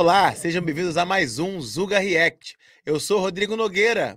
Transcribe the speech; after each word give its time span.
Olá, 0.00 0.32
sejam 0.32 0.62
bem-vindos 0.62 0.96
a 0.96 1.04
mais 1.04 1.40
um 1.40 1.60
Zuga 1.60 1.98
React. 1.98 2.56
Eu 2.86 3.00
sou 3.00 3.18
Rodrigo 3.18 3.56
Nogueira. 3.56 4.16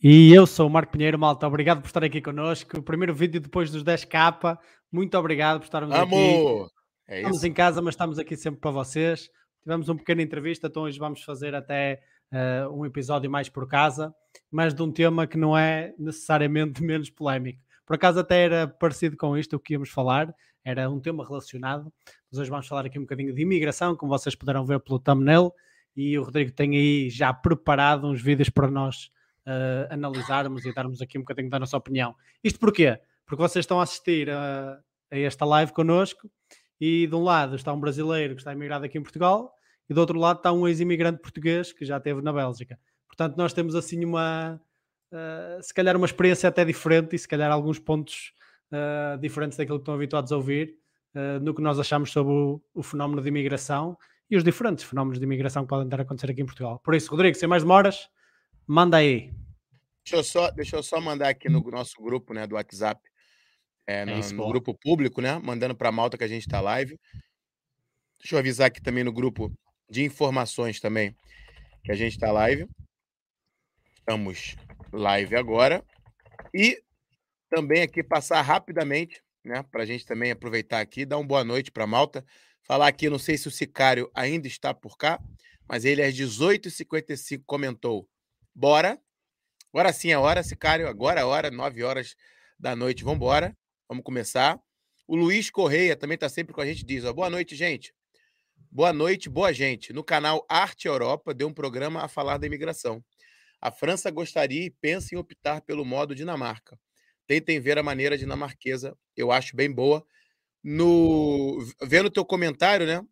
E 0.00 0.32
eu 0.32 0.46
sou 0.46 0.68
o 0.68 0.70
Marco 0.70 0.92
Pinheiro, 0.92 1.18
malta. 1.18 1.44
Obrigado 1.44 1.80
por 1.80 1.88
estar 1.88 2.04
aqui 2.04 2.22
connosco. 2.22 2.78
O 2.78 2.82
primeiro 2.84 3.12
vídeo 3.12 3.40
depois 3.40 3.68
dos 3.68 3.82
10k. 3.82 4.56
Muito 4.92 5.18
obrigado 5.18 5.58
por 5.58 5.64
estarmos 5.64 5.92
Amor. 5.92 6.66
aqui. 6.66 6.74
É 7.08 7.16
Estamos 7.16 7.42
em 7.42 7.52
casa, 7.52 7.82
mas 7.82 7.94
estamos 7.94 8.16
aqui 8.16 8.36
sempre 8.36 8.60
para 8.60 8.70
vocês. 8.70 9.28
Tivemos 9.64 9.88
uma 9.88 9.96
pequena 9.96 10.22
entrevista, 10.22 10.68
então 10.68 10.84
hoje 10.84 11.00
vamos 11.00 11.24
fazer 11.24 11.52
até 11.56 12.00
eh, 12.30 12.68
um 12.70 12.86
episódio 12.86 13.28
mais 13.28 13.48
por 13.48 13.66
casa, 13.66 14.14
mas 14.48 14.72
de 14.72 14.82
um 14.82 14.92
tema 14.92 15.26
que 15.26 15.36
não 15.36 15.58
é 15.58 15.92
necessariamente 15.98 16.80
menos 16.80 17.10
polémico. 17.10 17.58
Por 17.84 17.96
acaso 17.96 18.20
até 18.20 18.44
era 18.44 18.68
parecido 18.68 19.16
com 19.16 19.36
isto 19.36 19.56
o 19.56 19.58
que 19.58 19.72
íamos 19.72 19.90
falar, 19.90 20.32
era 20.66 20.90
um 20.90 20.98
tema 20.98 21.24
relacionado. 21.24 21.92
Mas 22.28 22.40
hoje 22.40 22.50
vamos 22.50 22.66
falar 22.66 22.84
aqui 22.84 22.98
um 22.98 23.02
bocadinho 23.02 23.32
de 23.32 23.40
imigração, 23.40 23.94
como 23.94 24.10
vocês 24.10 24.34
puderam 24.34 24.66
ver 24.66 24.80
pelo 24.80 24.98
thumbnail, 24.98 25.52
e 25.96 26.18
o 26.18 26.24
Rodrigo 26.24 26.50
tem 26.50 26.76
aí 26.76 27.08
já 27.08 27.32
preparado 27.32 28.08
uns 28.08 28.20
vídeos 28.20 28.50
para 28.50 28.68
nós 28.68 29.12
eh, 29.46 29.86
analisarmos 29.90 30.64
e 30.64 30.74
darmos 30.74 31.00
aqui 31.00 31.18
um 31.18 31.20
bocadinho 31.20 31.48
da 31.48 31.60
nossa 31.60 31.76
opinião. 31.76 32.16
Isto 32.42 32.58
porquê? 32.58 32.98
Porque 33.24 33.40
vocês 33.40 33.62
estão 33.62 33.78
a 33.78 33.84
assistir 33.84 34.28
a, 34.28 34.80
a 35.08 35.18
esta 35.18 35.44
live 35.44 35.72
connosco 35.72 36.28
e 36.80 37.06
de 37.06 37.14
um 37.14 37.22
lado 37.22 37.54
está 37.54 37.72
um 37.72 37.78
brasileiro 37.78 38.34
que 38.34 38.40
está 38.40 38.52
imigrado 38.52 38.84
aqui 38.84 38.98
em 38.98 39.02
Portugal 39.02 39.54
e 39.88 39.94
do 39.94 40.00
outro 40.00 40.18
lado 40.18 40.38
está 40.38 40.52
um 40.52 40.66
ex-imigrante 40.66 41.22
português 41.22 41.72
que 41.72 41.84
já 41.84 41.98
esteve 41.98 42.20
na 42.20 42.32
Bélgica. 42.32 42.76
Portanto, 43.06 43.36
nós 43.36 43.52
temos 43.52 43.76
assim 43.76 44.04
uma, 44.04 44.60
uh, 45.12 45.62
se 45.62 45.72
calhar 45.72 45.96
uma 45.96 46.06
experiência 46.06 46.48
até 46.48 46.64
diferente 46.64 47.14
e 47.14 47.18
se 47.18 47.28
calhar 47.28 47.50
alguns 47.52 47.78
pontos 47.78 48.34
uh, 48.76 49.18
diferentes 49.18 49.56
daquilo 49.56 49.78
que 49.78 49.82
estão 49.82 49.94
habituados 49.94 50.30
a 50.32 50.36
ouvir 50.36 50.76
uh, 51.14 51.40
no 51.40 51.54
que 51.54 51.62
nós 51.62 51.78
achamos 51.78 52.12
sobre 52.12 52.32
o, 52.32 52.62
o, 52.74 52.82
fenómeno 52.82 53.22
de 53.22 53.28
imigração 53.28 53.96
e 54.30 54.36
os 54.36 54.44
diferentes 54.44 54.84
fenómenos 54.84 55.18
de 55.18 55.24
imigração 55.24 55.62
que 55.62 55.68
podem 55.68 55.86
estar 55.86 56.00
a 56.00 56.02
acontecer 56.02 56.30
aqui 56.30 56.42
em 56.42 56.46
Portugal. 56.46 56.78
Por 56.80 56.94
isso, 56.94 57.10
Rodrigo, 57.10 57.36
sem 57.36 57.48
mais 57.48 57.62
demoras, 57.62 58.08
manda 58.66 58.96
aí. 58.96 59.32
Deixa 60.04 60.16
eu 60.16 60.24
só, 60.24 60.50
deixa 60.50 60.76
eu 60.76 60.82
só 60.82 61.00
mandar 61.00 61.28
aqui 61.28 61.48
no 61.48 61.60
nosso 61.70 62.00
grupo 62.00 62.32
né, 62.34 62.46
do 62.46 62.54
WhatsApp, 62.54 63.00
é, 63.86 64.04
no, 64.04 64.12
É 64.12 64.18
isso, 64.18 64.34
no 64.34 64.46
grupo 64.48 64.74
público, 64.74 65.20
né? 65.20 65.40
Mandando 65.42 65.74
para 65.74 65.88
a 65.88 65.92
malta 65.92 66.18
que 66.18 66.24
a 66.24 66.28
gente 66.28 66.42
está 66.42 66.60
live. 66.60 66.98
Deixa 68.18 68.34
eu 68.34 68.38
avisar 68.38 68.66
aqui 68.66 68.80
também 68.80 69.04
no 69.04 69.12
grupo 69.12 69.52
de 69.88 70.04
informações 70.04 70.80
também 70.80 71.14
que 71.84 71.92
a 71.92 71.94
gente 71.94 72.12
está 72.14 72.32
live. 72.32 72.68
Estamos 73.98 74.56
live 74.92 75.36
agora. 75.36 75.84
E 76.54 76.80
também 77.48 77.82
aqui 77.82 78.02
passar 78.02 78.40
rapidamente, 78.42 79.22
né? 79.44 79.62
Para 79.70 79.82
a 79.82 79.86
gente 79.86 80.04
também 80.04 80.30
aproveitar 80.30 80.80
aqui, 80.80 81.04
dar 81.04 81.18
uma 81.18 81.26
boa 81.26 81.44
noite 81.44 81.70
para 81.70 81.86
malta. 81.86 82.24
Falar 82.62 82.88
aqui, 82.88 83.08
não 83.08 83.18
sei 83.18 83.38
se 83.38 83.46
o 83.46 83.50
Sicário 83.50 84.10
ainda 84.14 84.48
está 84.48 84.74
por 84.74 84.96
cá, 84.96 85.20
mas 85.68 85.84
ele 85.84 86.02
às 86.02 86.14
18h55 86.14 87.42
comentou: 87.46 88.08
bora. 88.54 89.00
Agora 89.72 89.92
sim 89.92 90.10
é 90.10 90.18
hora, 90.18 90.42
Sicário. 90.42 90.88
Agora 90.88 91.20
é 91.20 91.24
hora, 91.24 91.50
9 91.50 91.82
horas 91.82 92.16
da 92.58 92.74
noite. 92.74 93.04
Vamos 93.04 93.16
embora. 93.16 93.56
Vamos 93.88 94.02
começar. 94.02 94.60
O 95.06 95.14
Luiz 95.14 95.50
Correia 95.50 95.94
também 95.94 96.16
está 96.16 96.28
sempre 96.28 96.52
com 96.52 96.60
a 96.60 96.66
gente. 96.66 96.84
Diz: 96.84 97.04
ó, 97.04 97.12
boa 97.12 97.30
noite, 97.30 97.54
gente. 97.54 97.94
Boa 98.70 98.92
noite, 98.92 99.28
boa 99.28 99.52
gente. 99.52 99.92
No 99.92 100.02
canal 100.02 100.44
Arte 100.48 100.88
Europa 100.88 101.32
deu 101.32 101.48
um 101.48 101.54
programa 101.54 102.02
a 102.02 102.08
falar 102.08 102.36
da 102.36 102.46
imigração. 102.46 103.02
A 103.60 103.70
França 103.70 104.10
gostaria 104.10 104.64
e 104.64 104.70
pensa 104.70 105.14
em 105.14 105.18
optar 105.18 105.60
pelo 105.62 105.84
modo 105.84 106.14
Dinamarca. 106.14 106.78
Tentem 107.26 107.60
ver 107.60 107.78
a 107.78 107.82
maneira 107.82 108.16
dinamarquesa, 108.16 108.96
eu 109.16 109.32
acho 109.32 109.56
bem 109.56 109.70
boa. 109.70 110.04
No 110.62 111.58
vendo 111.82 112.10
teu 112.10 112.24
comentário, 112.24 112.86
né, 112.86 113.04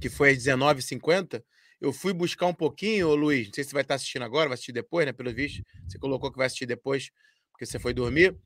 que 0.00 0.08
foi 0.08 0.30
às 0.30 0.38
19h50, 0.38 1.42
eu 1.80 1.92
fui 1.92 2.12
buscar 2.12 2.46
um 2.46 2.54
pouquinho, 2.54 3.14
Luiz, 3.14 3.46
não 3.46 3.54
sei 3.54 3.64
se 3.64 3.70
você 3.70 3.74
vai 3.74 3.82
estar 3.82 3.94
assistindo 3.94 4.22
agora, 4.22 4.48
vai 4.48 4.54
assistir 4.54 4.72
depois, 4.72 5.06
né, 5.06 5.12
pelo 5.12 5.32
visto. 5.32 5.62
Você 5.88 5.98
colocou 5.98 6.30
que 6.30 6.38
vai 6.38 6.46
assistir 6.46 6.66
depois, 6.66 7.10
porque 7.50 7.64
você 7.64 7.78
foi 7.78 7.94
dormir. 7.94 8.36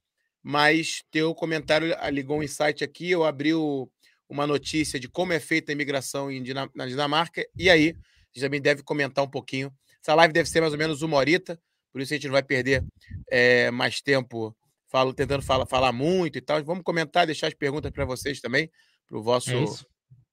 Mas 0.43 1.03
teu 1.11 1.35
comentário 1.35 1.89
ligou 2.12 2.39
um 2.39 2.43
insight 2.43 2.85
aqui, 2.85 3.11
eu 3.11 3.25
abri 3.25 3.55
o, 3.55 3.91
uma 4.29 4.47
notícia 4.47 5.01
de 5.01 5.09
como 5.09 5.33
é 5.33 5.41
feita 5.41 5.73
a 5.73 5.75
imigração 5.75 6.29
Dinam 6.43 6.71
na 6.75 6.87
Dinamarca, 6.87 7.45
e 7.56 7.71
aí 7.71 7.97
gente 8.35 8.45
também 8.45 8.61
deve 8.61 8.83
comentar 8.83 9.25
um 9.25 9.31
pouquinho. 9.31 9.73
Essa 10.03 10.15
live 10.15 10.35
deve 10.35 10.49
ser 10.49 10.61
mais 10.61 10.73
ou 10.73 10.79
menos 10.79 11.03
uma 11.03 11.17
horita, 11.17 11.59
por 11.93 12.01
isso 12.01 12.12
a 12.12 12.17
gente 12.17 12.27
não 12.27 12.33
vai 12.33 12.43
perder 12.43 12.85
é, 13.31 13.71
mais 13.71 14.01
tempo 14.01 14.55
falo, 14.94 15.12
tentando 15.12 15.43
falar, 15.43 15.66
falar 15.66 15.91
muito 15.93 16.38
e 16.38 16.41
tal. 16.41 16.62
Vamos 16.62 16.84
comentar, 16.84 17.27
deixar 17.27 17.49
as 17.49 17.55
perguntas 17.55 17.91
para 17.91 18.05
vocês 18.05 18.41
também, 18.41 18.71
para 19.09 19.19
o 19.19 19.22
vosso, 19.22 19.50
É 19.50 19.65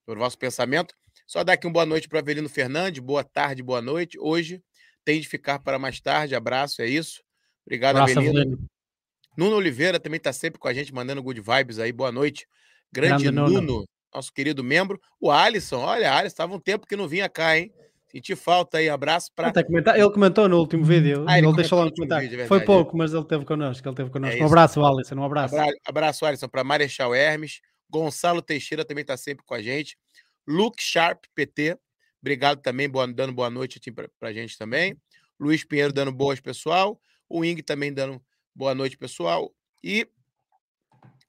pro 0.05 0.19
vosso 0.19 0.37
pensamento. 0.37 0.93
Só 1.25 1.43
dar 1.43 1.53
aqui 1.53 1.65
uma 1.65 1.73
boa 1.73 1.85
noite 1.85 2.07
para 2.07 2.19
Avelino 2.19 2.47
Fernandes, 2.47 3.01
boa 3.01 3.23
tarde, 3.23 3.63
boa 3.63 3.81
noite. 3.81 4.19
Hoje 4.19 4.61
tem 5.03 5.19
de 5.19 5.27
ficar 5.27 5.57
para 5.57 5.79
mais 5.79 5.99
tarde, 5.99 6.35
abraço, 6.35 6.79
é 6.83 6.87
isso. 6.87 7.23
Obrigado, 7.65 7.95
Abraço, 7.95 8.19
Avelino. 8.19 8.39
Avelino. 8.39 8.69
Nuno 9.35 9.55
Oliveira 9.55 9.99
também 9.99 10.17
está 10.17 10.31
sempre 10.31 10.59
com 10.59 10.67
a 10.67 10.73
gente, 10.73 10.93
mandando 10.93 11.23
good 11.23 11.41
vibes 11.41 11.79
aí. 11.79 11.91
Boa 11.91 12.11
noite. 12.11 12.45
Grande, 12.91 13.23
Grande 13.23 13.31
Nuno. 13.31 13.61
Nuno. 13.61 13.85
nosso 14.13 14.31
querido 14.31 14.63
membro. 14.63 15.01
O 15.19 15.31
Alisson, 15.31 15.79
olha, 15.79 16.13
Alisson, 16.13 16.33
estava 16.33 16.53
um 16.53 16.59
tempo 16.59 16.85
que 16.85 16.95
não 16.95 17.07
vinha 17.07 17.27
cá, 17.27 17.57
hein? 17.57 17.73
Senti 18.11 18.35
falta 18.35 18.77
aí. 18.77 18.89
Abraço 18.89 19.31
para. 19.33 19.53
Ele 19.95 20.09
comentou 20.11 20.49
no 20.49 20.59
último 20.59 20.83
vídeo. 20.83 21.23
Ah, 21.27 21.37
ele 21.37 21.47
ele, 21.47 21.55
deixou 21.55 21.79
lá 21.79 21.85
no 21.85 21.93
comentário. 21.93 22.29
vídeo, 22.29 22.43
é 22.43 22.47
Foi 22.47 22.57
é. 22.57 22.65
pouco, 22.65 22.97
mas 22.97 23.13
ele 23.13 23.23
teve 23.23 23.45
connosco. 23.45 23.87
Ele 23.87 23.95
teve 23.95 24.09
connosco. 24.09 24.35
isso. 24.35 24.43
um 24.43 24.47
abraço, 24.47 24.85
Alisson. 24.85 25.15
Um 25.15 25.23
abraço. 25.23 25.55
Abra... 25.55 25.73
Abraço, 25.85 26.25
Alisson, 26.25 26.49
para 26.49 26.63
Marechal 26.63 27.15
Hermes. 27.15 27.61
Gonçalo 27.89 28.41
Teixeira 28.41 28.83
também 28.83 29.03
está 29.03 29.15
sempre 29.15 29.45
com 29.45 29.53
a 29.53 29.61
gente. 29.61 29.97
Luke 30.45 30.81
Sharp, 30.81 31.23
PT. 31.33 31.77
Obrigado 32.21 32.61
também, 32.61 32.89
boa, 32.89 33.07
dando 33.07 33.33
boa 33.33 33.49
noite 33.49 33.79
para 33.91 34.29
a 34.29 34.33
gente 34.33 34.57
também. 34.57 34.97
Luiz 35.39 35.63
Pinheiro 35.63 35.93
dando 35.93 36.11
boas, 36.11 36.39
pessoal. 36.39 36.99
O 37.29 37.43
Ing 37.45 37.61
também 37.63 37.93
dando 37.93 38.21
boa 38.53 38.75
noite, 38.75 38.97
pessoal. 38.97 39.53
E 39.83 40.07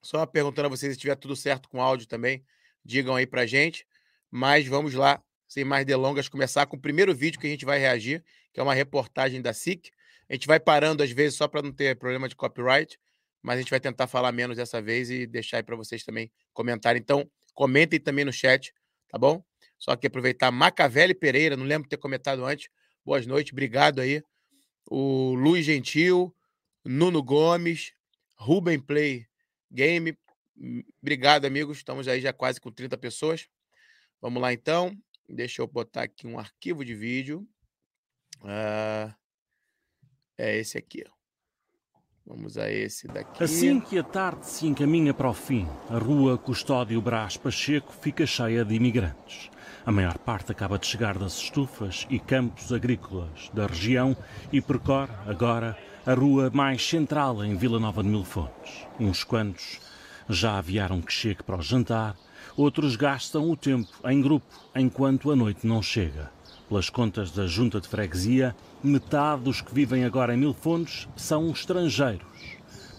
só 0.01 0.25
perguntando 0.25 0.67
a 0.67 0.69
vocês 0.69 0.93
se 0.93 0.99
tiver 0.99 1.15
tudo 1.15 1.35
certo 1.35 1.69
com 1.69 1.79
o 1.79 1.81
áudio 1.81 2.07
também, 2.07 2.43
digam 2.83 3.15
aí 3.15 3.25
pra 3.25 3.45
gente. 3.45 3.87
Mas 4.29 4.67
vamos 4.67 4.93
lá, 4.93 5.23
sem 5.53 5.63
mais 5.63 5.85
delongas, 5.85 6.27
começar 6.27 6.65
com 6.65 6.75
o 6.75 6.79
primeiro 6.79 7.13
vídeo 7.13 7.39
que 7.39 7.45
a 7.45 7.49
gente 7.49 7.63
vai 7.63 7.77
reagir, 7.77 8.23
que 8.51 8.59
é 8.59 8.63
uma 8.63 8.73
reportagem 8.73 9.39
da 9.39 9.53
SIC. 9.53 9.91
A 10.27 10.33
gente 10.33 10.47
vai 10.47 10.59
parando 10.59 11.03
às 11.03 11.11
vezes 11.11 11.37
só 11.37 11.47
para 11.47 11.61
não 11.61 11.71
ter 11.71 11.95
problema 11.95 12.27
de 12.27 12.35
copyright, 12.35 12.99
mas 13.39 13.57
a 13.57 13.61
gente 13.61 13.69
vai 13.69 13.79
tentar 13.79 14.07
falar 14.07 14.31
menos 14.31 14.57
dessa 14.57 14.81
vez 14.81 15.11
e 15.11 15.27
deixar 15.27 15.57
aí 15.57 15.63
para 15.63 15.75
vocês 15.75 16.03
também 16.03 16.31
comentarem. 16.53 16.99
Então, 16.99 17.29
comentem 17.53 17.99
também 17.99 18.25
no 18.25 18.33
chat, 18.33 18.73
tá 19.07 19.19
bom? 19.19 19.45
Só 19.77 19.95
que 19.95 20.07
aproveitar 20.07 20.49
Macavelli 20.49 21.13
Pereira, 21.13 21.55
não 21.55 21.65
lembro 21.65 21.83
de 21.83 21.89
ter 21.89 21.97
comentado 21.97 22.43
antes. 22.43 22.67
Boas 23.05 23.27
noites, 23.27 23.53
obrigado 23.53 24.01
aí. 24.01 24.23
O 24.89 25.35
Luiz 25.35 25.67
Gentil, 25.67 26.35
Nuno 26.83 27.21
Gomes, 27.21 27.93
Ruben 28.33 28.79
Play 28.79 29.27
Game. 29.69 30.17
Obrigado, 30.99 31.45
amigos. 31.45 31.77
Estamos 31.77 32.07
aí 32.07 32.19
já 32.21 32.33
quase 32.33 32.59
com 32.59 32.71
30 32.71 32.97
pessoas. 32.97 33.47
Vamos 34.19 34.41
lá, 34.41 34.51
então. 34.51 34.97
Deixa 35.27 35.61
eu 35.61 35.67
botar 35.67 36.03
aqui 36.03 36.27
um 36.27 36.37
arquivo 36.37 36.83
de 36.83 36.93
vídeo. 36.93 37.47
Ah, 38.43 39.15
é 40.37 40.57
esse 40.57 40.77
aqui. 40.77 41.03
Vamos 42.25 42.57
a 42.57 42.71
esse 42.71 43.07
daqui. 43.07 43.43
Assim 43.43 43.81
que 43.81 43.99
a 43.99 44.03
tarde 44.03 44.45
se 44.45 44.65
encaminha 44.65 45.13
para 45.13 45.29
o 45.29 45.33
fim, 45.33 45.67
a 45.89 45.97
rua 45.97 46.37
Custódio 46.37 47.01
Brás 47.01 47.35
Pacheco 47.35 47.91
fica 47.91 48.25
cheia 48.25 48.63
de 48.63 48.75
imigrantes. 48.75 49.49
A 49.85 49.91
maior 49.91 50.17
parte 50.17 50.51
acaba 50.51 50.79
de 50.79 50.87
chegar 50.87 51.17
das 51.17 51.37
estufas 51.37 52.07
e 52.09 52.17
campos 52.17 52.71
agrícolas 52.71 53.49
da 53.53 53.67
região 53.67 54.15
e 54.53 54.61
percorre, 54.61 55.13
agora, 55.25 55.77
a 56.05 56.13
rua 56.13 56.49
mais 56.49 56.87
central 56.87 57.43
em 57.43 57.57
Vila 57.57 57.79
Nova 57.79 58.01
de 58.01 58.07
Mil 58.07 58.23
Fontes. 58.23 58.87
Uns 58.97 59.25
quantos 59.25 59.81
já 60.29 60.57
aviaram 60.57 61.01
que 61.01 61.11
chegue 61.11 61.43
para 61.43 61.57
o 61.57 61.61
jantar, 61.61 62.15
outros 62.55 62.95
gastam 62.95 63.49
o 63.49 63.57
tempo 63.57 63.89
em 64.05 64.21
grupo 64.21 64.45
enquanto 64.75 65.31
a 65.31 65.35
noite 65.35 65.65
não 65.65 65.81
chega. 65.81 66.31
Pelas 66.67 66.89
contas 66.89 67.31
da 67.31 67.45
Junta 67.45 67.79
de 67.79 67.87
Freguesia, 67.87 68.55
metade 68.83 69.43
dos 69.43 69.61
que 69.61 69.73
vivem 69.73 70.05
agora 70.05 70.33
em 70.33 70.37
Mil 70.37 70.53
Fontes 70.53 71.07
são 71.15 71.51
estrangeiros. 71.51 72.25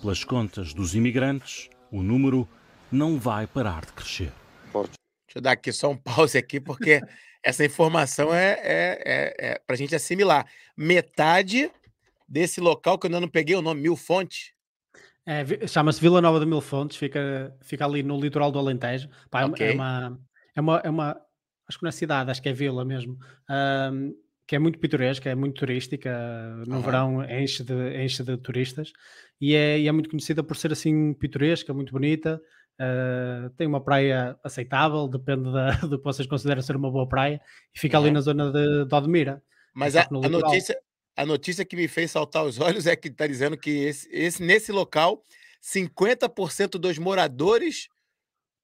Pelas 0.00 0.22
contas 0.22 0.72
dos 0.72 0.94
imigrantes, 0.94 1.68
o 1.90 2.02
número 2.02 2.48
não 2.90 3.18
vai 3.18 3.46
parar 3.46 3.84
de 3.84 3.92
crescer. 3.92 4.32
Deixa 4.72 5.38
eu 5.38 5.42
dar 5.42 5.52
aqui 5.52 5.72
só 5.72 5.90
um 5.90 5.96
pause 5.96 6.38
aqui, 6.38 6.60
porque 6.60 7.00
essa 7.42 7.64
informação 7.64 8.32
é, 8.32 8.52
é, 8.62 9.02
é, 9.04 9.46
é 9.50 9.58
para 9.66 9.74
a 9.74 9.76
gente 9.76 9.94
assimilar. 9.94 10.46
Metade 10.76 11.70
desse 12.28 12.60
local, 12.60 12.98
que 12.98 13.06
eu 13.06 13.08
ainda 13.08 13.20
não 13.20 13.28
peguei 13.28 13.56
o 13.56 13.62
nome, 13.62 13.82
Mil 13.82 13.96
Fontes. 13.96 14.53
É, 15.26 15.66
Chama-se 15.66 16.00
Vila 16.00 16.20
Nova 16.20 16.38
de 16.38 16.46
Mil 16.46 16.60
Fontes, 16.60 16.96
fica, 16.96 17.56
fica 17.62 17.84
ali 17.84 18.02
no 18.02 18.20
litoral 18.20 18.52
do 18.52 18.58
Alentejo. 18.58 19.08
Pá, 19.30 19.42
é 19.42 19.44
uma- 19.46 19.54
Ok. 19.54 19.66
é, 19.66 19.72
uma, 19.72 20.20
é, 20.54 20.60
uma, 20.60 20.78
é 20.84 20.90
uma- 20.90 21.20
Acho 21.66 21.78
que 21.78 21.84
não 21.84 21.88
é 21.88 21.92
cidade, 21.92 22.30
acho 22.30 22.42
que 22.42 22.48
é 22.50 22.52
vila 22.52 22.84
mesmo. 22.84 23.16
ahm, 23.48 24.10
que 24.46 24.54
é 24.54 24.58
muito 24.58 24.78
pitoresca, 24.78 25.30
é 25.30 25.34
muito 25.34 25.58
turística. 25.58 26.10
No 26.66 26.74
Aham. 26.74 26.82
verão 26.82 27.24
enche 27.24 27.64
de, 27.64 28.04
enche 28.04 28.22
de 28.22 28.36
turistas 28.36 28.92
e 29.40 29.54
é, 29.54 29.78
e 29.80 29.88
é 29.88 29.92
muito 29.92 30.10
conhecida 30.10 30.42
por 30.42 30.54
ser 30.56 30.72
assim 30.72 31.14
pitoresca, 31.14 31.72
muito 31.72 31.90
bonita. 31.92 32.38
Uh, 32.78 33.48
tem 33.56 33.66
uma 33.66 33.82
praia 33.82 34.36
aceitável, 34.44 35.08
depende 35.08 35.50
da, 35.50 35.70
do 35.88 35.96
que 35.96 36.04
vocês 36.04 36.26
consideram 36.28 36.60
ser 36.60 36.76
uma 36.76 36.90
boa 36.90 37.08
praia, 37.08 37.40
e 37.74 37.78
fica 37.78 37.96
ali 37.96 38.10
na 38.10 38.20
zona 38.20 38.50
de, 38.52 38.84
de 38.84 38.94
Odmira. 38.94 39.40
Mas 39.72 39.96
a, 39.96 40.02
a 40.02 40.28
notícia, 40.28 40.76
a 41.16 41.24
notícia 41.24 41.64
que 41.64 41.76
me 41.76 41.88
fez 41.88 42.10
saltar 42.10 42.44
os 42.44 42.58
olhos 42.58 42.86
é 42.86 42.96
que 42.96 43.08
está 43.08 43.26
dizendo 43.26 43.56
que 43.56 43.70
esse, 43.70 44.08
esse, 44.10 44.42
nesse 44.42 44.72
local, 44.72 45.22
50% 45.62 46.78
dos 46.78 46.98
moradores 46.98 47.88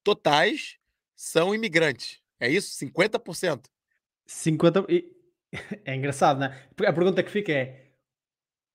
totais 0.05 0.77
são 1.17 1.55
imigrantes. 1.55 2.21
É 2.39 2.49
isso? 2.49 2.79
50%. 2.85 3.65
50%. 4.29 5.05
É 5.85 5.97
engraçado, 5.97 6.39
né? 6.39 6.57
A 6.87 6.93
pergunta 6.93 7.25
que 7.25 7.31
fica 7.31 7.51
é: 7.51 7.91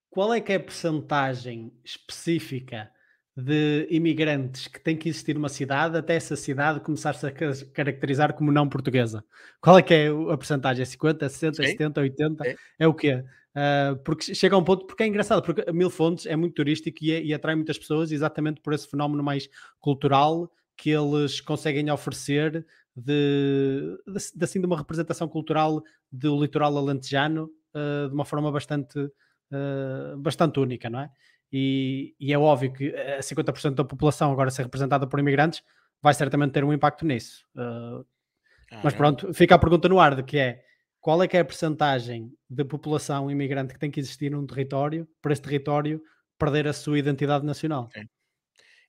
qual 0.10 0.34
é 0.34 0.42
que 0.42 0.52
é 0.52 0.56
a 0.56 0.60
percentagem 0.60 1.72
específica 1.86 2.92
de 3.34 3.88
imigrantes 3.90 4.68
que 4.68 4.80
tem 4.80 4.98
que 4.98 5.08
existir 5.08 5.36
numa 5.36 5.48
cidade 5.48 5.98
até 5.98 6.16
essa 6.16 6.36
cidade 6.36 6.82
começar-se 6.82 7.26
a 7.26 7.32
caracterizar 7.74 8.34
como 8.34 8.52
não 8.52 8.68
portuguesa? 8.68 9.24
Qual 9.62 9.78
é 9.78 9.82
que 9.82 9.94
é 9.94 10.08
a 10.08 10.38
percentagem? 10.38 10.82
É 10.82 10.86
50, 10.86 11.30
60, 11.30 11.64
Sim. 11.64 11.70
70, 11.70 12.02
80? 12.02 12.44
Sim. 12.44 12.56
É 12.78 12.88
o 12.88 12.94
quê? 12.94 13.24
Uh, 13.56 13.96
porque 14.04 14.36
chega 14.36 14.54
a 14.54 14.60
um 14.60 14.64
ponto, 14.64 14.86
porque 14.86 15.04
é 15.04 15.08
engraçado, 15.08 15.42
porque 15.42 15.72
Mil 15.72 15.90
Fontes 15.90 16.26
é 16.26 16.36
muito 16.36 16.56
turístico 16.56 16.98
e, 17.02 17.14
é, 17.14 17.24
e, 17.24 17.34
atrai 17.34 17.56
muitas 17.56 17.78
pessoas 17.78 18.12
exatamente 18.12 18.60
por 18.60 18.74
esse 18.74 18.86
fenómeno 18.86 19.24
mais 19.24 19.50
cultural 19.80 20.52
que 20.76 20.90
eles 20.90 21.40
conseguem 21.40 21.90
oferecer 21.90 22.66
de, 22.94 23.98
de, 24.06 24.44
assim, 24.44 24.60
de 24.60 24.66
uma 24.66 24.78
representação 24.78 25.30
cultural 25.30 25.82
do 26.12 26.38
litoral 26.42 26.78
alentejano 26.78 27.50
uh, 27.74 28.10
de 28.10 28.14
uma 28.14 28.26
forma 28.26 28.52
bastante, 28.52 29.00
uh, 29.00 30.18
bastante 30.18 30.60
única, 30.60 30.90
não 30.90 31.00
é? 31.00 31.10
E, 31.50 32.14
e, 32.20 32.34
é 32.34 32.38
óbvio 32.38 32.74
que 32.74 32.92
50% 32.92 33.76
da 33.76 33.86
população 33.86 34.34
agora 34.34 34.52
ser 34.52 34.64
representada 34.64 35.08
por 35.08 35.18
imigrantes 35.18 35.64
vai 36.02 36.14
certamente 36.14 36.52
ter 36.52 36.66
um 36.66 36.74
impacto 36.74 37.06
nisso. 37.06 37.46
Ah, 37.56 38.82
mas 38.84 38.94
pronto, 38.94 39.34
fica 39.34 39.56
a 39.56 39.60
pergunta 39.60 39.88
no 39.88 40.00
ar 40.00 40.16
de 40.16 40.24
que 40.24 40.38
é 40.38 40.65
qual 41.06 41.22
é 41.22 41.28
que 41.28 41.38
é 41.38 41.40
a 41.40 41.46
percentagem 41.46 42.34
de 42.50 42.66
população 42.66 43.30
imigrante 43.30 43.76
que 43.76 43.80
tem 43.80 43.92
que 43.92 44.00
existir 44.00 44.32
num 44.32 44.44
território 44.44 45.08
para 45.22 45.34
esse 45.34 45.42
território 45.44 46.02
perder 46.36 46.68
a 46.68 46.74
sua 46.74 46.98
identidade 46.98 47.46
nacional. 47.46 47.92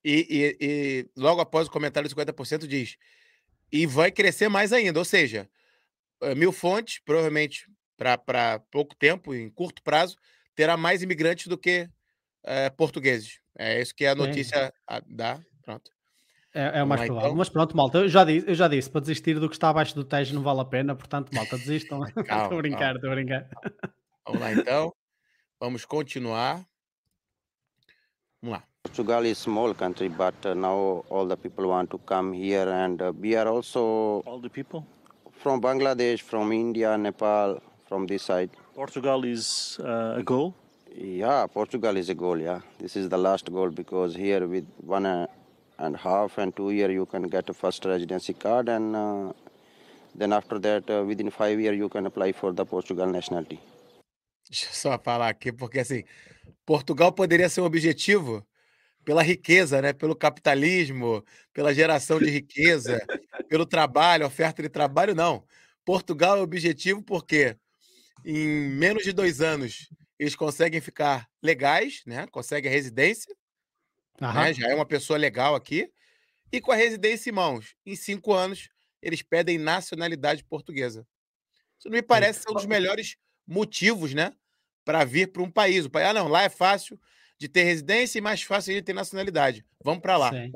E, 0.03 0.27
e, 0.31 0.57
e, 0.59 1.11
logo 1.15 1.43
após 1.43 1.69
o 1.69 1.71
comentário 1.71 2.09
de 2.09 2.15
50% 2.15 2.67
diz 2.67 2.97
e 3.71 3.85
vai 3.85 4.11
crescer 4.11 4.49
mais 4.49 4.73
ainda, 4.73 4.99
ou 4.99 5.05
seja, 5.05 5.47
eh, 6.23 6.35
Mil 6.35 6.53
Fontes, 6.53 7.03
provavelmente 7.05 7.71
para 7.99 8.61
pouco 8.71 8.97
tempo, 8.97 9.35
em 9.35 9.51
curto 9.51 9.83
prazo, 9.83 10.17
terá 10.55 10.75
mais 10.75 11.03
imigrantes 11.03 11.49
do 11.49 11.59
que 11.59 11.87
é, 12.45 12.71
portugueses. 12.71 13.41
É 13.59 13.79
isso 13.83 13.95
que 13.95 14.07
a 14.07 14.15
notícia 14.15 14.73
é. 14.89 15.03
dá. 15.07 15.39
Pronto. 15.61 15.91
É, 16.57 16.79
é 16.79 16.83
o 16.83 16.87
mais 16.87 17.03
lá, 17.03 17.07
provável. 17.07 17.29
Então. 17.29 17.37
Mas 17.37 17.51
pronto, 17.51 17.77
malta, 17.77 17.99
eu 17.99 18.09
já, 18.09 18.25
disse, 18.25 18.49
eu 18.49 18.55
já 18.55 18.67
disse, 18.67 18.89
para 18.89 19.03
desistir 19.03 19.39
do 19.39 19.47
que 19.47 19.55
está 19.55 19.69
abaixo 19.69 19.95
do 19.95 20.03
Tejo 20.03 20.35
não 20.35 20.43
vale 20.43 20.61
a 20.61 20.65
pena, 20.65 20.97
portanto, 20.97 21.31
malta, 21.35 21.59
desistam. 21.59 22.01
Estou 22.17 22.25
a 22.25 22.63
brincar, 22.63 22.97
estou 22.97 23.11
a 23.11 23.15
brincar. 23.15 23.47
Vamos 24.27 24.41
lá 24.41 24.53
então. 24.53 24.93
Vamos 25.61 25.85
continuar. 25.85 26.65
Vamos 28.41 28.57
lá. 28.57 28.65
Portugal 28.85 29.27
is 29.27 29.37
small 29.37 29.75
country, 29.75 30.09
but 30.09 30.35
uh, 30.47 30.55
now 30.55 31.05
all 31.11 31.27
the 31.27 31.37
people 31.37 31.67
want 31.67 31.91
to 31.91 31.99
come 31.99 32.33
here, 32.33 32.69
and 32.71 33.03
uh, 33.03 33.13
we 33.21 33.37
are 33.37 33.49
also 33.49 34.23
all 34.25 34.41
the 34.41 34.49
people 34.49 34.87
from 35.33 35.61
Bangladesh, 35.61 36.23
from 36.23 36.53
India, 36.53 36.97
Nepal, 36.97 37.61
from 37.87 38.07
this 38.07 38.23
side. 38.23 38.51
Portugal 38.75 39.25
is 39.25 39.79
uh, 39.81 40.15
a 40.19 40.23
goal. 40.23 40.55
Yeah, 40.95 41.47
Portugal 41.49 41.97
is 41.97 42.09
a 42.09 42.15
goal. 42.15 42.39
Yeah, 42.39 42.61
this 42.79 42.97
is 42.97 43.09
the 43.09 43.19
last 43.19 43.53
goal 43.53 43.71
because 43.71 44.15
here 44.15 44.47
with 44.47 44.67
one 44.79 45.05
uh, 45.05 45.27
and 45.79 45.97
half 45.97 46.39
and 46.39 46.53
two 46.53 46.71
year 46.71 46.91
you 46.91 47.07
can 47.07 47.23
get 47.29 47.49
a 47.49 47.55
first 47.55 47.85
residency 47.85 48.35
card, 48.35 48.69
and 48.69 48.95
uh, 48.95 49.33
then 50.15 50.33
after 50.33 50.59
that 50.59 50.89
uh, 50.91 51.05
within 51.05 51.31
five 51.31 51.61
year 51.61 51.75
you 51.75 51.89
can 51.89 52.07
apply 52.07 52.33
for 52.33 52.53
the 52.53 52.65
Portugal 52.65 53.07
nationality. 53.07 53.59
Deixa 54.49 54.67
eu 54.67 54.75
só 54.75 54.99
falar 54.99 55.29
aqui 55.29 55.53
porque 55.53 55.81
assim, 55.81 56.05
Portugal 56.65 57.13
poderia 57.13 57.49
ser 57.49 57.61
um 57.61 57.65
objetivo 57.65 58.47
pela 59.05 59.23
riqueza, 59.23 59.83
né? 59.83 59.93
Pelo 59.93 60.17
capitalismo, 60.17 61.25
pela 61.53 61.75
geração 61.75 62.19
de 62.19 62.31
riqueza, 62.31 62.99
pelo 63.49 63.67
trabalho, 63.67 64.27
oferta 64.27 64.63
de 64.63 64.69
trabalho, 64.69 65.15
não. 65.15 65.45
Portugal 65.85 66.39
é 66.39 66.41
objetivo 66.41 67.03
porque 67.03 67.57
em 68.25 68.49
menos 68.69 69.05
de 69.05 69.13
dois 69.13 69.41
anos 69.41 69.89
eles 70.19 70.35
conseguem 70.35 70.81
ficar 70.81 71.29
legais, 71.43 72.03
né? 72.07 72.27
Conseguem 72.29 72.71
a 72.71 72.75
residência, 72.75 73.36
né? 74.21 74.55
já 74.55 74.69
é 74.69 74.75
uma 74.75 74.87
pessoa 74.87 75.19
legal 75.19 75.55
aqui, 75.55 75.91
e 76.53 76.61
com 76.61 76.73
a 76.73 76.77
residência 76.77 77.31
em 77.31 77.35
mãos, 77.35 77.75
em 77.85 77.97
cinco 77.97 78.33
anos, 78.33 78.69
eles 79.03 79.23
pedem 79.23 79.59
nacionalidade 79.59 80.45
portuguesa. 80.45 81.07
Isso 81.79 81.89
não 81.89 81.97
me 81.97 82.03
parece 82.03 82.41
ser 82.41 82.51
um 82.51 82.55
dos 82.55 82.67
melhores 82.67 83.17
motivos, 83.47 84.15
né? 84.15 84.33
Para 84.85 85.05
vir 85.05 85.33
para 85.33 85.43
um 85.43 85.51
país. 85.51 85.85
O 85.85 85.91
país, 85.91 86.09
ah, 86.09 86.15
não, 86.15 86.29
lá 86.29 86.43
é 86.43 86.49
fácil 86.49 86.99
de 87.39 87.49
ter 87.49 87.65
residência 87.65 88.19
e 88.19 88.23
mais 88.23 88.43
fácil 88.43 88.75
de 88.75 88.83
ter 88.83 88.93
nacionalidade. 88.93 89.65
Vamos 89.83 90.01
para 90.01 90.17
lá. 90.17 90.31
Sim. 90.31 90.53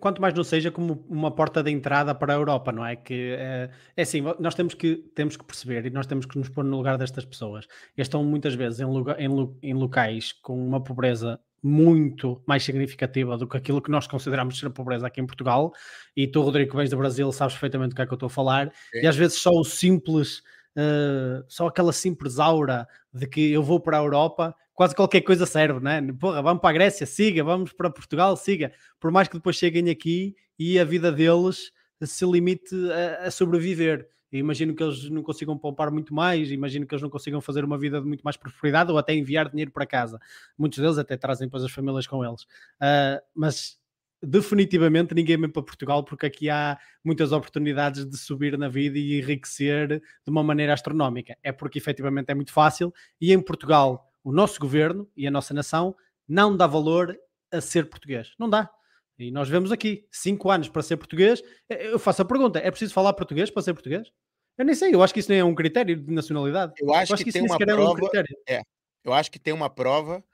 Quanto 0.00 0.20
mais 0.20 0.34
não 0.34 0.42
seja 0.42 0.70
como 0.70 1.04
uma 1.08 1.30
porta 1.30 1.62
de 1.62 1.70
entrada 1.70 2.12
para 2.14 2.32
a 2.32 2.36
Europa, 2.36 2.72
não 2.72 2.84
é? 2.84 2.96
Que 2.96 3.36
é, 3.38 3.70
é 3.96 4.02
assim, 4.02 4.20
nós 4.40 4.54
temos 4.54 4.74
que, 4.74 4.96
temos 5.14 5.36
que 5.36 5.44
perceber 5.44 5.86
e 5.86 5.90
nós 5.90 6.06
temos 6.06 6.26
que 6.26 6.36
nos 6.36 6.48
pôr 6.48 6.64
no 6.64 6.76
lugar 6.76 6.98
destas 6.98 7.24
pessoas. 7.24 7.66
Eles 7.96 8.06
estão 8.06 8.24
muitas 8.24 8.54
vezes 8.54 8.80
em, 8.80 8.84
lugar, 8.84 9.20
em, 9.20 9.28
em 9.62 9.74
locais 9.74 10.32
com 10.32 10.54
uma 10.66 10.82
pobreza 10.82 11.40
muito 11.66 12.42
mais 12.46 12.62
significativa 12.62 13.38
do 13.38 13.48
que 13.48 13.56
aquilo 13.56 13.80
que 13.80 13.90
nós 13.90 14.06
consideramos 14.06 14.58
ser 14.58 14.66
a 14.66 14.70
pobreza 14.70 15.06
aqui 15.06 15.18
em 15.18 15.26
Portugal. 15.26 15.72
E 16.14 16.26
tu, 16.26 16.42
Rodrigo, 16.42 16.70
que 16.70 16.76
vens 16.76 16.90
do 16.90 16.98
Brasil, 16.98 17.32
sabes 17.32 17.54
perfeitamente 17.54 17.90
do 17.90 17.96
que 17.96 18.02
é 18.02 18.06
que 18.06 18.12
eu 18.12 18.16
estou 18.16 18.26
a 18.26 18.30
falar. 18.30 18.70
Sim. 18.92 19.00
E 19.02 19.06
às 19.06 19.16
vezes 19.16 19.38
só 19.38 19.48
o 19.50 19.64
simples, 19.64 20.40
uh, 20.76 21.42
só 21.48 21.66
aquela 21.66 21.90
simples 21.90 22.38
aura 22.38 22.86
de 23.12 23.26
que 23.26 23.50
eu 23.50 23.62
vou 23.62 23.80
para 23.80 23.96
a 23.96 24.02
Europa 24.02 24.54
quase 24.74 24.94
qualquer 24.94 25.22
coisa 25.22 25.46
serve, 25.46 25.80
né? 25.80 26.02
Porra, 26.20 26.42
vamos 26.42 26.60
para 26.60 26.70
a 26.70 26.72
Grécia, 26.74 27.06
siga, 27.06 27.42
vamos 27.42 27.72
para 27.72 27.88
Portugal, 27.88 28.36
siga. 28.36 28.70
Por 29.00 29.10
mais 29.10 29.26
que 29.26 29.36
depois 29.36 29.56
cheguem 29.56 29.88
aqui 29.88 30.36
e 30.58 30.78
a 30.78 30.84
vida 30.84 31.10
deles 31.10 31.72
se 32.02 32.26
limite 32.26 32.74
a, 32.92 33.28
a 33.28 33.30
sobreviver. 33.30 34.06
Imagino 34.38 34.74
que 34.74 34.82
eles 34.82 35.08
não 35.10 35.22
consigam 35.22 35.56
poupar 35.56 35.90
muito 35.90 36.14
mais, 36.14 36.50
imagino 36.50 36.86
que 36.86 36.94
eles 36.94 37.02
não 37.02 37.10
consigam 37.10 37.40
fazer 37.40 37.64
uma 37.64 37.78
vida 37.78 38.00
de 38.00 38.06
muito 38.06 38.22
mais 38.22 38.36
prosperidade 38.36 38.90
ou 38.90 38.98
até 38.98 39.14
enviar 39.14 39.48
dinheiro 39.48 39.70
para 39.70 39.86
casa. 39.86 40.20
Muitos 40.58 40.78
deles 40.78 40.98
até 40.98 41.16
trazem 41.16 41.46
depois 41.46 41.62
as 41.62 41.70
famílias 41.70 42.06
com 42.06 42.24
eles. 42.24 42.42
Uh, 42.42 43.20
mas 43.34 43.78
definitivamente 44.22 45.14
ninguém 45.14 45.36
vem 45.36 45.50
para 45.50 45.62
Portugal 45.62 46.02
porque 46.02 46.26
aqui 46.26 46.50
há 46.50 46.78
muitas 47.04 47.32
oportunidades 47.32 48.04
de 48.04 48.16
subir 48.16 48.56
na 48.58 48.68
vida 48.68 48.98
e 48.98 49.18
enriquecer 49.18 50.00
de 50.00 50.30
uma 50.30 50.42
maneira 50.42 50.72
astronómica. 50.72 51.36
É 51.42 51.52
porque 51.52 51.78
efetivamente 51.78 52.30
é 52.30 52.34
muito 52.34 52.52
fácil 52.52 52.92
e 53.20 53.32
em 53.32 53.40
Portugal 53.40 54.10
o 54.22 54.32
nosso 54.32 54.58
governo 54.58 55.08
e 55.16 55.26
a 55.26 55.30
nossa 55.30 55.52
nação 55.52 55.94
não 56.26 56.56
dá 56.56 56.66
valor 56.66 57.16
a 57.52 57.60
ser 57.60 57.88
português. 57.88 58.34
Não 58.38 58.48
dá. 58.48 58.70
E 59.18 59.30
nós 59.30 59.48
vemos 59.48 59.70
aqui, 59.70 60.06
cinco 60.10 60.50
anos 60.50 60.68
para 60.68 60.82
ser 60.82 60.96
português. 60.96 61.42
Eu 61.68 61.98
faço 61.98 62.22
a 62.22 62.24
pergunta: 62.24 62.58
é 62.58 62.70
preciso 62.70 62.92
falar 62.92 63.12
português 63.12 63.50
para 63.50 63.62
ser 63.62 63.74
português? 63.74 64.08
Eu 64.56 64.64
nem 64.64 64.74
sei, 64.74 64.94
eu 64.94 65.02
acho 65.02 65.12
que 65.12 65.20
isso 65.20 65.30
nem 65.30 65.40
é 65.40 65.44
um 65.44 65.54
critério 65.54 65.96
de 65.96 66.12
nacionalidade. 66.12 66.74
Eu 66.80 66.92
acho, 66.92 67.12
eu 67.12 67.14
acho 67.14 67.24
que, 67.24 67.32
que 67.32 67.32
tem 67.32 67.42
uma 67.42 67.58
prova. 67.58 68.10
É, 68.14 68.20
um 68.20 68.54
é, 68.56 68.62
eu 69.04 69.12
acho 69.12 69.30
que 69.30 69.38
tem 69.38 69.52
uma 69.52 69.68
prova 69.68 70.24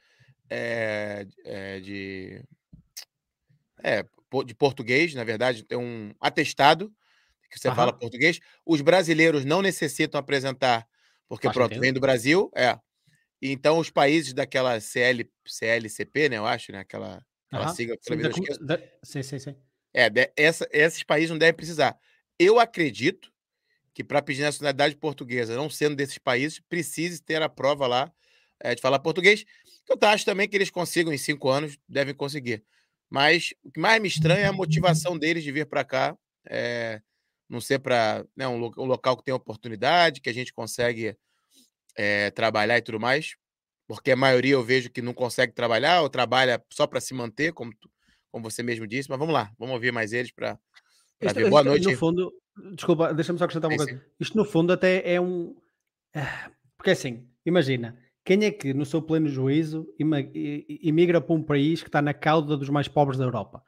é, 0.48 1.26
é, 1.44 1.80
de, 1.80 2.42
é, 3.82 4.04
de 4.44 4.54
português, 4.54 5.14
na 5.14 5.24
verdade, 5.24 5.64
tem 5.64 5.78
um 5.78 6.12
atestado 6.20 6.92
que 7.50 7.58
você 7.58 7.68
Aham. 7.68 7.76
fala 7.76 7.92
português. 7.92 8.40
Os 8.64 8.80
brasileiros 8.80 9.44
não 9.44 9.62
necessitam 9.62 10.18
apresentar, 10.18 10.86
porque 11.28 11.48
Faz 11.48 11.56
pronto, 11.56 11.80
vem 11.80 11.92
do 11.92 12.00
Brasil, 12.00 12.50
é. 12.54 12.78
Então, 13.42 13.78
os 13.78 13.90
países 13.90 14.34
daquela 14.34 14.78
CL, 14.80 15.28
CLCP, 15.46 16.28
né, 16.28 16.36
eu 16.36 16.46
acho, 16.46 16.72
né, 16.72 16.80
aquela, 16.80 17.24
aquela 17.50 17.68
uhum. 17.68 17.74
sim, 17.74 17.86
da, 17.86 18.76
da, 18.76 18.82
sim, 19.02 19.22
sim, 19.22 19.38
sim. 19.38 19.56
É, 19.92 20.08
de, 20.08 20.32
essa, 20.36 20.68
esses 20.70 21.02
países 21.02 21.30
não 21.30 21.38
devem 21.38 21.54
precisar. 21.54 21.98
Eu 22.38 22.58
acredito 22.58 23.32
que 23.92 24.04
para 24.04 24.22
pedir 24.22 24.42
nacionalidade 24.42 24.96
portuguesa, 24.96 25.56
não 25.56 25.68
sendo 25.68 25.96
desses 25.96 26.18
países, 26.18 26.60
precise 26.60 27.20
ter 27.20 27.42
a 27.42 27.48
prova 27.48 27.86
lá 27.86 28.12
é, 28.60 28.74
de 28.74 28.80
falar 28.80 28.98
português. 29.00 29.44
Eu 29.88 29.98
acho 30.08 30.24
também 30.24 30.48
que 30.48 30.56
eles 30.56 30.70
consigam 30.70 31.12
em 31.12 31.18
cinco 31.18 31.48
anos, 31.48 31.76
devem 31.88 32.14
conseguir. 32.14 32.64
Mas 33.08 33.52
o 33.64 33.72
que 33.72 33.80
mais 33.80 34.00
me 34.00 34.06
estranha 34.06 34.44
é 34.44 34.46
a 34.46 34.52
motivação 34.52 35.18
deles 35.18 35.42
de 35.42 35.50
vir 35.50 35.66
para 35.66 35.82
cá, 35.82 36.16
é, 36.48 37.02
não 37.48 37.60
ser 37.60 37.80
para 37.80 38.24
né, 38.36 38.46
um, 38.46 38.64
um, 38.64 38.84
local 38.84 39.16
que 39.16 39.24
tem 39.24 39.34
oportunidade, 39.34 40.20
que 40.20 40.30
a 40.30 40.32
gente 40.32 40.52
consegue 40.52 41.16
é, 41.96 42.30
trabalhar 42.30 42.78
e 42.78 42.82
tudo 42.82 43.00
mais, 43.00 43.34
porque 43.90 44.12
a 44.12 44.16
maioria 44.16 44.52
eu 44.52 44.62
vejo 44.62 44.88
que 44.88 45.02
não 45.02 45.12
consegue 45.12 45.52
trabalhar 45.52 46.02
ou 46.02 46.08
trabalha 46.08 46.62
só 46.70 46.86
para 46.86 47.00
se 47.00 47.12
manter, 47.12 47.52
como, 47.52 47.72
como 48.30 48.48
você 48.48 48.62
mesmo 48.62 48.86
disse. 48.86 49.10
Mas 49.10 49.18
vamos 49.18 49.34
lá, 49.34 49.50
vamos 49.58 49.74
ouvir 49.74 49.90
mais 49.90 50.12
eles 50.12 50.30
para 50.30 50.56
ver. 51.20 51.50
Boa 51.50 51.64
noite. 51.64 51.88
No 51.88 51.96
fundo, 51.96 52.32
desculpa, 52.76 53.12
deixa-me 53.12 53.36
só 53.40 53.46
acrescentar 53.46 53.68
uma 53.68 53.76
coisa. 53.76 53.92
Sim. 53.92 54.00
Isto 54.20 54.36
no 54.36 54.44
fundo 54.44 54.72
até 54.72 55.12
é 55.12 55.20
um. 55.20 55.56
Ah, 56.14 56.52
porque 56.76 56.92
assim, 56.92 57.26
imagina, 57.44 57.98
quem 58.24 58.44
é 58.44 58.52
que 58.52 58.72
no 58.72 58.86
seu 58.86 59.02
pleno 59.02 59.28
juízo 59.28 59.88
imigra 59.98 61.20
para 61.20 61.34
um 61.34 61.42
país 61.42 61.82
que 61.82 61.88
está 61.88 62.00
na 62.00 62.14
cauda 62.14 62.56
dos 62.56 62.68
mais 62.68 62.86
pobres 62.86 63.18
da 63.18 63.24
Europa? 63.24 63.60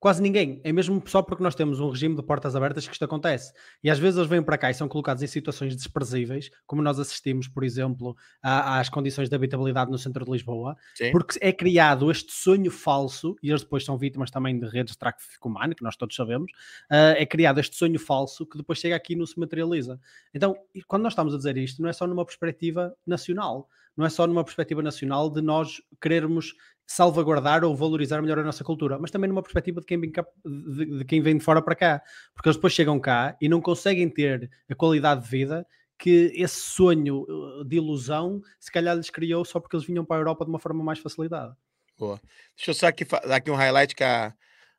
Quase 0.00 0.22
ninguém. 0.22 0.60
É 0.62 0.70
mesmo 0.70 1.02
só 1.06 1.22
porque 1.22 1.42
nós 1.42 1.56
temos 1.56 1.80
um 1.80 1.90
regime 1.90 2.14
de 2.14 2.22
portas 2.22 2.54
abertas 2.54 2.86
que 2.86 2.92
isto 2.92 3.04
acontece. 3.04 3.52
E 3.82 3.90
às 3.90 3.98
vezes 3.98 4.16
eles 4.16 4.30
vêm 4.30 4.40
para 4.42 4.56
cá 4.56 4.70
e 4.70 4.74
são 4.74 4.88
colocados 4.88 5.22
em 5.22 5.26
situações 5.26 5.74
desprezíveis, 5.74 6.50
como 6.66 6.80
nós 6.82 7.00
assistimos, 7.00 7.48
por 7.48 7.64
exemplo, 7.64 8.16
às 8.40 8.88
condições 8.88 9.28
de 9.28 9.34
habitabilidade 9.34 9.90
no 9.90 9.98
centro 9.98 10.24
de 10.24 10.30
Lisboa, 10.30 10.76
Sim. 10.94 11.10
porque 11.10 11.36
é 11.40 11.52
criado 11.52 12.10
este 12.12 12.32
sonho 12.32 12.70
falso, 12.70 13.34
e 13.42 13.50
eles 13.50 13.62
depois 13.62 13.84
são 13.84 13.98
vítimas 13.98 14.30
também 14.30 14.58
de 14.58 14.66
redes 14.66 14.92
de 14.92 14.98
tráfico 14.98 15.48
humano, 15.48 15.74
que 15.74 15.82
nós 15.82 15.96
todos 15.96 16.14
sabemos, 16.14 16.52
uh, 16.92 17.16
é 17.16 17.26
criado 17.26 17.58
este 17.58 17.74
sonho 17.74 17.98
falso 17.98 18.46
que 18.46 18.56
depois 18.56 18.78
chega 18.78 18.94
aqui 18.94 19.14
e 19.14 19.16
não 19.16 19.26
se 19.26 19.38
materializa. 19.38 20.00
Então, 20.32 20.56
quando 20.86 21.02
nós 21.02 21.12
estamos 21.12 21.34
a 21.34 21.36
dizer 21.36 21.56
isto, 21.56 21.82
não 21.82 21.88
é 21.88 21.92
só 21.92 22.06
numa 22.06 22.24
perspectiva 22.24 22.94
nacional, 23.04 23.68
não 23.96 24.06
é 24.06 24.08
só 24.08 24.28
numa 24.28 24.44
perspectiva 24.44 24.80
nacional 24.80 25.28
de 25.28 25.42
nós 25.42 25.82
querermos 26.00 26.54
salvaguardar 26.88 27.62
ou 27.64 27.76
valorizar 27.76 28.22
melhor 28.22 28.38
a 28.38 28.42
nossa 28.42 28.64
cultura, 28.64 28.98
mas 28.98 29.10
também 29.10 29.28
numa 29.28 29.42
perspectiva 29.42 29.78
de 29.78 29.86
quem 29.86 30.00
vem, 30.00 30.10
cá, 30.10 30.26
de, 30.42 30.98
de 30.98 31.04
quem 31.04 31.20
vem 31.20 31.36
de 31.36 31.44
fora 31.44 31.60
para 31.60 31.74
cá, 31.74 32.02
porque 32.34 32.48
eles 32.48 32.56
depois 32.56 32.72
chegam 32.72 32.98
cá 32.98 33.36
e 33.42 33.48
não 33.48 33.60
conseguem 33.60 34.08
ter 34.08 34.50
a 34.68 34.74
qualidade 34.74 35.22
de 35.22 35.28
vida 35.28 35.66
que 35.98 36.32
esse 36.34 36.60
sonho 36.60 37.26
uh, 37.28 37.64
de 37.64 37.76
ilusão 37.76 38.40
se 38.58 38.72
calhar 38.72 38.96
lhes 38.96 39.10
criou 39.10 39.44
só 39.44 39.60
porque 39.60 39.76
eles 39.76 39.86
vinham 39.86 40.04
para 40.04 40.16
a 40.16 40.20
Europa 40.20 40.46
de 40.46 40.50
uma 40.50 40.58
forma 40.58 40.82
mais 40.82 40.98
facilitada. 40.98 41.54
Boa. 41.98 42.18
Deixa 42.56 42.70
eu 42.70 42.74
só 42.74 42.86
aqui 42.86 43.04
dar 43.04 43.36
aqui 43.36 43.50
um 43.50 43.56
highlight 43.56 43.94
que 43.94 44.04
a, 44.04 44.32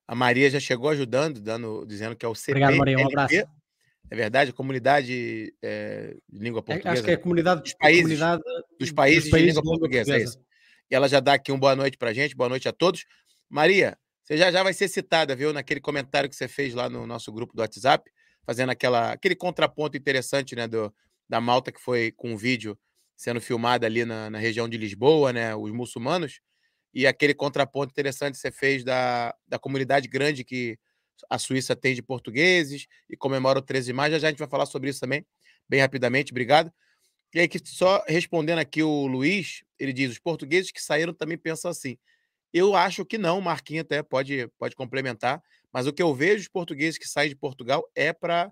a 0.08 0.16
Maria 0.16 0.50
já 0.50 0.60
chegou 0.60 0.90
ajudando, 0.90 1.40
dando, 1.40 1.86
dizendo 1.86 2.16
que 2.16 2.26
é 2.26 2.30
o 2.30 2.34
CP. 2.34 2.54
Obrigado, 2.54 2.78
Maria. 2.78 2.98
Um 2.98 3.06
abraço. 3.06 3.36
É 4.12 4.16
verdade, 4.16 4.50
a 4.50 4.54
comunidade 4.54 5.54
é, 5.62 6.16
de 6.28 6.40
língua 6.40 6.64
portuguesa. 6.64 6.90
É, 6.90 6.94
acho 6.94 7.04
que 7.04 7.12
é 7.12 7.14
a 7.14 7.18
comunidade 7.20 7.62
dos 7.62 7.74
países, 7.76 8.02
comunidade, 8.02 8.42
dos 8.80 8.92
países, 8.92 9.24
dos 9.26 9.32
países 9.32 9.54
de 9.54 9.60
língua 9.60 9.64
portuguesa. 9.64 10.16
É 10.16 10.24
isso. 10.24 10.40
E 10.90 10.96
ela 10.96 11.08
já 11.08 11.20
dá 11.20 11.34
aqui 11.34 11.52
um 11.52 11.60
boa 11.60 11.76
noite 11.76 11.98
para 11.98 12.14
gente, 12.14 12.36
boa 12.36 12.50
noite 12.50 12.68
a 12.68 12.72
todos. 12.72 13.06
Maria, 13.50 13.98
você 14.24 14.38
já, 14.38 14.52
já 14.52 14.64
vai 14.64 14.74
ser 14.74 14.88
citada, 14.88 15.36
viu, 15.36 15.54
naquele 15.54 15.80
comentário 15.80 16.30
que 16.30 16.36
você 16.36 16.48
fez 16.48 16.74
lá 16.74 16.90
no 16.90 17.06
nosso 17.06 17.32
grupo 17.32 17.56
do 17.56 17.62
WhatsApp, 17.62 18.10
fazendo 18.46 18.70
aquela, 18.70 19.12
aquele 19.12 19.36
contraponto 19.36 19.98
interessante, 19.98 20.56
né, 20.56 20.68
do, 20.68 20.94
da 21.28 21.40
Malta 21.42 21.72
que 21.72 21.80
foi 21.80 22.12
com 22.12 22.34
um 22.34 22.38
vídeo 22.38 22.78
sendo 23.16 23.42
filmada 23.42 23.86
ali 23.86 24.06
na, 24.06 24.30
na 24.30 24.38
região 24.40 24.70
de 24.70 24.78
Lisboa, 24.78 25.34
né, 25.34 25.56
os 25.56 25.72
muçulmanos, 25.72 26.40
e 26.94 27.06
aquele 27.06 27.34
contraponto 27.34 27.92
interessante 27.92 28.36
que 28.36 28.40
você 28.40 28.52
fez 28.52 28.84
da, 28.84 29.36
da 29.48 29.60
comunidade 29.60 30.08
grande 30.08 30.44
que 30.44 30.78
a 31.30 31.38
Suíça 31.38 31.76
tem 31.76 31.94
de 31.94 32.02
portugueses 32.02 32.88
e 33.10 33.18
comemora 33.18 33.60
o 33.60 33.62
13 33.62 33.88
de 33.88 33.94
maio. 33.94 34.14
Já, 34.14 34.20
já 34.20 34.28
a 34.28 34.32
gente 34.32 34.40
vai 34.40 34.48
falar 34.48 34.66
sobre 34.66 34.90
isso 34.90 35.00
também, 35.00 35.26
bem 35.68 35.82
rapidamente. 35.82 36.32
Obrigado. 36.32 36.72
E 37.34 37.40
aí, 37.40 37.48
que 37.48 37.60
só 37.64 38.04
respondendo 38.08 38.60
aqui 38.60 38.82
o 38.82 39.06
Luiz, 39.08 39.64
ele 39.78 39.94
diz: 39.94 40.12
os 40.12 40.20
portugueses 40.20 40.72
que 40.72 40.82
saíram 40.82 41.14
também 41.14 41.38
pensam 41.38 41.70
assim. 41.72 41.98
Eu 42.54 42.76
acho 42.76 43.06
que 43.06 43.18
não, 43.18 43.40
Marquinhos 43.42 43.84
até 43.84 44.02
pode, 44.02 44.48
pode 44.58 44.76
complementar, 44.76 45.42
mas 45.72 45.88
o 45.88 45.94
que 45.94 46.02
eu 46.02 46.14
vejo 46.16 46.42
os 46.42 46.48
portugueses 46.48 46.98
que 46.98 47.08
saem 47.08 47.30
de 47.30 47.36
Portugal 47.36 47.84
é 47.96 48.12
para. 48.14 48.52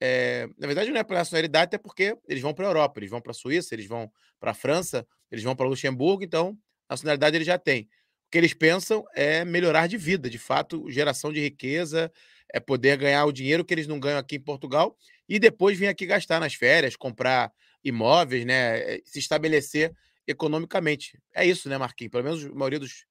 É, 0.00 0.48
na 0.58 0.66
verdade, 0.66 0.90
não 0.90 1.00
é 1.00 1.04
para 1.04 1.18
nacionalidade, 1.18 1.64
até 1.66 1.78
porque 1.78 2.16
eles 2.28 2.42
vão 2.42 2.52
para 2.54 2.66
a 2.66 2.68
Europa, 2.68 3.00
eles 3.00 3.10
vão 3.10 3.20
para 3.20 3.30
a 3.30 3.34
Suíça, 3.34 3.74
eles 3.74 3.86
vão 3.86 4.10
para 4.40 4.50
a 4.50 4.54
França, 4.54 5.06
eles 5.30 5.44
vão 5.44 5.56
para 5.56 5.66
Luxemburgo, 5.66 6.24
então 6.24 6.58
nacionalidade 6.90 7.36
eles 7.36 7.46
já 7.46 7.58
têm. 7.58 7.84
O 7.84 8.30
que 8.30 8.38
eles 8.38 8.52
pensam 8.52 9.04
é 9.14 9.44
melhorar 9.44 9.86
de 9.86 9.96
vida, 9.96 10.28
de 10.28 10.38
fato, 10.38 10.90
geração 10.90 11.32
de 11.32 11.40
riqueza, 11.40 12.12
é 12.52 12.60
poder 12.60 12.96
ganhar 12.98 13.24
o 13.24 13.32
dinheiro 13.32 13.64
que 13.64 13.72
eles 13.72 13.86
não 13.86 14.00
ganham 14.00 14.18
aqui 14.18 14.36
em 14.36 14.40
Portugal 14.40 14.96
e 15.28 15.38
depois 15.38 15.78
vir 15.78 15.86
aqui 15.88 16.06
gastar 16.06 16.40
nas 16.40 16.54
férias, 16.54 16.96
comprar 16.96 17.52
imóveis, 17.84 18.44
né? 18.44 18.96
Eh, 18.96 19.02
se 19.04 19.18
estabelecer 19.18 19.94
economicamente. 20.26 21.20
É 21.34 21.46
isso, 21.46 21.68
né, 21.68 21.76
Marquinhos? 21.78 22.10
Pelo 22.10 22.24
menos 22.24 22.44
a 22.44 22.54
maioria 22.54 22.80
dos. 22.80 23.06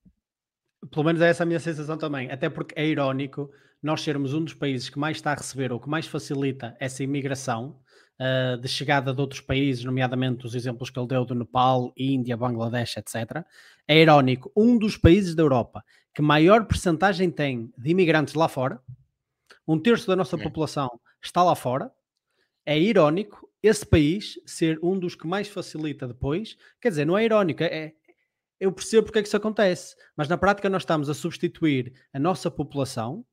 Pelo 0.92 1.06
menos 1.06 1.22
é 1.22 1.30
essa 1.30 1.44
a 1.44 1.46
minha 1.46 1.60
sensação 1.60 1.98
também. 1.98 2.32
Até 2.32 2.50
porque 2.50 2.74
é 2.78 2.86
irónico 2.86 3.50
nós 3.82 4.02
sermos 4.02 4.34
um 4.34 4.44
dos 4.44 4.54
países 4.54 4.90
que 4.90 4.98
mais 4.98 5.18
está 5.18 5.32
a 5.32 5.36
receber 5.36 5.72
ou 5.72 5.80
que 5.80 5.90
mais 5.90 6.08
facilita 6.08 6.76
essa 6.80 7.04
imigração 7.04 7.80
uh, 8.20 8.58
de 8.58 8.68
chegada 8.68 9.14
de 9.14 9.20
outros 9.20 9.42
países, 9.42 9.84
nomeadamente 9.84 10.46
os 10.46 10.56
exemplos 10.56 10.90
que 10.90 10.98
ele 10.98 11.08
deu 11.08 11.26
do 11.26 11.36
Nepal, 11.36 11.94
Índia, 11.98 12.38
Bangladesh, 12.38 12.98
etc. 12.98 13.46
É 13.88 14.02
irónico. 14.02 14.52
Um 14.56 14.78
dos 14.78 14.98
países 14.98 15.36
da 15.36 15.44
Europa 15.44 15.84
que 16.14 16.22
maior 16.22 16.66
percentagem 16.66 17.30
tem 17.32 17.74
de 17.78 17.90
imigrantes 17.90 18.36
lá 18.36 18.48
fora, 18.48 18.80
um 19.68 19.80
terço 19.80 20.08
da 20.08 20.16
nossa 20.16 20.36
é. 20.36 20.44
população 20.44 20.90
está 21.22 21.44
lá 21.44 21.56
fora. 21.56 21.92
É 22.66 22.80
irónico 22.80 23.43
esse 23.64 23.86
país 23.86 24.38
ser 24.46 24.78
um 24.84 25.00
dos 25.00 25.16
que 25.16 25.26
mais 25.26 25.48
facilita 25.48 26.06
depois, 26.06 26.58
quer 26.82 26.90
dizer, 26.90 27.06
não 27.06 27.18
é 27.18 27.24
irónico, 27.24 27.64
é, 27.64 27.94
eu 28.60 28.72
percebo 28.72 29.06
porque 29.06 29.20
é 29.20 29.22
que 29.22 29.28
isso 29.28 29.38
acontece, 29.38 29.96
mas 30.16 30.28
na 30.28 30.38
prática 30.38 30.70
nós 30.70 30.84
estamos 30.84 31.10
a 31.10 31.14
substituir 31.14 31.94
a 32.14 32.20
nossa 32.20 32.52
população, 32.52 33.26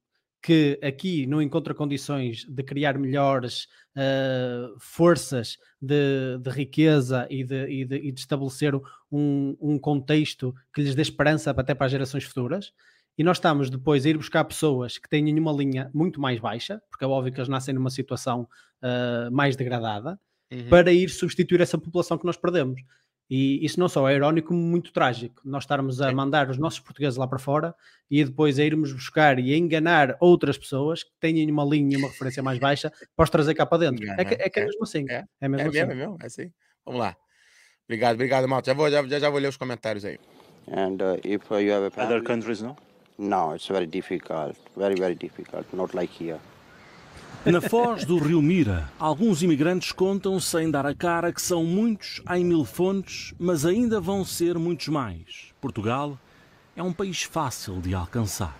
que 0.42 0.78
aqui 0.82 1.26
não 1.26 1.42
encontra 1.42 1.74
condições 1.74 2.44
de 2.48 2.62
criar 2.62 2.98
melhores 2.98 3.64
uh, 3.96 4.74
forças 4.78 5.58
de, 5.80 6.38
de 6.38 6.50
riqueza 6.50 7.26
e 7.28 7.44
de, 7.44 7.66
e, 7.68 7.84
de, 7.84 7.96
e 7.96 8.12
de 8.12 8.20
estabelecer 8.20 8.74
um, 9.12 9.56
um, 9.60 9.78
contexto 9.78 10.54
que 10.72 10.80
lhes 10.80 10.94
dê 10.94 11.02
esperança 11.02 11.50
até 11.50 11.74
para 11.74 11.86
as 11.86 11.92
gerações 11.92 12.24
futuras. 12.24 12.72
E 13.18 13.24
nós 13.24 13.36
estamos 13.36 13.68
depois 13.68 14.06
a 14.06 14.08
ir 14.08 14.16
buscar 14.16 14.44
pessoas 14.44 14.98
que 14.98 15.08
têm 15.08 15.38
uma 15.38 15.52
linha 15.52 15.90
muito 15.92 16.20
mais 16.20 16.38
baixa, 16.38 16.80
porque 16.90 17.04
é 17.04 17.08
óbvio 17.08 17.32
que 17.32 17.38
eles 17.38 17.48
nascem 17.48 17.74
numa 17.74 17.90
situação 17.90 18.48
uh, 18.82 19.30
mais 19.30 19.56
degradada, 19.56 20.18
uhum. 20.50 20.68
para 20.68 20.92
ir 20.92 21.10
substituir 21.10 21.60
essa 21.60 21.78
população 21.78 22.16
que 22.16 22.24
nós 22.24 22.36
perdemos. 22.36 22.80
E 23.30 23.64
isso 23.64 23.78
não 23.78 23.88
só 23.88 24.08
é 24.08 24.16
irónico, 24.16 24.48
como 24.48 24.60
muito 24.60 24.92
trágico. 24.92 25.40
Nós 25.44 25.62
estarmos 25.62 26.00
a 26.00 26.10
mandar 26.12 26.50
os 26.50 26.58
nossos 26.58 26.80
portugueses 26.80 27.16
lá 27.16 27.28
para 27.28 27.38
fora 27.38 27.72
e 28.10 28.24
depois 28.24 28.58
a 28.58 28.64
irmos 28.64 28.92
buscar 28.92 29.38
e 29.38 29.54
a 29.54 29.56
enganar 29.56 30.16
outras 30.18 30.58
pessoas 30.58 31.04
que 31.04 31.12
têm 31.20 31.48
uma 31.48 31.64
linha 31.64 31.94
e 31.94 31.96
uma 31.96 32.08
referência 32.08 32.42
mais 32.42 32.58
baixa 32.58 32.90
para 33.14 33.22
os 33.22 33.30
trazer 33.30 33.54
cá 33.54 33.64
para 33.64 33.88
dentro. 33.88 34.04
É 34.18 34.24
que 34.24 34.34
é, 34.34 34.48
que 34.48 34.58
é, 34.58 34.62
é 34.62 34.66
mesmo 34.66 34.82
assim. 34.82 35.06
É, 35.08 35.24
é 35.40 35.48
mesmo, 35.48 35.64
é 35.64 35.68
assim. 35.68 35.78
mesmo, 35.78 35.92
é 35.92 35.94
mesmo, 35.94 36.16
é 36.20 36.26
assim. 36.26 36.52
Vamos 36.84 37.00
lá. 37.00 37.16
Obrigado, 37.84 38.14
obrigado, 38.14 38.48
Malta. 38.48 38.70
Já 38.70 38.74
vou, 38.74 38.90
já, 38.90 39.06
já 39.06 39.30
vou 39.30 39.38
ler 39.38 39.48
os 39.48 39.56
comentários 39.56 40.04
aí. 40.04 40.18
And 40.68 40.98
uh, 41.00 41.20
if 41.24 41.48
uh, 41.52 41.60
you 41.60 41.72
have 41.72 41.86
a 41.86 41.90
family, 41.90 42.14
other 42.14 42.24
countries, 42.24 42.62
no? 42.62 42.76
No, 43.20 43.54
it's 43.54 43.66
very 43.66 43.86
difficult. 43.86 44.56
Very, 44.74 44.94
very 44.94 45.14
difficult. 45.14 45.66
Not 45.74 45.94
like 45.94 46.10
here. 46.10 46.40
Na 47.44 47.60
foz 47.60 48.06
do 48.06 48.18
rio 48.18 48.40
Mira, 48.40 48.90
alguns 48.98 49.42
imigrantes 49.42 49.92
contam 49.92 50.40
sem 50.40 50.70
dar 50.70 50.86
a 50.86 50.94
cara 50.94 51.30
que 51.30 51.40
são 51.40 51.62
muitos 51.62 52.22
em 52.30 52.42
mil 52.42 52.64
fontes, 52.64 53.34
mas 53.38 53.66
ainda 53.66 54.00
vão 54.00 54.24
ser 54.24 54.58
muitos 54.58 54.88
mais. 54.88 55.52
Portugal 55.60 56.18
é 56.74 56.82
um 56.82 56.94
país 56.94 57.22
fácil 57.22 57.80
de 57.82 57.94
alcançar. 57.94 58.56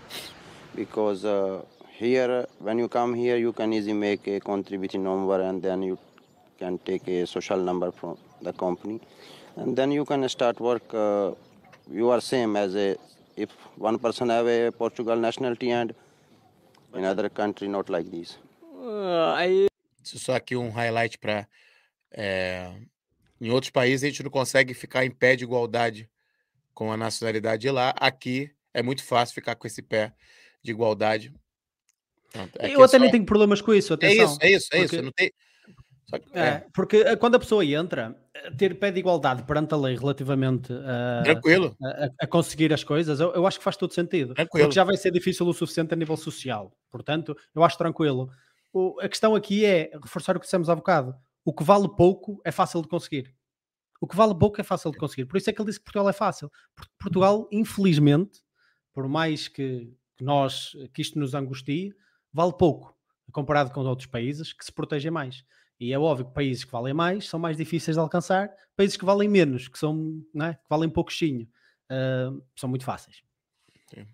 Because 0.75 1.26
uh, 1.26 1.62
here, 1.99 2.47
when 2.61 2.81
you 2.81 2.88
come 2.88 3.14
here, 3.14 3.38
you 3.38 3.55
can 3.55 3.73
easily 3.73 3.95
make 3.95 4.31
a 4.31 4.40
contributing 4.40 5.02
number 5.02 5.40
and 5.40 5.61
then 5.61 5.83
you 5.83 5.99
can 6.59 6.79
take 6.79 7.11
a 7.11 7.26
social 7.26 7.59
number 7.59 7.90
from 7.93 8.19
the 8.43 8.52
company, 8.52 9.00
and 9.57 9.75
then 9.75 9.90
you 9.90 10.05
can 10.05 10.29
start 10.29 10.61
work. 10.61 10.85
Uh, 10.93 11.33
you 11.90 12.11
are 12.11 12.21
same 12.21 12.57
as 12.57 12.75
a 12.75 12.97
if 13.42 13.50
one 13.78 13.99
person 13.99 14.30
have 14.30 14.49
a 14.49 14.73
Portugal 14.73 15.16
nationality 15.16 15.73
and 15.73 15.94
in 16.94 17.04
other 17.04 17.30
country 17.30 17.68
not 17.68 17.90
like 17.90 18.11
this. 18.11 18.38
Uh, 18.62 19.35
aí... 19.35 19.66
Só 20.02 20.35
aqui 20.35 20.56
um 20.56 20.70
highlight 20.70 21.18
para. 21.18 21.47
É... 22.11 22.73
Em 23.40 23.50
outros 23.50 23.70
países 23.70 24.04
a 24.04 24.09
gente 24.09 24.23
não 24.23 24.30
consegue 24.30 24.75
ficar 24.75 25.04
em 25.04 25.11
pé 25.11 25.37
de 25.37 25.44
igualdade 25.44 26.09
com 26.75 26.92
a 26.92 26.97
nacionalidade 26.97 27.62
de 27.62 27.70
lá. 27.70 27.94
Aqui 27.99 28.50
é 28.75 28.82
muito 28.82 29.02
fácil 29.02 29.35
ficar 29.35 29.54
com 29.54 29.66
esse 29.66 29.82
pé 29.82 30.12
de 30.62 30.70
igualdade. 30.70 31.32
É 32.59 32.75
eu 32.75 32.82
até 32.82 32.97
só... 32.97 32.99
nem 32.99 33.11
tenho 33.11 33.25
problemas 33.25 33.61
com 33.61 33.73
isso. 33.73 33.94
Atenção, 33.94 34.23
é 34.23 34.25
isso, 34.25 34.38
é 34.42 34.50
isso, 34.50 34.68
é 34.73 34.78
porque... 34.78 34.97
isso. 34.97 35.04
Não 35.04 35.12
tem... 35.12 35.32
Que, 36.19 36.38
é. 36.38 36.40
é. 36.40 36.67
porque 36.73 36.99
eh, 36.99 37.17
quando 37.17 37.37
a 37.37 37.38
pessoa 37.38 37.64
entra, 37.64 38.17
eh, 38.35 38.50
ter 38.52 38.79
pé 38.79 38.90
de 38.90 38.99
igualdade 38.99 39.43
perante 39.45 39.75
a 39.75 39.76
lei 39.76 39.97
relativamente 39.97 40.73
a, 40.73 41.23
Tranquilo. 41.23 41.76
a, 41.83 42.25
a 42.25 42.26
conseguir 42.26 42.73
as 42.73 42.83
coisas, 42.83 43.21
eu, 43.21 43.33
eu, 43.33 43.47
acho 43.47 43.59
que 43.59 43.64
faz 43.64 43.76
todo 43.76 43.93
sentido. 43.93 44.35
Tranquilo. 44.35 44.64
Porque 44.64 44.75
já 44.75 44.85
vai 44.85 44.97
ser 44.97 45.11
difícil 45.11 45.47
o 45.47 45.52
suficiente 45.52 45.95
a 45.95 45.97
nível 45.97 46.17
social. 46.17 46.73
Portanto, 46.90 47.37
eu 47.55 47.62
acho 47.62 47.79
tranquilo 47.79 48.31
o, 48.73 49.00
a 49.00 49.09
questão 49.09 49.35
aqui 49.35 49.64
é 49.64 49.90
reforçar 50.02 50.37
o 50.37 50.40
que 50.40 50.47
dissemos 50.47 50.69
há 50.69 50.75
bocado. 50.75 51.14
O 51.45 51.52
que 51.52 51.64
vale 51.64 51.88
pouco 51.88 52.40
é 52.45 52.52
fácil 52.52 52.83
de 52.83 52.88
conseguir. 52.88 53.35
O 54.00 54.07
que 54.07 54.17
vale 54.17 54.35
pouco 54.35 54.61
é 54.61 54.64
fácil 54.64 54.90
de 54.90 54.99
conseguir. 54.99 55.26
Por 55.26 55.37
isso 55.37 55.50
é 55.50 55.52
que 55.52 55.61
ele 55.61 55.67
disse 55.67 55.79
que 55.79 55.85
Portugal 55.85 56.09
é 56.09 56.12
fácil. 56.12 56.50
Portugal, 56.99 57.49
infelizmente, 57.50 58.40
por 58.93 59.09
mais 59.09 59.49
que, 59.49 59.93
que 60.17 60.25
nós 60.25 60.73
que 60.95 61.02
isto 61.02 61.19
nos 61.19 61.35
angustie, 61.35 61.93
vale 62.33 62.52
pouco 62.52 62.97
comparado 63.33 63.71
com 63.71 63.81
outros 63.83 64.09
países 64.09 64.52
que 64.52 64.64
se 64.64 64.73
protegem 64.73 65.11
mais. 65.11 65.45
E 65.80 65.94
é 65.94 65.99
óbvio 65.99 66.26
que 66.26 66.34
países 66.34 66.62
que 66.62 66.70
valem 66.70 66.92
mais 66.92 67.26
são 67.26 67.40
mais 67.40 67.56
difíceis 67.56 67.96
de 67.96 68.00
alcançar, 68.00 68.54
países 68.76 68.99
que 68.99 69.04
valem 69.04 69.28
menos, 69.28 69.66
que 69.66 69.78
são, 69.78 70.22
é? 70.42 70.52
que 70.52 70.68
valem 70.68 70.90
pouquinho, 70.90 71.49
uh, 71.90 72.42
são 72.54 72.68
muito 72.68 72.84
fáceis. 72.84 73.22
Sim. 73.88 74.06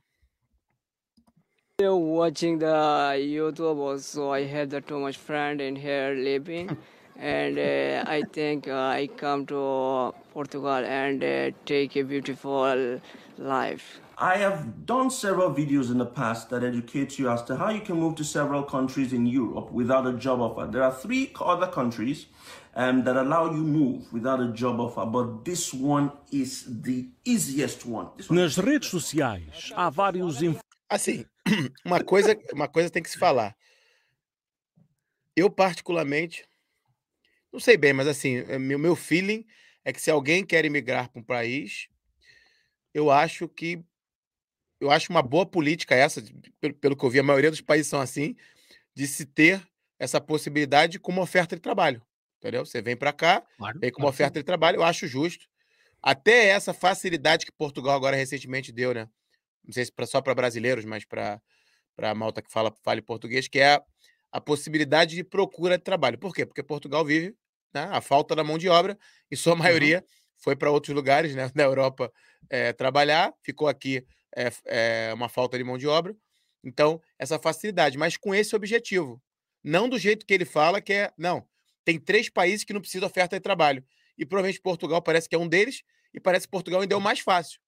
Watching 1.83 2.59
the 2.59 3.17
YouTube 3.19 3.81
also, 3.81 4.33
I 4.33 4.45
had 4.45 4.71
the 4.71 4.81
too 4.81 5.01
much 5.01 5.19
friend 5.19 5.61
in 5.61 5.75
here 5.75 6.15
living, 6.15 6.69
and 7.19 7.59
uh, 7.59 8.05
I 8.09 8.23
think 8.33 8.69
uh, 8.69 8.95
I 8.95 9.09
come 9.09 9.45
to 9.47 10.15
Portugal 10.33 10.85
and 10.85 11.23
uh, 11.23 11.51
take 11.65 11.97
a 11.97 12.05
beautiful 12.05 13.01
life. 13.39 14.01
I 14.19 14.39
have 14.39 14.87
done 14.87 15.11
several 15.11 15.51
videos 15.51 15.91
in 15.91 15.99
the 15.99 16.07
past 16.07 16.49
that 16.49 16.65
educate 16.65 17.19
you 17.19 17.29
as 17.29 17.43
to 17.45 17.57
how 17.57 17.69
you 17.69 17.83
can 17.83 17.97
move 18.01 18.15
to 18.15 18.25
several 18.25 18.63
countries 18.63 19.13
in 19.13 19.27
Europe 19.27 19.71
without 19.71 20.07
a 20.07 20.15
job 20.15 20.41
offer. 20.41 20.67
There 20.67 20.83
are 20.83 20.93
three 20.93 21.33
other 21.39 21.67
countries 21.67 22.27
um, 22.75 23.05
that 23.05 23.17
allow 23.17 23.51
you 23.51 23.63
move 23.63 24.11
without 24.13 24.41
a 24.41 24.49
job 24.49 24.81
offer, 24.81 25.05
but 25.05 25.45
this 25.45 25.75
one 25.75 26.11
is 26.33 26.65
the 26.83 27.11
easiest 27.27 27.85
one. 27.85 28.09
one 28.29 28.41
Nas 28.41 28.57
redes 28.57 28.89
sociais 28.89 29.71
há 29.75 29.91
vários 29.91 30.41
Assim, 30.89 31.27
uma 31.85 32.03
coisa, 32.03 32.39
uma 32.55 32.69
coisa 32.69 32.89
tem 32.89 33.03
que 33.03 33.11
se 33.11 33.19
falar. 33.19 33.55
Eu 35.37 35.51
particularmente 35.51 36.43
não 37.53 37.61
sei 37.61 37.77
bem, 37.77 37.93
mas 37.93 38.09
assim, 38.09 38.37
é, 38.49 38.59
meu 38.59 38.79
meu 38.79 38.97
feeling 38.97 39.45
é 39.85 39.93
que 39.93 40.01
se 40.01 40.11
alguém 40.11 40.43
quer 40.43 40.65
imigrar 40.65 41.11
para 41.11 41.21
um 41.21 41.25
país, 41.25 41.89
eu 42.95 43.11
acho 43.11 43.47
que 43.47 43.85
eu 44.81 44.91
acho 44.91 45.11
uma 45.11 45.23
boa 45.23 45.47
política 45.47 45.95
essa, 45.95 46.23
pelo, 46.81 46.97
que 46.97 47.05
eu 47.05 47.11
vi, 47.11 47.19
a 47.19 47.23
maioria 47.23 47.51
dos 47.51 47.61
países 47.61 47.87
são 47.87 48.01
assim, 48.01 48.37
de 48.95 49.07
se 49.07 49.25
ter 49.25 49.63
essa 49.99 50.21
possibilidade 50.21 50.99
com 50.99 51.13
uma 51.13 51.23
oferta 51.23 51.57
de 51.57 51.63
trabalho. 51.63 52.03
Entendeu? 52.39 52.65
Você 52.65 52.83
vem 52.83 52.97
para 52.97 53.13
cá, 53.13 53.43
claro, 53.57 53.81
vem 53.81 53.91
com 53.91 54.03
uma 54.03 54.11
oferta 54.11 54.39
de 54.39 54.45
trabalho, 54.45 54.77
eu 54.77 54.85
acho 54.85 55.07
justo. 55.07 55.47
Até 56.03 56.49
essa 56.49 56.75
facilidade 56.75 57.47
que 57.47 57.53
Portugal 57.53 57.97
agora 57.97 58.15
recentemente 58.15 58.71
deu, 58.71 58.93
né? 58.93 59.09
Não 59.65 59.73
sei 59.73 59.85
se 59.85 59.93
pra, 59.93 60.07
só 60.07 60.21
para 60.21 60.35
brasileiros, 60.35 60.85
mas 60.85 61.05
para 61.05 61.41
a 61.99 62.15
malta 62.15 62.43
que 62.43 62.53
fala 62.53 62.73
fale 62.85 63.03
português, 63.03 63.49
que 63.49 63.59
é 63.59 63.75
a, 63.75 63.83
a, 64.33 64.41
possibilidade 64.41 65.17
de 65.17 65.25
procura 65.25 65.77
de 65.77 65.83
trabalho. 65.83 66.19
Por 66.19 66.35
quê? 66.35 66.47
Porque 66.47 66.63
Portugal 66.63 67.05
vive 67.05 67.35
né, 67.75 67.89
a 67.91 68.01
falta 68.01 68.37
da 68.37 68.45
mão 68.45 68.59
de 68.59 68.69
obra, 68.69 68.97
e 69.31 69.37
sua 69.37 69.57
maioria 69.57 69.99
uhum. 69.99 70.05
foi 70.37 70.55
para 70.55 70.71
outros 70.71 70.95
lugares 70.95 71.35
né, 71.35 71.51
na 71.57 71.65
Europa 71.65 72.13
é, 72.49 72.73
trabalhar, 72.73 73.35
ficou 73.43 73.67
aqui 73.67 74.07
é, 74.37 75.09
é 75.09 75.15
uma 75.15 75.29
falta 75.29 75.57
de 75.59 75.65
mão 75.65 75.79
de 75.79 75.87
obra. 75.87 76.15
Então, 76.63 77.01
essa 77.19 77.39
facilidade, 77.39 77.97
mas 77.97 78.17
com 78.17 78.35
esse 78.35 78.55
objetivo. 78.55 79.23
Não 79.63 79.89
do 79.89 79.99
jeito 79.99 80.27
que 80.27 80.35
ele 80.35 80.45
fala, 80.45 80.81
que 80.81 80.93
é. 80.93 81.13
Não. 81.17 81.47
Tem 81.85 81.99
três 81.99 82.29
países 82.29 82.65
que 82.65 82.73
não 82.73 82.81
precisam 82.81 83.07
de 83.07 83.13
oferta 83.13 83.37
de 83.37 83.43
trabalho. 83.43 83.85
E 84.19 84.25
provavelmente 84.25 84.61
Portugal 84.61 85.01
parece 85.03 85.29
que 85.29 85.35
é 85.35 85.39
um 85.39 85.49
deles, 85.49 85.83
e 86.13 86.21
parece 86.21 86.47
que 86.47 86.51
Portugal 86.51 86.81
ainda 86.81 86.95
é 86.95 86.97
o 86.97 87.01
mais 87.01 87.21
fácil. 87.21 87.61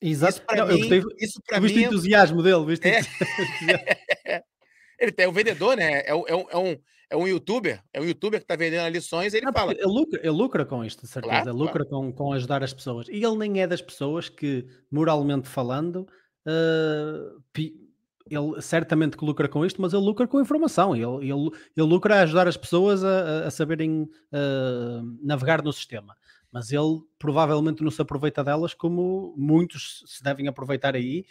Exato. 0.00 0.34
Isso 0.34 0.42
para 0.46 0.66
mim, 0.66 0.78
gostei, 0.78 1.02
isso 1.18 1.40
para 1.46 1.60
mim. 1.60 1.66
o 1.66 1.80
entusiasmo 1.80 2.42
dele, 2.42 2.64
viste? 2.66 2.86
É... 2.86 3.00
ele 4.98 5.12
tem 5.12 5.26
um 5.26 5.32
vendedor, 5.32 5.76
né? 5.76 6.02
É, 6.04 6.14
um, 6.14 6.26
é, 6.26 6.56
um, 6.56 6.78
é 7.10 7.16
um 7.16 7.26
youtuber, 7.26 7.82
é 7.92 8.00
um 8.00 8.04
youtuber 8.04 8.40
que 8.40 8.44
está 8.44 8.56
vendendo 8.56 8.90
lições, 8.92 9.34
ele 9.34 9.50
fala. 9.52 9.72
Ele 9.72 9.84
lucra, 9.84 10.20
ele 10.20 10.30
lucra 10.30 10.64
com 10.64 10.84
isto, 10.84 11.02
de 11.02 11.08
certeza. 11.08 11.34
Claro, 11.34 11.50
ele 11.50 11.58
lucra 11.58 11.84
claro. 11.84 12.06
com, 12.06 12.12
com 12.12 12.32
ajudar 12.32 12.62
as 12.62 12.72
pessoas. 12.72 13.08
E 13.08 13.22
ele 13.24 13.36
nem 13.36 13.62
é 13.62 13.66
das 13.66 13.82
pessoas 13.82 14.28
que, 14.28 14.66
moralmente 14.90 15.48
falando, 15.48 16.06
uh, 16.46 17.40
ele 18.30 18.62
certamente 18.62 19.16
que 19.16 19.24
lucra 19.24 19.48
com 19.48 19.64
isto, 19.64 19.80
mas 19.80 19.92
ele 19.92 20.02
lucra 20.02 20.26
com 20.26 20.40
informação. 20.40 20.96
Ele, 20.96 21.30
ele, 21.30 21.50
ele 21.76 21.86
lucra 21.86 22.16
a 22.16 22.22
ajudar 22.22 22.48
as 22.48 22.56
pessoas 22.56 23.04
a, 23.04 23.46
a 23.46 23.50
saberem 23.50 24.02
uh, 24.02 25.18
navegar 25.22 25.62
no 25.62 25.72
sistema. 25.72 26.16
Mas 26.50 26.70
ele 26.70 27.00
provavelmente 27.18 27.82
não 27.82 27.90
se 27.90 28.00
aproveita 28.00 28.42
delas 28.44 28.72
como 28.74 29.34
muitos 29.36 30.04
se 30.06 30.22
devem 30.22 30.46
aproveitar 30.46 30.94
aí, 30.94 31.26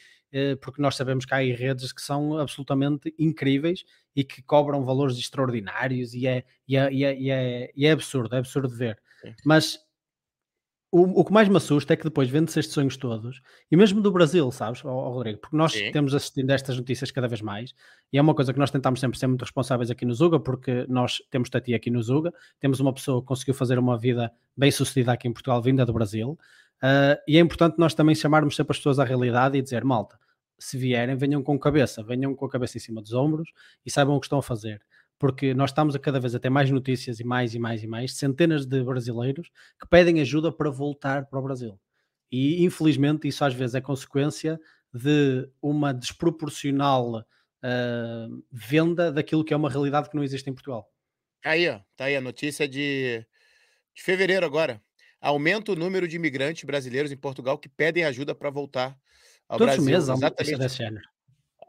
porque 0.61 0.81
nós 0.81 0.95
sabemos 0.95 1.25
que 1.25 1.33
há 1.33 1.37
aí 1.37 1.51
redes 1.51 1.91
que 1.91 2.01
são 2.01 2.37
absolutamente 2.37 3.13
incríveis 3.19 3.83
e 4.15 4.23
que 4.23 4.41
cobram 4.41 4.83
valores 4.83 5.17
extraordinários 5.17 6.13
e 6.13 6.27
é, 6.27 6.43
e 6.67 6.77
é, 6.77 6.91
e 6.91 7.03
é, 7.03 7.19
e 7.19 7.29
é, 7.29 7.71
e 7.75 7.85
é 7.85 7.91
absurdo, 7.91 8.35
é 8.35 8.39
absurdo 8.39 8.67
de 8.67 8.75
ver. 8.75 9.01
Mas 9.45 9.79
o, 10.93 11.21
o 11.21 11.25
que 11.25 11.33
mais 11.33 11.49
me 11.49 11.57
assusta 11.57 11.93
é 11.93 11.95
que 11.95 12.03
depois 12.03 12.29
vende-se 12.29 12.59
estes 12.59 12.75
sonhos 12.75 12.95
todos, 12.95 13.41
e 13.71 13.75
mesmo 13.75 13.99
do 13.99 14.11
Brasil, 14.11 14.51
sabes, 14.51 14.85
oh, 14.85 14.89
oh, 14.89 15.09
Rodrigo, 15.09 15.39
porque 15.39 15.57
nós 15.57 15.71
Sim. 15.71 15.91
temos 15.91 16.13
assistindo 16.13 16.51
a 16.51 16.53
estas 16.53 16.77
notícias 16.77 17.09
cada 17.09 17.27
vez 17.27 17.41
mais, 17.41 17.73
e 18.11 18.17
é 18.19 18.21
uma 18.21 18.35
coisa 18.35 18.53
que 18.53 18.59
nós 18.59 18.69
tentamos 18.69 18.99
sempre 18.99 19.17
ser 19.17 19.25
muito 19.25 19.41
responsáveis 19.41 19.89
aqui 19.89 20.05
no 20.05 20.13
Zuga, 20.13 20.39
porque 20.39 20.85
nós 20.87 21.17
temos 21.31 21.49
Tati 21.49 21.73
aqui 21.73 21.89
no 21.89 21.99
Zuga, 22.03 22.31
temos 22.59 22.79
uma 22.79 22.93
pessoa 22.93 23.21
que 23.21 23.27
conseguiu 23.27 23.55
fazer 23.55 23.79
uma 23.79 23.97
vida 23.97 24.31
bem 24.55 24.69
sucedida 24.69 25.13
aqui 25.13 25.27
em 25.27 25.33
Portugal, 25.33 25.63
vinda 25.63 25.83
do 25.83 25.93
Brasil, 25.93 26.37
uh, 26.81 27.21
e 27.27 27.37
é 27.37 27.39
importante 27.39 27.77
nós 27.77 27.93
também 27.93 28.15
chamarmos 28.15 28.55
sempre 28.55 28.71
as 28.71 28.77
pessoas 28.77 28.99
à 28.99 29.03
realidade 29.03 29.57
e 29.57 29.61
dizer, 29.61 29.83
malta, 29.83 30.17
se 30.57 30.77
vierem, 30.77 31.15
venham 31.15 31.43
com 31.43 31.59
cabeça, 31.59 32.01
venham 32.01 32.33
com 32.33 32.45
a 32.45 32.49
cabeça 32.49 32.77
em 32.77 32.81
cima 32.81 33.01
dos 33.01 33.13
ombros 33.13 33.51
e 33.85 33.91
saibam 33.91 34.15
o 34.15 34.19
que 34.19 34.25
estão 34.25 34.39
a 34.39 34.43
fazer 34.43 34.81
porque 35.23 35.53
nós 35.53 35.69
estamos 35.69 35.95
a 35.95 35.99
cada 35.99 36.19
vez 36.19 36.35
a 36.35 36.39
ter 36.39 36.49
mais 36.49 36.69
notícias 36.69 37.17
e 37.21 37.23
mais 37.23 37.55
e 37.55 37.59
mais 37.59 37.81
e 37.81 37.87
mais, 37.87 38.13
centenas 38.17 38.65
de 38.65 38.83
brasileiros 38.83 39.49
que 39.79 39.87
pedem 39.87 40.19
ajuda 40.19 40.51
para 40.51 40.69
voltar 40.69 41.27
para 41.27 41.39
o 41.39 41.41
Brasil. 41.41 41.79
E 42.29 42.61
infelizmente 42.65 43.25
isso 43.25 43.45
às 43.45 43.53
vezes 43.53 43.73
é 43.73 43.79
consequência 43.79 44.59
de 44.93 45.49
uma 45.61 45.93
desproporcional 45.93 47.19
uh, 47.19 48.43
venda 48.51 49.13
daquilo 49.13 49.45
que 49.45 49.53
é 49.53 49.57
uma 49.57 49.69
realidade 49.69 50.09
que 50.09 50.15
não 50.17 50.25
existe 50.25 50.49
em 50.49 50.53
Portugal. 50.53 50.91
Aí, 51.45 51.69
ó, 51.69 51.79
tá 51.95 52.03
aí 52.03 52.17
a 52.17 52.21
notícia 52.21 52.67
de, 52.67 53.25
de 53.95 54.03
fevereiro 54.03 54.45
agora. 54.45 54.81
Aumenta 55.23 55.71
o 55.71 55.75
número 55.75 56.05
de 56.05 56.17
imigrantes 56.17 56.65
brasileiros 56.65 57.09
em 57.09 57.15
Portugal 57.15 57.57
que 57.57 57.69
pedem 57.69 58.03
ajuda 58.03 58.35
para 58.35 58.49
voltar 58.49 58.97
ao 59.47 59.57
Todos 59.57 59.75
Brasil. 59.75 59.91
Meses 59.93 60.09
Exatamente. 60.09 61.01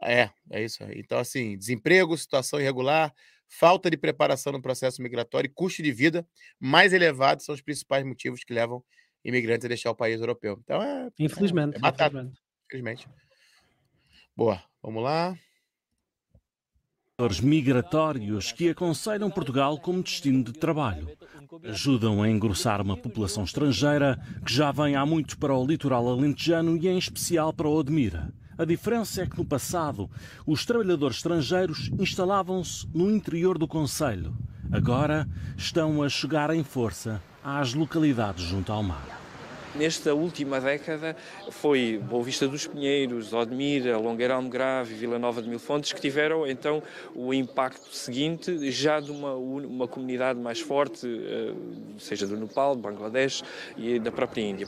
É, 0.03 0.29
é 0.51 0.61
isso 0.61 0.83
aí. 0.83 0.99
Então, 0.99 1.17
assim, 1.17 1.57
desemprego, 1.57 2.17
situação 2.17 2.59
irregular, 2.59 3.13
falta 3.47 3.89
de 3.89 3.95
preparação 3.95 4.51
no 4.51 4.61
processo 4.61 5.01
migratório 5.01 5.47
e 5.47 5.53
custo 5.53 5.81
de 5.81 5.93
vida 5.93 6.27
mais 6.59 6.91
elevado 6.91 7.41
são 7.41 7.55
os 7.55 7.61
principais 7.61 8.03
motivos 8.03 8.43
que 8.43 8.53
levam 8.53 8.83
imigrantes 9.23 9.63
a 9.63 9.69
deixar 9.69 9.89
o 9.89 9.95
país 9.95 10.19
europeu. 10.19 10.59
Então, 10.61 10.83
é. 10.83 11.09
Infelizmente. 11.17 11.77
É, 11.77 11.87
é. 11.87 11.89
Infelizmente. 11.89 12.41
infelizmente. 12.65 13.07
Boa, 14.35 14.61
vamos 14.83 15.01
lá. 15.01 15.33
Migratórios 17.41 18.51
que 18.51 18.67
aconselham 18.67 19.31
Portugal 19.31 19.77
como 19.77 20.03
destino 20.03 20.43
de 20.43 20.51
trabalho. 20.51 21.07
Ajudam 21.63 22.21
a 22.21 22.29
engrossar 22.29 22.81
uma 22.81 22.97
população 22.97 23.45
estrangeira 23.45 24.19
que 24.45 24.53
já 24.53 24.69
vem 24.69 24.97
há 24.97 25.05
muito 25.05 25.37
para 25.37 25.55
o 25.55 25.65
litoral 25.65 26.09
alentejano 26.09 26.75
e 26.75 26.89
em 26.89 26.97
especial 26.97 27.53
para 27.53 27.69
o 27.69 27.73
Odmira. 27.73 28.33
A 28.57 28.65
diferença 28.65 29.21
é 29.21 29.25
que 29.25 29.37
no 29.37 29.45
passado 29.45 30.09
os 30.45 30.65
trabalhadores 30.65 31.15
estrangeiros 31.15 31.89
instalavam-se 31.97 32.85
no 32.93 33.09
interior 33.09 33.57
do 33.57 33.65
Conselho. 33.65 34.35
Agora 34.69 35.25
estão 35.55 36.03
a 36.03 36.09
chegar 36.09 36.53
em 36.53 36.65
força 36.65 37.23
às 37.41 37.73
localidades 37.73 38.43
junto 38.43 38.73
ao 38.73 38.83
mar. 38.83 39.24
Nesta 39.77 40.13
última 40.13 40.61
década 40.61 41.17
foi 41.51 42.01
Boa 42.01 42.23
Vista 42.23 42.47
dos 42.47 42.65
Pinheiros, 42.65 43.33
Odmira, 43.33 43.97
Longueirão 43.97 44.47
Grave 44.47 44.93
e 44.93 44.97
Vila 44.97 45.19
Nova 45.19 45.41
de 45.41 45.49
Mil 45.49 45.59
Fontes 45.59 45.91
que 45.91 45.99
tiveram 45.99 46.47
então 46.47 46.81
o 47.13 47.33
impacto 47.33 47.93
seguinte 47.93 48.71
já 48.71 49.01
de 49.01 49.11
uma, 49.11 49.33
uma 49.33 49.85
comunidade 49.85 50.39
mais 50.39 50.61
forte, 50.61 51.05
eh, 51.05 51.53
seja 51.97 52.25
do 52.25 52.37
Nepal, 52.37 52.77
Bangladesh 52.77 53.43
e 53.75 53.99
da 53.99 54.13
própria 54.13 54.43
Índia. 54.43 54.67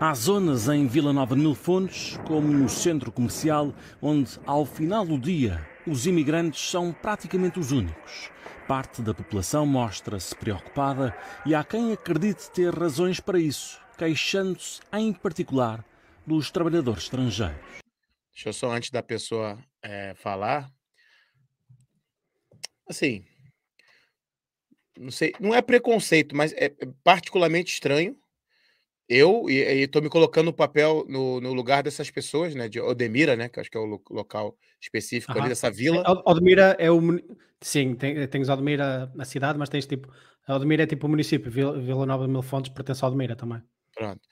Há 0.00 0.12
zonas 0.14 0.68
em 0.68 0.88
Vila 0.88 1.12
Nova 1.12 1.36
de 1.36 1.42
Mil 1.42 1.54
Fontes, 1.54 2.18
como 2.26 2.48
no 2.48 2.68
centro 2.68 3.12
comercial, 3.12 3.72
onde 4.02 4.40
ao 4.44 4.66
final 4.66 5.06
do 5.06 5.18
dia 5.18 5.64
os 5.86 6.04
imigrantes 6.06 6.68
são 6.68 6.92
praticamente 6.92 7.60
os 7.60 7.70
únicos. 7.70 8.28
Parte 8.66 9.02
da 9.02 9.14
população 9.14 9.64
mostra-se 9.64 10.34
preocupada 10.34 11.14
e 11.46 11.54
há 11.54 11.62
quem 11.62 11.92
acredite 11.92 12.50
ter 12.50 12.74
razões 12.74 13.20
para 13.20 13.38
isso, 13.38 13.80
queixando-se 14.00 14.80
em 14.94 15.12
particular 15.12 15.84
dos 16.26 16.50
trabalhadores 16.50 17.02
estrangeiros. 17.02 17.60
Deixa 18.32 18.48
eu 18.48 18.52
só, 18.54 18.72
antes 18.72 18.90
da 18.90 19.02
pessoa 19.02 19.58
é, 19.82 20.14
falar, 20.14 20.70
assim, 22.88 23.26
não 24.96 25.10
sei, 25.10 25.34
não 25.38 25.54
é 25.54 25.60
preconceito, 25.60 26.34
mas 26.34 26.54
é 26.54 26.74
particularmente 27.04 27.74
estranho 27.74 28.16
eu 29.06 29.50
estou 29.50 30.00
me 30.00 30.08
colocando 30.08 30.46
no 30.46 30.52
papel, 30.52 31.04
no, 31.06 31.40
no, 31.40 31.52
lugar 31.52 31.82
dessas 31.82 32.10
pessoas, 32.10 32.54
né? 32.54 32.68
De 32.68 32.80
Odemira, 32.80 33.34
né? 33.34 33.48
Que 33.48 33.58
acho 33.58 33.68
que 33.68 33.76
é 33.76 33.80
o 33.80 33.84
lo, 33.84 34.00
local 34.08 34.56
específico 34.80 35.36
ali 35.36 35.48
dessa 35.48 35.68
vila. 35.68 36.04
Odemira 36.24 36.76
é 36.78 36.88
o. 36.90 37.00
Sim, 37.60 37.96
tem, 37.96 38.24
tens 38.28 38.48
Odemira 38.48 39.10
na 39.16 39.24
cidade, 39.24 39.58
mas 39.58 39.68
tens 39.68 39.84
tipo. 39.84 40.08
Odemira 40.48 40.84
é 40.84 40.86
tipo 40.86 41.08
o 41.08 41.10
município. 41.10 41.50
Vila, 41.50 41.78
vila 41.78 42.06
Nova 42.06 42.24
de 42.24 42.30
Mil 42.30 42.40
Fontes 42.40 42.72
pertence 42.72 43.04
a 43.04 43.08
Odemira 43.08 43.34
também. 43.34 43.60
Pronto. 44.00 44.26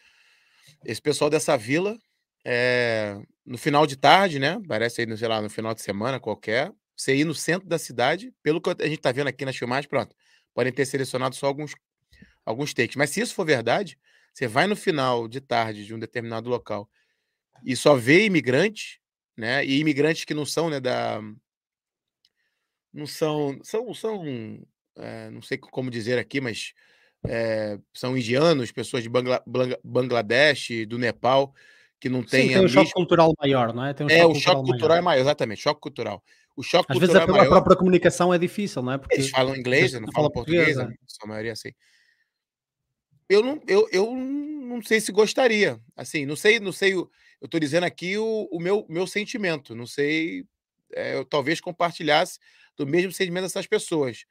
Esse 0.85 1.03
pessoal 1.03 1.31
dessa 1.31 1.57
vila, 1.59 1.99
é, 2.47 3.21
no 3.45 3.59
final 3.59 3.87
de 3.87 3.97
tarde, 3.97 4.39
né? 4.39 4.59
Parece 4.67 5.03
aí, 5.03 5.17
sei 5.19 5.29
lá, 5.29 5.43
no 5.43 5.51
final 5.51 5.75
de 5.75 5.83
semana 5.83 6.19
qualquer, 6.19 6.73
você 6.97 7.17
ir 7.17 7.25
no 7.25 7.35
centro 7.35 7.69
da 7.69 7.79
cidade, 7.79 8.33
pelo 8.43 8.61
que 8.63 8.71
a 8.71 8.87
gente 8.87 8.99
está 8.99 9.13
vendo 9.13 9.29
aqui 9.29 9.45
nas 9.45 9.57
filmagens, 9.57 9.87
pronto. 9.87 10.17
Podem 10.55 10.73
ter 10.73 10.87
selecionado 10.87 11.35
só 11.35 11.47
alguns, 11.47 11.75
alguns 12.47 12.75
takes. 12.75 12.97
Mas 12.97 13.11
se 13.11 13.21
isso 13.21 13.35
for 13.35 13.47
verdade 13.47 13.99
você 14.35 14.47
vai 14.49 14.67
no 14.69 14.77
final 14.77 15.29
de 15.29 15.41
tarde 15.41 15.87
de 15.87 15.95
um 15.95 15.99
determinado 15.99 16.49
local 16.51 16.89
e 17.65 17.77
só 17.77 17.97
vê 17.97 18.27
imigrantes, 18.27 18.99
né? 19.37 19.65
E 19.65 19.81
imigrantes 19.81 20.25
que 20.25 20.35
não 20.35 20.47
são, 20.47 20.71
né, 20.71 20.81
da 20.81 21.21
não 22.93 23.07
são 23.07 23.59
são 23.63 23.93
são 23.95 24.25
é, 24.97 25.31
não 25.31 25.43
sei 25.43 25.59
como 25.59 25.91
dizer 25.91 26.19
aqui, 26.19 26.41
mas 26.41 26.73
é, 27.27 27.79
são 27.93 28.17
indianos, 28.17 28.71
pessoas 28.73 29.03
de 29.03 29.09
Bangla, 29.09 29.43
Bangladesh, 29.85 30.87
do 30.87 30.99
Nepal, 30.99 31.55
que 32.01 32.09
não 32.09 32.23
Sim, 32.23 32.29
tem. 32.29 32.49
tem 32.49 32.65
um 32.65 32.69
choque 32.69 32.93
cultural 32.93 33.33
maior, 33.41 33.75
não 33.75 33.85
é? 33.85 33.95
Um 34.01 34.09
É, 34.09 34.25
o 34.25 34.35
choque 34.35 34.41
cultural 34.41 34.65
cultural 34.65 34.97
é 34.97 35.01
maior. 35.01 35.03
maior, 35.03 35.21
exatamente, 35.23 35.61
choque 35.63 35.81
cultural. 35.81 36.23
O 36.57 36.63
choque 36.63 36.93
Às 36.93 36.99
vezes 36.99 37.15
cultural 37.15 37.37
a, 37.37 37.39
é 37.39 37.41
a 37.41 37.43
maior. 37.43 37.55
própria 37.55 37.77
comunicação 37.77 38.33
é 38.33 38.39
difícil, 38.39 38.83
não 38.83 38.93
é? 38.93 38.99
Porque 38.99 39.15
Eles 39.17 39.31
falam 39.31 39.57
inglês, 39.57 39.93
não 39.93 40.01
não 40.01 40.07
fala 40.07 40.15
falam 40.15 40.31
português, 40.33 40.77
português, 40.77 40.99
a 41.01 41.09
sua 41.09 41.29
maioria 41.29 41.53
assim. 41.53 41.71
Eu 43.29 43.43
não, 43.43 43.61
eu, 43.69 43.89
eu 43.93 44.15
não 44.15 44.83
sei 44.83 45.01
se 45.01 45.13
gostaria. 45.13 45.79
Assim, 45.97 46.25
não 46.25 46.35
sei, 46.37 46.59
não 46.59 46.73
sei. 46.73 46.95
Eu 46.95 47.11
estou 47.45 47.61
dizendo 47.61 47.85
aqui 47.85 48.17
o, 48.17 48.49
o 48.51 48.59
meu, 48.59 48.87
meu 48.89 49.07
sentimento. 49.07 49.75
Não 49.75 49.87
sei. 49.87 50.45
é, 50.95 51.15
eu 51.15 51.25
talvez 51.25 51.61
compartilhasse 51.61 52.39
do 52.77 52.87
mesmo 52.87 53.13
sentimento 53.13 53.43
dessas 53.45 53.67
pessoas. 53.67 54.25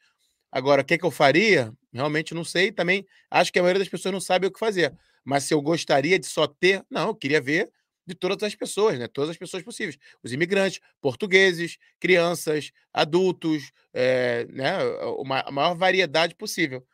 Agora, 0.51 0.81
o 0.81 0.86
que, 0.86 0.97
que 0.97 1.05
eu 1.05 1.12
faria? 1.12 1.73
Realmente 1.93 2.33
não 2.33 2.43
sei. 2.43 2.71
Também 2.71 3.05
acho 3.29 3.51
que 3.51 3.60
a 3.60 3.62
maioria 3.62 3.79
das 3.79 3.89
pessoas 3.89 4.13
não 4.13 4.21
sabe 4.21 4.47
o 4.47 4.51
que 4.51 4.60
fazer. 4.60 4.97
Mas 5.23 5.43
se 5.43 5.53
eu 5.53 5.62
gostaria 5.62 6.17
de 6.17 6.25
só 6.25 6.47
ter, 6.47 6.86
não, 6.89 7.10
eu 7.10 7.15
queria 7.15 7.41
ver 7.41 7.71
de 8.05 8.15
todas 8.15 8.41
as 8.43 8.55
pessoas, 8.55 8.97
né? 8.97 9.07
Todas 9.07 9.31
as 9.31 9.38
pessoas 9.38 9.62
possíveis. 9.62 9.97
Os 10.23 10.31
imigrantes, 10.31 10.79
portugueses, 11.01 11.77
crianças, 11.99 12.71
adultos, 12.93 13.71
é, 13.93 14.45
né? 14.49 14.77
Uma, 15.17 15.41
a 15.41 15.51
maior 15.51 15.75
variedade 15.75 16.33
possível. 16.33 16.88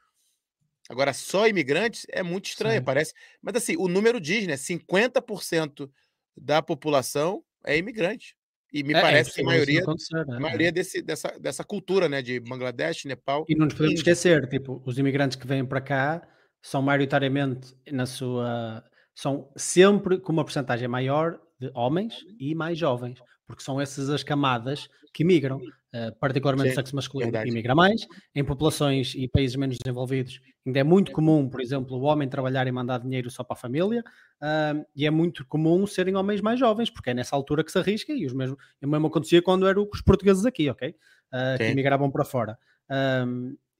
Agora, 0.89 1.13
só 1.13 1.47
imigrantes 1.47 2.05
é 2.09 2.23
muito 2.23 2.47
estranho, 2.47 2.79
Sim. 2.79 2.83
parece. 2.83 3.13
Mas 3.41 3.55
assim, 3.55 3.75
o 3.77 3.87
número 3.87 4.19
diz, 4.19 4.47
né? 4.47 4.55
50% 4.57 5.89
da 6.35 6.61
população 6.61 7.43
é 7.63 7.77
imigrante. 7.77 8.35
E 8.73 8.83
me 8.83 8.93
é, 8.93 8.97
é 8.97 9.01
parece 9.01 9.33
que 9.36 9.41
a 9.41 9.45
maioria, 9.45 9.81
acontecer. 9.81 10.17
a 10.17 10.36
é, 10.36 10.39
maioria 10.39 10.71
desse, 10.71 11.01
dessa, 11.01 11.27
dessa 11.39 11.63
cultura, 11.63 12.09
né? 12.09 12.21
De 12.21 12.39
Bangladesh, 12.39 13.05
Nepal. 13.05 13.45
E 13.47 13.55
não 13.55 13.65
nos 13.65 13.75
podemos 13.75 13.99
esquecer, 13.99 14.47
tipo, 14.49 14.81
os 14.86 14.97
imigrantes 14.97 15.38
que 15.38 15.45
vêm 15.45 15.63
para 15.63 15.79
cá 15.79 16.27
são 16.62 16.81
maioritariamente 16.81 17.75
na 17.91 18.05
sua 18.05 18.83
são 19.15 19.51
sempre 19.55 20.17
com 20.17 20.31
uma 20.31 20.43
porcentagem 20.43 20.88
maior 20.88 21.39
de 21.59 21.69
homens 21.75 22.25
e 22.39 22.55
mais 22.55 22.77
jovens, 22.77 23.19
porque 23.45 23.63
são 23.63 23.79
essas 23.79 24.10
as 24.10 24.23
camadas 24.23 24.88
que 25.13 25.23
migram, 25.23 25.60
eh, 25.91 26.12
particularmente 26.19 26.69
o 26.69 26.71
Sim, 26.71 26.75
sexo 26.75 26.95
masculino 26.95 27.32
verdade. 27.32 27.49
imigra 27.51 27.75
mais, 27.75 28.08
em 28.34 28.43
populações 28.43 29.13
e 29.15 29.27
países 29.27 29.56
menos 29.56 29.77
desenvolvidos 29.77 30.39
ainda 30.65 30.79
é 30.79 30.84
muito 30.84 31.12
comum, 31.12 31.49
por 31.49 31.62
exemplo, 31.62 31.97
o 31.97 32.01
homem 32.03 32.27
trabalhar 32.27 32.65
e 32.67 32.71
mandar 32.71 32.99
dinheiro 32.99 33.29
só 33.29 33.43
para 33.43 33.53
a 33.56 33.60
família, 33.60 34.03
ah, 34.41 34.73
e 34.95 35.06
é 35.06 35.12
muito 35.12 35.45
comum 35.45 35.86
serem 35.86 36.15
homens 36.15 36.41
mais 36.41 36.60
jovens, 36.60 36.89
porque 36.89 37.10
é 37.10 37.13
nessa 37.13 37.36
altura 37.36 37.63
que 37.63 37.71
se 37.71 37.77
arrisca, 37.77 38.13
e 38.13 38.25
os 38.25 38.34
mesmos, 38.34 38.58
o 38.82 38.88
mesmo 38.88 39.08
acontecia 39.08 39.41
quando 39.41 39.67
eram 39.67 39.88
os 39.91 40.01
portugueses 40.01 40.45
aqui, 40.45 40.69
ok? 40.69 40.95
Ah, 41.32 41.56
que 41.58 41.65
Sim. 41.65 41.71
imigravam 41.71 42.10
para 42.10 42.23
fora. 42.23 42.58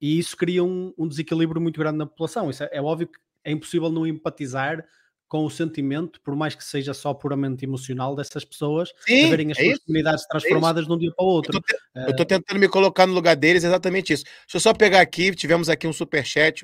E 0.02 0.20
isso 0.20 0.36
cria 0.36 0.64
um, 0.64 0.94
um 0.98 1.08
desequilíbrio 1.08 1.62
muito 1.62 1.80
grande 1.80 1.98
na 1.98 2.06
população. 2.06 2.50
Isso 2.50 2.64
é, 2.64 2.70
é 2.74 2.82
óbvio 2.82 3.08
que 3.08 3.18
é 3.46 3.52
impossível 3.52 3.90
não 3.90 4.06
empatizar 4.06 4.86
com 5.34 5.44
o 5.46 5.50
sentimento, 5.50 6.22
por 6.22 6.36
mais 6.36 6.54
que 6.54 6.64
seja 6.64 6.94
só 6.94 7.12
puramente 7.12 7.66
emocional, 7.66 8.16
dessas 8.16 8.46
pessoas 8.46 8.90
de 8.90 9.16
Sim, 9.16 9.30
verem 9.32 9.52
as 9.52 9.58
é 9.58 9.64
suas 9.64 9.74
isso. 9.78 9.86
comunidades 9.88 10.28
transformadas 10.28 10.86
de 10.86 10.94
um 10.94 10.98
dia 11.00 11.12
para 11.12 11.26
o 11.26 11.28
outro. 11.28 11.60
te- 11.60 11.76
eu 11.96 12.16
tô 12.16 12.24
tentando 12.24 12.60
me 12.60 12.70
colocar 12.70 13.08
no 13.08 13.16
lugar 13.16 13.36
deles, 13.36 13.64
exatamente 13.64 14.14
isso. 14.14 14.24
Deixa 14.26 14.58
eu 14.58 14.60
só 14.60 14.76
pegar 14.76 15.02
aqui, 15.02 15.34
tivemos 15.34 15.70
aqui 15.70 15.88
um 15.88 15.92
superchat. 15.92 16.62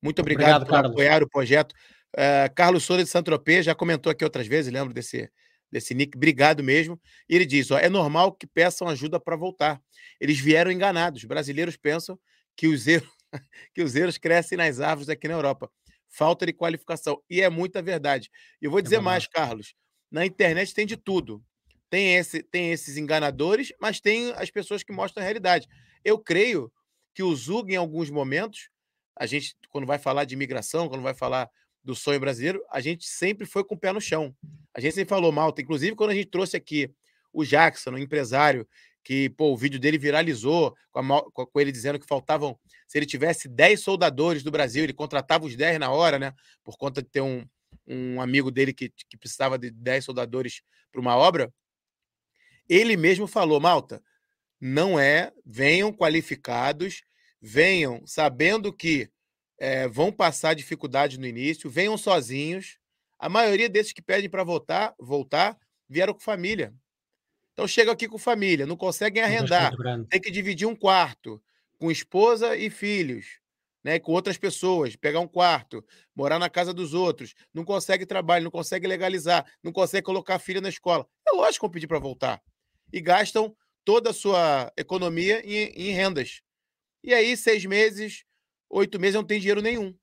Muito 0.00 0.20
obrigado, 0.20 0.62
Obrigado, 0.62 0.66
por 0.66 0.70
Carlos. 0.70 0.92
apoiar 0.92 1.20
o 1.24 1.28
projeto. 1.28 1.74
Eh, 2.16 2.48
Carlos 2.54 2.84
Souza 2.84 3.02
de 3.02 3.10
Saint-Tropez 3.10 3.64
já 3.64 3.74
comentou 3.74 4.12
aqui 4.12 4.22
outras 4.22 4.46
vezes, 4.46 4.72
lembro 4.72 4.94
desse, 4.94 5.28
desse 5.68 5.92
nick. 5.92 6.16
Obrigado 6.16 6.62
mesmo. 6.62 7.00
E 7.28 7.34
ele 7.34 7.44
diz: 7.44 7.72
ó, 7.72 7.78
é 7.80 7.88
normal 7.88 8.30
que 8.30 8.46
peçam 8.46 8.86
ajuda 8.86 9.18
para 9.18 9.34
voltar. 9.34 9.82
Eles 10.20 10.38
vieram 10.38 10.70
enganados. 10.70 11.24
Brasileiros 11.24 11.76
pensam 11.76 12.16
que 12.56 12.68
os, 12.68 12.86
erros, 12.86 13.10
que 13.74 13.82
os 13.82 13.96
erros 13.96 14.16
crescem 14.16 14.56
nas 14.56 14.78
árvores 14.78 15.08
aqui 15.08 15.26
na 15.26 15.34
Europa. 15.34 15.68
Falta 16.12 16.44
de 16.44 16.52
qualificação. 16.52 17.22
E 17.28 17.40
é 17.40 17.48
muita 17.48 17.80
verdade. 17.80 18.30
E 18.60 18.66
eu 18.66 18.70
vou 18.70 18.82
dizer 18.82 19.00
mais, 19.00 19.26
Carlos. 19.26 19.74
Na 20.10 20.26
internet 20.26 20.74
tem 20.74 20.86
de 20.86 20.96
tudo. 20.96 21.42
Tem, 21.88 22.16
esse, 22.16 22.42
tem 22.42 22.70
esses 22.70 22.98
enganadores, 22.98 23.72
mas 23.80 23.98
tem 23.98 24.30
as 24.36 24.50
pessoas 24.50 24.82
que 24.82 24.92
mostram 24.92 25.22
a 25.22 25.24
realidade. 25.24 25.66
Eu 26.04 26.18
creio 26.18 26.70
que 27.14 27.22
o 27.22 27.34
Zug, 27.34 27.72
em 27.72 27.76
alguns 27.76 28.10
momentos, 28.10 28.68
a 29.16 29.24
gente, 29.24 29.56
quando 29.70 29.86
vai 29.86 29.98
falar 29.98 30.24
de 30.24 30.34
imigração, 30.34 30.86
quando 30.86 31.02
vai 31.02 31.14
falar 31.14 31.48
do 31.82 31.94
sonho 31.94 32.20
brasileiro, 32.20 32.62
a 32.70 32.80
gente 32.80 33.06
sempre 33.06 33.46
foi 33.46 33.64
com 33.64 33.74
o 33.74 33.78
pé 33.78 33.90
no 33.90 34.00
chão. 34.00 34.36
A 34.74 34.80
gente 34.80 34.94
sempre 34.94 35.08
falou 35.08 35.32
malta. 35.32 35.62
Inclusive, 35.62 35.96
quando 35.96 36.10
a 36.10 36.14
gente 36.14 36.28
trouxe 36.28 36.56
aqui 36.58 36.94
o 37.32 37.42
Jackson, 37.42 37.92
um 37.92 37.98
empresário, 37.98 38.68
que 39.04 39.30
pô, 39.30 39.52
o 39.52 39.56
vídeo 39.56 39.78
dele 39.80 39.98
viralizou, 39.98 40.74
com, 40.90 41.00
a 41.00 41.30
com- 41.32 41.60
ele 41.60 41.72
dizendo 41.72 41.98
que 41.98 42.06
faltavam. 42.06 42.58
Se 42.86 42.98
ele 42.98 43.06
tivesse 43.06 43.48
10 43.48 43.80
soldadores 43.80 44.42
do 44.42 44.50
Brasil, 44.50 44.84
ele 44.84 44.92
contratava 44.92 45.44
os 45.44 45.56
10 45.56 45.78
na 45.78 45.90
hora, 45.90 46.18
né? 46.18 46.32
Por 46.62 46.76
conta 46.76 47.02
de 47.02 47.08
ter 47.08 47.20
um, 47.20 47.44
um 47.86 48.20
amigo 48.20 48.50
dele 48.50 48.72
que, 48.72 48.92
que 49.08 49.16
precisava 49.16 49.58
de 49.58 49.70
10 49.70 50.04
soldadores 50.04 50.62
para 50.90 51.00
uma 51.00 51.16
obra. 51.16 51.52
Ele 52.68 52.96
mesmo 52.96 53.26
falou, 53.26 53.60
Malta, 53.60 54.02
não 54.60 54.98
é, 54.98 55.32
venham 55.44 55.92
qualificados, 55.92 57.02
venham 57.40 58.06
sabendo 58.06 58.72
que 58.72 59.10
eh, 59.58 59.88
vão 59.88 60.12
passar 60.12 60.54
dificuldade 60.54 61.18
no 61.18 61.26
início, 61.26 61.68
venham 61.68 61.98
sozinhos. 61.98 62.78
A 63.18 63.28
maioria 63.28 63.68
desses 63.68 63.92
que 63.92 64.02
pedem 64.02 64.30
para 64.30 64.44
voltar, 64.44 64.94
voltar, 64.98 65.58
vieram 65.88 66.14
com 66.14 66.20
família. 66.20 66.72
Então 67.52 67.66
chega 67.68 67.92
aqui 67.92 68.08
com 68.08 68.18
família, 68.18 68.66
não 68.66 68.76
conseguem 68.76 69.22
risco 69.36 69.62
arrendar, 69.62 69.76
tem 70.10 70.20
que 70.20 70.30
dividir 70.30 70.66
um 70.66 70.76
quarto 70.76 71.42
com 71.78 71.90
esposa 71.90 72.56
e 72.56 72.70
filhos, 72.70 73.40
né, 73.84 73.98
com 73.98 74.12
outras 74.12 74.38
pessoas, 74.38 74.94
pegar 74.96 75.20
um 75.20 75.26
quarto, 75.28 75.84
morar 76.14 76.38
na 76.38 76.48
casa 76.48 76.72
dos 76.72 76.94
outros, 76.94 77.34
não 77.52 77.64
consegue 77.64 78.06
trabalho, 78.06 78.44
não 78.44 78.50
consegue 78.50 78.86
legalizar, 78.86 79.44
não 79.62 79.72
consegue 79.72 80.04
colocar 80.04 80.36
a 80.36 80.38
filha 80.38 80.60
na 80.60 80.68
escola. 80.68 81.06
É 81.26 81.32
lógico 81.32 81.60
que 81.60 81.68
vão 81.68 81.70
pedir 81.72 81.86
para 81.88 81.98
voltar. 81.98 82.40
E 82.92 83.00
gastam 83.00 83.56
toda 83.84 84.10
a 84.10 84.12
sua 84.14 84.72
economia 84.76 85.40
em, 85.44 85.72
em 85.88 85.92
rendas. 85.92 86.40
E 87.02 87.12
aí, 87.14 87.36
seis 87.36 87.64
meses, 87.64 88.24
oito 88.70 88.98
meses, 89.00 89.14
não 89.16 89.24
tem 89.24 89.40
dinheiro 89.40 89.62
nenhum. 89.62 89.94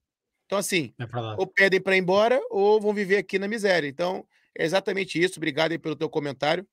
Então, 0.45 0.57
assim, 0.57 0.93
É 0.99 1.05
ou 1.35 1.47
pedem 1.47 1.81
para 1.81 1.95
ir 1.95 1.99
embora 1.99 2.41
ou 2.49 2.81
vão 2.81 2.93
viver 2.93 3.17
aqui 3.17 3.39
na 3.39 3.47
miséria. 3.47 3.87
Então, 3.87 4.27
é 4.57 4.65
exatamente 4.65 5.21
isso. 5.21 5.39
Obrigado 5.39 5.71
aí 5.73 5.79
pelo 5.79 5.95
teu 5.95 6.09
comentário. 6.09 6.67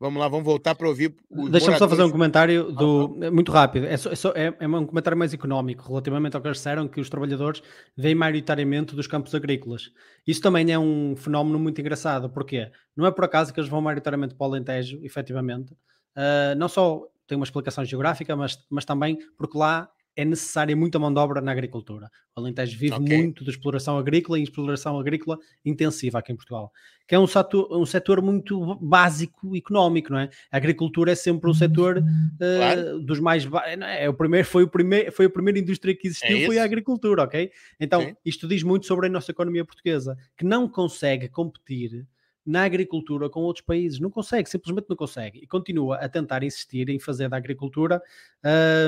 Vamos 0.00 0.20
lá, 0.20 0.28
vamos 0.28 0.44
voltar 0.44 0.76
para 0.76 0.86
ouvir 0.88 1.12
Deixa-me 1.50 1.76
só 1.76 1.88
fazer 1.88 2.04
um 2.04 2.10
comentário 2.10 2.70
do, 2.70 3.18
é 3.20 3.30
muito 3.30 3.50
rápido. 3.50 3.84
É, 3.86 3.96
só- 3.96 4.10
é 4.10 4.14
só- 4.14 4.30
é- 4.32 4.54
é 4.60 4.68
um 4.68 4.86
comentário 4.86 5.18
mais 5.18 5.34
económico 5.34 5.88
relativamente 5.88 6.36
ao 6.36 6.40
que 6.40 6.46
eles 6.46 6.58
disseram 6.58 6.86
que 6.86 7.00
os 7.00 7.10
trabalhadores 7.10 7.60
vêm 7.96 8.14
maioritariamente 8.14 8.94
dos 8.94 9.08
campos 9.08 9.34
agrícolas. 9.34 9.90
Isso 10.24 10.40
também 10.40 10.70
é 10.70 10.78
um 10.78 11.16
fenómeno 11.16 11.58
muito 11.58 11.80
engraçado. 11.80 12.30
Porquê? 12.30 12.70
Não 12.96 13.06
é 13.06 13.10
por 13.10 13.24
acaso 13.24 13.52
que 13.52 13.58
eles 13.58 13.68
vão 13.68 13.80
maioritariamente 13.80 14.36
para 14.36 14.46
o 14.46 14.50
Alentejo, 14.50 15.00
efetivamente. 15.02 15.76
Ah, 16.14 16.54
não 16.56 16.68
só 16.68 17.02
tem 17.26 17.36
uma 17.36 17.44
explicação 17.44 17.84
geográfica, 17.84 18.36
mas, 18.36 18.56
mas 18.70 18.84
também 18.84 19.18
porque 19.36 19.58
lá 19.58 19.90
é 20.18 20.24
necessária 20.24 20.74
muita 20.74 20.98
mão 20.98 21.14
de 21.14 21.20
obra 21.20 21.40
na 21.40 21.52
agricultura. 21.52 22.10
O 22.36 22.40
Alentejo 22.40 22.76
vive 22.76 22.94
Ok. 22.96 23.16
muito 23.16 23.44
de 23.44 23.50
exploração 23.50 23.96
agrícola 23.96 24.36
e 24.36 24.42
exploração 24.42 24.98
agrícola 24.98 25.38
intensiva 25.64 26.18
aqui 26.18 26.32
em 26.32 26.36
Portugal, 26.36 26.72
que 27.06 27.14
é 27.14 27.18
um 27.20 27.26
setor, 27.26 27.68
um 27.70 27.86
setor 27.86 28.20
muito 28.20 28.74
básico 28.80 29.54
económico, 29.56 30.10
não 30.10 30.18
é? 30.18 30.28
A 30.50 30.56
agricultura 30.56 31.12
é 31.12 31.14
sempre 31.14 31.48
um 31.48 31.54
setor 31.54 31.98
eh, 32.40 32.56
Claro. 32.56 32.98
dos 33.00 33.20
mais 33.20 33.46
é? 33.64 34.06
é 34.06 34.08
o 34.08 34.14
primeiro 34.14 34.44
foi 34.44 34.64
o 34.64 34.68
primeiro 34.68 35.12
foi 35.12 35.26
a 35.26 35.30
primeira 35.30 35.60
indústria 35.60 35.94
que 35.94 36.08
existiu 36.08 36.36
É 36.38 36.46
foi 36.46 36.58
a 36.58 36.64
agricultura 36.64 37.22
ok 37.22 37.52
então 37.78 38.00
Sim. 38.02 38.16
isto 38.24 38.48
diz 38.48 38.64
muito 38.64 38.86
sobre 38.86 39.06
a 39.06 39.08
nossa 39.08 39.30
economia 39.30 39.64
portuguesa 39.64 40.18
que 40.36 40.44
não 40.44 40.68
consegue 40.68 41.28
competir 41.28 42.04
na 42.48 42.62
agricultura 42.64 43.28
com 43.28 43.40
outros 43.40 43.64
países 43.64 44.00
não 44.00 44.08
consegue 44.08 44.48
simplesmente 44.48 44.86
não 44.88 44.96
consegue 44.96 45.38
e 45.42 45.46
continua 45.46 45.96
a 45.96 46.08
tentar 46.08 46.42
insistir 46.42 46.88
em 46.88 46.98
fazer 46.98 47.28
da 47.28 47.36
agricultura 47.36 48.02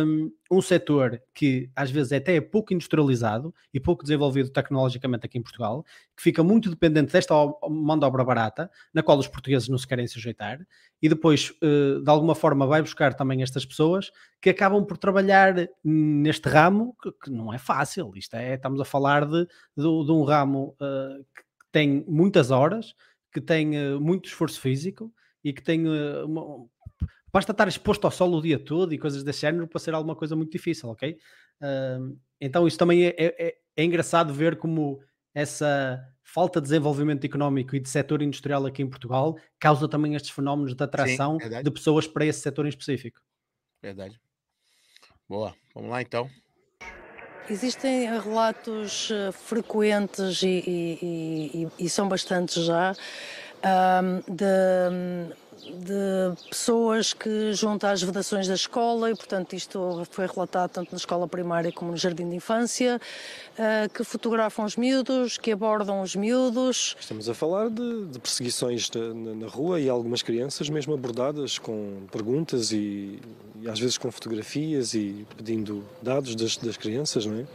hum, 0.07 0.33
um 0.51 0.63
setor 0.63 1.21
que 1.35 1.71
às 1.77 1.91
vezes 1.91 2.13
até 2.13 2.37
é 2.37 2.41
pouco 2.41 2.73
industrializado 2.73 3.55
e 3.75 3.79
pouco 3.79 4.03
desenvolvido 4.03 4.49
tecnologicamente 4.49 5.27
aqui 5.27 5.37
em 5.37 5.43
Portugal 5.43 5.85
que 6.17 6.23
fica 6.23 6.43
muito 6.43 6.71
dependente 6.71 7.13
desta 7.13 7.35
mão 7.69 7.99
de 7.99 8.07
obra 8.07 8.25
barata 8.25 8.71
na 8.95 9.03
qual 9.03 9.19
os 9.19 9.29
portugueses 9.29 9.69
não 9.69 9.77
se 9.77 9.87
querem 9.87 10.07
sujeitar 10.07 10.61
e 11.03 11.09
depois, 11.09 11.53
eh, 11.63 12.01
de 12.03 12.11
alguma 12.11 12.35
forma, 12.35 12.67
vai 12.67 12.83
buscar 12.83 13.15
também 13.15 13.43
estas 13.43 13.65
pessoas 13.65 14.13
que 14.41 14.51
acabam 14.51 14.85
por 14.85 14.99
trabalhar 14.99 15.55
neste 15.83 16.49
ramo 16.49 16.95
que, 17.23 17.31
não 17.31 17.53
é 17.53 17.59
fácil. 17.59 18.13
Isto 18.15 18.37
é, 18.37 18.55
estamos 18.55 18.81
a 18.81 18.85
falar 18.85 19.25
de, 19.25 19.47
de, 19.77 19.83
de 19.83 20.13
um 20.13 20.23
ramo 20.25 20.77
eh, 20.81 21.21
que 21.35 21.43
tem 21.73 22.05
muitas 22.07 22.51
horas, 22.51 22.95
que 23.33 23.41
tem 23.41 23.77
eh, 23.77 23.95
muito 23.95 24.27
esforço 24.29 24.61
físico 24.61 25.13
e 25.45 25.53
que 25.53 25.63
tem 25.63 25.85
eh, 25.87 26.25
uma- 26.25 26.67
basta 27.33 27.53
estar 27.53 27.69
exposto 27.69 28.05
ao 28.05 28.11
sol 28.11 28.33
o 28.35 28.43
dia 28.43 28.59
todo 28.59 28.93
e 28.93 28.99
coisas 28.99 29.23
desse 29.23 29.41
género 29.43 29.67
para 29.69 29.79
ser 29.81 29.95
alguma 29.95 30.17
coisa 30.17 30.35
muito 30.37 30.53
difícil, 30.53 30.89
ok? 30.89 31.17
Ahm, 31.61 32.17
então 32.41 32.67
isso 32.67 32.79
também 32.79 33.05
é, 33.05 33.15
é- 33.17 33.47
é- 33.49 33.57
é 33.77 33.85
engraçado 33.85 34.33
ver 34.35 34.57
como 34.57 35.01
essa 35.35 36.03
falta 36.25 36.61
de 36.61 36.65
desenvolvimento 36.69 37.25
económico 37.25 37.75
e 37.77 37.81
de 37.81 37.89
setor 37.89 38.21
industrial 38.23 38.67
aqui 38.67 38.83
em 38.83 38.89
Portugal 38.91 39.37
causa 39.59 39.89
também 39.89 40.15
estes 40.15 40.31
fenómenos 40.33 40.75
de 40.75 40.83
atração 40.83 41.39
verdade. 41.39 41.65
de 41.65 41.71
pessoas 41.71 42.07
para 42.07 42.25
esse 42.27 42.41
setor 42.41 42.67
em 42.67 42.69
específico. 42.69 43.21
Verdade. 43.83 44.21
Boa. 45.29 45.55
Vamos 45.75 45.91
lá, 45.91 46.03
então. 46.03 46.29
Existem 47.51 48.07
relatos 48.21 49.09
eh, 49.11 49.33
frequentes 49.33 50.41
e, 50.45 50.47
e- 50.47 51.51
e- 51.65 51.69
e- 51.85 51.91
são 51.91 52.09
bastantes 52.09 52.65
já 52.65 52.95
de, 54.29 55.35
de 55.63 56.49
pessoas 56.49 57.13
que 57.13 57.53
juntam 57.53 57.91
às 57.91 58.03
vedações 58.03 58.49
da 58.49 58.55
escola 58.55 59.11
e, 59.11 59.15
portanto, 59.15 59.55
isto 59.55 60.07
foi 60.11 60.27
relatado 60.27 60.71
tanto 60.71 60.93
na 60.93 60.97
escola 60.99 61.27
primária 61.29 61.71
como 61.73 61.91
no 61.91 61.97
jardim 61.97 62.29
de 62.29 62.37
infância, 62.37 63.01
ah, 63.59 63.89
que 63.93 64.03
fotografam 64.05 64.65
os 64.65 64.77
miúdos, 64.77 65.39
que 65.39 65.53
abordam 65.53 66.01
os 66.03 66.17
miúdos. 66.17 66.97
Estamos 66.99 67.29
a 67.29 67.35
falar 67.35 67.69
de, 67.71 68.07
de 68.07 68.19
perseguições 68.19 68.91
na- 68.91 69.35
na 69.35 69.47
rua 69.47 69.81
e 69.81 69.89
algumas 69.89 70.23
crianças 70.23 70.69
mesmo 70.69 70.95
abordadas 70.95 71.59
com 71.59 72.03
perguntas 72.11 72.73
e, 72.73 73.21
e 73.61 73.69
às 73.69 73.79
vezes 73.79 73.97
com 73.99 74.11
fotografias 74.11 74.95
e 74.95 75.27
pedindo 75.37 75.85
dados 76.03 76.35
das, 76.35 76.57
das 76.57 76.77
crianças, 76.77 77.27
não 77.27 77.37
é? 77.37 77.47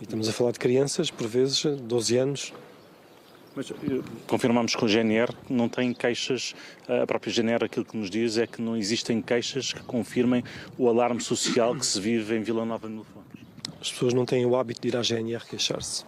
E 0.00 0.04
estamos 0.04 0.28
a 0.28 0.32
falar 0.32 0.52
de 0.52 0.58
crianças, 0.58 1.10
por 1.10 1.26
vezes, 1.26 1.62
12 1.64 2.16
anos. 2.16 2.52
Mas 3.54 3.70
eh, 3.70 3.74
confirmamos 4.26 4.74
que 4.74 4.84
o 4.84 4.88
GNR 4.88 5.32
não 5.48 5.68
tem 5.68 5.92
queixas, 5.92 6.54
a 6.88 7.06
própria 7.06 7.32
GNR 7.32 7.64
aquilo 7.64 7.84
que 7.84 7.96
nos 7.96 8.10
diz 8.10 8.38
é 8.38 8.46
que 8.46 8.62
não 8.62 8.76
existem 8.76 9.20
queixas 9.20 9.72
que 9.72 9.82
confirmem 9.82 10.44
o 10.78 10.88
alarme 10.88 11.20
social 11.20 11.74
que 11.74 11.84
se 11.84 12.00
vive 12.00 12.36
em 12.36 12.42
Vila 12.42 12.64
Nova 12.64 12.88
de 12.88 12.94
Mil 12.94 13.04
Fontes. 13.04 13.40
As 13.80 13.90
pessoas 13.90 14.14
não 14.14 14.26
têm 14.26 14.44
o 14.44 14.56
hábito 14.56 14.82
de 14.82 14.88
ir 14.88 14.96
à 14.96 15.02
GNR 15.02 15.44
queixar-se. 15.44 16.04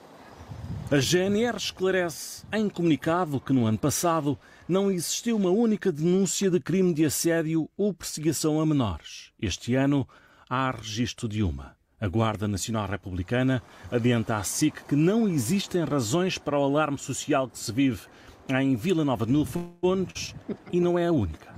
A 0.91 1.01
GNR 1.01 1.57
esclarece 1.57 2.45
em 2.53 2.69
comunicado 2.69 3.41
que 3.41 3.53
no 3.53 3.67
ano 3.67 3.79
passado 3.79 4.39
não 4.69 4.91
existiu 4.91 5.37
uma 5.37 5.51
única 5.51 5.91
denúncia 5.91 6.51
de 6.51 6.61
crime 6.61 6.93
de 6.93 7.07
assédio 7.07 7.69
ou 7.77 7.95
perseguição 7.95 8.61
a 8.61 8.67
menores. 8.67 9.33
Este 9.41 9.75
ano 9.75 10.07
há 10.49 10.71
registro 10.71 11.27
de 11.27 11.43
uma. 11.43 11.75
A 12.03 12.09
Guarda 12.09 12.49
Nacional 12.49 12.89
Republicana 12.89 13.63
adianta 13.89 14.37
à 14.37 14.43
SIC 14.43 14.75
que 14.89 14.97
não 14.97 15.29
existem 15.29 15.85
razões 15.85 16.37
para 16.37 16.59
o 16.59 16.65
alarme 16.65 16.99
social 16.99 17.49
que 17.49 17.57
se 17.57 17.71
vive 17.71 18.01
em 18.49 18.75
Vila 18.75 19.05
Nova 19.05 19.25
de 19.25 19.31
Mil 19.31 19.45
Fontes 19.47 20.35
e 20.73 20.81
não 20.81 20.99
é 20.99 21.07
a 21.07 21.13
única. 21.13 21.53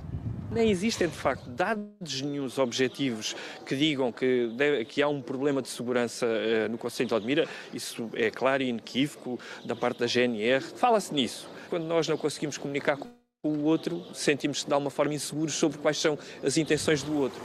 Nem 0.53 0.69
existem, 0.71 1.09
de 1.09 1.15
facto, 1.17 1.49
dados 1.49 2.21
nenhums 2.21 2.59
objetivos 2.59 3.35
que 3.65 3.75
digam 3.75 4.13
que, 4.13 4.53
deve- 4.55 4.85
que 4.85 5.01
há 5.01 5.09
um 5.09 5.23
problema 5.23 5.63
de 5.63 5.69
segurança 5.69 6.27
eh, 6.27 6.69
no 6.69 6.77
Conselho 6.77 7.09
de 7.09 7.15
Odmira. 7.15 7.49
Isso 7.73 8.11
é 8.13 8.31
claro 8.31 8.63
e 8.63 8.69
inequívoco 8.69 9.41
da 9.65 9.75
parte 9.75 10.01
da 10.01 10.07
GNR. 10.07 10.63
Fala-se 10.63 11.13
nisso. 11.15 11.49
Quando 11.71 11.85
nós 11.87 12.07
não 12.07 12.19
conseguimos 12.19 12.59
comunicar 12.59 12.99
com 12.99 13.09
o 13.49 13.63
outro, 13.65 14.05
sentimos-se 14.13 14.67
de 14.67 14.73
alguma 14.75 14.91
forma 14.91 15.15
inseguros 15.15 15.55
sobre 15.55 15.79
quais 15.79 15.97
são 15.99 16.19
as 16.45 16.59
intenções 16.59 17.03
do 17.03 17.17
outro. 17.19 17.41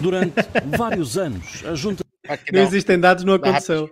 Durante 0.00 0.34
vários 0.76 1.16
anos, 1.18 1.64
a 1.64 1.74
Junta 1.74 2.04
Aqui 2.28 2.52
Não 2.52 2.60
existem 2.62 3.00
dados, 3.00 3.24
não 3.24 3.34
aconteceu. 3.34 3.90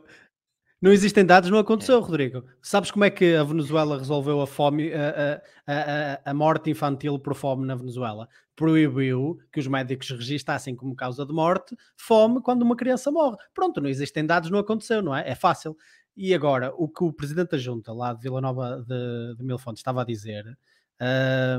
Não 0.82 0.92
existem 0.92 1.24
dados, 1.24 1.48
não 1.50 1.58
aconteceu, 1.58 1.98
Rodrigo. 2.00 2.44
Sabes 2.60 2.90
como 2.90 3.04
é 3.04 3.10
que 3.10 3.34
a 3.34 3.42
Venezuela 3.42 3.96
resolveu 3.98 4.42
a 4.42 4.46
fome, 4.46 4.92
a, 4.92 5.40
a- 5.66 5.72
a- 5.72 6.30
a 6.30 6.34
morte 6.34 6.70
infantil 6.70 7.18
por 7.18 7.34
fome 7.34 7.66
na 7.66 7.74
Venezuela? 7.74 8.28
Proibiu 8.54 9.38
que 9.50 9.58
os 9.58 9.66
médicos 9.66 10.10
registassem 10.10 10.76
como 10.76 10.94
causa 10.94 11.24
de 11.24 11.32
morte 11.32 11.74
fome 11.96 12.42
quando 12.42 12.60
uma 12.62 12.76
criança 12.76 13.10
morre. 13.10 13.38
Pronto, 13.54 13.80
não 13.80 13.88
existem 13.88 14.24
dados, 14.26 14.50
não 14.50 14.58
aconteceu, 14.58 15.00
não 15.02 15.16
é? 15.16 15.26
É 15.30 15.34
fácil. 15.34 15.74
E 16.14 16.34
agora, 16.34 16.72
o 16.76 16.88
que 16.88 17.04
o 17.04 17.12
presidente 17.12 17.52
da 17.52 17.58
junta 17.58 17.92
lá 17.94 18.12
de 18.12 18.20
Vila 18.20 18.40
Nova 18.42 18.84
de, 18.86 19.34
de 19.36 19.42
Mil 19.44 19.58
Fontes 19.58 19.80
estava 19.80 20.02
a 20.02 20.04
dizer 20.04 20.44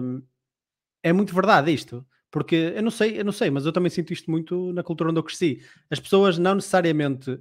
hum, 0.02 0.22
é 1.04 1.12
muito 1.12 1.34
verdade 1.34 1.72
isto. 1.72 2.06
Porque 2.32 2.74
eu 2.76 2.84
não 2.84 2.92
sei, 2.92 3.20
eu 3.20 3.26
não 3.26 3.32
sei, 3.32 3.50
mas 3.50 3.66
eu 3.66 3.72
também 3.72 3.90
sinto 3.90 4.12
isto 4.14 4.30
muito 4.30 4.74
na 4.74 4.84
cultura 4.84 5.10
onde 5.10 5.20
eu 5.20 5.24
cresci. 5.24 5.62
As 5.90 6.00
pessoas 6.00 6.38
não 6.38 6.56
necessariamente 6.56 7.40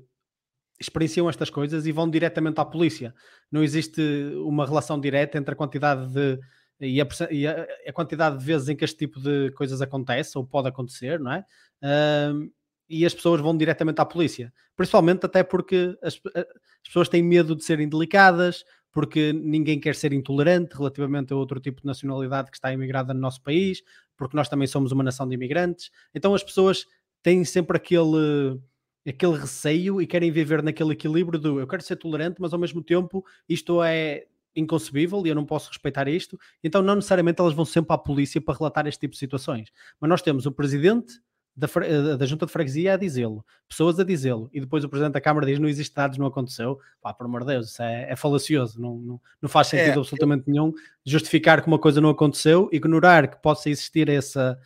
experienciam 0.78 1.28
estas 1.28 1.48
coisas 1.50 1.86
e 1.86 1.92
vão 1.92 2.08
diretamente 2.08 2.60
à 2.60 2.64
polícia. 2.64 3.14
Não 3.50 3.62
existe 3.62 4.00
uma 4.44 4.66
relação 4.66 5.00
direta 5.00 5.38
entre 5.38 5.54
a 5.54 5.56
quantidade 5.56 6.06
de 6.12 6.38
e 6.78 7.00
a, 7.00 7.06
e 7.30 7.46
a- 7.46 7.66
a 7.88 7.92
quantidade 7.92 8.36
de 8.38 8.44
vezes 8.44 8.68
em 8.68 8.76
que 8.76 8.84
este 8.84 8.98
tipo 8.98 9.18
de 9.18 9.50
coisas 9.52 9.80
acontece 9.80 10.36
ou 10.36 10.46
pode 10.46 10.68
acontecer, 10.68 11.18
não 11.18 11.32
é? 11.32 11.44
Ahm, 11.82 12.50
e 12.88 13.06
as 13.06 13.14
pessoas 13.14 13.40
vão 13.40 13.56
diretamente 13.56 13.98
à 14.00 14.04
polícia, 14.04 14.52
principalmente 14.76 15.24
até 15.24 15.42
porque 15.42 15.96
as, 16.02 16.20
as 16.34 16.44
pessoas 16.84 17.08
têm 17.08 17.22
medo 17.22 17.56
de 17.56 17.64
serem 17.64 17.88
delicadas, 17.88 18.62
porque 18.96 19.30
ninguém 19.30 19.78
quer 19.78 19.94
ser 19.94 20.14
intolerante 20.14 20.74
relativamente 20.74 21.30
a 21.30 21.36
outro 21.36 21.60
tipo 21.60 21.82
de 21.82 21.86
nacionalidade 21.86 22.50
que 22.50 22.56
está 22.56 22.72
imigrada 22.72 23.12
no 23.12 23.20
nosso 23.20 23.42
país, 23.42 23.82
porque 24.16 24.34
nós 24.34 24.48
também 24.48 24.66
somos 24.66 24.90
uma 24.90 25.04
nação 25.04 25.28
de 25.28 25.34
imigrantes. 25.34 25.90
Então 26.14 26.34
as 26.34 26.42
pessoas 26.42 26.86
têm 27.22 27.44
sempre 27.44 27.76
aquele 27.76 28.58
aquele 29.06 29.36
receio 29.36 30.00
e 30.00 30.06
querem 30.06 30.30
viver 30.30 30.62
naquele 30.62 30.94
equilíbrio 30.94 31.38
do 31.38 31.60
eu 31.60 31.66
quero 31.66 31.82
ser 31.82 31.96
tolerante, 31.96 32.40
mas 32.40 32.54
ao 32.54 32.58
mesmo 32.58 32.82
tempo 32.82 33.22
isto 33.46 33.82
é 33.82 34.24
inconcebível 34.56 35.26
e 35.26 35.28
eu 35.28 35.34
não 35.34 35.44
posso 35.44 35.68
respeitar 35.68 36.08
isto. 36.08 36.38
Então 36.64 36.80
não 36.80 36.94
necessariamente 36.94 37.38
elas 37.38 37.52
vão 37.52 37.66
sempre 37.66 37.94
à 37.94 37.98
polícia 37.98 38.40
para 38.40 38.56
relatar 38.56 38.86
este 38.86 39.00
tipo 39.00 39.12
de 39.12 39.18
situações. 39.18 39.70
Mas 40.00 40.08
nós 40.08 40.22
temos 40.22 40.46
o 40.46 40.52
presidente 40.52 41.20
da, 41.56 41.66
eh, 41.82 42.16
da 42.18 42.26
junta 42.26 42.44
de 42.44 42.52
freguesia 42.52 42.92
a 42.94 42.96
dizê-lo, 42.98 43.44
pessoas 43.66 43.98
a 43.98 44.04
dizê-lo, 44.04 44.50
e 44.52 44.60
depois 44.60 44.84
o 44.84 44.88
presidente 44.90 45.14
da 45.14 45.20
Câmara 45.20 45.46
diz 45.46 45.58
não 45.58 45.68
existe 45.68 45.94
dados, 45.94 46.18
não 46.18 46.26
aconteceu. 46.26 46.78
Pá, 47.00 47.14
por 47.14 47.24
amor 47.24 47.40
de 47.40 47.46
Deus, 47.46 47.70
isso 47.70 47.82
é, 47.82 48.12
é 48.12 48.16
falacioso, 48.16 48.80
não, 48.80 48.96
não, 48.98 49.20
não 49.40 49.48
faz 49.48 49.68
sentido 49.68 49.96
É, 49.96 49.98
absolutamente 49.98 50.44
nenhum 50.50 50.72
justificar 51.04 51.62
que 51.62 51.68
uma 51.68 51.78
coisa 51.78 52.00
não 52.00 52.10
aconteceu, 52.10 52.68
ignorar 52.72 53.28
que 53.28 53.40
possa 53.40 53.70
existir 53.70 54.08
essa, 54.10 54.58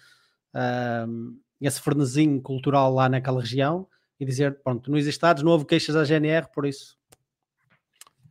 ahm, 0.53 1.37
esse 1.61 1.81
fornezinho 1.81 2.40
cultural 2.42 2.92
lá 2.92 3.09
naquela 3.09 3.40
região 3.40 3.87
e 4.18 4.24
dizer, 4.24 4.61
pronto, 4.62 4.90
não 4.90 4.98
existe 4.98 5.20
dados, 5.20 5.42
não 5.44 5.53
houve 5.53 5.64
queixas 5.66 5.94
à 5.94 6.05
GNR, 6.05 6.48
por 6.53 6.66
isso 6.66 6.98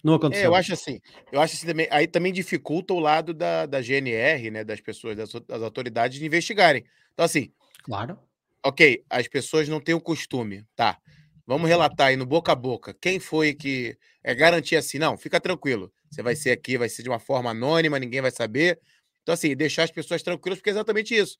não 0.03 0.13
É, 0.13 0.15
aconteceu. 0.17 0.45
eu 0.45 0.55
acho 0.55 0.73
assim, 0.73 0.99
eu 1.31 1.41
acho 1.41 1.55
assim 1.55 1.65
também, 1.67 1.87
aí 1.91 2.07
também 2.07 2.31
dificulta 2.33 2.93
o 2.93 2.99
lado 2.99 3.33
da, 3.33 3.65
da 3.65 3.81
GNR, 3.81 4.51
né, 4.51 4.63
das 4.63 4.81
pessoas, 4.81 5.15
das, 5.15 5.31
das 5.31 5.61
autoridades 5.61 6.19
de 6.19 6.25
investigarem. 6.25 6.83
Então, 7.13 7.25
assim, 7.25 7.51
Claro. 7.83 8.19
Ok, 8.65 9.03
as 9.09 9.27
pessoas 9.27 9.67
não 9.69 9.79
têm 9.81 9.95
o 9.95 10.01
costume, 10.01 10.65
tá? 10.75 10.97
Vamos 11.45 11.69
relatar 11.69 12.07
aí 12.07 12.15
no 12.15 12.25
boca 12.25 12.51
a 12.51 12.55
boca 12.55 12.93
quem 13.01 13.19
foi 13.19 13.53
que 13.53 13.97
é 14.23 14.35
garantir 14.35 14.75
assim, 14.75 14.99
não, 14.99 15.17
fica 15.17 15.39
tranquilo. 15.39 15.91
Você 16.11 16.21
vai 16.23 16.35
ser 16.35 16.51
aqui, 16.51 16.77
vai 16.77 16.89
ser 16.89 17.03
de 17.03 17.09
uma 17.09 17.19
forma 17.19 17.51
anônima, 17.51 17.99
ninguém 17.99 18.21
vai 18.21 18.31
saber. 18.31 18.79
Então, 19.23 19.33
assim, 19.33 19.55
deixar 19.55 19.83
as 19.83 19.91
pessoas 19.91 20.23
tranquilas, 20.23 20.59
porque 20.59 20.69
é 20.69 20.73
exatamente 20.73 21.15
isso. 21.15 21.37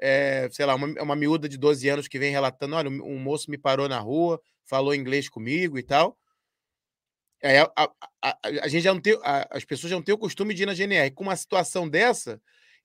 É, 0.00 0.48
sei 0.52 0.66
lá, 0.66 0.74
uma, 0.76 0.86
uma 1.02 1.16
miúda 1.16 1.48
de 1.48 1.58
12 1.58 1.88
anos 1.88 2.08
que 2.08 2.18
vem 2.18 2.32
relatando: 2.32 2.76
olha, 2.76 2.90
um 2.90 3.18
moço 3.20 3.50
me 3.50 3.58
parou 3.58 3.88
na 3.88 3.98
rua, 4.00 4.40
falou 4.66 4.94
inglês 4.94 5.28
comigo 5.28 5.78
e 5.78 5.82
tal. 5.82 6.18
É, 7.42 7.60
a, 7.60 7.70
a- 7.76 7.90
a- 8.22 8.38
a 8.64 8.68
gente 8.68 8.82
já 8.82 8.92
não 8.92 9.00
tem, 9.00 9.18
as 9.50 9.64
pessoas 9.64 9.90
já 9.90 9.96
não 9.96 10.02
têm 10.02 10.14
o 10.14 10.18
costume 10.18 10.52
de 10.54 10.62
ir 10.64 10.66
na 10.66 10.74
GNR. 10.74 11.10
Com 11.14 11.24
uma 11.24 11.36
situação 11.36 11.88
dessa, 11.88 12.40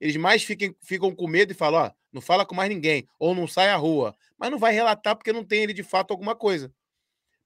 eles 0.06 0.18
mais 0.18 0.44
fiquem, 0.44 0.76
ficam 0.82 1.14
com 1.16 1.28
medo 1.28 1.52
e 1.52 1.56
falam: 1.56 1.86
ó, 1.86 1.92
não 2.14 2.22
fala 2.22 2.46
com 2.46 2.54
mais 2.54 2.70
ninguém, 2.70 3.08
ou 3.18 3.34
não 3.34 3.48
sai 3.48 3.70
à 3.70 3.76
rua. 3.76 4.16
Mas 4.38 4.52
não 4.52 4.60
vai 4.60 4.72
relatar 4.72 5.16
porque 5.16 5.34
não 5.34 5.44
tem 5.44 5.64
ele 5.64 5.74
de 5.74 5.82
fato 5.82 6.12
alguma 6.12 6.36
coisa. 6.36 6.72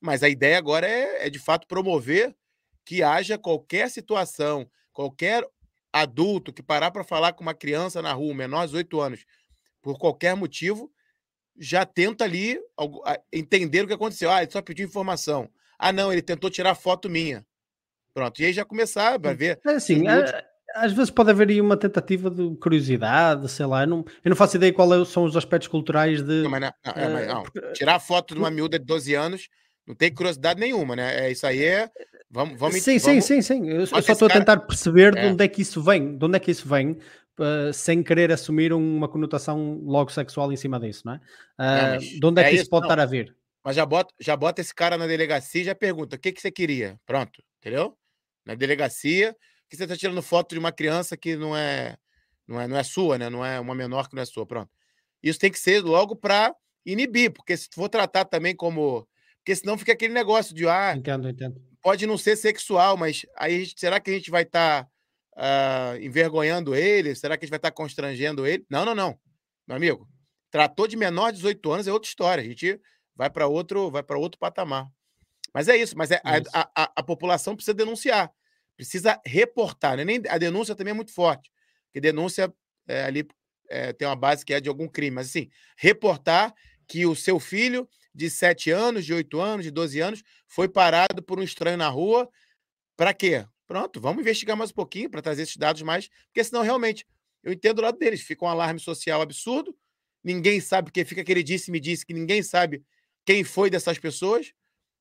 Mas 0.01 0.23
a 0.23 0.29
ideia 0.29 0.57
agora 0.57 0.85
é, 0.85 1.27
é 1.27 1.29
de 1.29 1.39
fato 1.39 1.65
promover 1.67 2.35
que 2.83 3.01
haja 3.01 3.37
qualquer 3.37 3.89
situação, 3.89 4.69
qualquer 4.91 5.47
adulto 5.91 6.51
que 6.51 6.61
parar 6.61 6.91
para 6.91 7.03
falar 7.03 7.31
com 7.31 7.43
uma 7.43 7.53
criança 7.53 8.01
na 8.01 8.11
rua, 8.11 8.35
menor 8.35 8.65
de 8.65 8.73
18 8.73 8.99
anos, 8.99 9.25
por 9.81 9.97
qualquer 9.97 10.35
motivo, 10.35 10.91
já 11.57 11.85
tenta 11.85 12.25
ali 12.25 12.59
entender 13.31 13.83
o 13.83 13.87
que 13.87 13.93
aconteceu. 13.93 14.29
Ah, 14.29 14.41
ele 14.41 14.51
só 14.51 14.61
pediu 14.61 14.85
informação. 14.85 15.49
Ah, 15.77 15.93
não, 15.93 16.11
ele 16.11 16.21
tentou 16.21 16.49
tirar 16.49 16.75
foto 16.75 17.09
minha. 17.09 17.45
Pronto, 18.13 18.41
e 18.41 18.45
aí 18.45 18.53
já 18.53 18.65
começar 18.65 19.13
a 19.13 19.33
ver. 19.33 19.61
É 19.65 19.71
assim, 19.71 19.95
minutos. 19.95 20.33
A- 20.75 20.85
às 20.85 20.91
vezes 20.93 21.09
pode 21.09 21.29
haver 21.31 21.49
aí 21.49 21.59
uma 21.61 21.77
tentativa 21.77 22.29
de 22.29 22.55
curiosidade, 22.57 23.49
sei 23.49 23.65
lá, 23.65 23.83
eu 23.83 23.87
não, 23.87 24.05
eu 24.23 24.29
não 24.29 24.35
faço 24.35 24.57
ideia 24.57 24.73
qual 24.73 24.93
é- 24.93 25.05
são 25.05 25.23
os 25.23 25.35
aspectos 25.35 25.67
culturais 25.67 26.21
de. 26.21 26.43
Não, 26.43 26.49
mas 26.49 26.61
não, 26.61 26.71
não, 26.85 26.93
é, 26.93 27.09
mas 27.09 27.23
eh, 27.23 27.27
não. 27.27 27.43
porque- 27.43 27.71
Tirar 27.73 27.99
foto 27.99 28.33
de 28.33 28.39
uma 28.39 28.49
miúda 28.51 28.77
de 28.79 28.85
12 28.85 29.13
anos 29.13 29.47
não 29.87 29.95
tem 29.95 30.13
curiosidade 30.13 30.59
nenhuma, 30.59 30.95
né? 30.95 31.25
É, 31.27 31.31
isso 31.31 31.45
aí 31.47 31.63
é. 31.63 31.89
Vamos, 32.31 32.59
vamos, 32.59 32.75
sim, 32.81 32.99
sim, 32.99 33.07
vamos- 33.07 33.25
sim, 33.25 33.41
sim. 33.41 33.67
Eu, 33.69 33.81
eu 33.81 33.87
bota 33.87 34.01
só 34.03 34.11
estou 34.13 34.27
a 34.27 34.29
cara- 34.29 34.39
tentar 34.41 34.57
perceber 34.57 35.13
de 35.13 35.19
É. 35.19 35.27
onde 35.27 35.43
é 35.43 35.47
que 35.47 35.61
isso 35.63 35.81
vem, 35.81 36.15
de 36.17 36.23
onde 36.25 36.37
é 36.37 36.39
que 36.39 36.51
isso 36.51 36.67
vem, 36.69 36.91
uh, 36.91 37.73
sem 37.73 38.03
querer 38.03 38.31
assumir 38.31 38.71
uma 38.71 39.07
conotação 39.07 39.81
logo 39.83 40.11
sexual 40.11 40.51
em 40.51 40.55
cima 40.55 40.79
disso, 40.79 41.01
não 41.05 41.13
é? 41.13 41.15
Uh, 41.17 41.21
mas 41.57 42.03
de 42.03 42.25
onde 42.25 42.39
é, 42.41 42.45
é 42.45 42.49
que 42.49 42.53
isso 42.55 42.61
isso, 42.63 42.69
pode 42.69 42.83
não. 42.83 42.89
estar 42.93 43.01
a 43.01 43.05
vir? 43.07 43.35
Mas 43.65 43.75
já 43.75 43.85
bota, 43.85 44.13
já 44.19 44.37
bota 44.37 44.61
esse 44.61 44.73
cara 44.75 44.95
na 44.97 45.07
delegacia 45.07 45.61
e 45.61 45.65
já 45.65 45.73
pergunta: 45.75 46.15
o 46.15 46.19
que, 46.19 46.31
que 46.31 46.39
você 46.39 46.51
queria? 46.51 46.97
Pronto, 47.05 47.41
entendeu? 47.59 47.97
Na 48.45 48.53
delegacia, 48.53 49.35
que 49.69 49.77
você 49.77 49.83
está 49.83 49.95
tirando 49.95 50.21
foto 50.21 50.53
de 50.53 50.59
uma 50.59 50.71
criança 50.71 51.15
que 51.15 51.35
não 51.35 51.55
é, 51.55 51.95
não 52.47 52.59
é, 52.59 52.67
não 52.67 52.77
é 52.77 52.83
sua, 52.83 53.17
né? 53.17 53.29
Não 53.29 53.45
é 53.45 53.59
uma 53.59 53.75
menor 53.75 54.09
que 54.09 54.15
não 54.15 54.23
é 54.23 54.25
sua. 54.25 54.45
Pronto. 54.45 54.69
Isso 55.21 55.39
tem 55.39 55.51
que 55.51 55.59
ser 55.59 55.81
logo 55.83 56.15
para 56.15 56.55
inibir, 56.85 57.31
porque 57.31 57.55
se 57.55 57.67
for 57.73 57.87
tratar 57.89 58.25
também 58.25 58.55
como. 58.55 59.07
Porque 59.37 59.55
senão 59.55 59.77
fica 59.77 59.93
aquele 59.93 60.13
negócio 60.13 60.53
de, 60.55 60.67
ah, 60.67 60.93
Entendo, 60.95 61.29
entendo. 61.29 61.61
pode 61.81 62.05
não 62.07 62.17
ser 62.17 62.35
sexual, 62.35 62.97
mas 62.97 63.25
aí 63.37 63.63
gente- 63.65 63.79
será 63.79 63.99
que 63.99 64.09
a 64.09 64.13
gente 64.13 64.29
vai 64.31 64.43
estar 64.43 64.87
envergonhando 66.01 66.75
ele? 66.75 67.15
Será 67.15 67.37
que 67.37 67.43
a 67.43 67.45
gente 67.45 67.51
vai 67.51 67.57
estar 67.57 67.71
constrangendo 67.71 68.45
ele? 68.45 68.65
Não, 68.69 68.85
não, 68.85 68.95
não. 68.95 69.17
Meu 69.67 69.77
amigo, 69.77 70.07
tratou 70.51 70.87
de 70.87 70.97
menor 70.97 71.31
de 71.31 71.37
18 71.37 71.71
anos 71.71 71.87
é 71.87 71.93
outra 71.93 72.07
história. 72.09 72.43
A 72.43 72.47
gente 72.47 72.79
vai 73.15 73.29
para 73.29 73.47
outro, 73.47 73.89
vai 73.91 74.03
para 74.03 74.17
outro 74.17 74.39
patamar. 74.39 74.87
Mas 75.53 75.67
é 75.67 75.75
isso, 75.77 75.97
mas 75.97 76.11
é, 76.11 76.21
a, 76.23 76.37
a- 76.61 76.69
a- 76.75 76.91
a 76.97 77.03
população 77.03 77.55
precisa 77.55 77.73
denunciar. 77.73 78.31
Precisa 78.79 79.19
reportar, 79.25 79.97
né? 79.97 80.05
nem 80.05 80.21
a 80.29 80.37
denúncia 80.37 80.73
também 80.73 80.91
é 80.91 80.95
muito 80.95 81.11
forte, 81.11 81.51
porque 81.87 81.99
denúncia 81.99 82.53
é, 82.87 83.03
ali 83.03 83.27
é, 83.67 83.91
tem 83.91 84.07
uma 84.07 84.15
base 84.15 84.45
que 84.45 84.53
é 84.53 84.61
de 84.61 84.69
algum 84.69 84.87
crime, 84.87 85.11
mas 85.15 85.27
assim, 85.27 85.49
reportar 85.75 86.55
que 86.87 87.05
o 87.05 87.13
seu 87.13 87.41
filho 87.41 87.85
de 88.15 88.29
7 88.29 88.71
anos, 88.71 89.05
de 89.05 89.13
8 89.13 89.37
anos, 89.37 89.65
de 89.65 89.71
12 89.71 89.99
anos, 89.99 90.23
foi 90.47 90.69
parado 90.69 91.21
por 91.21 91.37
um 91.37 91.43
estranho 91.43 91.75
na 91.75 91.89
rua. 91.89 92.29
Para 92.95 93.13
quê? 93.13 93.45
Pronto, 93.67 93.99
vamos 93.99 94.21
investigar 94.21 94.55
mais 94.55 94.71
um 94.71 94.75
pouquinho 94.75 95.09
para 95.09 95.21
trazer 95.21 95.41
esses 95.41 95.57
dados 95.57 95.81
mais, 95.81 96.07
porque 96.27 96.41
senão 96.41 96.61
realmente 96.61 97.05
eu 97.43 97.51
entendo 97.51 97.79
o 97.79 97.81
lado 97.81 97.99
deles, 97.99 98.21
fica 98.21 98.45
um 98.45 98.47
alarme 98.47 98.79
social 98.79 99.21
absurdo, 99.21 99.75
ninguém 100.23 100.61
sabe, 100.61 100.85
porque 100.85 101.03
fica 101.03 101.19
aquele 101.19 101.43
disse-me 101.43 101.81
disse 101.81 102.05
que 102.05 102.13
ninguém 102.13 102.41
sabe 102.41 102.81
quem 103.25 103.43
foi 103.43 103.69
dessas 103.69 103.99
pessoas, 103.99 104.53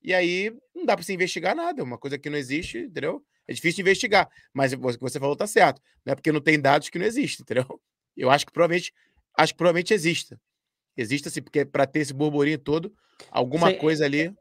e 0.02 0.12
aí 0.12 0.52
não 0.74 0.84
dá 0.84 0.96
para 0.96 1.04
se 1.04 1.12
investigar 1.12 1.54
nada, 1.54 1.84
uma 1.84 1.96
coisa 1.96 2.18
que 2.18 2.28
não 2.28 2.36
existe, 2.36 2.78
entendeu? 2.78 3.24
É 3.48 3.52
difícil 3.54 3.80
investigar, 3.80 4.28
mas 4.52 4.74
o 4.74 4.78
que 4.78 5.00
você 5.00 5.18
falou 5.18 5.34
tá 5.34 5.46
certo, 5.46 5.80
não 6.04 6.12
é 6.12 6.14
porque 6.14 6.30
não 6.30 6.40
tem 6.40 6.60
dados 6.60 6.90
que 6.90 6.98
não 6.98 7.06
existe, 7.06 7.40
entendeu? 7.42 7.80
Eu 8.16 8.30
acho 8.30 8.44
que 8.44 8.52
provavelmente, 8.52 8.92
acho 9.36 9.54
que 9.54 9.58
provavelmente 9.58 9.94
exista. 9.94 10.38
Existe 10.96 11.28
assim, 11.28 11.40
porque 11.40 11.64
para 11.64 11.86
ter 11.86 12.00
esse 12.00 12.12
burburinho 12.12 12.58
todo, 12.58 12.92
alguma 13.30 13.70
Sim, 13.70 13.78
coisa 13.78 14.04
ali. 14.04 14.34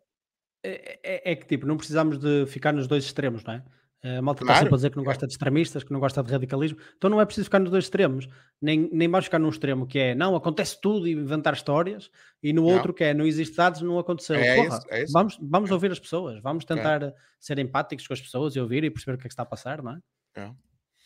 É, 0.64 1.00
é, 1.04 1.32
é, 1.32 1.36
que 1.36 1.46
tipo, 1.46 1.66
não 1.66 1.78
precisamos 1.78 2.18
de 2.18 2.46
ficar 2.48 2.74
nos 2.74 2.88
dois 2.88 3.06
extremos, 3.06 3.44
não 3.44 3.54
é? 3.54 3.64
A 4.04 4.22
malta 4.22 4.44
claro. 4.44 4.54
está 4.54 4.60
sempre 4.60 4.74
a 4.74 4.78
dizer 4.78 4.90
que 4.92 4.98
não 4.98 5.04
gosta 5.04 5.26
de 5.26 5.34
extremistas, 5.34 5.84
que 5.84 5.92
não 5.92 6.00
gosta 6.00 6.22
de 6.22 6.32
radicalismo. 6.32 6.78
Então 6.96 7.10
não 7.10 7.20
é 7.20 7.26
preciso 7.26 7.46
ficar 7.46 7.60
nos 7.60 7.72
dois 7.72 7.86
extremos. 7.86 8.28
Nem, 8.62 8.90
nem 8.92 9.10
vamos 9.10 9.26
ficar 9.26 9.40
num 9.40 9.50
extremo 9.50 9.88
que 9.88 9.98
é 9.98 10.16
não, 10.16 10.36
acontece 10.36 10.80
tudo 10.80 11.08
e 11.08 11.12
inventar 11.12 11.54
histórias, 11.54 12.10
e 12.42 12.54
no 12.54 12.64
não. 12.64 12.70
outro 12.70 12.94
que 12.94 13.04
é 13.04 13.14
não 13.14 13.26
existe 13.26 13.56
dados, 13.56 13.82
não 13.82 13.98
aconteceu. 13.98 14.36
É 14.36 14.56
Porra, 14.56 14.78
isso, 14.78 14.88
é 14.90 15.04
isso. 15.04 15.14
Vamos, 15.14 15.38
vamos 15.42 15.70
é. 15.72 15.74
ouvir 15.74 15.92
as 15.92 16.00
pessoas, 16.00 16.40
vamos 16.42 16.64
é. 16.64 16.68
tentar 16.68 17.14
ser 17.40 17.58
empáticos 17.58 18.08
com 18.08 18.14
as 18.14 18.22
pessoas 18.22 18.56
e 18.56 18.60
ouvir 18.60 18.84
e 18.84 18.92
perceber 18.92 19.16
o 19.16 19.18
que 19.18 19.28
é 19.28 19.30
que 19.30 19.34
está 19.34 19.44
a 19.44 19.48
passar, 19.48 19.82
não 19.82 19.94
é? 19.94 20.00
é. 20.36 20.52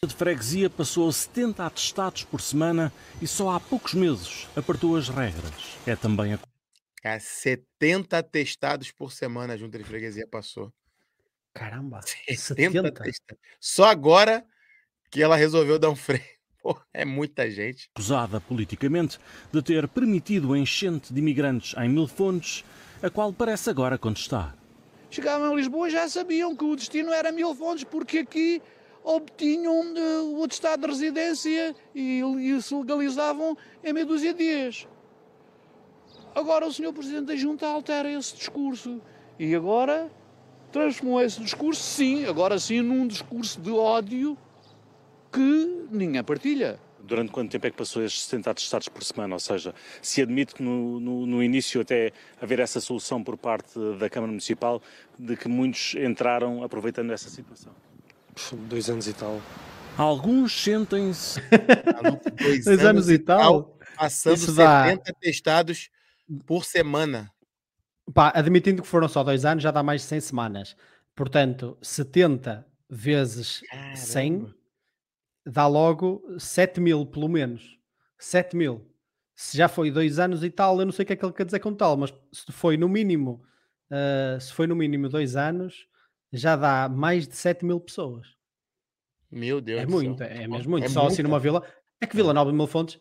A 0.04 0.08
de 0.08 0.15
freguesia 0.15 0.69
passou 0.69 1.08
a 1.08 1.13
70 1.13 1.63
atestados 1.65 2.23
por 2.23 2.41
semana 2.41 2.91
e 3.21 3.27
só 3.27 3.51
há 3.51 3.60
poucos 3.60 3.93
meses 3.93 4.47
apertou 4.56 4.97
as 4.97 5.08
regras. 5.08 5.77
É 5.86 5.95
também 5.95 6.34
a. 6.34 6.39
É, 7.04 7.19
70 7.19 8.17
atestados 8.17 8.91
por 8.91 9.12
semana 9.12 9.54
a 9.54 9.58
junta 9.58 9.77
de 9.77 9.84
freguesia 9.84 10.27
passou. 10.27 10.73
Caramba, 11.54 12.00
70? 12.30 12.94
Só 13.60 13.86
agora 13.86 14.46
que 15.10 15.22
ela 15.22 15.36
resolveu 15.36 15.78
dar 15.78 15.90
um 15.90 15.96
freio. 15.96 16.24
Pô, 16.62 16.80
é 16.94 17.04
muita 17.04 17.50
gente. 17.50 17.90
Acusada 17.96 18.40
politicamente 18.40 19.20
de 19.52 19.62
ter 19.62 19.88
permitido 19.88 20.54
a 20.54 20.60
enchente 20.60 21.12
de 21.12 21.20
imigrantes 21.20 21.76
em 21.78 21.90
Mil 21.90 22.08
Fontes, 22.08 22.64
a 23.02 23.10
qual 23.10 23.34
parece 23.34 23.70
agora 23.70 23.98
contestar. 23.98 24.56
Chegavam 25.10 25.52
a 25.52 25.56
Lisboa 25.56 25.90
já 25.90 26.08
sabiam 26.08 26.56
que 26.56 26.64
o 26.64 26.76
destino 26.76 27.12
era 27.12 27.32
Mil 27.32 27.54
Fontes, 27.56 27.84
porque 27.84 28.20
aqui 28.20 28.62
obtinham 29.04 29.94
uh, 29.94 30.40
o 30.40 30.44
atestado 30.44 30.84
de 30.84 30.88
residência 30.88 31.76
e, 31.94 32.22
e 32.22 32.62
se 32.62 32.74
legalizavam 32.76 33.58
em 33.84 33.92
meia 33.92 34.06
dúzia 34.06 34.34
de 34.34 34.44
dias. 34.44 34.88
Agora 36.34 36.66
o 36.66 36.72
senhor 36.72 36.94
Presidente 36.94 37.26
da 37.26 37.36
Junta 37.36 37.68
altera 37.68 38.10
esse 38.10 38.36
discurso 38.36 39.02
e 39.38 39.54
agora 39.54 40.10
transformou 40.71 41.21
esse 41.21 41.39
discurso, 41.41 41.81
sim, 41.81 42.25
agora 42.25 42.57
sim, 42.60 42.81
num 42.81 43.07
discurso 43.07 43.60
de 43.60 43.71
ódio 43.71 44.38
que 45.31 45.88
ninguém 45.91 46.23
partilha. 46.23 46.79
Durante 46.99 47.31
quanto 47.31 47.51
tempo 47.51 47.67
é 47.67 47.71
que 47.71 47.77
passou 47.77 48.03
estes 48.03 48.23
70 48.25 48.51
atestados 48.51 48.88
por 48.88 49.03
semana? 49.03 49.36
Ou 49.36 49.39
seja, 49.39 49.73
se 50.01 50.21
admite 50.21 50.53
que 50.55 50.63
no, 50.63 50.99
no, 50.99 51.25
no, 51.25 51.43
início 51.43 51.81
até 51.81 52.13
haver 52.39 52.60
essa 52.60 52.79
solução 52.79 53.23
por 53.23 53.38
parte 53.38 53.77
da 53.97 54.10
Câmara 54.10 54.31
Municipal 54.31 54.81
de 55.17 55.36
que 55.36 55.47
muitos 55.47 55.95
entraram 55.95 56.63
aproveitando 56.63 57.12
essa 57.12 57.29
situação? 57.29 57.73
Dois 58.53 58.89
anos 58.89 59.07
e 59.07 59.13
tal. 59.13 59.41
Alguns 59.97 60.63
sentem-se. 60.63 61.41
dois, 62.39 62.63
dois, 62.63 62.86
anos, 62.86 63.10
e 63.10 63.19
tal. 63.19 63.77
Passando 63.97 64.38
Isso 64.38 64.55
70 64.55 65.03
dá... 65.03 65.13
testados 65.19 65.89
por 66.45 66.63
semana. 66.63 67.31
Pá, 68.13 68.32
admitindo 68.36 68.82
que 68.82 68.88
foram 68.88 69.08
só 69.08 69.24
dois 69.24 69.45
anos, 69.45 69.63
já 69.63 69.71
dá 69.71 69.84
mais 69.84 70.02
de 70.02 70.08
100 70.08 70.19
semanas. 70.21 70.76
Portanto, 71.15 71.78
70 71.82 72.65
vezes 72.89 73.62
Caramba. 73.62 73.95
100 73.95 74.56
dá 75.45 75.67
logo 75.67 76.24
7 76.38 76.80
mil, 76.80 77.06
pelo 77.06 77.30
menos. 77.30 77.78
7 78.17 78.56
mil. 78.56 78.88
Se 79.36 79.58
já 79.58 79.67
foi 79.67 79.89
dois 79.89 80.19
anos 80.19 80.43
e 80.43 80.50
tal, 80.50 80.80
eu 80.80 80.86
não 80.86 80.91
sei 80.91 81.04
o 81.04 81.06
que 81.08 81.13
é 81.13 81.15
que 81.15 81.26
ele 81.26 81.34
quer 81.34 81.45
dizer 81.45 81.60
com 81.60 81.74
tal, 81.74 81.97
mas 81.97 82.13
se 82.32 82.52
foi 82.52 82.78
no 82.78 82.88
mínimo, 82.88 83.43
uh, 83.89 84.39
se 84.39 84.54
foi 84.54 84.67
no 84.67 84.76
mínimo 84.76 85.10
dois 85.10 85.36
anos, 85.36 85.88
já 86.32 86.56
dá 86.56 86.88
mais 86.88 87.28
de 87.28 87.36
7 87.36 87.65
mil 87.65 87.80
pessoas. 87.80 88.36
Meu 89.32 89.62
Deus. 89.62 89.82
É 89.82 89.86
muito, 89.86 90.21
é 90.21 90.47
mesmo 90.47 90.71
muito. 90.71 90.86
É 90.86 90.89
Só 90.89 91.08
assim 91.08 91.24
numa 91.24 91.39
vila. 91.39 91.65
É 92.00 92.06
que 92.06 92.15
Vila 92.15 92.34
Nova 92.34 92.52
de 92.52 92.58
Mil 92.58 92.67
Fontes 92.67 93.00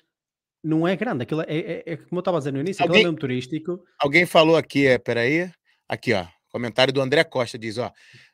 não 0.62 0.86
é 0.86 0.94
grande, 0.94 1.22
aquilo 1.22 1.42
é, 1.42 1.46
é, 1.48 1.82
é, 1.86 1.96
como 1.96 2.18
eu 2.18 2.20
estava 2.20 2.38
dizer 2.38 2.52
no 2.52 2.60
início, 2.60 2.82
alguém, 2.82 2.98
aquilo 2.98 3.08
é 3.08 3.10
mesmo 3.10 3.20
turístico. 3.20 3.84
Alguém 3.98 4.26
falou 4.26 4.56
aqui, 4.56 4.86
é, 4.86 4.98
peraí, 4.98 5.50
aqui 5.88 6.12
ó, 6.12 6.26
comentário 6.50 6.92
do 6.92 7.00
André 7.00 7.24
Costa, 7.24 7.58
diz 7.58 7.78
ó, 7.78 7.90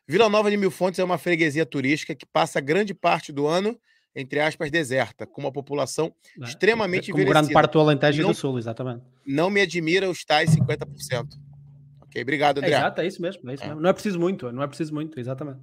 Vila 0.07 0.29
Nova 0.29 0.49
de 0.49 0.57
Mil 0.57 0.71
Fontes 0.71 0.99
é 0.99 1.03
uma 1.03 1.17
freguesia 1.17 1.65
turística 1.65 2.15
que 2.15 2.25
passa 2.25 2.59
grande 2.59 2.93
parte 2.93 3.31
do 3.31 3.47
ano, 3.47 3.77
entre 4.15 4.39
aspas, 4.39 4.71
deserta, 4.71 5.25
com 5.25 5.41
uma 5.41 5.51
população 5.51 6.13
é, 6.41 6.45
extremamente 6.45 7.11
como 7.11 7.23
grande 7.25 7.53
parte 7.53 7.73
do 7.73 7.79
Alentejo 7.79 8.23
não, 8.23 8.29
e 8.29 8.33
do 8.33 8.37
Sul, 8.37 8.57
exatamente. 8.57 9.03
Não 9.25 9.49
me 9.49 9.61
admira 9.61 10.09
os 10.09 10.25
tais 10.25 10.49
50%. 10.49 11.27
Ok, 12.01 12.21
obrigado, 12.21 12.57
André. 12.57 12.71
É, 12.71 12.77
exato, 12.77 13.01
é 13.01 13.07
isso 13.07 13.21
mesmo, 13.21 13.49
é 13.49 13.53
isso 13.53 13.63
é. 13.63 13.67
mesmo. 13.67 13.81
Não 13.81 13.89
é 13.89 13.93
preciso 13.93 14.19
muito, 14.19 14.51
não 14.51 14.63
é 14.63 14.67
preciso 14.67 14.93
muito, 14.93 15.19
exatamente. 15.19 15.59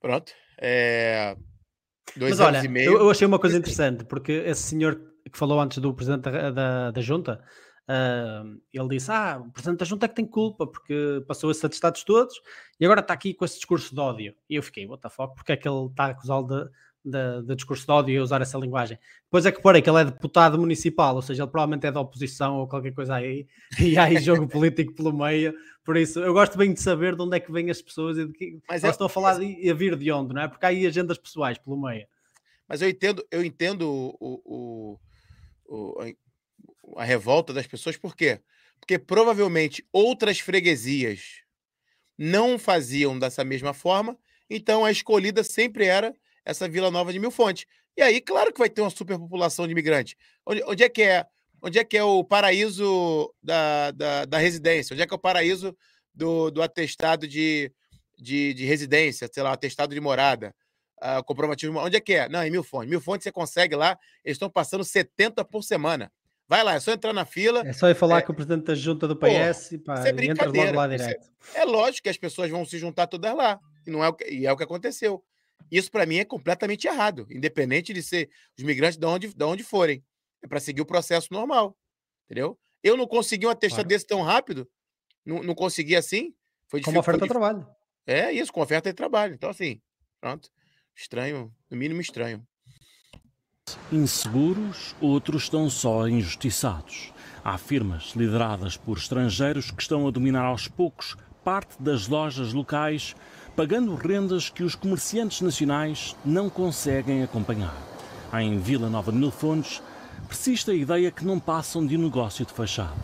Pronto. 0.00 0.32
É... 0.60 1.36
Dois 2.16 2.38
Mas 2.38 2.40
olha, 2.40 2.80
eu, 2.80 2.98
eu, 2.98 3.10
achei 3.10 3.26
uma 3.26 3.38
coisa 3.38 3.56
interessante, 3.56 4.04
porque 4.04 4.32
esse 4.32 4.62
senhor 4.62 5.11
que 5.30 5.38
falou 5.38 5.60
antes 5.60 5.78
do 5.78 5.94
presidente 5.94 6.22
da, 6.22 6.50
da, 6.50 6.90
da 6.90 7.00
junta, 7.00 7.42
uh, 7.88 8.60
ele 8.72 8.88
disse: 8.88 9.10
Ah, 9.10 9.42
o 9.44 9.50
presidente 9.50 9.78
da 9.80 9.84
junta 9.84 10.06
é 10.06 10.08
que 10.08 10.14
tem 10.14 10.26
culpa, 10.26 10.66
porque 10.66 11.22
passou 11.26 11.50
esses 11.50 11.64
atestados 11.64 12.04
todos 12.04 12.40
e 12.80 12.84
agora 12.84 13.00
está 13.00 13.14
aqui 13.14 13.34
com 13.34 13.44
esse 13.44 13.56
discurso 13.56 13.94
de 13.94 14.00
ódio. 14.00 14.34
E 14.48 14.56
eu 14.56 14.62
fiquei, 14.62 14.86
what 14.86 15.02
the 15.02 15.08
fuck, 15.08 15.34
porque 15.34 15.52
é 15.52 15.56
que 15.56 15.68
ele 15.68 15.86
está 15.86 16.06
a 16.06 16.08
acusá-lo 16.08 16.46
de, 16.46 16.70
de, 17.04 17.42
de, 17.46 17.54
discurso 17.54 17.84
de 17.84 17.92
ódio 17.92 18.14
e 18.14 18.20
usar 18.20 18.40
essa 18.40 18.58
linguagem. 18.58 18.98
Depois 19.24 19.46
é 19.46 19.52
que 19.52 19.60
porém 19.60 19.82
que 19.82 19.90
ele 19.90 20.00
é 20.00 20.04
deputado 20.04 20.58
municipal, 20.58 21.14
ou 21.14 21.22
seja, 21.22 21.42
ele 21.42 21.50
provavelmente 21.50 21.86
é 21.86 21.92
da 21.92 22.00
oposição 22.00 22.58
ou 22.58 22.68
qualquer 22.68 22.92
coisa 22.92 23.16
aí, 23.16 23.46
e 23.80 23.96
há 23.96 24.04
aí 24.04 24.18
jogo 24.18 24.48
político 24.48 24.94
pelo 24.94 25.12
meio. 25.12 25.54
Por 25.84 25.96
isso, 25.96 26.20
eu 26.20 26.32
gosto 26.32 26.56
bem 26.56 26.72
de 26.72 26.80
saber 26.80 27.16
de 27.16 27.22
onde 27.22 27.36
é 27.36 27.40
que 27.40 27.50
vêm 27.50 27.70
as 27.70 27.82
pessoas 27.82 28.16
e 28.18 28.26
de 28.26 28.32
que 28.32 28.60
mas 28.68 28.84
elas 28.84 28.94
é, 28.94 28.94
estão 28.94 29.06
a 29.06 29.10
falar 29.10 29.42
e 29.42 29.68
a 29.68 29.74
vir 29.74 29.96
de 29.96 30.10
onde, 30.12 30.34
não 30.34 30.42
é? 30.42 30.48
Porque 30.48 30.64
há 30.64 30.68
aí 30.68 30.86
agendas 30.86 31.18
pessoais 31.18 31.58
pelo 31.58 31.80
meio. 31.80 32.06
Mas 32.68 32.80
eu 32.80 32.88
entendo, 32.88 33.24
eu 33.30 33.44
entendo 33.44 33.82
o, 33.90 34.40
o, 34.44 34.98
a 36.96 37.04
revolta 37.04 37.52
das 37.52 37.66
pessoas, 37.66 37.96
por 37.96 38.16
quê? 38.16 38.40
Porque 38.80 38.98
provavelmente 38.98 39.86
outras 39.92 40.40
freguesias 40.40 41.42
não 42.18 42.58
faziam 42.58 43.18
dessa 43.18 43.44
mesma 43.44 43.72
forma, 43.72 44.18
então 44.48 44.84
a 44.84 44.90
escolhida 44.90 45.42
sempre 45.42 45.86
era 45.86 46.14
essa 46.44 46.68
Vila 46.68 46.90
Nova 46.90 47.12
de 47.12 47.18
Mil 47.18 47.30
Fontes. 47.30 47.66
E 47.96 48.02
aí, 48.02 48.20
claro 48.20 48.52
que 48.52 48.58
vai 48.58 48.70
ter 48.70 48.80
uma 48.80 48.90
superpopulação 48.90 49.66
de 49.66 49.72
imigrantes. 49.72 50.14
Onde, 50.46 50.62
onde 50.64 50.82
é 50.82 50.88
que 50.88 51.02
é? 51.02 51.26
Onde 51.60 51.78
é 51.78 51.84
que 51.84 51.96
é 51.96 52.02
o 52.02 52.24
paraíso 52.24 53.32
da, 53.42 53.92
da, 53.92 54.24
da 54.24 54.38
residência? 54.38 54.94
Onde 54.94 55.02
é 55.02 55.06
que 55.06 55.14
é 55.14 55.16
o 55.16 55.20
paraíso 55.20 55.76
do, 56.12 56.50
do 56.50 56.60
atestado 56.62 57.28
de, 57.28 57.72
de, 58.18 58.52
de 58.54 58.64
residência, 58.64 59.28
sei 59.32 59.42
lá, 59.42 59.52
atestado 59.52 59.94
de 59.94 60.00
morada? 60.00 60.54
Uh, 61.02 61.22
comprovativo. 61.24 61.76
Onde 61.78 61.96
é 61.96 62.00
que 62.00 62.14
é? 62.14 62.28
Não, 62.28 62.42
em 62.44 62.50
Mil 62.50 62.62
Fontes. 62.62 62.88
Mil 62.88 63.00
Fontes 63.00 63.24
você 63.24 63.32
consegue 63.32 63.74
lá, 63.74 63.98
eles 64.24 64.36
estão 64.36 64.48
passando 64.48 64.84
70 64.84 65.44
por 65.44 65.62
semana. 65.62 66.10
Vai 66.48 66.62
lá, 66.62 66.74
é 66.74 66.80
só 66.80 66.92
entrar 66.92 67.12
na 67.12 67.24
fila. 67.24 67.62
É 67.66 67.72
só 67.72 67.88
ir 67.88 67.94
falar 67.94 68.18
é... 68.18 68.22
com 68.22 68.32
o 68.32 68.34
presidente 68.34 68.64
da 68.64 68.74
junta 68.74 69.08
do 69.08 69.16
PS 69.16 69.70
Pô, 69.70 69.78
pá, 69.86 70.06
é 70.06 70.12
e 70.12 70.30
entra 70.30 70.46
logo 70.46 70.72
lá 70.72 70.86
direto. 70.86 71.30
É 71.54 71.64
lógico 71.64 72.02
que 72.04 72.10
as 72.10 72.18
pessoas 72.18 72.50
vão 72.50 72.64
se 72.64 72.78
juntar 72.78 73.06
todas 73.06 73.34
lá. 73.34 73.58
E, 73.86 73.90
não 73.90 74.04
é, 74.04 74.08
o 74.08 74.12
que, 74.12 74.24
e 74.30 74.46
é 74.46 74.52
o 74.52 74.56
que 74.56 74.62
aconteceu. 74.62 75.24
Isso, 75.70 75.90
para 75.90 76.04
mim, 76.04 76.18
é 76.18 76.24
completamente 76.24 76.86
errado, 76.86 77.26
independente 77.30 77.92
de 77.94 78.02
ser 78.02 78.28
os 78.58 78.64
migrantes 78.64 78.98
de 78.98 79.06
onde, 79.06 79.32
de 79.32 79.44
onde 79.44 79.62
forem. 79.62 80.04
É 80.42 80.46
para 80.46 80.60
seguir 80.60 80.82
o 80.82 80.86
processo 80.86 81.28
normal. 81.30 81.76
Entendeu? 82.26 82.58
Eu 82.82 82.96
não 82.96 83.06
consegui 83.06 83.46
um 83.46 83.50
atestado 83.50 83.84
claro. 83.84 83.88
desse 83.88 84.06
tão 84.06 84.20
rápido. 84.22 84.68
Não, 85.24 85.42
não 85.42 85.54
consegui 85.54 85.96
assim. 85.96 86.34
Foi 86.68 86.80
difícil. 86.80 86.94
Com 86.94 87.00
oferta 87.00 87.22
de 87.22 87.28
trabalho. 87.28 87.66
É 88.06 88.32
isso, 88.32 88.52
com 88.52 88.60
oferta 88.60 88.90
de 88.90 88.94
trabalho. 88.94 89.34
Então, 89.34 89.48
assim, 89.48 89.80
pronto. 90.20 90.50
Estranho, 90.96 91.52
no 91.70 91.76
mínimo 91.76 92.00
estranho. 92.00 92.42
Inseguros, 93.90 94.94
outros 95.00 95.44
estão 95.44 95.68
só 95.70 96.06
injustiçados. 96.08 97.12
Há 97.44 97.56
firmas 97.58 98.12
lideradas 98.14 98.76
por 98.76 98.98
estrangeiros 98.98 99.70
que 99.70 99.82
estão 99.82 100.06
a 100.06 100.10
dominar 100.10 100.44
aos 100.44 100.68
poucos 100.68 101.16
parte 101.42 101.80
das 101.82 102.06
lojas 102.06 102.52
locais, 102.52 103.14
pagando 103.56 103.94
rendas 103.94 104.48
que 104.48 104.62
os 104.62 104.74
comerciantes 104.74 105.40
nacionais 105.40 106.16
não 106.24 106.48
conseguem 106.48 107.22
acompanhar. 107.22 107.76
Em 108.32 108.58
Vila 108.58 108.88
Nova 108.88 109.10
de 109.10 109.18
Mil 109.18 109.30
Fontes, 109.30 109.82
persiste 110.28 110.70
a 110.70 110.74
ideia 110.74 111.10
que 111.10 111.24
não 111.24 111.38
passam 111.38 111.84
de 111.84 111.96
um 111.96 112.02
negócio 112.02 112.46
de 112.46 112.52
fachada. 112.52 112.94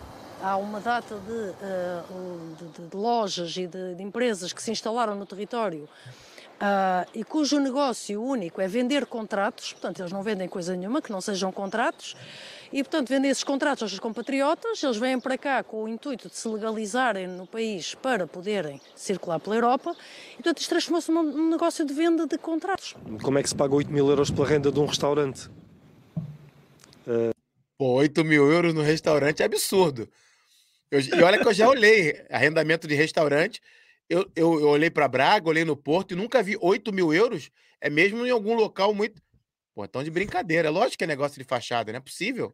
Há 0.41 0.57
uma 0.57 0.81
data 0.81 1.17
de, 1.17 1.33
uh, 1.33 2.57
de, 2.57 2.89
de 2.89 2.97
lojas 2.97 3.57
e 3.57 3.67
de, 3.67 3.97
de 3.97 4.03
empresas 4.03 4.53
que 4.53 4.63
se 4.63 4.71
instalaram 4.71 5.17
no 5.17 5.27
território 5.27 5.89
uh, 6.61 7.09
e 7.15 7.25
cujo 7.25 7.59
negócio 7.59 8.23
único 8.23 8.61
é 8.61 8.69
vender 8.69 9.07
contratos, 9.07 9.73
portanto, 9.73 10.01
eles 10.01 10.13
não 10.13 10.23
vendem 10.23 10.49
coisa 10.49 10.77
nenhuma 10.77 11.01
que 11.01 11.11
não 11.11 11.21
sejam 11.21 11.51
contratos, 11.51 12.17
e, 12.73 12.83
portanto, 12.83 13.09
vendem 13.09 13.31
esses 13.31 13.45
contratos 13.45 13.83
aos 13.83 13.91
seus 13.91 14.01
compatriotas, 14.01 14.83
eles 14.83 14.97
vêm 14.99 15.19
para 15.19 15.39
cá 15.39 15.63
com 15.63 15.85
o 15.85 15.89
intuito 15.89 16.29
de 16.29 16.37
se 16.37 16.47
legalizarem 16.49 17.27
no 17.27 17.47
país 17.47 17.95
para 17.95 18.27
poderem 18.27 18.81
circular 18.95 19.41
pela 19.41 19.57
Europa, 19.57 19.97
e, 20.33 20.35
portanto, 20.35 20.59
isto 20.59 20.69
transformou-se 20.69 21.11
num 21.11 21.49
negócio 21.51 21.85
de 21.85 21.95
venda 21.95 22.27
de 22.27 22.37
contratos. 22.37 22.95
Como 23.23 23.39
é 23.39 23.43
que 23.43 23.49
se 23.49 23.55
paga 23.55 23.75
8 23.75 23.91
mil 23.91 24.09
euros 24.09 24.31
pela 24.31 24.47
renda 24.47 24.71
de 24.71 24.79
um 24.79 24.87
restaurante? 24.87 25.49
Uh... 27.07 27.37
Pô, 27.79 27.93
8 27.93 28.25
mil 28.25 28.51
euros 28.51 28.75
no 28.75 28.83
restaurante 28.83 29.41
é 29.41 29.47
absurdo. 29.47 30.09
Eu, 30.91 31.01
e 31.01 31.23
olha 31.23 31.39
que 31.39 31.47
eu 31.47 31.53
já 31.53 31.69
olhei 31.69 32.25
arrendamento 32.29 32.89
de 32.89 32.95
restaurante. 32.97 33.63
Eu, 34.09 34.31
eu, 34.35 34.61
eu 34.61 34.69
olhei 34.69 34.91
para 34.91 35.09
Braga, 35.09 35.49
olhei 35.49 35.65
no 35.65 35.77
Porto 35.77 36.13
e 36.13 36.17
nunca 36.17 36.43
vi 36.43 36.57
8 36.61 36.93
mil 36.93 37.13
euros. 37.13 37.51
É 37.81 37.91
mesmo 37.91 38.27
em 38.27 38.31
algum 38.31 38.55
local 38.55 38.95
muito. 38.95 39.21
Pô, 39.75 39.87
tão 39.87 40.03
de 40.03 40.11
brincadeira. 40.11 40.71
Lógico 40.71 40.99
que 40.99 41.05
é 41.05 41.07
negócio 41.07 41.39
de 41.39 41.45
fachada, 41.45 41.93
não 41.93 41.99
é 41.99 42.01
possível. 42.01 42.53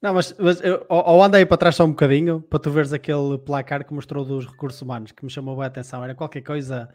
Não, 0.00 0.14
mas, 0.14 0.32
mas 0.38 0.60
eu, 0.60 0.86
ou 0.88 1.22
anda 1.22 1.38
aí 1.38 1.44
para 1.44 1.56
trás 1.56 1.74
só 1.74 1.84
um 1.84 1.90
bocadinho 1.90 2.40
para 2.40 2.60
tu 2.60 2.70
veres 2.70 2.92
aquele 2.92 3.36
placar 3.44 3.84
que 3.84 3.92
mostrou 3.92 4.24
dos 4.24 4.46
recursos 4.46 4.80
humanos 4.80 5.10
que 5.10 5.24
me 5.24 5.30
chamou 5.30 5.60
a 5.60 5.66
atenção. 5.66 6.04
Era 6.04 6.14
qualquer 6.14 6.42
coisa 6.42 6.88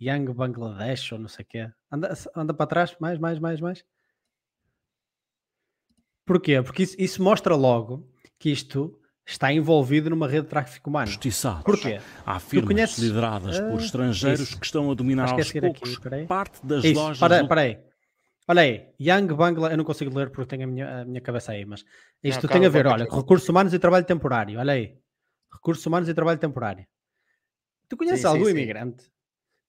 Young 0.00 0.32
Bangladesh 0.32 1.12
ou 1.12 1.18
não 1.18 1.28
sei 1.28 1.44
o 1.44 1.48
quê. 1.48 1.70
Anda, 1.92 2.14
anda 2.34 2.54
para 2.54 2.66
trás, 2.66 2.96
mais, 2.98 3.18
mais, 3.18 3.38
mais, 3.38 3.60
mais. 3.60 3.84
Porquê? 6.24 6.62
Porque 6.62 6.82
isso, 6.82 6.96
isso 6.98 7.22
mostra 7.22 7.54
logo 7.54 8.10
que 8.38 8.50
isto 8.50 8.98
está 9.28 9.52
envolvido 9.52 10.08
numa 10.08 10.26
rede 10.26 10.44
de 10.44 10.48
tráfico 10.48 10.88
humano. 10.88 11.06
Justiçados. 11.06 11.62
Porquê? 11.62 12.00
Há 12.24 12.40
firmas 12.40 12.72
conheces... 12.72 12.98
lideradas 12.98 13.60
por 13.60 13.78
ah, 13.78 13.84
estrangeiros 13.84 14.40
isso. 14.40 14.58
que 14.58 14.64
estão 14.64 14.90
a 14.90 14.94
dominar 14.94 15.30
aos 15.30 15.52
poucos 15.52 15.98
aqui, 15.98 16.26
parte 16.26 16.64
das 16.64 16.82
isso. 16.82 16.98
lojas... 16.98 17.18
Para, 17.18 17.46
para 17.46 17.60
aí. 17.60 17.78
Olha 18.48 18.62
aí, 18.62 18.88
Young 18.98 19.26
Bangla, 19.34 19.70
eu 19.70 19.76
não 19.76 19.84
consigo 19.84 20.16
ler 20.16 20.30
porque 20.30 20.46
tenho 20.46 20.64
a 20.64 20.66
minha, 20.66 21.00
a 21.02 21.04
minha 21.04 21.20
cabeça 21.20 21.52
aí, 21.52 21.66
mas 21.66 21.84
isto 22.24 22.46
não, 22.46 22.50
tem 22.50 22.64
a 22.64 22.70
ver, 22.70 22.86
olha, 22.86 23.04
recursos 23.04 23.46
humanos 23.46 23.74
e 23.74 23.78
trabalho 23.78 24.06
temporário, 24.06 24.58
olha 24.58 24.72
aí. 24.72 24.96
Recursos 25.52 25.84
humanos 25.84 26.08
e 26.08 26.14
trabalho 26.14 26.38
temporário. 26.38 26.86
Tu 27.90 27.96
conheces 27.98 28.22
sim, 28.22 28.26
algum 28.26 28.46
sim, 28.46 28.52
imigrante, 28.52 29.02
sim. 29.02 29.10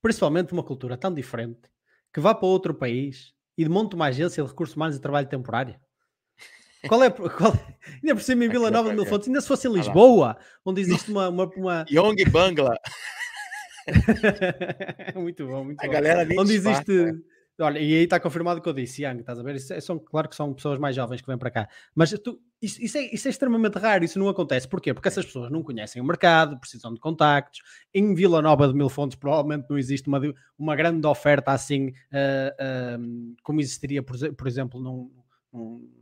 principalmente 0.02 0.54
uma 0.54 0.64
cultura 0.64 0.96
tão 0.96 1.14
diferente, 1.14 1.70
que 2.14 2.22
vá 2.22 2.34
para 2.34 2.48
outro 2.48 2.74
país 2.74 3.34
e 3.58 3.68
monta 3.68 3.98
uma 3.98 4.06
agência 4.06 4.42
de 4.42 4.50
recursos 4.50 4.78
humanos 4.78 4.96
e 4.96 5.02
trabalho 5.02 5.28
temporário? 5.28 5.78
Qual 6.88 7.04
é, 7.04 7.10
qual, 7.12 7.54
ainda 8.02 8.16
por 8.16 8.22
cima 8.22 8.46
em 8.46 8.50
Vila 8.50 8.72
Nova 8.72 8.90
de 8.90 8.96
Mil 8.96 9.06
Fontes, 9.06 9.28
ainda 9.28 9.42
se 9.42 9.48
fosse 9.48 9.68
em 9.68 9.74
Lisboa, 9.74 10.38
onde 10.66 10.82
existe 10.82 11.12
uma. 11.12 11.30
uma, 11.30 11.46
uma... 11.56 11.86
Young 11.90 12.24
Bangla. 12.32 12.76
muito 15.16 15.48
bom, 15.48 15.66
muito 15.66 15.82
a 15.82 15.86
bom. 15.86 15.92
galera 15.92 16.28
onde 16.38 16.54
existe. 16.54 16.92
Né? 16.92 17.20
Olha, 17.62 17.80
e 17.80 17.94
aí 17.94 18.04
está 18.04 18.20
confirmado 18.20 18.60
o 18.60 18.64
que 18.64 18.70
eu 18.70 18.74
disse, 18.74 19.04
Young, 19.04 19.20
estás 19.20 19.38
a 19.38 19.44
ver? 19.44 19.56
Isso 19.56 19.74
é, 19.74 19.82
são, 19.82 20.00
claro 20.00 20.30
que 20.30 20.36
são 20.36 20.54
pessoas 20.54 20.80
mais 20.80 20.96
jovens 20.96 21.20
que 21.20 21.28
vêm 21.28 21.38
para 21.38 21.52
cá, 21.52 21.68
mas 21.94 22.10
tu, 22.12 22.40
isso, 22.62 22.82
isso, 22.82 22.98
é, 22.98 23.02
isso, 23.14 23.28
é, 23.28 23.32
extremamente 23.32 23.78
raro, 23.78 24.06
isso 24.06 24.18
não 24.18 24.30
acontece. 24.30 24.66
Porquê? 24.66 24.94
Porque 24.94 25.10
essas 25.10 25.26
pessoas 25.26 25.52
não 25.52 25.62
conhecem 25.62 26.02
o 26.02 26.06
mercado, 26.06 26.58
precisam 26.58 26.94
de 26.94 27.02
contactos. 27.02 27.62
Em 27.94 28.14
Vila 28.14 28.42
Nova 28.42 28.66
de 28.66 28.74
Mil 28.74 28.88
Fontes, 28.88 29.18
provavelmente 29.18 29.66
não 29.70 29.78
existe 29.78 30.08
uma, 30.08 30.22
uma 30.58 30.76
grande 30.76 31.06
oferta 31.06 31.52
assim, 31.52 31.88
uh, 31.88 33.00
uh, 33.02 33.36
como 33.44 33.60
existiria, 33.60 34.02
por, 34.02 34.16
por 34.36 34.48
exemplo, 34.48 34.80
num, 34.80 35.12
num 35.52 35.99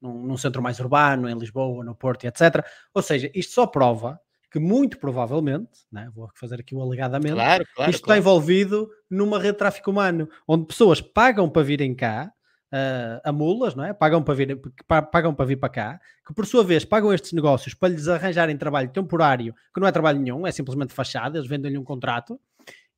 num, 0.00 0.26
num 0.26 0.36
centro 0.36 0.62
mais 0.62 0.78
urbano, 0.80 1.28
em 1.28 1.38
Lisboa, 1.38 1.84
no 1.84 1.94
Porto, 1.94 2.24
etc. 2.24 2.64
Ou 2.94 3.02
seja, 3.02 3.30
isto 3.34 3.52
só 3.52 3.66
prova 3.66 4.20
que 4.50 4.58
muito 4.58 4.98
provavelmente, 4.98 5.80
né, 5.92 6.10
vou 6.14 6.30
fazer 6.34 6.60
aqui 6.60 6.74
o 6.74 6.80
alegadamente, 6.80 7.34
claro, 7.34 7.66
claro, 7.74 7.90
isto 7.90 8.02
claro. 8.02 8.18
está 8.18 8.18
envolvido 8.18 8.88
numa 9.10 9.38
rede 9.38 9.52
de 9.52 9.58
tráfico 9.58 9.90
humano, 9.90 10.28
onde 10.46 10.66
pessoas 10.66 11.02
pagam 11.02 11.50
para 11.50 11.62
virem 11.62 11.94
cá, 11.94 12.32
uh, 12.72 13.20
a 13.24 13.32
mulas, 13.32 13.74
não 13.74 13.84
é? 13.84 13.92
Pagam 13.92 14.22
para, 14.22 14.34
vir, 14.34 14.60
pagam 15.12 15.34
para 15.34 15.44
vir 15.44 15.56
para 15.56 15.68
cá, 15.68 16.00
que 16.26 16.34
por 16.34 16.46
sua 16.46 16.64
vez 16.64 16.84
pagam 16.84 17.12
estes 17.12 17.32
negócios 17.32 17.74
para 17.74 17.90
lhes 17.90 18.08
arranjarem 18.08 18.56
trabalho 18.56 18.88
temporário, 18.90 19.54
que 19.74 19.80
não 19.80 19.88
é 19.88 19.92
trabalho 19.92 20.20
nenhum, 20.20 20.46
é 20.46 20.52
simplesmente 20.52 20.92
fachada, 20.92 21.38
eles 21.38 21.48
vendem-lhe 21.48 21.78
um 21.78 21.84
contrato, 21.84 22.40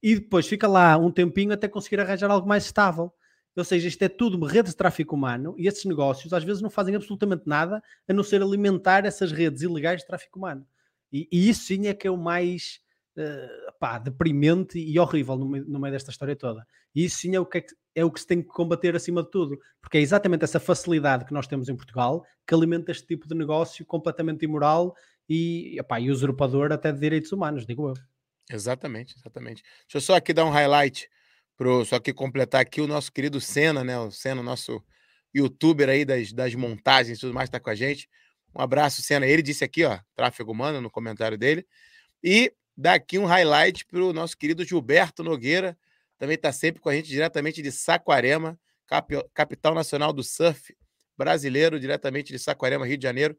e 0.03 0.15
depois 0.17 0.47
fica 0.47 0.67
lá 0.67 0.97
um 0.97 1.11
tempinho 1.11 1.53
até 1.53 1.69
conseguir 1.69 2.01
arranjar 2.01 2.31
algo 2.31 2.49
mais 2.49 2.65
estável. 2.65 3.13
Ou 3.57 3.65
seja, 3.65 3.89
isto 3.89 4.03
é 4.03 4.09
tudo 4.09 4.45
redes 4.45 4.73
de 4.73 4.77
tráfico 4.77 5.15
humano 5.15 5.55
e 5.59 5.67
esses 5.67 5.85
negócios 5.85 6.33
às 6.33 6.45
vezes 6.45 6.63
não 6.63 6.71
fazem 6.71 6.95
absolutamente 6.95 7.43
nada 7.47 7.83
a 8.09 8.13
não 8.13 8.23
ser 8.23 8.43
alimentar 8.43 9.05
essas 9.05 9.33
redes 9.33 9.63
ilegais 9.63 10.01
de 10.01 10.07
tráfico 10.07 10.39
humano. 10.39 10.67
E, 11.13 11.29
e 11.31 11.49
isso 11.49 11.65
sim 11.65 11.89
é 11.89 11.95
que 11.95 12.07
é 12.07 12.11
o 12.11 12.17
mais 12.17 12.81
uh, 13.17 13.73
pá, 13.79 13.99
deprimente 13.99 14.79
e 14.79 14.99
horrível 14.99 15.37
no 15.37 15.49
meio, 15.49 15.65
no 15.67 15.81
meio, 15.81 15.93
desta 15.93 16.11
história 16.11 16.37
toda. 16.37 16.67
E 16.95 17.05
isso 17.05 17.19
sim 17.19 17.35
é 17.35 17.41
o, 17.41 17.47
que 17.47 17.59
é, 17.59 17.61
que 17.63 17.75
é 17.95 18.05
o 18.05 18.11
que 18.11 18.21
se 18.21 18.27
tem 18.27 18.41
que 18.41 18.49
combater 18.49 18.95
acima 18.95 19.23
de 19.23 19.31
tudo, 19.31 19.59
porque 19.81 19.99
é 19.99 20.01
exatamente 20.01 20.45
essa 20.45 20.61
facilidade 20.61 21.25
que 21.25 21.33
nós 21.33 21.47
temos 21.47 21.69
em 21.69 21.77
Portugal 21.77 22.25
que 22.47 22.55
alimenta 22.55 22.93
este 22.93 23.07
tipo 23.07 23.27
de 23.27 23.35
negócio 23.35 23.85
completamente 23.85 24.45
imoral 24.45 24.95
e, 25.29 25.77
epá, 25.79 26.01
e 26.01 26.11
usurpador 26.11 26.73
até 26.73 26.93
de 26.93 27.01
direitos 27.01 27.33
humanos, 27.33 27.67
digo 27.67 27.89
eu. 27.89 27.95
Exatamente, 28.51 29.15
exatamente. 29.17 29.63
Deixa 29.63 29.97
eu 29.97 30.01
só 30.01 30.17
aqui 30.17 30.33
dar 30.33 30.45
um 30.45 30.51
highlight 30.51 31.09
Pro, 31.61 31.85
só 31.85 32.01
que 32.01 32.15
completar 32.15 32.63
aqui 32.63 32.81
o 32.81 32.87
nosso 32.87 33.13
querido 33.13 33.39
Senna, 33.39 33.85
né? 33.85 33.99
O 33.99 34.11
Senna, 34.11 34.43
nosso 34.43 34.83
youtuber 35.35 35.91
aí 35.91 36.07
das, 36.07 36.33
das 36.33 36.55
montagens 36.55 37.19
e 37.19 37.21
tudo 37.21 37.35
mais, 37.35 37.49
está 37.49 37.61
com 37.61 37.69
a 37.69 37.75
gente. 37.75 38.09
Um 38.55 38.63
abraço, 38.63 39.03
Senna. 39.03 39.27
Ele 39.27 39.43
disse 39.43 39.63
aqui, 39.63 39.85
ó, 39.85 39.99
tráfego 40.17 40.53
humano, 40.53 40.81
no 40.81 40.91
comentário 40.91 41.37
dele. 41.37 41.67
E 42.25 42.51
daqui 42.75 43.19
um 43.19 43.27
highlight 43.27 43.85
para 43.85 44.03
o 44.03 44.11
nosso 44.11 44.39
querido 44.39 44.65
Gilberto 44.65 45.23
Nogueira, 45.23 45.77
também 46.17 46.35
está 46.35 46.51
sempre 46.51 46.81
com 46.81 46.89
a 46.89 46.95
gente 46.95 47.11
diretamente 47.11 47.61
de 47.61 47.71
Saquarema, 47.71 48.59
cap, 48.87 49.15
capital 49.35 49.75
nacional 49.75 50.15
do 50.15 50.25
surf 50.25 50.75
brasileiro, 51.15 51.79
diretamente 51.79 52.33
de 52.33 52.39
Saquarema, 52.39 52.87
Rio 52.87 52.97
de 52.97 53.03
Janeiro. 53.03 53.39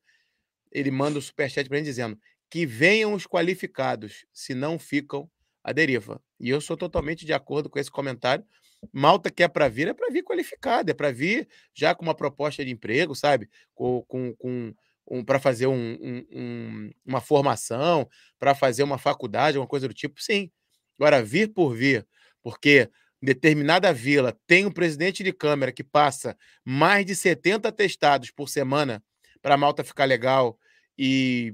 Ele 0.71 0.91
manda 0.91 1.15
o 1.15 1.17
um 1.17 1.23
superchat 1.23 1.67
para 1.67 1.79
gente 1.79 1.87
dizendo 1.87 2.19
que 2.51 2.67
venham 2.67 3.15
os 3.15 3.25
qualificados, 3.25 4.27
se 4.31 4.53
não 4.53 4.77
ficam 4.77 5.27
a 5.63 5.71
deriva. 5.71 6.21
E 6.39 6.49
eu 6.49 6.59
sou 6.61 6.75
totalmente 6.75 7.25
de 7.25 7.33
acordo 7.33 7.69
com 7.69 7.79
esse 7.79 7.91
comentário. 7.91 8.45
Malta 8.91 9.29
que 9.29 9.43
é 9.43 9.47
para 9.47 9.67
vir, 9.67 9.87
é 9.87 9.93
para 9.93 10.09
vir 10.09 10.23
qualificada, 10.23 10.91
é 10.91 10.93
para 10.93 11.11
vir 11.11 11.47
já 11.73 11.93
com 11.93 12.03
uma 12.03 12.15
proposta 12.15 12.65
de 12.65 12.71
emprego, 12.71 13.15
sabe? 13.15 13.47
Com, 13.75 14.01
com, 14.07 14.35
com 14.35 14.73
um, 15.07 15.23
para 15.23 15.39
fazer 15.39 15.67
um, 15.67 16.25
um, 16.31 16.89
uma 17.05 17.21
formação, 17.21 18.09
para 18.39 18.55
fazer 18.55 18.81
uma 18.83 18.97
faculdade, 18.97 19.57
alguma 19.57 19.69
coisa 19.69 19.87
do 19.87 19.93
tipo, 19.93 20.21
sim. 20.21 20.49
Agora, 20.97 21.23
vir 21.23 21.49
por 21.49 21.75
vir, 21.75 22.07
porque 22.41 22.89
determinada 23.21 23.93
vila 23.93 24.35
tem 24.47 24.65
um 24.65 24.71
presidente 24.71 25.23
de 25.23 25.31
câmara 25.31 25.71
que 25.71 25.83
passa 25.83 26.35
mais 26.65 27.05
de 27.05 27.15
70 27.15 27.71
testados 27.71 28.31
por 28.31 28.49
semana 28.49 29.03
para 29.41 29.55
a 29.55 29.57
malta 29.57 29.83
ficar 29.83 30.05
legal 30.05 30.57
e, 30.97 31.53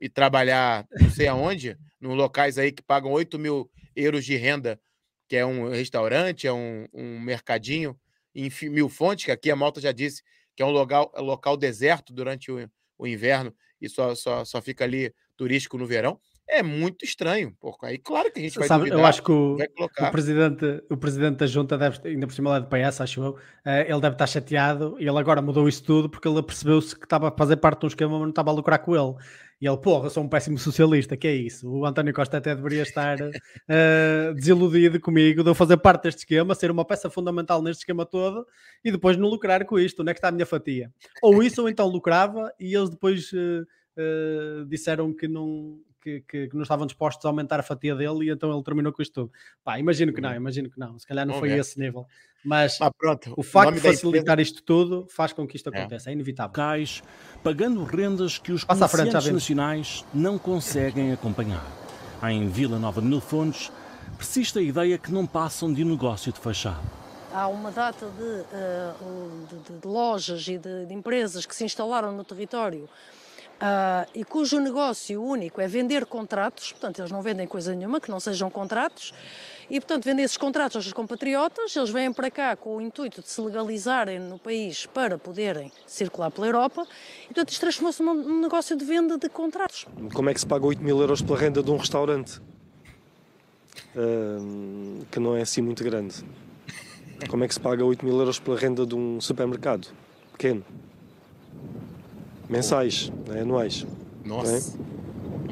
e 0.00 0.08
trabalhar 0.08 0.86
não 1.00 1.10
sei 1.10 1.26
aonde, 1.26 1.76
nos 2.04 2.16
locais 2.16 2.58
aí 2.58 2.70
que 2.70 2.82
pagam 2.82 3.10
8 3.10 3.38
mil 3.38 3.70
euros 3.96 4.24
de 4.24 4.36
renda, 4.36 4.78
que 5.26 5.36
é 5.36 5.46
um 5.46 5.70
restaurante, 5.70 6.46
é 6.46 6.52
um, 6.52 6.86
um 6.92 7.18
mercadinho 7.18 7.98
em 8.34 8.50
Mil 8.68 8.88
Fontes, 8.88 9.24
que 9.24 9.30
aqui 9.30 9.50
a 9.50 9.56
Malta 9.56 9.80
já 9.80 9.90
disse 9.90 10.22
que 10.54 10.62
é 10.62 10.66
um 10.66 10.70
local, 10.70 11.10
é 11.16 11.20
local 11.20 11.56
deserto 11.56 12.12
durante 12.12 12.52
o, 12.52 12.70
o 12.98 13.06
inverno 13.06 13.54
e 13.80 13.88
só, 13.88 14.14
só, 14.14 14.44
só 14.44 14.60
fica 14.60 14.84
ali 14.84 15.12
turístico 15.36 15.78
no 15.78 15.86
verão 15.86 16.20
é 16.48 16.62
muito 16.62 17.04
estranho. 17.04 17.54
Pô, 17.58 17.76
aí 17.82 17.98
claro 17.98 18.30
que 18.30 18.38
a 18.38 18.42
gente 18.42 18.58
vai 18.58 18.68
Sabe, 18.68 18.84
duvidar, 18.84 19.00
Eu 19.00 19.06
acho 19.06 19.22
que 19.22 19.32
o, 19.32 19.56
o, 19.56 20.10
presidente, 20.10 20.84
o 20.90 20.96
presidente 20.96 21.36
da 21.36 21.46
junta 21.46 21.78
deve, 21.78 21.98
ainda 22.06 22.26
por 22.26 22.32
cima 22.32 22.50
lá 22.50 22.58
de 22.58 22.68
PS, 22.68 23.00
acho 23.00 23.22
eu, 23.22 23.30
uh, 23.30 23.38
ele 23.86 24.00
deve 24.00 24.14
estar 24.14 24.26
chateado 24.26 24.96
e 24.98 25.08
ele 25.08 25.18
agora 25.18 25.40
mudou 25.40 25.68
isso 25.68 25.82
tudo 25.82 26.08
porque 26.08 26.28
ele 26.28 26.42
percebeu-se 26.42 26.96
que 26.96 27.04
estava 27.04 27.28
a 27.28 27.32
fazer 27.32 27.56
parte 27.56 27.80
de 27.80 27.86
um 27.86 27.88
esquema, 27.88 28.12
mas 28.12 28.20
não 28.20 28.28
estava 28.30 28.50
a 28.50 28.54
lucrar 28.54 28.78
com 28.78 28.94
ele. 28.94 29.14
E 29.60 29.66
ele, 29.66 29.76
porra, 29.78 30.10
sou 30.10 30.22
um 30.22 30.28
péssimo 30.28 30.58
socialista, 30.58 31.16
que 31.16 31.26
é 31.26 31.34
isso? 31.34 31.70
O 31.70 31.86
António 31.86 32.12
Costa 32.12 32.38
até 32.38 32.54
deveria 32.54 32.82
estar 32.82 33.18
uh, 33.20 34.34
desiludido 34.34 35.00
comigo 35.00 35.42
de 35.42 35.50
eu 35.50 35.54
fazer 35.54 35.76
parte 35.76 36.04
deste 36.04 36.18
esquema, 36.18 36.54
ser 36.54 36.70
uma 36.70 36.84
peça 36.84 37.08
fundamental 37.08 37.62
neste 37.62 37.80
esquema 37.80 38.04
todo 38.04 38.46
e 38.84 38.90
depois 38.90 39.16
não 39.16 39.28
lucrar 39.28 39.64
com 39.64 39.78
isto. 39.78 40.02
Onde 40.02 40.10
é 40.10 40.14
que 40.14 40.18
está 40.18 40.28
a 40.28 40.32
minha 40.32 40.46
fatia? 40.46 40.92
Ou 41.22 41.42
isso, 41.42 41.62
ou 41.62 41.68
então 41.68 41.86
lucrava 41.88 42.52
e 42.58 42.74
eles 42.74 42.90
depois 42.90 43.30
uh, 43.32 44.64
disseram 44.66 45.12
que 45.14 45.28
não, 45.28 45.78
que, 46.04 46.20
que, 46.28 46.48
que, 46.48 46.54
não 46.54 46.62
estavam 46.62 46.86
dispostos 46.86 47.24
a 47.24 47.28
aumentar 47.28 47.58
a 47.58 47.62
fatia 47.62 47.94
dele 47.96 48.26
e 48.26 48.30
então 48.30 48.52
ele 48.52 48.62
terminou 48.62 48.92
com 48.92 49.00
isto 49.00 49.14
tudo. 49.14 49.32
Pá, 49.64 49.78
imagino 49.78 50.12
que 50.12 50.20
não, 50.20 50.28
uhum. 50.28 50.36
imagino 50.36 50.70
que 50.70 50.78
não. 50.78 50.98
Se 50.98 51.06
calhar 51.06 51.26
não 51.26 51.38
foi 51.38 51.52
esse 51.52 51.80
nível. 51.80 52.06
Mas 52.44 52.78
ah, 52.82 52.90
pronto. 52.90 53.32
o 53.38 53.42
facto 53.42 53.72
de 53.72 53.80
facilitar 53.80 54.38
isto 54.38 54.62
tudo 54.62 55.06
faz 55.08 55.32
com 55.32 55.46
que 55.46 55.56
isto 55.56 55.72
é. 55.72 55.78
aconteça, 55.78 56.10
é, 56.10 56.12
é 56.12 56.14
inevitável. 56.14 56.52
Cais, 56.52 57.02
pagando 57.42 57.82
rendas 57.84 58.36
que 58.36 58.52
os 58.52 58.64
Passa 58.64 58.86
comerciantes 58.86 59.32
nacionais 59.32 60.04
não 60.12 60.38
conseguem 60.38 61.10
acompanhar. 61.10 61.64
Em 62.22 62.46
Vila 62.48 62.78
Nova 62.78 63.00
de 63.00 63.06
Mil 63.06 63.20
Fontes, 63.20 63.72
persiste 64.18 64.58
a 64.58 64.62
ideia 64.62 64.98
que 64.98 65.10
não 65.10 65.26
passam 65.26 65.72
de 65.72 65.82
um 65.82 65.88
negócio 65.88 66.30
de 66.32 66.38
fachada 66.38 67.04
há 67.32 67.48
uma 67.48 67.72
data 67.72 68.06
de, 68.06 68.22
uh, 68.22 69.46
de, 69.50 69.80
de 69.80 69.86
lojas 69.88 70.46
e 70.46 70.56
de, 70.56 70.86
de, 70.86 70.94
empresas 70.94 71.44
que 71.44 71.52
se 71.52 71.64
instalaram 71.64 72.12
no 72.12 72.22
território 72.22 72.88
uh, 73.60 74.08
e 74.14 74.24
cujo 74.24 74.60
negócio 74.60 75.22
único 75.22 75.60
é 75.60 75.66
vender 75.66 76.06
contratos, 76.06 76.72
portanto, 76.72 77.00
eles 77.00 77.10
não 77.10 77.22
vendem 77.22 77.46
coisa 77.46 77.74
nenhuma 77.74 78.00
que 78.00 78.10
não 78.10 78.20
sejam 78.20 78.50
contratos, 78.50 79.12
E, 79.70 79.80
portanto, 79.80 80.04
vendem 80.04 80.24
esses 80.24 80.36
contratos 80.36 80.76
aos 80.76 80.84
seus 80.84 80.92
compatriotas, 80.92 81.74
eles 81.74 81.90
vêm 81.90 82.12
para 82.12 82.30
cá 82.30 82.56
com 82.56 82.76
o 82.76 82.80
intuito 82.80 83.22
de 83.22 83.28
se 83.28 83.40
legalizarem 83.40 84.18
no 84.18 84.38
país 84.38 84.86
para 84.86 85.16
poderem 85.16 85.72
circular 85.86 86.30
pela 86.30 86.46
Europa, 86.46 86.86
e, 87.22 87.26
portanto, 87.28 87.48
isto 87.50 87.60
transformou-se 87.60 88.02
num 88.02 88.40
negócio 88.40 88.76
de 88.76 88.84
venda 88.84 89.16
de 89.16 89.28
contratos. 89.28 89.86
Como 90.12 90.28
é 90.28 90.34
que 90.34 90.40
se 90.40 90.46
paga 90.46 90.66
8 90.66 90.82
mil 90.82 91.00
euros 91.00 91.22
pela 91.22 91.38
renda 91.38 91.62
de 91.62 91.70
um 91.70 91.76
restaurante? 91.76 92.40
Uh, 93.96 95.04
que 95.10 95.18
não 95.18 95.36
é 95.36 95.42
assim 95.42 95.62
muito 95.62 95.82
grande. 95.82 96.24
Como 97.28 97.44
é 97.44 97.48
que 97.48 97.54
se 97.54 97.60
paga 97.60 97.84
8 97.84 98.04
mil 98.04 98.18
euros 98.18 98.38
pela 98.38 98.58
renda 98.58 98.84
de 98.84 98.94
um 98.94 99.20
supermercado? 99.20 99.88
Pequeno. 100.32 100.64
Mensais, 102.48 103.12
não 103.26 103.34
é? 103.34 103.40
anuais. 103.40 103.86
Nossa. 104.24 104.76
Não 104.78 104.84
é? 104.90 104.94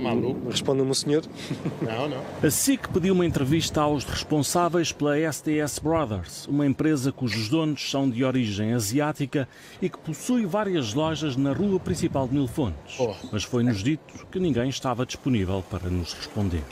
Maluco. 0.02 0.50
Responda-me 0.50 0.90
o 0.90 0.94
senhor. 0.94 1.22
Não, 1.80 2.08
não. 2.08 2.22
A 2.42 2.50
SIC 2.50 2.88
pediu 2.88 3.14
uma 3.14 3.26
entrevista 3.26 3.82
aos 3.82 4.04
responsáveis 4.04 4.90
pela 4.90 5.16
SDS 5.16 5.78
Brothers, 5.78 6.46
uma 6.46 6.66
empresa 6.66 7.12
cujos 7.12 7.48
donos 7.48 7.88
são 7.90 8.08
de 8.08 8.24
origem 8.24 8.72
asiática 8.72 9.48
e 9.80 9.88
que 9.88 9.98
possui 9.98 10.46
várias 10.46 10.94
lojas 10.94 11.36
na 11.36 11.52
rua 11.52 11.78
principal 11.78 12.26
de 12.26 12.34
Mil 12.34 12.48
Fontes. 12.48 12.98
Oh. 12.98 13.14
Mas 13.30 13.44
foi-nos 13.44 13.82
dito 13.82 14.26
que 14.30 14.40
ninguém 14.40 14.68
estava 14.68 15.06
disponível 15.06 15.62
para 15.70 15.88
nos 15.88 16.12
responder. 16.14 16.62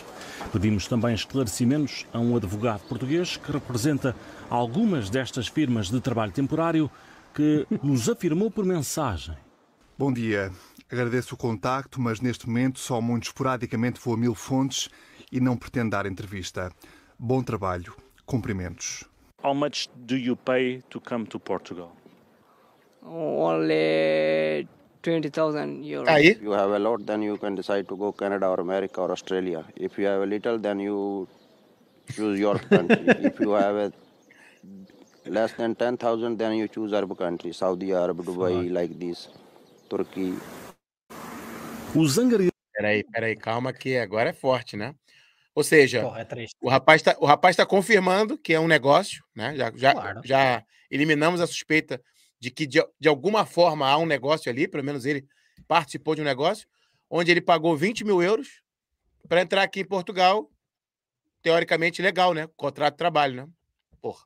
Pedimos 0.52 0.86
também 0.86 1.14
esclarecimentos 1.14 2.06
a 2.12 2.18
um 2.18 2.36
advogado 2.36 2.80
português 2.88 3.36
que 3.36 3.52
representa 3.52 4.16
algumas 4.48 5.10
destas 5.10 5.46
firmas 5.46 5.90
de 5.90 6.00
trabalho 6.00 6.32
temporário 6.32 6.90
que 7.34 7.66
nos 7.82 8.08
afirmou 8.08 8.50
por 8.50 8.64
mensagem. 8.64 9.36
Bom 10.00 10.10
dia. 10.10 10.50
Agradeço 10.90 11.34
o 11.34 11.36
contacto, 11.36 12.00
mas 12.00 12.22
neste 12.22 12.48
momento 12.48 12.78
só 12.78 13.02
muito 13.02 13.24
esporadicamente 13.24 14.00
vou 14.02 14.14
a 14.14 14.16
mil 14.16 14.34
fontes 14.34 14.88
e 15.30 15.38
não 15.42 15.58
pretendo 15.58 15.90
dar 15.90 16.06
entrevista. 16.06 16.72
Bom 17.18 17.42
trabalho. 17.42 17.94
Cumprimentos. 18.24 19.04
How 19.44 19.54
much 19.54 19.90
do 19.94 20.16
you 20.16 20.34
pay 20.36 20.82
to 20.88 21.02
come 21.02 21.26
to 21.26 21.38
Portugal? 21.38 21.92
Only 23.02 24.66
20,000 25.02 25.84
euros. 25.84 26.08
Aí, 26.08 26.28
If 26.28 26.42
you 26.44 26.54
have 26.54 26.72
a 26.74 26.78
lot, 26.78 27.04
then 27.04 27.22
you 27.22 27.36
can 27.36 27.54
decide 27.54 27.84
to 27.84 27.94
go 27.94 28.10
Canada 28.14 28.48
or 28.48 28.58
America 28.58 29.02
or 29.02 29.10
Australia. 29.10 29.66
If 29.76 29.98
you 29.98 30.06
have 30.06 30.22
a 30.22 30.26
little, 30.26 30.58
then 30.58 30.80
you 30.80 31.28
choose 32.10 32.40
your 32.40 32.58
country. 32.70 33.04
if 33.26 33.38
you 33.38 33.50
have 33.50 33.76
a 33.76 33.92
less 35.26 35.52
than 35.58 35.74
10,000, 35.74 36.38
then 36.38 36.54
you 36.54 36.68
choose 36.68 36.94
Arab 36.94 37.18
countries, 37.18 37.58
Saudi 37.58 37.92
Arab, 37.92 38.24
Dubai, 38.24 38.72
like 38.72 38.98
this, 38.98 39.28
Turkey. 39.90 40.34
Os 41.94 42.16
angarianos 42.16 42.54
peraí, 42.72 43.04
peraí, 43.04 43.36
calma 43.36 43.72
que 43.72 43.96
agora 43.96 44.30
é 44.30 44.32
forte, 44.32 44.76
né? 44.76 44.94
Ou 45.52 45.64
seja, 45.64 46.02
Porra, 46.02 46.20
é 46.22 46.46
o 46.62 46.68
rapaz 46.68 47.00
está 47.00 47.16
o 47.18 47.26
rapaz 47.26 47.56
tá 47.56 47.66
confirmando 47.66 48.38
que 48.38 48.54
é 48.54 48.60
um 48.60 48.68
negócio, 48.68 49.22
né? 49.34 49.56
Já, 49.56 49.72
já, 49.74 49.92
Claro. 49.92 50.20
já 50.24 50.64
eliminamos 50.88 51.40
a 51.40 51.46
suspeita 51.46 52.00
de 52.38 52.50
que 52.50 52.66
de, 52.66 52.82
de 52.98 53.08
alguma 53.08 53.44
forma 53.44 53.88
há 53.88 53.98
um 53.98 54.06
negócio 54.06 54.50
ali, 54.50 54.68
pelo 54.68 54.84
menos 54.84 55.04
ele 55.04 55.26
participou 55.66 56.14
de 56.14 56.20
um 56.22 56.24
negócio, 56.24 56.68
onde 57.10 57.30
ele 57.32 57.40
pagou 57.40 57.76
20 57.76 58.04
mil 58.04 58.22
euros 58.22 58.62
para 59.28 59.42
entrar 59.42 59.62
aqui 59.62 59.80
em 59.80 59.84
Portugal, 59.84 60.48
teoricamente 61.42 62.00
legal, 62.00 62.32
né? 62.32 62.48
Contrato 62.56 62.94
de 62.94 62.98
trabalho, 62.98 63.34
né? 63.34 63.48
Porra. 64.00 64.24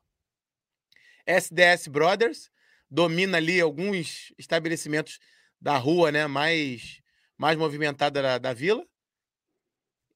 SDS 1.26 1.88
Brothers 1.88 2.50
domina 2.90 3.38
ali 3.38 3.60
alguns 3.60 4.32
estabelecimentos 4.38 5.18
da 5.64 5.78
rua, 5.78 6.12
né? 6.12 6.26
Mais, 6.26 7.00
mais 7.38 7.56
movimentada 7.56 8.20
da, 8.20 8.36
da 8.36 8.52
vila. 8.52 8.84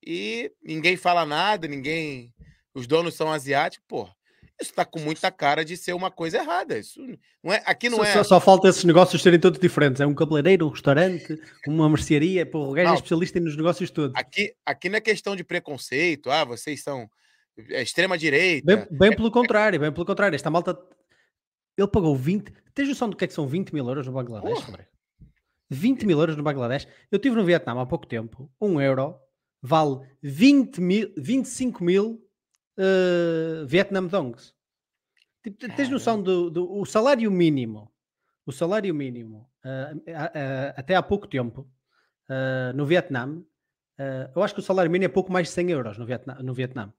E 0.07 0.53
ninguém 0.63 0.95
fala 0.97 1.25
nada, 1.25 1.67
ninguém. 1.67 2.35
Os 2.75 2.87
donos 2.87 3.15
são 3.15 3.33
asiáticos, 3.33 3.85
porra. 3.89 4.15
Isso 4.61 4.75
tá 4.75 4.85
com 4.85 4.99
muita 4.99 5.31
cara 5.31 5.65
de 5.65 5.77
ser 5.77 5.95
uma 5.95 6.11
coisa 6.11 6.37
errada. 6.39 6.77
Isso 6.79 7.01
não 7.43 7.53
é. 7.53 7.63
Aqui 7.65 7.89
não 7.89 7.99
Só, 7.99 8.05
é. 8.05 8.13
só- 8.13 8.25
só 8.25 8.41
falta 8.41 8.69
esses 8.69 8.85
negócios 8.85 9.23
serem 9.23 9.41
todos 9.41 9.59
diferentes. 9.59 10.01
É 10.03 10.07
um 10.07 10.15
cabeleireiro, 10.15 10.67
um 10.67 10.71
restaurante, 10.71 11.41
uma 11.67 11.89
mercearia. 11.89 12.45
Pô, 12.45 12.69
o 12.69 12.73
gajo 12.73 12.91
é 12.91 12.95
especialista 12.95 13.41
nos 13.41 13.57
negócios 13.57 13.91
todos. 13.91 14.15
Aqui, 14.17 14.55
aqui 14.67 14.89
não 14.91 14.97
é 14.99 15.01
questão 15.01 15.35
de 15.35 15.45
preconceito. 15.45 16.31
Ah, 16.31 16.45
vocês 16.45 16.83
são 16.83 17.09
é, 17.71 17.81
extrema 17.81 18.19
direita. 18.19 18.67
Bem, 18.67 18.87
bem 18.99 19.17
pelo 19.17 19.31
contrário, 19.31 19.81
bem 19.81 19.93
pelo 19.93 20.05
contrário. 20.05 20.37
Esta 20.37 20.51
malta. 20.51 20.79
Ele 21.77 21.89
pagou 21.89 22.15
20. 22.15 22.53
Tens 22.75 22.89
noção 22.89 23.09
do 23.09 23.17
que 23.17 23.25
é 23.25 23.29
que 23.29 23.35
são 23.35 23.47
20 23.47 23.73
mil 23.73 23.87
euros 23.89 24.07
no 24.07 24.13
Bangladesh? 24.13 24.65
Porra. 24.65 24.87
André? 25.71 25.81
20 25.81 26.07
mil 26.07 26.19
euros 26.19 26.37
no 26.37 26.43
Bangladesh. 26.43 26.87
Eu 27.11 27.17
estive 27.17 27.37
no 27.37 27.45
Vietnã 27.45 27.81
há 27.81 27.87
pouco 27.87 28.07
tempo. 28.07 28.51
Um 28.61 28.81
euro 28.81 29.19
vale 29.61 30.01
20 30.23 30.81
mil, 30.81 31.13
25 31.17 31.83
mil 31.85 32.23
uh, 32.79 33.67
Vietnam 33.67 34.07
Dongs. 34.07 34.55
Tipo, 35.43 35.59
te- 35.59 35.69
tens 35.69 35.89
noção 35.89 36.23
do, 36.23 36.51
do 36.51 36.73
o 36.79 36.85
salário 36.85 37.31
mínimo? 37.31 37.93
O 38.47 38.53
salário 38.53 38.95
mínimo, 38.95 39.47
ah, 39.63 39.93
ah, 40.15 40.75
até 40.75 40.95
há 40.95 41.03
pouco 41.03 41.27
tempo, 41.27 41.69
ah, 42.31 42.73
no 42.75 42.87
Vietnã, 42.87 43.43
eu 44.35 44.43
acho 44.43 44.55
que 44.55 44.61
o 44.61 44.63
salário 44.63 44.91
mínimo 44.91 45.11
é 45.11 45.13
pouco 45.13 45.31
mais 45.31 45.49
de 45.49 45.53
100 45.55 45.71
euros 45.71 45.99
no 45.99 46.07
Vietnã. 46.07 46.39
No 46.43 46.55
Vietnã. 46.55 46.93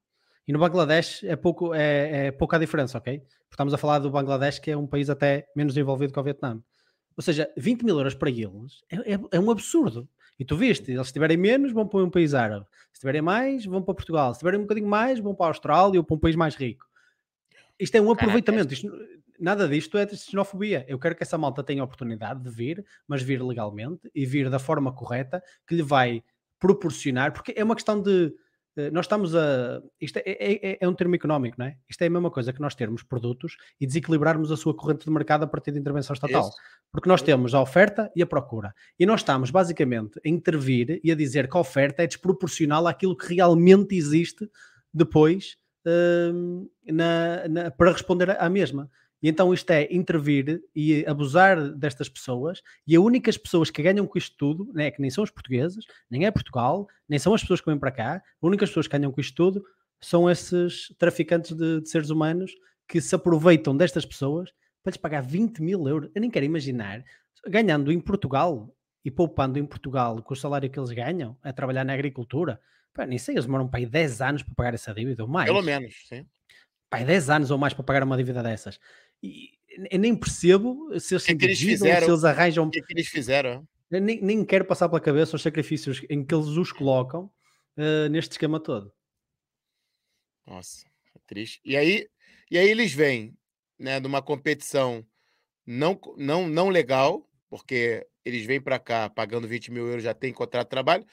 E 0.47 0.51
no 0.53 0.59
Bangladesh 0.59 1.23
é, 1.23 1.35
pouco, 1.35 1.73
é, 1.73 2.27
é 2.27 2.31
pouca 2.31 2.57
a 2.57 2.59
diferença, 2.59 2.97
ok? 2.97 3.19
Porque 3.19 3.35
estamos 3.51 3.73
a 3.73 3.77
falar 3.77 3.99
do 3.99 4.11
Bangladesh, 4.11 4.59
que 4.59 4.71
é 4.71 4.77
um 4.77 4.85
país 4.87 5.09
até 5.09 5.47
menos 5.55 5.73
desenvolvido 5.73 6.11
que 6.11 6.19
o 6.19 6.23
Vietnã. 6.23 6.61
Ou 7.19 7.21
seja, 7.21 7.51
20 7.57 7.83
mil 7.83 7.97
euros 7.97 8.15
para 8.15 8.29
eles 8.29 8.81
é, 8.89 9.13
é- 9.15 9.19
é 9.31 9.39
um 9.41 9.51
absurdo. 9.51 10.07
E 10.39 10.45
tu 10.45 10.55
viste, 10.55 10.89
eles 10.89 11.07
se 11.07 11.11
tiverem 11.11 11.35
menos, 11.35 11.73
vão 11.73 11.85
para 11.85 11.99
um 12.01 12.09
país 12.09 12.33
árabe. 12.33 12.65
Se 12.93 13.01
tiverem 13.01 13.21
mais, 13.21 13.65
vão 13.65 13.81
para 13.83 13.93
Portugal. 13.93 14.33
Se 14.33 14.39
tiverem 14.39 14.57
um 14.57 14.63
bocadinho 14.63 14.87
mais, 14.87 15.19
vão 15.19 15.35
para 15.35 15.47
a 15.47 15.49
Austrália 15.49 15.99
ou 15.99 16.03
para 16.05 16.15
um 16.15 16.19
país 16.19 16.37
mais 16.37 16.55
rico. 16.55 16.85
Isto 17.77 17.95
é 17.95 18.01
um 18.01 18.05
aproveitamento. 18.13 18.73
Isto, 18.73 18.89
nada 19.37 19.67
disto 19.67 19.97
é 19.97 20.05
de 20.05 20.15
xenofobia. 20.15 20.85
Eu 20.87 20.97
quero 20.97 21.13
que 21.13 21.23
essa 21.23 21.37
malta 21.37 21.61
tenha 21.61 21.81
a 21.81 21.85
oportunidade 21.85 22.41
de 22.41 22.49
vir, 22.49 22.85
mas 23.05 23.21
vir 23.21 23.43
legalmente 23.43 24.09
e 24.15 24.25
vir 24.25 24.49
da 24.49 24.57
forma 24.59 24.93
correta 24.93 25.43
que 25.67 25.75
lhe 25.75 25.83
vai 25.83 26.23
proporcionar, 26.57 27.33
porque 27.33 27.53
é 27.57 27.61
uma 27.63 27.75
questão 27.75 28.01
de. 28.01 28.33
Eh, 28.79 28.89
Nós 28.91 29.05
estamos 29.05 29.35
a. 29.35 29.81
Isto 29.99 30.17
é, 30.17 30.23
é- 30.25 30.71
é- 30.71 30.77
é 30.81 30.87
um 30.87 30.93
termo 30.93 31.15
económico, 31.15 31.55
não 31.59 31.65
é? 31.65 31.77
Isto 31.89 32.01
é 32.03 32.07
a 32.07 32.09
mesma 32.09 32.31
coisa 32.31 32.53
que 32.53 32.61
nós 32.61 32.73
termos 32.75 33.03
produtos 33.03 33.57
e 33.79 33.85
desequilibrarmos 33.85 34.51
a 34.51 34.57
sua 34.57 34.73
corrente 34.75 35.05
de 35.05 35.11
mercado 35.11 35.43
a 35.43 35.47
partir 35.47 35.71
de 35.71 35.79
intervenção 35.79 36.13
estatal. 36.13 36.41
Isso. 36.49 36.57
Porque 36.91 37.07
nós 37.09 37.21
temos 37.21 37.53
a 37.53 37.61
oferta 37.61 38.11
e 38.15 38.21
a 38.23 38.25
procura. 38.27 38.73
E 38.97 39.05
nós 39.05 39.19
estamos 39.21 39.51
basicamente 39.51 40.19
a 40.25 40.29
intervir 40.29 40.99
e 41.03 41.11
a 41.11 41.15
dizer 41.15 41.49
que 41.49 41.57
a 41.57 41.59
oferta 41.59 42.01
é 42.03 42.07
desproporcional 42.07 42.87
àquilo 42.87 43.15
que 43.15 43.35
realmente 43.35 43.95
existe 43.95 44.49
depois 44.93 45.57
hum, 46.33 46.67
na- 46.87 47.47
na- 47.47 47.71
para 47.71 47.91
responder 47.91 48.31
à 48.39 48.49
mesma. 48.49 48.89
E 49.21 49.29
então 49.29 49.53
isto 49.53 49.69
é 49.71 49.87
intervir 49.91 50.61
e 50.75 51.05
abusar 51.05 51.73
destas 51.73 52.07
pessoas, 52.07 52.61
e 52.87 52.95
as 52.95 53.01
únicas 53.01 53.37
pessoas 53.37 53.69
que 53.69 53.81
ganham 53.81 54.07
com 54.07 54.17
isto 54.17 54.35
tudo, 54.37 54.71
né, 54.73 54.89
que 54.91 55.01
nem 55.01 55.09
são 55.09 55.23
os 55.23 55.31
portugueses, 55.31 55.85
nem 56.09 56.25
é 56.25 56.31
Portugal, 56.31 56.87
nem 57.07 57.19
são 57.19 57.33
as 57.33 57.41
pessoas 57.41 57.59
que 57.59 57.69
vêm 57.69 57.77
para 57.77 57.91
cá, 57.91 58.15
as 58.15 58.23
únicas 58.41 58.69
pessoas 58.69 58.87
que 58.87 58.97
ganham 58.97 59.11
com 59.11 59.19
isto 59.19 59.35
tudo 59.35 59.63
são 60.01 60.29
esses 60.29 60.93
traficantes 60.97 61.55
de, 61.55 61.81
de 61.81 61.89
seres 61.89 62.09
humanos 62.09 62.51
que 62.87 63.01
se 63.01 63.13
aproveitam 63.13 63.75
destas 63.75 64.05
pessoas 64.05 64.51
para 64.81 64.91
lhes 64.91 64.97
pagar 64.97 65.21
20 65.21 65.61
mil 65.61 65.87
euros. 65.87 66.09
Eu 66.15 66.21
nem 66.21 66.31
quero 66.31 66.45
imaginar, 66.45 67.03
ganhando 67.47 67.91
em 67.91 67.99
Portugal 67.99 68.73
e 69.03 69.11
poupando 69.11 69.59
em 69.59 69.65
Portugal 69.65 70.21
com 70.21 70.33
o 70.33 70.37
salário 70.37 70.69
que 70.69 70.79
eles 70.79 70.91
ganham 70.91 71.37
a 71.43 71.53
trabalhar 71.53 71.83
na 71.83 71.93
agricultura, 71.93 72.59
pá, 72.93 73.05
nem 73.05 73.17
sei, 73.17 73.35
eles 73.35 73.45
demoram 73.45 73.67
para 73.67 73.79
aí 73.79 73.85
10 73.85 74.21
anos 74.21 74.43
para 74.43 74.55
pagar 74.55 74.73
essa 74.73 74.93
dívida 74.93 75.23
ou 75.23 75.29
mais 75.29 75.47
Pelo 75.49 75.61
menos, 75.61 76.05
sim. 76.07 76.25
pá, 76.89 77.03
10 77.03 77.29
anos 77.29 77.51
ou 77.51 77.57
mais 77.57 77.73
para 77.73 77.83
pagar 77.83 78.03
uma 78.03 78.17
dívida 78.17 78.41
dessas. 78.41 78.79
E 79.21 79.49
eu 79.91 79.99
nem 79.99 80.15
percebo 80.15 80.89
se 80.99 81.13
eles 81.13 81.25
que 81.25 81.31
é 81.31 81.35
que 81.35 81.45
eles 81.45 81.59
fizeram? 81.59 82.05
se 82.05 82.11
eles 82.11 82.23
arranjam. 82.23 82.67
O 82.67 82.71
que, 82.71 82.81
que 82.81 82.93
eles 82.93 83.07
fizeram? 83.07 83.67
Nem, 83.89 84.21
nem 84.21 84.45
quero 84.45 84.65
passar 84.65 84.87
pela 84.87 85.01
cabeça 85.01 85.35
os 85.35 85.41
sacrifícios 85.41 86.01
em 86.09 86.23
que 86.23 86.33
eles 86.33 86.47
os 86.47 86.71
colocam 86.71 87.31
eh, 87.75 88.09
neste 88.09 88.33
esquema 88.33 88.59
todo. 88.59 88.93
Nossa, 90.45 90.85
é 91.15 91.19
triste. 91.25 91.59
E 91.63 91.75
aí, 91.75 92.07
e 92.51 92.57
aí 92.57 92.69
eles 92.69 92.93
vêm, 92.93 93.35
né, 93.77 93.99
de 93.99 94.07
uma 94.07 94.21
competição 94.21 95.05
não, 95.65 95.99
não, 96.17 96.47
não 96.47 96.69
legal, 96.69 97.27
porque 97.49 98.05
eles 98.25 98.45
vêm 98.45 98.59
para 98.59 98.79
cá 98.79 99.09
pagando 99.09 99.47
20 99.47 99.71
mil 99.71 99.87
euros, 99.87 100.03
já 100.03 100.13
tem 100.13 100.33
contrato 100.33 100.67
de 100.67 100.71
trabalho, 100.71 101.05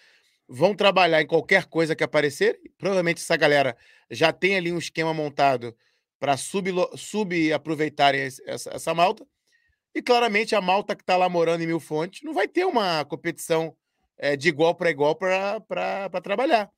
vão 0.48 0.74
trabalhar 0.74 1.20
em 1.20 1.26
qualquer 1.26 1.66
coisa 1.66 1.94
que 1.94 2.04
aparecer. 2.04 2.59
Provavelmente 2.78 3.18
essa 3.22 3.36
galera 3.36 3.76
já 4.11 4.32
tem 4.32 4.57
ali 4.57 4.72
um 4.72 4.78
esquema 4.78 5.12
montado 5.12 5.76
para 6.19 6.37
subaproveitarem 6.37 8.23
esse- 8.23 8.43
essa, 8.49 8.71
essa 8.71 8.95
malta. 8.95 9.27
E 9.95 10.03
claramente 10.03 10.55
a 10.55 10.61
malta 10.61 10.95
que 10.95 11.03
está 11.03 11.17
lá 11.17 11.29
morando 11.29 11.62
em 11.62 11.67
Mil 11.67 11.81
Fontes 11.81 12.23
não 12.23 12.35
vai 12.35 12.47
ter 12.49 12.64
uma 12.64 13.05
competição 13.05 13.77
eh, 14.19 14.37
de 14.37 14.49
igual 14.49 14.75
para 14.75 14.91
igual 14.91 15.14
para 15.17 15.61
trabalhar. 16.23 16.64
A 16.64 16.71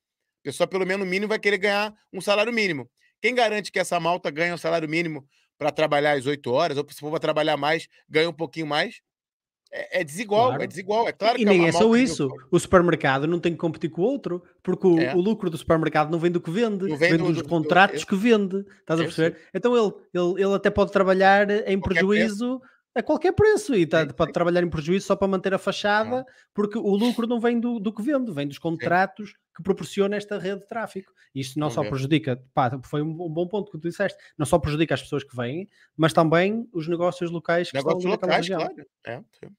pessoa, 0.43 0.67
pelo 0.67 0.85
menos 0.85 1.07
mínimo, 1.07 1.27
vai 1.29 1.39
querer 1.39 1.57
ganhar 1.57 1.93
um 2.13 2.21
salário 2.21 2.53
mínimo. 2.53 2.89
Quem 3.21 3.35
garante 3.35 3.71
que 3.71 3.79
essa 3.79 3.99
malta 3.99 4.31
ganha 4.31 4.53
um 4.53 4.57
salário 4.57 4.87
mínimo 4.89 5.27
para 5.57 5.71
trabalhar 5.71 6.13
às 6.17 6.25
8 6.25 6.51
horas, 6.51 6.77
ou 6.77 6.85
se 6.89 6.99
for 6.99 7.11
para 7.11 7.19
trabalhar 7.19 7.57
mais, 7.57 7.87
ganha 8.09 8.29
um 8.29 8.33
pouquinho 8.33 8.65
mais? 8.67 9.01
É, 9.71 10.01
é 10.01 10.03
desigual, 10.03 10.47
Claro. 10.47 10.63
é 10.63 10.67
desigual. 10.67 11.07
É 11.07 11.11
claro 11.11 11.35
e 11.35 11.39
que 11.39 11.45
nem 11.45 11.67
é 11.67 11.71
só 11.71 11.95
isso. 11.95 12.27
O 12.49 12.57
supermercado 12.59 13.27
não 13.27 13.39
tem 13.39 13.51
que 13.51 13.57
competir 13.59 13.89
com 13.91 14.01
o 14.01 14.05
outro, 14.05 14.41
porque 14.63 14.87
o, 14.87 14.99
É. 14.99 15.13
o 15.13 15.19
lucro 15.21 15.49
do 15.49 15.57
supermercado 15.57 16.09
não 16.09 16.17
vem 16.17 16.31
do 16.31 16.41
que 16.41 16.49
vende, 16.49 16.85
vem, 16.87 16.97
vem 16.97 17.17
do- 17.17 17.25
dos 17.25 17.37
do- 17.37 17.43
do- 17.43 17.49
contratos 17.49 18.01
eu- 18.01 18.07
que 18.07 18.15
vende. 18.15 18.65
Estás 18.79 18.99
a 18.99 19.03
perceber? 19.03 19.37
Então 19.53 19.75
ele, 19.77 19.93
ele, 20.13 20.43
ele 20.43 20.53
até 20.55 20.69
pode 20.71 20.91
trabalhar 20.91 21.49
em 21.51 21.79
Qualquer 21.79 21.81
prejuízo 21.81 22.59
a 22.99 23.03
qualquer 23.03 23.31
preço 23.33 23.73
e 23.75 23.85
tá- 23.85 24.01
Sim, 24.07 24.13
pode 24.13 24.31
trabalhar 24.31 24.61
em 24.63 24.69
prejuízo 24.69 25.05
só 25.07 25.15
para 25.15 25.27
manter 25.27 25.53
a 25.53 25.57
fachada, 25.57 26.25
porque 26.53 26.77
o 26.77 26.95
lucro 26.95 27.25
não 27.27 27.39
vem 27.39 27.59
do, 27.59 27.79
do 27.79 27.91
que 27.93 28.01
vende, 28.01 28.31
vem 28.31 28.47
dos 28.47 28.57
contratos 28.59 29.33
que 29.55 29.63
proporciona 29.63 30.15
esta 30.15 30.37
rede 30.37 30.61
de 30.61 30.67
tráfico. 30.67 31.11
Isto 31.35 31.59
não 31.59 31.69
só 31.69 31.81
prejudica, 31.89 32.41
pá, 32.53 32.79
foi 32.83 33.01
um, 33.01 33.09
um 33.11 33.29
bom 33.29 33.47
ponto 33.47 33.71
que 33.71 33.77
tu 33.77 33.87
disseste, 33.89 34.17
não 34.37 34.45
só 34.45 34.57
prejudica 34.57 34.93
as 34.93 35.01
pessoas 35.01 35.23
que 35.23 35.35
vêm, 35.35 35.67
mas 35.97 36.11
também 36.13 36.67
os 36.73 36.87
negócios 36.87 37.29
locais 37.29 37.69
que 37.69 37.77
Negócios 37.77 38.03
estão 38.03 38.11
locais, 38.11 38.35
região. 38.37 38.59
claro. 38.59 38.85
É, 39.05 39.17
sim. 39.39 39.51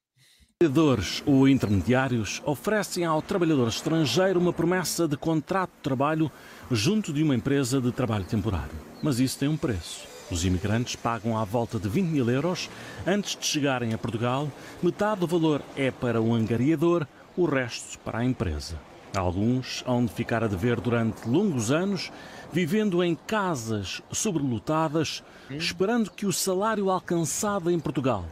Trabalhadores 0.58 1.22
ou 1.24 1.48
intermediários 1.48 2.42
oferecem 2.44 3.04
ao 3.06 3.22
trabalhador 3.22 3.68
estrangeiro 3.68 4.38
uma 4.38 4.52
promessa 4.52 5.08
de 5.08 5.16
contrato 5.16 5.70
de 5.76 5.80
trabalho 5.82 6.30
junto 6.70 7.14
de 7.14 7.22
uma 7.22 7.34
empresa 7.34 7.80
de 7.80 7.90
trabalho 7.92 8.24
temporário. 8.26 8.72
Mas 9.02 9.18
isso 9.20 9.38
tem 9.38 9.48
um 9.48 9.56
preço. 9.56 10.09
Os 10.30 10.44
imigrantes 10.44 10.94
pagam 10.96 11.36
à 11.36 11.44
volta 11.44 11.78
de 11.78 11.88
20 11.88 12.06
mil 12.06 12.30
euros 12.30 12.70
antes 13.06 13.36
de 13.36 13.44
chegarem 13.44 13.92
a 13.92 13.98
Portugal. 13.98 14.48
Metade 14.82 15.20
do 15.20 15.26
valor 15.26 15.60
é 15.76 15.90
para 15.90 16.20
o 16.22 16.32
angariador, 16.32 17.06
o 17.36 17.44
resto 17.46 17.98
para 18.00 18.18
a 18.18 18.24
empresa. 18.24 18.78
Alguns 19.16 19.82
hão 19.88 20.04
de 20.04 20.12
ficar 20.12 20.44
a 20.44 20.46
dever 20.46 20.80
durante 20.80 21.28
longos 21.28 21.72
anos, 21.72 22.12
vivendo 22.52 23.02
em 23.02 23.16
casas 23.16 24.00
sobrelotadas, 24.12 25.24
esperando 25.50 26.10
que 26.12 26.26
o 26.26 26.32
salário 26.32 26.90
alcançado 26.90 27.70
em 27.70 27.80
Portugal 27.80 28.24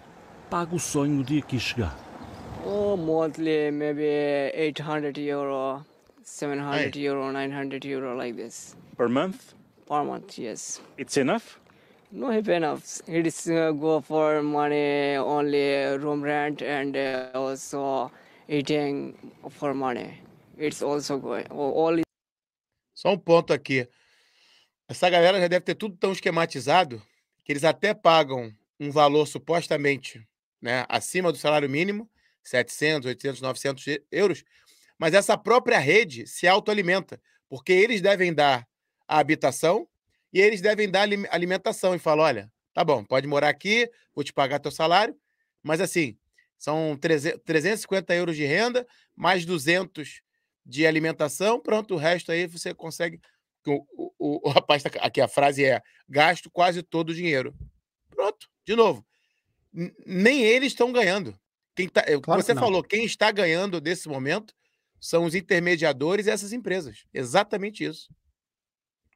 pague 0.48 0.76
o 0.76 0.78
sonho 0.78 1.24
de 1.24 1.38
aqui 1.38 1.58
chegar. 1.58 1.96
Oh, 2.64 2.96
monthly 2.96 3.72
maybe 3.72 4.52
800 4.56 5.18
euro, 5.26 5.84
700 6.22 6.94
Hey. 6.94 7.02
euro, 7.06 7.32
900 7.32 7.84
euro 7.90 8.16
like 8.16 8.40
this 8.40 8.76
Per 8.96 9.08
month? 9.08 9.54
per 9.88 10.04
month. 10.04 10.38
Yes. 10.38 10.80
It's 10.96 11.16
enough? 11.16 11.58
No 12.10 12.30
enough. 12.30 13.02
It 13.06 13.26
is 13.26 13.46
uh, 13.48 13.70
go 13.72 14.00
for 14.00 14.42
money 14.42 15.16
only 15.18 15.74
room 15.98 16.22
rent 16.22 16.62
and 16.62 16.96
uh, 16.96 17.30
also 17.34 18.10
eating 18.48 19.14
for 19.50 19.74
money. 19.74 20.22
It's 20.56 20.82
also 20.82 21.18
going 21.18 21.46
all 21.50 22.02
Só 22.94 23.12
um 23.12 23.18
ponto 23.18 23.52
aqui. 23.52 23.86
Essa 24.88 25.10
galera 25.10 25.38
já 25.38 25.48
deve 25.48 25.64
ter 25.66 25.74
tudo 25.74 25.96
tão 25.98 26.12
esquematizado 26.12 27.02
que 27.44 27.52
eles 27.52 27.62
até 27.62 27.92
pagam 27.92 28.50
um 28.80 28.90
valor 28.90 29.26
supostamente 29.26 30.26
né, 30.62 30.86
acima 30.88 31.30
do 31.30 31.36
salário 31.36 31.68
mínimo, 31.68 32.10
700, 32.42 33.06
800, 33.06 33.40
900 33.42 33.86
e- 33.86 34.02
euros, 34.10 34.44
mas 34.98 35.12
essa 35.12 35.36
própria 35.36 35.78
rede 35.78 36.26
se 36.26 36.48
autoalimenta, 36.48 37.20
porque 37.48 37.72
eles 37.72 38.00
devem 38.00 38.32
dar 38.32 38.66
a 39.06 39.18
habitação 39.18 39.86
e 40.32 40.40
eles 40.40 40.60
devem 40.60 40.90
dar 40.90 41.02
alim- 41.02 41.26
alimentação 41.30 41.94
e 41.94 41.98
falam, 41.98 42.24
olha, 42.24 42.52
tá 42.74 42.84
bom, 42.84 43.04
pode 43.04 43.26
morar 43.26 43.48
aqui, 43.48 43.90
vou 44.14 44.24
te 44.24 44.32
pagar 44.32 44.58
teu 44.60 44.70
salário, 44.70 45.16
mas 45.62 45.80
assim, 45.80 46.16
são 46.58 46.96
300 47.00 47.40
350 47.44 48.14
euros 48.14 48.36
de 48.36 48.44
renda, 48.44 48.86
mais 49.16 49.44
200 49.44 50.20
de 50.66 50.86
alimentação, 50.86 51.60
pronto, 51.60 51.94
o 51.94 51.98
resto 51.98 52.30
aí 52.32 52.46
você 52.46 52.74
consegue. 52.74 53.20
O, 53.66 53.84
o, 54.18 54.48
o- 54.48 54.50
rapaz, 54.50 54.82
tá, 54.82 54.90
aqui 55.00 55.20
a 55.20 55.28
frase 55.28 55.64
é: 55.64 55.80
gasto 56.08 56.50
quase 56.50 56.82
todo 56.82 57.10
o 57.10 57.14
dinheiro. 57.14 57.54
Pronto, 58.10 58.48
de 58.66 58.74
novo. 58.76 59.04
Nem 60.06 60.42
eles 60.42 60.72
estão 60.72 60.92
ganhando. 60.92 61.38
Quem 61.76 61.88
tá, 61.88 62.00
é 62.02 62.16
que 62.16 62.20
Claro 62.20 62.40
que 62.40 62.46
você 62.46 62.54
não. 62.54 62.62
falou, 62.62 62.82
quem 62.82 63.04
está 63.04 63.30
ganhando 63.30 63.80
desse 63.80 64.08
momento 64.08 64.54
são 65.00 65.24
os 65.24 65.34
intermediadores 65.34 66.26
e 66.26 66.30
essas 66.30 66.52
empresas. 66.52 67.04
Exatamente 67.14 67.84
isso. 67.84 68.08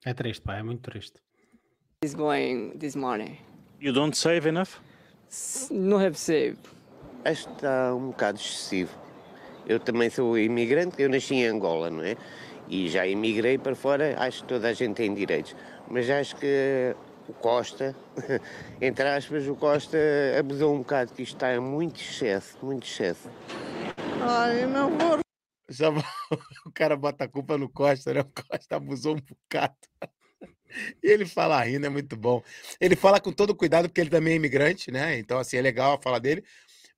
É 0.04 0.12
triste, 0.12 0.42
pá, 0.42 0.56
é 0.56 0.62
muito 0.62 0.90
triste. 0.90 1.22
is 2.04 2.14
going 2.14 2.76
this 2.78 2.96
money. 2.96 3.38
You 3.80 3.92
don't 3.92 4.16
save 4.16 4.48
enough? 4.48 4.80
No 5.70 5.96
have 5.96 6.16
saved. 6.16 6.58
Acho 7.24 7.46
que 7.46 7.54
está 7.54 7.94
um 7.94 8.08
bocado 8.08 8.38
excessivo. 8.38 8.90
Eu 9.66 9.78
também 9.78 10.10
sou 10.10 10.36
imigrante, 10.36 11.00
eu 11.00 11.08
nasci 11.08 11.36
em 11.36 11.46
Angola, 11.46 11.88
não 11.88 12.02
é? 12.02 12.16
E 12.68 12.88
já 12.88 13.06
imigrei 13.06 13.56
para 13.58 13.76
fora, 13.76 14.16
acho 14.18 14.42
que 14.42 14.48
toda 14.48 14.68
a 14.68 14.72
gente 14.72 14.96
tem 14.96 15.14
direitos. 15.14 15.54
Mas 15.88 16.10
acho 16.10 16.34
que 16.36 16.96
o 17.28 17.32
Costa, 17.34 17.94
entre 18.80 19.08
aspas, 19.08 19.46
o 19.46 19.54
Costa 19.54 19.96
abusou 20.36 20.74
um 20.74 20.78
bocado, 20.78 21.12
que 21.12 21.22
isto 21.22 21.36
está 21.36 21.54
em 21.54 21.60
muito 21.60 22.00
excesso, 22.00 22.58
muito 22.60 22.84
excesso. 22.84 23.30
Ai, 24.20 24.66
não 24.66 24.90
vou 24.98 25.18
Já 25.68 25.88
o 26.66 26.72
cara 26.72 26.96
bota 26.96 27.24
a 27.24 27.28
culpa 27.28 27.56
no 27.58 27.68
Costa, 27.68 28.12
né? 28.14 28.20
O 28.20 28.24
Costa 28.32 28.76
abusou 28.76 29.16
um 29.16 29.20
bocado. 29.20 29.76
E 31.02 31.08
ele 31.10 31.26
fala 31.26 31.62
rindo, 31.62 31.86
é 31.86 31.88
muito 31.88 32.16
bom. 32.16 32.42
Ele 32.80 32.96
fala 32.96 33.20
com 33.20 33.32
todo 33.32 33.54
cuidado, 33.54 33.88
porque 33.88 34.00
ele 34.00 34.10
também 34.10 34.32
é 34.34 34.36
imigrante, 34.36 34.90
né? 34.90 35.18
Então, 35.18 35.38
assim, 35.38 35.56
é 35.56 35.62
legal 35.62 35.94
a 35.94 36.02
fala 36.02 36.18
dele. 36.20 36.42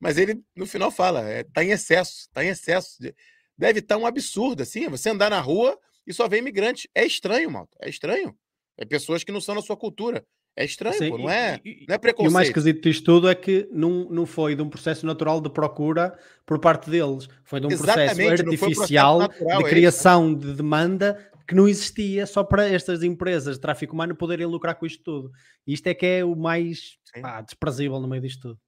Mas 0.01 0.19
ele, 0.19 0.43
no 0.57 0.67
final, 0.67 0.91
fala: 0.91 1.29
é, 1.29 1.45
tá 1.45 1.65
em 1.65 1.71
excesso, 1.71 2.29
tá 2.33 2.45
em 2.45 2.49
excesso. 2.49 2.97
de- 3.01 3.15
Deve 3.59 3.81
estar 3.81 3.97
um 3.99 4.07
absurdo, 4.07 4.63
assim. 4.63 4.89
Você 4.89 5.11
andar 5.11 5.31
na 5.31 5.41
rua 5.41 5.79
e 6.07 6.15
só 6.15 6.29
vê 6.29 6.39
imigrante. 6.39 6.91
É 6.95 7.05
estranho, 7.07 7.51
malta. 7.51 7.77
É 7.83 7.89
estranho. 7.91 8.37
É 8.79 8.85
pessoas 8.85 9.25
que 9.25 9.33
não 9.33 9.41
são 9.41 9.55
da 9.57 9.63
sua 9.63 9.77
cultura. 9.79 10.27
É 10.57 10.65
estranho, 10.65 10.95
Sim, 10.97 11.11
pô. 11.11 11.19
Não 11.19 11.29
e- 11.29 11.33
é, 11.33 11.61
e- 11.65 11.69
não 11.69 11.73
é 11.73 11.73
E 11.75 11.85
o 11.85 11.89
mais 11.89 12.01
preconceito. 12.01 12.43
esquisito 12.47 12.83
disto 12.83 13.05
tudo 13.05 13.29
é 13.29 13.35
que 13.35 13.69
não, 13.73 14.05
não 14.09 14.25
foi 14.25 14.55
de 14.55 14.63
um 14.63 14.69
processo 14.69 15.05
natural 15.05 15.41
de 15.41 15.51
procura 15.51 16.17
por 16.47 16.59
parte 16.61 16.89
deles, 16.89 17.29
foi 17.43 17.59
de 17.61 17.67
um 17.67 17.71
processo 17.71 17.99
Exatamente, 17.99 18.15
não 18.15 18.27
foi 18.27 18.33
um 18.35 18.37
processo 18.59 18.65
artificial 18.65 19.19
natural, 19.19 19.51
é 19.51 19.55
de 19.57 19.61
isso. 19.63 19.71
criação 19.71 20.35
de 20.35 20.53
demanda 20.55 21.31
que 21.47 21.55
não 21.55 21.67
existia 21.69 22.25
só 22.25 22.45
para 22.45 22.69
estas 22.69 23.03
empresas 23.03 23.57
de 23.57 23.61
tráfico 23.61 23.93
humano 23.95 24.15
poderem 24.15 24.47
lucrar 24.47 24.77
com 24.77 24.87
isto 24.87 25.03
tudo. 25.03 25.31
E 25.67 25.75
isto 25.75 25.87
é 25.89 25.95
que 25.95 26.07
é 26.07 26.25
o 26.25 26.35
mais 26.37 26.99
pá, 27.21 27.41
desprezível 27.43 27.99
no 28.01 28.07
meio 28.09 28.23
disto 28.23 28.41
tudo. 28.49 28.59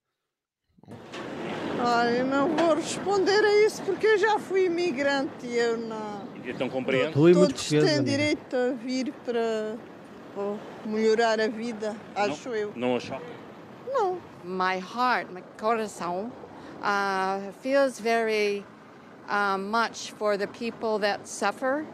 Eu 2.19 2.27
não 2.27 2.55
vou 2.57 2.75
responder 2.75 3.45
a 3.45 3.65
isso 3.67 3.81
porque 3.83 4.07
eu 4.07 4.19
já 4.19 4.39
fui 4.39 4.67
imigrante 4.67 5.47
e 5.47 5.57
eu 5.57 5.77
não. 5.79 6.27
Então 6.45 6.69
compreendo. 6.69 7.13
Todos 7.13 7.69
têm 7.69 8.03
direito 8.03 8.57
a 8.57 8.73
vir 8.73 9.13
para 9.25 9.77
oh, 10.37 10.59
melhorar 10.85 11.41
a 11.41 11.49
vida, 11.49 11.97
acho 12.15 12.51
eu. 12.51 12.73
Não 12.77 12.97
achou? 12.97 13.21
Não. 13.93 14.21
my 14.47 14.79
heart, 14.79 15.33
my 15.33 15.43
corazón, 15.59 16.31
uh, 16.83 17.41
feels 17.61 17.99
very 17.99 18.65
uh, 19.29 19.59
much 19.59 20.13
for 20.13 20.37
the 20.37 20.47
people 20.47 20.99
that 21.01 21.27
suffer 21.27 21.85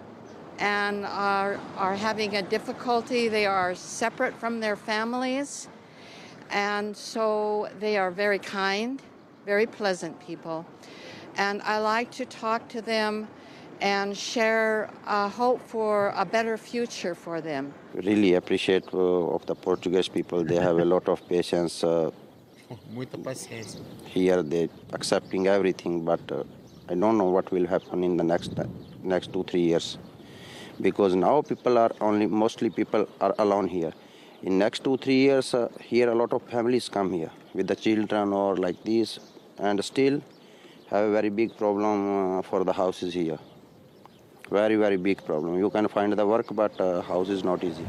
and 0.59 1.07
are, 1.07 1.59
are 1.77 1.97
having 1.97 2.37
a 2.37 2.43
difficulty. 2.43 3.29
They 3.29 3.47
are 3.47 3.75
separate 3.75 4.35
from 4.35 4.61
their 4.61 4.77
families, 4.77 5.69
and 6.51 6.97
so 6.97 7.69
they 7.81 7.97
are 7.97 8.11
very 8.11 8.39
kind, 8.39 9.01
very 9.47 9.67
pleasant 9.67 10.21
people. 10.21 10.67
And 11.37 11.63
I 11.63 11.79
like 11.79 12.11
to 12.13 12.27
talk 12.27 12.69
to 12.69 12.83
them 12.83 13.29
and 13.81 14.17
share 14.17 14.91
a 15.07 15.29
hope 15.29 15.61
for 15.67 16.13
a 16.17 16.25
better 16.25 16.57
future 16.57 17.15
for 17.15 17.41
them. 17.41 17.73
Really 17.95 18.35
appreciate 18.35 18.85
uh, 18.95 19.35
of 19.35 19.47
the 19.47 19.55
Portuguese 19.55 20.09
people. 20.09 20.45
They 20.45 20.57
have 20.57 20.79
a 20.79 20.85
lot 20.85 21.09
of 21.09 21.27
patience. 21.29 21.85
Uh, 21.85 22.11
paciência. 23.25 23.81
here 24.07 24.43
they 24.43 24.69
accepting 24.93 25.47
everything, 25.47 26.05
but 26.05 26.21
uh, 26.31 26.45
I 26.89 26.95
don't 26.95 27.19
know 27.19 27.31
what 27.37 27.51
will 27.51 27.67
happen 27.67 28.05
in 28.05 28.17
the 28.17 28.25
next 28.25 28.53
next 29.03 29.33
two 29.33 29.45
three 29.45 29.63
years, 29.63 29.99
because 30.81 31.15
now 31.15 31.43
people 31.43 31.79
are 31.79 31.93
only 32.01 32.27
mostly 32.27 32.71
people 32.71 33.07
are 33.21 33.35
alone 33.39 33.69
here. 33.69 33.93
In 34.43 34.59
next 34.59 34.85
two 34.85 34.97
three 34.97 35.21
years, 35.29 35.55
uh, 35.55 35.69
here 35.81 36.11
a 36.11 36.15
lot 36.15 36.33
of 36.33 36.43
families 36.43 36.89
come 36.89 37.13
here 37.13 37.31
with 37.55 37.67
the 37.67 37.77
children 37.77 38.33
or 38.33 38.57
like 38.57 38.83
this, 38.85 39.19
and 39.59 39.85
still 39.85 40.21
have 40.91 41.05
a 41.05 41.13
very 41.13 41.31
big 41.31 41.57
problem 41.57 42.39
uh, 42.39 42.43
for 42.43 42.65
the 42.65 42.73
houses 42.73 43.15
here. 43.15 43.39
Very 44.53 44.77
very 44.77 44.99
big 44.99 45.23
problem. 45.23 45.59
You 45.59 45.71
can 45.71 45.89
find 45.89 46.15
the 46.15 46.25
work, 46.25 46.53
but 46.53 46.73
uh, 46.81 47.01
house 47.09 47.31
is 47.33 47.43
not 47.43 47.65
easy. 47.67 47.85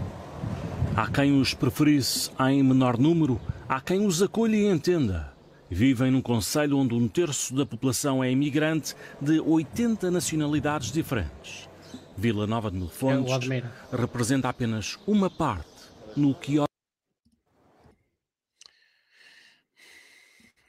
Há 0.95 1.07
quem 1.11 1.39
os 1.41 1.53
preferisse 1.53 2.31
em 2.39 2.63
menor 2.63 2.97
número, 2.97 3.39
há 3.67 3.81
quem 3.81 4.05
os 4.05 4.21
acolha 4.21 4.55
e 4.55 4.65
entenda. 4.67 5.33
Vivem 5.69 6.11
num 6.11 6.21
conselho 6.21 6.77
onde 6.77 6.93
um 6.93 7.07
terço 7.07 7.55
da 7.55 7.65
população 7.65 8.23
é 8.23 8.29
imigrante 8.31 8.95
de 9.19 9.39
80 9.39 10.11
nacionalidades 10.11 10.91
diferentes. 10.91 11.67
Vila 12.15 12.45
Nova 12.45 12.69
de 12.69 12.77
Mil 12.77 12.89
Fontes 12.89 13.33
admiro. 13.33 13.67
representa 13.91 14.47
apenas 14.49 14.99
uma 15.07 15.29
parte 15.31 15.67
no 16.15 16.35
que 16.35 16.59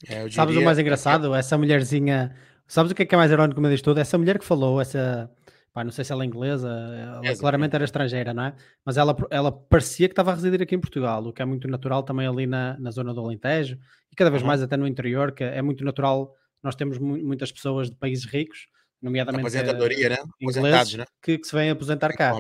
É, 0.09 0.23
eu 0.25 0.31
Sabes 0.33 0.39
o 0.39 0.59
diria- 0.59 0.65
mais 0.65 0.79
engraçado? 0.79 1.35
Essa 1.35 1.57
mulherzinha. 1.57 2.35
Sabes 2.67 2.93
o 2.93 2.95
que 2.95 3.03
é 3.03 3.07
que 3.07 3.15
é 3.15 3.19
mais 3.19 3.31
irónico 3.31 3.61
no 3.61 3.63
meio 3.63 3.75
disto 3.75 3.85
tudo? 3.85 4.01
Essa 4.01 4.17
mulher 4.19 4.39
que 4.39 4.45
falou, 4.45 4.81
essa 4.81 5.31
pá, 5.75 5.83
não 5.85 5.91
sei 5.91 6.05
se 6.05 6.13
ela 6.13 6.23
é 6.23 6.27
inglesa, 6.27 6.69
ela 6.69 7.19
Inglesa, 7.19 7.41
claramente 7.41 7.75
era 7.75 7.85
estrangeira, 7.85 8.33
não 8.33 8.45
é? 8.45 8.55
Mas 8.85 8.97
ela, 8.97 9.15
ela 9.29 9.51
parecia 9.51 10.09
que 10.09 10.13
estava 10.13 10.31
a 10.31 10.35
residir 10.35 10.63
aqui 10.63 10.75
em 10.77 10.81
Portugal, 10.81 11.23
o 11.27 11.33
que 11.33 11.43
é 11.43 11.45
muito 11.45 11.67
natural 11.69 12.03
também 12.05 12.27
ali 12.27 12.47
na, 12.47 12.79
na 12.79 12.91
zona 12.93 13.13
do 13.13 13.21
Alentejo 13.21 13.77
e 14.11 14.15
cada 14.17 14.31
vez 14.31 14.41
Uhum. 14.43 14.49
mais 14.49 14.63
até 14.63 14.77
no 14.77 14.87
interior, 14.87 15.33
que 15.33 15.43
é 15.43 15.61
muito 15.61 15.85
natural. 15.85 16.33
Nós 16.63 16.77
temos 16.77 16.97
mu- 16.99 17.19
muitas 17.19 17.51
pessoas 17.53 17.91
de 17.91 17.97
países 17.97 18.25
ricos, 18.25 18.69
nomeadamente 19.03 19.41
Aposentadoria, 19.43 20.09
né? 20.11 20.17
ingleses, 20.41 20.95
né? 20.95 21.05
que, 21.21 21.37
que 21.39 21.47
se 21.47 21.55
vêm 21.55 21.71
aposentar 21.71 22.13
cá. 22.17 22.33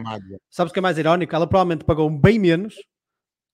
Sabes 0.48 0.70
o 0.70 0.72
que 0.72 0.78
é 0.78 0.82
mais 0.82 0.96
irónico? 0.96 1.34
Ela 1.34 1.46
provavelmente 1.46 1.84
pagou 1.84 2.08
bem 2.08 2.38
menos 2.38 2.76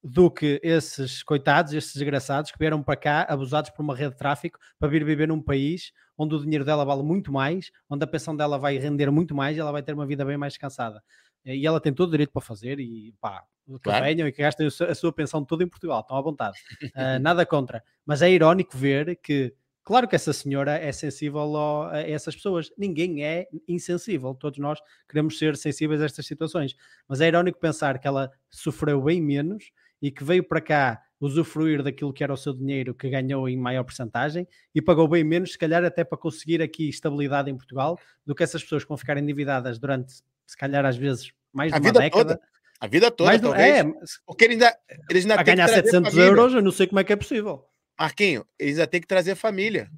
do 0.03 0.31
que 0.31 0.59
esses 0.63 1.23
coitados, 1.23 1.73
esses 1.75 1.93
desgraçados 1.95 2.51
que 2.51 2.59
vieram 2.59 2.83
para 2.83 2.97
cá 2.97 3.27
abusados 3.29 3.71
por 3.71 3.83
uma 3.83 3.95
rede 3.95 4.13
de 4.13 4.17
tráfico 4.19 4.59
para 4.79 4.89
vir 4.89 5.05
viver 5.05 5.29
num 5.29 5.43
país 5.43 5.93
onde 6.17 6.35
o 6.35 6.41
dinheiro 6.41 6.65
dela 6.65 6.85
vale 6.85 7.03
muito 7.03 7.31
mais, 7.33 7.71
onde 7.89 8.05
a 8.05 8.07
pensão 8.07 8.35
dela 8.37 8.59
vai 8.59 8.79
render 8.79 9.11
muito 9.11 9.35
mais 9.35 9.57
e 9.57 9.61
ela 9.61 9.73
vai 9.73 9.83
ter 9.83 9.93
uma 9.95 10.07
vida 10.07 10.25
bem 10.25 10.37
mais 10.37 10.53
descansada. 10.55 11.03
E 11.45 11.67
ela 11.67 11.81
tem 11.81 11.93
todo 11.93 12.09
o 12.09 12.13
direito 12.13 12.33
para 12.33 12.43
fazer 12.43 12.79
e 12.81 13.15
pá, 13.21 13.43
que 13.67 13.79
Claro. 13.81 14.05
venham 14.05 14.27
e 14.29 14.33
que 14.33 14.43
gastem 14.43 14.67
a 14.67 14.95
sua 14.95 15.13
pensão 15.13 15.45
toda 15.45 15.65
em 15.65 15.69
Portugal, 15.69 16.01
estão 16.01 16.17
à 16.17 16.21
vontade. 16.21 16.59
Ah, 16.95 17.19
nada 17.19 17.45
contra. 17.47 17.83
Mas 18.05 18.21
é 18.21 18.31
irónico 18.31 18.77
ver 18.77 19.17
que, 19.23 19.55
claro 19.83 20.07
que 20.09 20.15
essa 20.17 20.33
senhora 20.35 20.73
é 20.77 20.93
sensível 20.93 21.41
ao- 21.41 21.89
a 21.89 22.01
essas 22.01 22.35
pessoas. 22.37 22.71
Ninguém 22.77 23.25
é 23.25 23.47
insensível. 23.69 24.35
Todos 24.35 24.59
nós 24.59 24.79
queremos 25.09 25.39
ser 25.39 25.57
sensíveis 25.57 26.03
a 26.03 26.05
estas 26.07 26.27
situações. 26.27 26.75
Mas 27.09 27.21
é 27.23 27.29
irónico 27.29 27.59
pensar 27.59 27.99
que 27.99 28.07
ela 28.09 28.31
sofreu 28.51 29.01
bem 29.03 29.23
menos 29.23 29.71
e 30.01 30.11
que 30.11 30.25
veio 30.25 30.43
para 30.45 30.61
cá 30.61 31.03
usufruir 31.21 31.83
daquilo 31.83 32.13
que 32.13 32.25
era 32.25 32.33
o 32.33 32.37
seu 32.37 32.55
dinheiro 32.55 32.95
que 32.95 33.09
ganhou 33.11 33.47
em 33.49 33.57
maior 33.57 33.85
porcentagem 33.85 34.49
e 34.75 34.81
pagou 34.81 35.07
bem 35.07 35.23
menos, 35.23 35.53
se 35.53 35.59
calhar 35.59 35.85
até 35.85 36.03
para 36.03 36.17
conseguir 36.17 36.63
aqui 36.63 36.89
estabilidade 36.89 37.51
em 37.51 37.57
Portugal, 37.57 37.99
do 38.25 38.35
que 38.35 38.43
essas 38.43 38.63
pessoas 38.63 38.83
que 38.85 38.89
vão 38.89 38.97
ficar 38.97 39.19
endividadas 39.19 39.79
durante, 39.79 40.13
se 40.47 40.57
calhar 40.57 40.85
às 40.87 40.97
vezes, 40.97 41.31
mais 41.53 41.71
de 41.73 41.77
A 41.77 41.79
uma 41.79 41.89
vida 41.91 42.01
década. 42.01 42.25
toda. 42.37 42.41
A 42.81 42.87
vida 42.87 43.11
toda, 43.11 43.29
Mais 43.29 43.41
do- 43.43 43.49
talvez. 43.49 43.77
é, 43.79 43.85
Porque 44.27 44.45
eles 44.47 44.55
ainda, 44.63 44.75
eles 45.11 45.25
ainda 45.25 45.35
a 45.39 45.43
ganhar 45.43 45.67
trazer 45.67 45.83
700 45.83 46.11
família. 46.13 46.31
euros, 46.31 46.55
eu 46.55 46.63
não 46.63 46.71
sei 46.73 46.87
como 46.87 46.99
é 47.01 47.05
que 47.05 47.13
é 47.13 47.17
possível. 47.17 47.67
Marquinho, 47.99 48.47
eles 48.59 48.79
ainda 48.79 48.87
têm 48.87 49.01
que 49.03 49.07
trazer 49.07 49.33
a 49.33 49.37
família. 49.37 49.91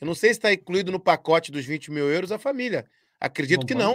Eu 0.00 0.06
não 0.08 0.14
sei 0.16 0.30
se 0.30 0.38
está 0.40 0.52
incluído 0.52 0.90
no 0.90 0.98
pacote 0.98 1.52
dos 1.52 1.64
20 1.64 1.92
mil 1.92 2.10
euros 2.10 2.32
a 2.32 2.38
família. 2.40 2.84
Acredito 3.20 3.60
Bom 3.60 3.66
que 3.66 3.74
ponto. 3.74 3.84
não. 3.84 3.94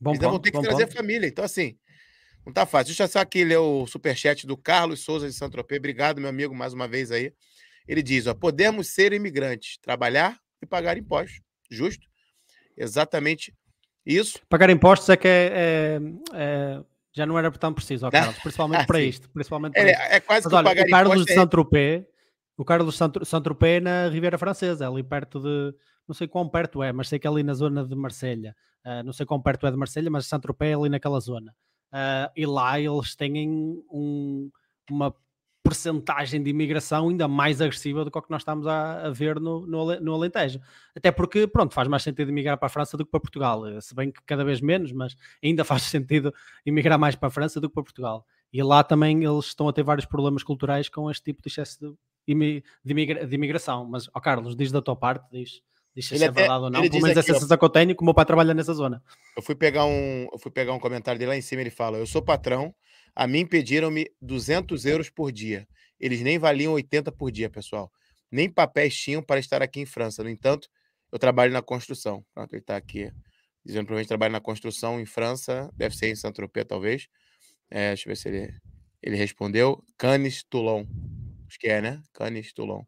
Bom 0.00 0.10
eles 0.10 0.20
ainda 0.20 0.28
vão 0.30 0.40
ter 0.40 0.50
que 0.50 0.60
trazer 0.60 0.82
a 0.82 0.86
ponto. 0.88 0.96
família. 0.96 1.28
Então, 1.28 1.44
assim, 1.44 1.78
não 2.46 2.52
tá 2.52 2.64
fácil. 2.64 2.86
Deixa 2.86 3.02
eu 3.04 3.08
só 3.08 3.18
aqui 3.18 3.44
ler 3.44 3.58
o 3.58 3.86
superchat 3.86 4.46
do 4.46 4.56
Carlos 4.56 5.00
Souza 5.00 5.26
de 5.26 5.34
Saint-Tropez. 5.34 5.78
Obrigado, 5.78 6.20
meu 6.20 6.30
amigo, 6.30 6.54
mais 6.54 6.72
uma 6.72 6.86
vez 6.86 7.10
aí. 7.10 7.32
Ele 7.88 8.02
diz, 8.02 8.26
ó, 8.26 8.34
podemos 8.34 8.88
ser 8.88 9.12
imigrantes, 9.12 9.78
trabalhar 9.78 10.38
e 10.62 10.66
pagar 10.66 10.96
impostos. 10.96 11.40
Justo? 11.70 12.06
Exatamente 12.76 13.52
isso. 14.04 14.38
Pagar 14.48 14.70
impostos 14.70 15.08
é 15.08 15.16
que 15.16 15.26
é, 15.28 15.52
é- 15.54 16.00
é- 16.34 16.82
já 17.12 17.24
não 17.26 17.38
era 17.38 17.50
tão 17.50 17.72
preciso, 17.72 18.06
ó, 18.06 18.10
Carlos, 18.10 18.38
principalmente 18.38 18.86
para 18.86 18.98
Sim. 18.98 19.06
isto. 19.08 19.30
Principalmente 19.30 19.72
para 19.72 19.82
É, 19.88 19.92
isto. 19.92 20.00
é 20.02 20.20
quase 20.20 20.44
Mas 20.44 20.50
que 20.50 20.54
olha, 20.56 20.64
pagar 20.64 20.86
o 20.86 20.90
Carlos 20.90 21.24
de 21.26 21.32
é- 21.32 21.34
Saint-Tropez, 21.34 22.04
o 22.56 22.64
Carlos 22.64 22.98
é 23.00 23.80
na 23.80 24.08
Ribeira 24.08 24.38
Francesa, 24.38 24.88
ali 24.88 25.02
perto 25.02 25.40
de, 25.40 25.74
não 26.06 26.14
sei 26.14 26.28
quão 26.28 26.48
perto 26.48 26.82
é, 26.82 26.92
mas 26.92 27.08
sei 27.08 27.18
que 27.18 27.26
é 27.26 27.30
ali 27.30 27.42
na 27.42 27.54
zona 27.54 27.84
de 27.86 27.94
Marselha. 27.94 28.54
Ah, 28.84 29.02
não 29.02 29.12
sei 29.12 29.26
quão 29.26 29.40
perto 29.42 29.66
é 29.66 29.70
de 29.70 29.76
Marselha, 29.76 30.10
mas 30.10 30.26
Saint-Tropez 30.26 30.70
é 30.72 30.74
ali 30.74 30.88
naquela 30.88 31.18
zona. 31.18 31.54
Ah, 31.92 32.30
e 32.36 32.46
lá 32.46 32.78
eles 32.80 33.14
têm 33.16 33.48
um- 33.90 34.50
uma 34.90 35.14
percentagem 35.62 36.40
de 36.40 36.48
imigração 36.50 37.08
ainda 37.08 37.26
mais 37.26 37.60
agressiva 37.60 38.04
do 38.04 38.10
que 38.10 38.16
o 38.18 38.22
que 38.22 38.30
nós 38.30 38.42
estamos 38.42 38.66
a, 38.68 39.06
a 39.06 39.10
ver 39.10 39.40
no, 39.40 39.66
no, 39.66 40.00
no 40.00 40.14
Alentejo. 40.14 40.60
Até 40.94 41.10
porque, 41.10 41.46
pronto, 41.48 41.74
faz 41.74 41.88
mais 41.88 42.04
sentido 42.04 42.30
emigrar 42.30 42.56
para 42.56 42.66
a 42.66 42.70
França 42.70 42.96
do 42.96 43.04
que 43.04 43.10
para 43.10 43.18
Portugal. 43.18 43.66
Eh, 43.66 43.80
Se 43.80 43.92
bem 43.94 44.12
que 44.12 44.20
cada 44.24 44.44
vez 44.44 44.60
menos, 44.60 44.92
mas 44.92 45.16
ainda 45.42 45.64
faz 45.80 45.82
sentido 45.82 46.32
emigrar 46.64 46.98
mais 46.98 47.16
para 47.16 47.26
a 47.28 47.30
França 47.30 47.60
do 47.60 47.68
que 47.68 47.74
para 47.74 47.82
Portugal. 47.82 48.24
E 48.52 48.62
lá 48.62 48.84
também 48.84 49.24
eles 49.24 49.46
estão 49.46 49.68
a 49.68 49.72
ter 49.72 49.82
vários 49.82 50.06
problemas 50.06 50.44
culturais 50.44 50.88
com 50.88 51.10
este 51.10 51.24
tipo 51.24 51.42
de 51.42 51.48
excesso 51.48 51.80
de, 52.28 52.62
de 52.84 53.34
imigração. 53.34 53.84
Mas, 53.84 54.08
ó 54.14 54.20
Carlos, 54.20 54.54
diz 54.54 54.70
da 54.70 54.80
tua 54.80 54.94
parte, 54.94 55.26
diz, 55.32 55.60
se 56.02 56.14
Ele 56.14 56.24
é 56.24 56.28
até- 56.28 56.40
verdade 56.40 56.64
ou 56.64 56.70
não. 56.70 56.80
Pelo 56.82 56.92
menos 56.94 57.10
aqui, 57.10 57.18
essa 57.18 57.30
ó. 57.32 57.34
sensação 57.34 57.56
que 57.58 57.64
eu 57.64 57.68
tenho, 57.68 57.96
que 57.96 58.04
meu 58.04 58.14
pai 58.14 58.24
trabalha 58.24 58.52
nessa 58.54 58.74
zona. 58.74 59.02
Eu 59.36 59.42
fui 59.42 59.54
pegar 59.54 59.84
um, 59.86 60.28
eu 60.32 60.38
fui 60.38 60.50
pegar 60.50 60.72
um 60.72 60.78
comentário 60.78 61.18
dele 61.18 61.30
lá 61.30 61.36
em 61.36 61.42
cima, 61.42 61.60
ele 61.62 61.70
fala: 61.70 61.98
"Eu 61.98 62.06
sou 62.06 62.22
patrão, 62.22 62.74
a 63.14 63.26
mim 63.26 63.46
pediram-me 63.46 64.10
200 64.20 64.84
euros 64.84 65.08
por 65.10 65.30
dia. 65.32 65.66
Eles 65.98 66.20
nem 66.20 66.38
valiam 66.38 66.72
80 66.74 67.10
por 67.10 67.30
dia, 67.30 67.48
pessoal. 67.48 67.90
Nem 68.30 68.50
papéis 68.50 68.94
tinham 68.96 69.22
para 69.22 69.40
estar 69.40 69.62
aqui 69.62 69.80
em 69.80 69.86
França. 69.86 70.22
No 70.22 70.28
entanto, 70.30 70.68
eu 71.12 71.18
trabalho 71.18 71.52
na 71.52 71.62
construção." 71.62 72.24
Pronto, 72.34 72.52
ele 72.52 72.60
está 72.60 72.76
aqui 72.76 73.10
dizendo 73.64 73.84
provavelmente 73.86 74.08
trabalho 74.08 74.32
na 74.32 74.40
construção 74.40 75.00
em 75.00 75.06
França, 75.06 75.70
deve 75.74 75.96
ser 75.96 76.08
em 76.08 76.14
Saint-Tropez 76.14 76.66
talvez. 76.68 77.08
É, 77.68 77.88
deixa 77.88 78.08
eu 78.08 78.10
ver 78.10 78.16
se 78.16 78.28
ele 78.28 78.54
ele 79.02 79.16
respondeu. 79.16 79.84
Cannes, 79.98 80.42
Toulon. 80.44 80.84
Acho 81.48 81.58
que 81.60 81.68
é, 81.68 81.80
né? 81.80 82.02
Cannes, 82.12 82.52
Toulon. 82.52 82.82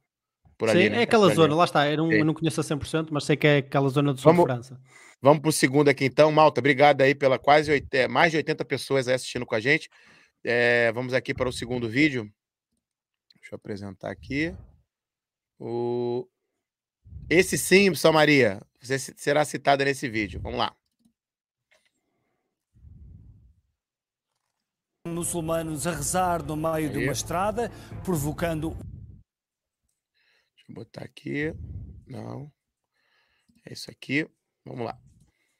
Por 0.59 0.69
ali, 0.69 0.83
Sim, 0.85 0.89
né? 0.91 0.99
é 0.99 1.03
aquela 1.05 1.23
por 1.27 1.31
ali. 1.31 1.37
zona, 1.37 1.55
lá 1.55 1.65
está. 1.65 1.89
Eu 1.89 1.97
não, 1.99 2.13
eu 2.13 2.25
não 2.25 2.35
conheço 2.35 2.61
a 2.61 2.65
100%, 2.65 3.09
mas 3.13 3.25
sei 3.25 3.37
que 3.37 3.47
é 3.47 3.57
aquela 3.59 3.89
zona 3.89 4.13
do 4.13 4.21
sul 4.21 4.33
Vamos- 4.33 4.45
de 4.47 4.53
França. 4.53 4.81
Vamos 5.23 5.41
para 5.41 5.49
o 5.49 5.53
segundo 5.53 5.89
aqui, 5.89 6.05
então. 6.05 6.31
Malta, 6.33 6.61
obrigado 6.61 7.01
aí 7.01 7.15
pela 7.15 7.39
quase 7.39 7.71
oit- 7.71 7.89
eh, 7.93 8.07
mais 8.09 8.31
de 8.33 8.37
80 8.39 8.65
pessoas 8.65 9.09
aí 9.09 9.15
assistindo 9.15 9.47
com 9.47 9.55
a 9.55 9.61
gente. 9.61 9.89
Eh, 10.45 10.91
vamos 10.93 11.13
aqui 11.15 11.33
para 11.33 11.49
o 11.49 11.53
segundo 11.53 11.89
vídeo. 11.89 12.23
Deixa 13.41 13.55
eu 13.55 13.57
apresentar 13.57 14.11
aqui. 14.11 14.55
O... 15.61 16.29
Esse 17.31 17.57
sim, 17.59 17.93
São 17.95 18.13
Maria, 18.13 18.61
você 18.81 18.99
se- 18.99 19.15
será 19.17 19.45
citada 19.45 19.85
nesse 19.85 20.09
vídeo. 20.09 20.41
Vamos 20.43 20.59
lá. 20.59 20.75
muçulmanos 25.07 25.87
a 25.87 25.93
rezar 25.93 26.43
no 26.43 26.55
meio 26.55 26.91
de 26.91 26.99
uma 26.99 27.13
estrada, 27.13 27.71
provocando 28.05 28.77
Deixa 30.69 30.71
eu 30.71 30.75
botar 30.75 31.05
aqui. 31.05 31.55
Não. 32.07 32.53
É 33.67 33.73
isso 33.73 33.91
aqui. 33.91 34.27
Vamos 34.65 34.85
lá. 34.85 34.99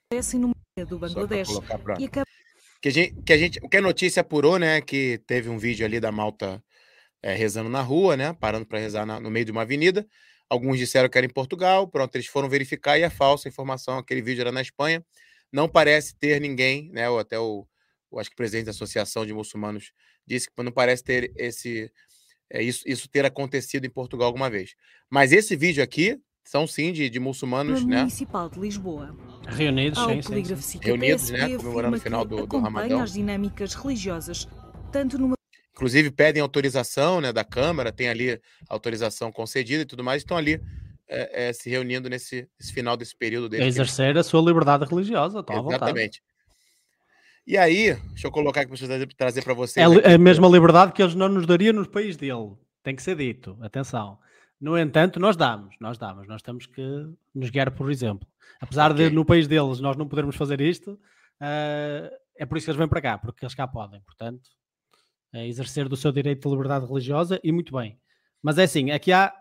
Acontecem 0.05 0.39
no 0.39 0.51
meio 0.77 0.87
do 0.87 0.99
Bangladesh 0.99 1.49
pra... 1.83 1.97
e 1.99 2.07
que 2.07 2.87
a 2.87 2.91
gente, 2.91 3.21
que 3.23 3.33
a 3.33 3.37
gente, 3.37 3.59
que 3.59 3.77
a 3.77 3.81
notícia 3.81 4.21
apurou, 4.21 4.57
né, 4.57 4.79
que 4.81 5.21
teve 5.27 5.49
um 5.49 5.57
vídeo 5.57 5.85
ali 5.85 5.99
da 5.99 6.11
malta 6.11 6.63
eh, 7.21 7.33
rezando 7.33 7.69
na 7.69 7.81
rua, 7.81 8.15
né, 8.15 8.33
parando 8.33 8.65
para 8.65 8.79
rezar 8.79 9.05
na- 9.05 9.19
no 9.19 9.29
meio 9.29 9.45
de 9.45 9.51
uma 9.51 9.63
avenida. 9.63 10.07
Alguns 10.49 10.79
disseram 10.79 11.09
que 11.09 11.17
era 11.17 11.27
em 11.27 11.33
Portugal, 11.33 11.87
pronto, 11.87 12.15
eles 12.15 12.27
foram 12.27 12.47
verificar 12.47 12.97
e 12.97 13.01
é 13.03 13.09
falsa 13.09 13.47
a 13.47 13.51
informação, 13.51 13.97
aquele 13.97 14.21
vídeo 14.21 14.41
era 14.41 14.51
na 14.51 14.61
Espanha. 14.61 15.05
Não 15.51 15.67
parece 15.67 16.15
ter 16.15 16.39
ninguém, 16.39 16.89
né, 16.91 17.09
ou 17.09 17.19
até 17.19 17.37
o, 17.37 17.67
o 18.09 18.19
acho 18.19 18.29
que 18.29 18.35
o 18.35 18.37
presidente 18.37 18.65
da 18.65 18.71
Associação 18.71 19.25
de 19.25 19.33
Muçulmanos 19.33 19.91
disse 20.25 20.49
que 20.49 20.63
não 20.63 20.71
parece 20.71 21.03
ter 21.03 21.33
esse 21.35 21.91
é, 22.51 22.61
isso, 22.63 22.83
isso 22.87 23.07
ter 23.09 23.25
acontecido 23.25 23.85
em 23.85 23.89
Portugal 23.89 24.27
alguma 24.27 24.49
vez. 24.49 24.73
Mas 25.09 25.31
esse 25.31 25.55
vídeo 25.55 25.83
aqui 25.83 26.19
são 26.43 26.65
sim 26.65 26.91
de, 26.91 27.09
de 27.09 27.19
muçulmanos, 27.19 27.85
né? 27.85 27.99
Municipal 27.99 28.49
de 28.49 28.59
Lisboa. 28.59 29.15
Reunidos, 29.47 29.99
Ao 29.99 30.09
sim, 30.09 30.21
sim, 30.21 30.55
sim. 30.61 30.79
Reunidos, 30.81 31.29
né, 31.29 31.49
comemorando 31.57 31.97
o 31.97 31.99
final 31.99 32.25
do- 32.25 32.45
do 32.45 32.59
Ramadão. 32.59 33.01
as 33.01 33.13
dinâmicas 33.13 33.73
religiosas, 33.73 34.47
tanto 34.91 35.17
numa 35.17 35.35
inclusive 35.71 36.11
pedem 36.11 36.41
autorização 36.41 37.21
né, 37.21 37.31
da 37.31 37.43
Câmara, 37.43 37.91
tem 37.91 38.09
ali 38.09 38.39
autorização 38.67 39.31
concedida 39.31 39.83
e 39.83 39.85
tudo 39.85 40.03
mais, 40.03 40.21
estão 40.21 40.35
ali 40.35 40.61
é, 41.07 41.47
é, 41.47 41.53
se 41.53 41.69
reunindo 41.69 42.09
nesse, 42.09 42.47
nesse 42.59 42.73
final 42.73 42.97
desse 42.97 43.15
período 43.15 43.55
eles- 43.55 43.67
exercer 43.75 44.17
a 44.17 44.23
sua 44.23 44.41
liberdade 44.41 44.85
religiosa, 44.85 45.41
vontade. 45.41 45.67
Exatamente. 45.73 46.21
E 47.49 47.57
aí, 47.57 47.95
deixa 47.95 48.27
eu 48.27 48.31
colocar 48.31 48.61
aqui 48.61 48.69
para 48.77 49.07
trazer, 49.17 49.43
para 49.43 49.55
vocês. 49.55 49.83
É 49.83 49.97
aqui. 49.97 50.07
a 50.07 50.19
mesma 50.19 50.47
liberdade 50.47 50.93
que 50.93 51.01
eles 51.01 51.15
não 51.15 51.27
nos 51.27 51.47
dariam 51.47 51.73
no 51.73 51.89
país 51.89 52.15
dele. 52.15 52.55
Tem 52.83 52.95
que 52.95 53.01
ser 53.01 53.15
dito. 53.15 53.57
Atenção. 53.59 54.19
No 54.61 54.77
entanto, 54.77 55.19
nós 55.19 55.35
damos, 55.35 55.75
nós 55.81 55.97
damos, 55.97 56.27
nós 56.27 56.43
temos 56.43 56.67
que 56.67 56.83
nos 57.33 57.49
guiar 57.49 57.71
por 57.71 57.89
exemplo. 57.89 58.27
Apesar 58.61 58.93
de 58.93 59.05
Ok. 59.05 59.15
no 59.15 59.25
país 59.25 59.47
deles 59.47 59.79
nós 59.79 59.97
não 59.97 60.07
podermos 60.07 60.35
fazer 60.35 60.61
isto, 60.61 60.99
eh, 61.41 62.11
é 62.37 62.45
por 62.45 62.55
isso 62.55 62.65
que 62.65 62.69
eles 62.69 62.77
vêm 62.77 62.87
para 62.87 63.01
cá, 63.01 63.17
porque 63.17 63.43
eles 63.43 63.55
cá 63.55 63.67
podem. 63.67 63.99
Portanto, 64.01 64.47
é 65.33 65.47
exercer 65.47 65.89
do 65.89 65.97
seu 65.97 66.11
direito 66.11 66.47
de 66.47 66.49
liberdade 66.53 66.85
religiosa 66.85 67.39
e 67.43 67.51
muito 67.51 67.75
bem. 67.75 67.99
Mas 68.43 68.59
é 68.59 68.63
assim, 68.65 68.91
aqui 68.91 69.11
há 69.11 69.33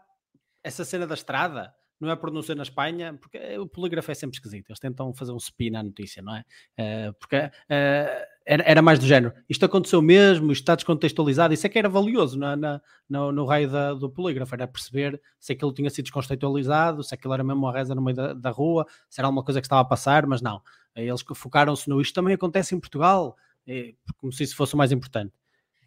essa 0.65 0.83
cena 0.83 1.07
da 1.07 1.13
estrada, 1.13 1.75
não 2.01 2.11
é 2.11 2.17
por 2.17 2.31
na 2.33 2.63
Espanha, 2.63 3.17
porque 3.21 3.39
o 3.59 3.67
polígrafo 3.67 4.11
é 4.11 4.15
sempre 4.15 4.37
esquisito. 4.37 4.71
Eles 4.71 4.79
tentam 4.79 5.13
fazer 5.15 5.33
um 5.33 5.37
spin 5.37 5.75
à 5.77 5.83
notícia, 5.83 6.23
não 6.23 6.35
é? 6.37 6.45
Eh, 6.77 7.13
porque 7.19 7.37
eh, 7.69 8.29
era, 8.47 8.63
era 8.65 8.83
mais 8.83 8.99
do 8.99 9.07
género. 9.07 9.33
Isto 9.49 9.65
aconteceu 9.67 10.01
mesmo, 10.01 10.53
isto 10.53 10.63
está 10.63 10.75
descontextualizado. 10.75 11.53
Isso 11.55 11.67
é 11.67 11.69
que 11.71 11.79
era 11.79 11.89
valioso 11.89 12.39
na, 12.39 12.57
na- 12.57 12.81
no, 13.09 13.33
no 13.33 13.45
raio 13.45 13.69
da- 13.71 13.95
do 13.95 14.09
polígrafo, 14.11 14.55
era 14.55 14.67
perceber 14.69 15.21
se 15.39 15.53
aquilo 15.53 15.73
tinha 15.73 15.91
sido 15.91 16.05
descontextualizado, 16.05 17.03
se 17.03 17.15
aquilo 17.15 17.35
era 17.35 17.43
mesmo 17.45 17.63
uma 17.67 17.73
reza 17.73 17.95
no 17.95 18.03
meio 18.03 18.17
da, 18.17 18.33
da 18.33 18.51
rua, 18.51 18.87
se 19.09 19.21
era 19.21 19.27
alguma 19.29 19.43
coisa 19.45 19.61
que 19.61 19.67
estava 19.67 19.83
a 19.83 19.85
passar, 19.85 20.27
mas 20.27 20.41
não. 20.41 20.63
Eh, 20.95 21.05
Eles 21.07 21.23
focaram-se 21.35 21.89
no 21.89 22.01
isto 22.01 22.15
também 22.15 22.35
acontece 22.35 22.75
em 22.75 22.81
Portugal, 22.81 23.37
eh, 23.67 23.95
como 24.19 24.33
se 24.33 24.45
isso 24.45 24.57
fosse 24.57 24.75
o 24.75 24.79
mais 24.79 24.93
importante. 24.93 25.33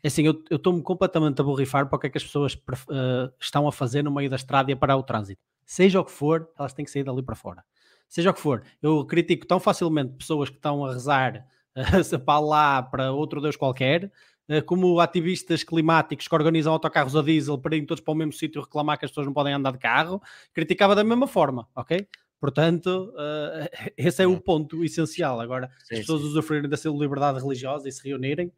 É 0.03 0.07
assim, 0.07 0.23
eu 0.25 0.43
estou-me 0.51 0.81
completamente 0.81 1.39
a 1.41 1.43
borrifar 1.43 1.87
para 1.87 1.95
o 1.95 1.99
que 1.99 2.07
é 2.07 2.09
que 2.09 2.17
as 2.17 2.23
pessoas 2.23 2.57
eh, 2.91 3.31
estão 3.39 3.67
a 3.67 3.71
fazer 3.71 4.03
no 4.03 4.11
meio 4.11 4.29
da 4.29 4.35
estrada 4.35 4.71
e 4.71 4.73
a 4.73 4.77
parar 4.77 4.97
o 4.97 5.03
trânsito. 5.03 5.41
Seja 5.71 6.01
o 6.01 6.03
que 6.03 6.11
for, 6.11 6.51
elas 6.59 6.73
têm 6.73 6.83
que 6.83 6.91
sair 6.91 7.05
dali 7.05 7.23
para 7.23 7.33
fora. 7.33 7.63
seja 8.09 8.31
o 8.31 8.33
que 8.33 8.41
for. 8.41 8.61
Eu 8.81 9.05
critico 9.05 9.47
tão 9.47 9.57
facilmente 9.57 10.17
pessoas 10.17 10.49
que 10.49 10.57
estão 10.57 10.83
a 10.83 10.91
rezar 10.91 11.47
uh, 12.13 12.19
para 12.19 12.39
lá, 12.41 12.83
para 12.83 13.13
outro 13.13 13.39
Deus 13.39 13.55
qualquer, 13.55 14.11
uh, 14.49 14.61
como 14.65 14.99
ativistas 14.99 15.63
climáticos 15.63 16.27
que 16.27 16.35
organizam 16.35 16.73
autocarros 16.73 17.15
a 17.15 17.21
diesel 17.21 17.57
para 17.57 17.73
irem 17.73 17.87
todos 17.87 18.03
para 18.03 18.11
o 18.11 18.15
mesmo 18.15 18.33
sítio 18.33 18.61
reclamar 18.61 18.99
que 18.99 19.05
as 19.05 19.11
pessoas 19.11 19.27
não 19.27 19.33
podem 19.33 19.53
andar 19.53 19.71
de 19.71 19.77
carro, 19.77 20.21
criticava 20.53 20.93
da 20.93 21.05
mesma 21.05 21.25
forma, 21.25 21.65
ok? 21.73 22.05
Portanto, 22.37 23.13
uh, 23.15 23.69
esse 23.95 24.21
é 24.21 24.27
o 24.27 24.41
ponto 24.41 24.83
essencial. 24.83 25.39
Agora, 25.39 25.71
sim, 25.85 25.95
as 25.95 25.99
pessoas 26.01 26.19
sim. 26.19 26.27
usufruírem 26.27 26.69
da 26.69 26.75
sua 26.75 26.91
liberdade 26.91 27.39
religiosa 27.39 27.87
e 27.87 27.93
se 27.93 28.05
reunirem, 28.05 28.51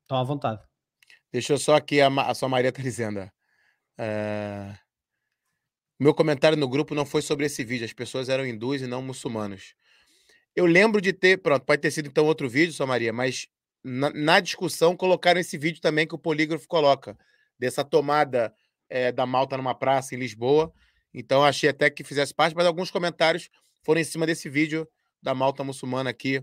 estão 0.00 0.16
à 0.16 0.24
vontade. 0.24 0.62
Deixa 1.30 1.52
eu 1.52 1.58
só 1.58 1.74
aqui, 1.74 2.00
a, 2.00 2.08
a 2.08 2.32
sua 2.32 2.48
Maria 2.48 2.70
está 2.70 2.80
dizendo. 2.80 3.20
Uh, 4.00 4.85
meu 5.98 6.14
comentário 6.14 6.56
no 6.56 6.68
grupo 6.68 6.94
não 6.94 7.06
foi 7.06 7.22
sobre 7.22 7.46
esse 7.46 7.64
vídeo, 7.64 7.84
as 7.84 7.92
pessoas 7.92 8.28
eram 8.28 8.46
hindus 8.46 8.82
e 8.82 8.86
não 8.86 9.00
muçulmanos. 9.02 9.74
Eu 10.54 10.66
lembro 10.66 11.00
de 11.00 11.12
ter, 11.12 11.38
pronto, 11.38 11.64
pode 11.64 11.82
ter 11.82 11.90
sido 11.90 12.08
então 12.08 12.24
outro 12.24 12.48
vídeo, 12.48 12.72
sua 12.72 12.86
Maria, 12.86 13.12
mas 13.12 13.48
na, 13.84 14.10
na 14.10 14.40
discussão 14.40 14.96
colocaram 14.96 15.40
esse 15.40 15.56
vídeo 15.56 15.80
também 15.80 16.06
que 16.06 16.14
o 16.14 16.18
polígrafo 16.18 16.66
coloca, 16.66 17.16
dessa 17.58 17.84
tomada 17.84 18.52
é, 18.88 19.12
da 19.12 19.26
malta 19.26 19.56
numa 19.56 19.74
praça 19.74 20.14
em 20.14 20.18
Lisboa. 20.18 20.72
Então 21.12 21.44
achei 21.44 21.68
até 21.68 21.88
que 21.88 22.04
fizesse 22.04 22.34
parte, 22.34 22.54
mas 22.54 22.66
alguns 22.66 22.90
comentários 22.90 23.48
foram 23.84 24.00
em 24.00 24.04
cima 24.04 24.26
desse 24.26 24.48
vídeo 24.48 24.88
da 25.22 25.34
malta 25.34 25.64
muçulmana 25.64 26.10
aqui, 26.10 26.42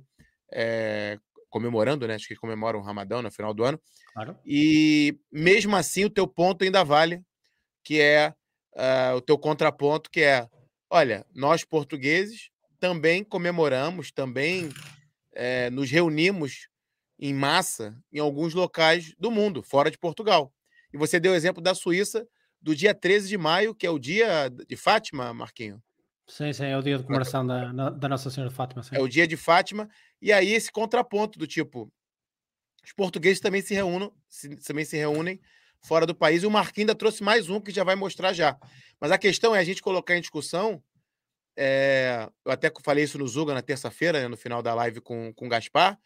é, 0.51 1.19
comemorando, 1.49 2.07
né? 2.07 2.15
Acho 2.15 2.27
que 2.27 2.35
comemoram 2.35 2.79
o 2.79 2.83
Ramadão 2.83 3.21
no 3.21 3.31
final 3.31 3.53
do 3.53 3.63
ano. 3.63 3.79
Claro. 4.13 4.37
E 4.45 5.17
mesmo 5.31 5.75
assim, 5.75 6.05
o 6.05 6.09
teu 6.09 6.27
ponto 6.27 6.63
ainda 6.63 6.83
vale, 6.83 7.21
que 7.83 7.99
é 7.99 8.33
uh, 8.75 9.15
o 9.15 9.21
teu 9.21 9.37
contraponto, 9.37 10.09
que 10.09 10.21
é: 10.21 10.47
olha, 10.89 11.25
nós 11.33 11.63
portugueses 11.63 12.49
também 12.79 13.23
comemoramos, 13.23 14.11
também 14.11 14.69
é, 15.33 15.69
nos 15.69 15.89
reunimos 15.89 16.67
em 17.19 17.33
massa 17.33 17.97
em 18.11 18.19
alguns 18.19 18.53
locais 18.53 19.13
do 19.17 19.31
mundo, 19.31 19.63
fora 19.63 19.89
de 19.89 19.97
Portugal. 19.97 20.53
E 20.93 20.97
você 20.97 21.19
deu 21.19 21.31
o 21.31 21.35
exemplo 21.35 21.61
da 21.61 21.73
Suíça, 21.73 22.27
do 22.61 22.75
dia 22.75 22.93
13 22.93 23.29
de 23.29 23.37
maio, 23.37 23.73
que 23.73 23.85
é 23.85 23.89
o 23.89 23.99
dia 23.99 24.49
de 24.67 24.75
Fátima, 24.75 25.33
Marquinho. 25.33 25.81
Sim, 26.27 26.53
sim, 26.53 26.65
é 26.65 26.77
o 26.77 26.81
dia 26.81 26.97
de 26.97 27.03
comemoração 27.03 27.45
da, 27.45 27.89
da 27.89 28.09
Nossa 28.09 28.29
Senhora 28.29 28.49
de 28.49 28.55
Fátima. 28.55 28.83
Sim. 28.83 28.95
É 28.95 28.99
o 28.99 29.07
dia 29.07 29.27
de 29.27 29.35
Fátima. 29.35 29.89
E 30.21 30.31
aí 30.31 30.53
esse 30.53 30.71
contraponto 30.71 31.37
do 31.37 31.45
tipo, 31.45 31.91
os 32.83 32.93
portugueses 32.93 33.39
também 33.39 33.61
se 33.61 33.73
reúnem, 33.73 34.11
se, 34.29 34.55
também 34.57 34.85
se 34.85 34.97
reúnem 34.97 35.39
fora 35.83 36.05
do 36.05 36.15
país. 36.15 36.43
E 36.43 36.47
o 36.47 36.51
Marquinhos 36.51 36.89
ainda 36.89 36.95
trouxe 36.95 37.21
mais 37.21 37.49
um 37.49 37.59
que 37.59 37.71
já 37.71 37.83
vai 37.83 37.95
mostrar 37.95 38.33
já. 38.33 38.57
Mas 38.99 39.11
a 39.11 39.17
questão 39.17 39.55
é 39.55 39.59
a 39.59 39.63
gente 39.63 39.81
colocar 39.81 40.17
em 40.17 40.21
discussão. 40.21 40.81
É, 41.55 42.27
eu 42.45 42.51
até 42.51 42.71
falei 42.83 43.03
isso 43.03 43.17
no 43.17 43.27
Zuga 43.27 43.53
na 43.53 43.61
terça-feira, 43.61 44.21
né, 44.21 44.27
no 44.27 44.37
final 44.37 44.63
da 44.63 44.73
live 44.73 45.01
com, 45.01 45.31
com 45.33 45.45
o 45.45 45.49
Gaspar, 45.49 45.99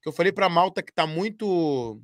que 0.00 0.08
eu 0.08 0.12
falei 0.12 0.30
para 0.30 0.46
a 0.46 0.48
Malta 0.48 0.80
que 0.80 0.92
está 0.92 1.08
muito 1.08 2.00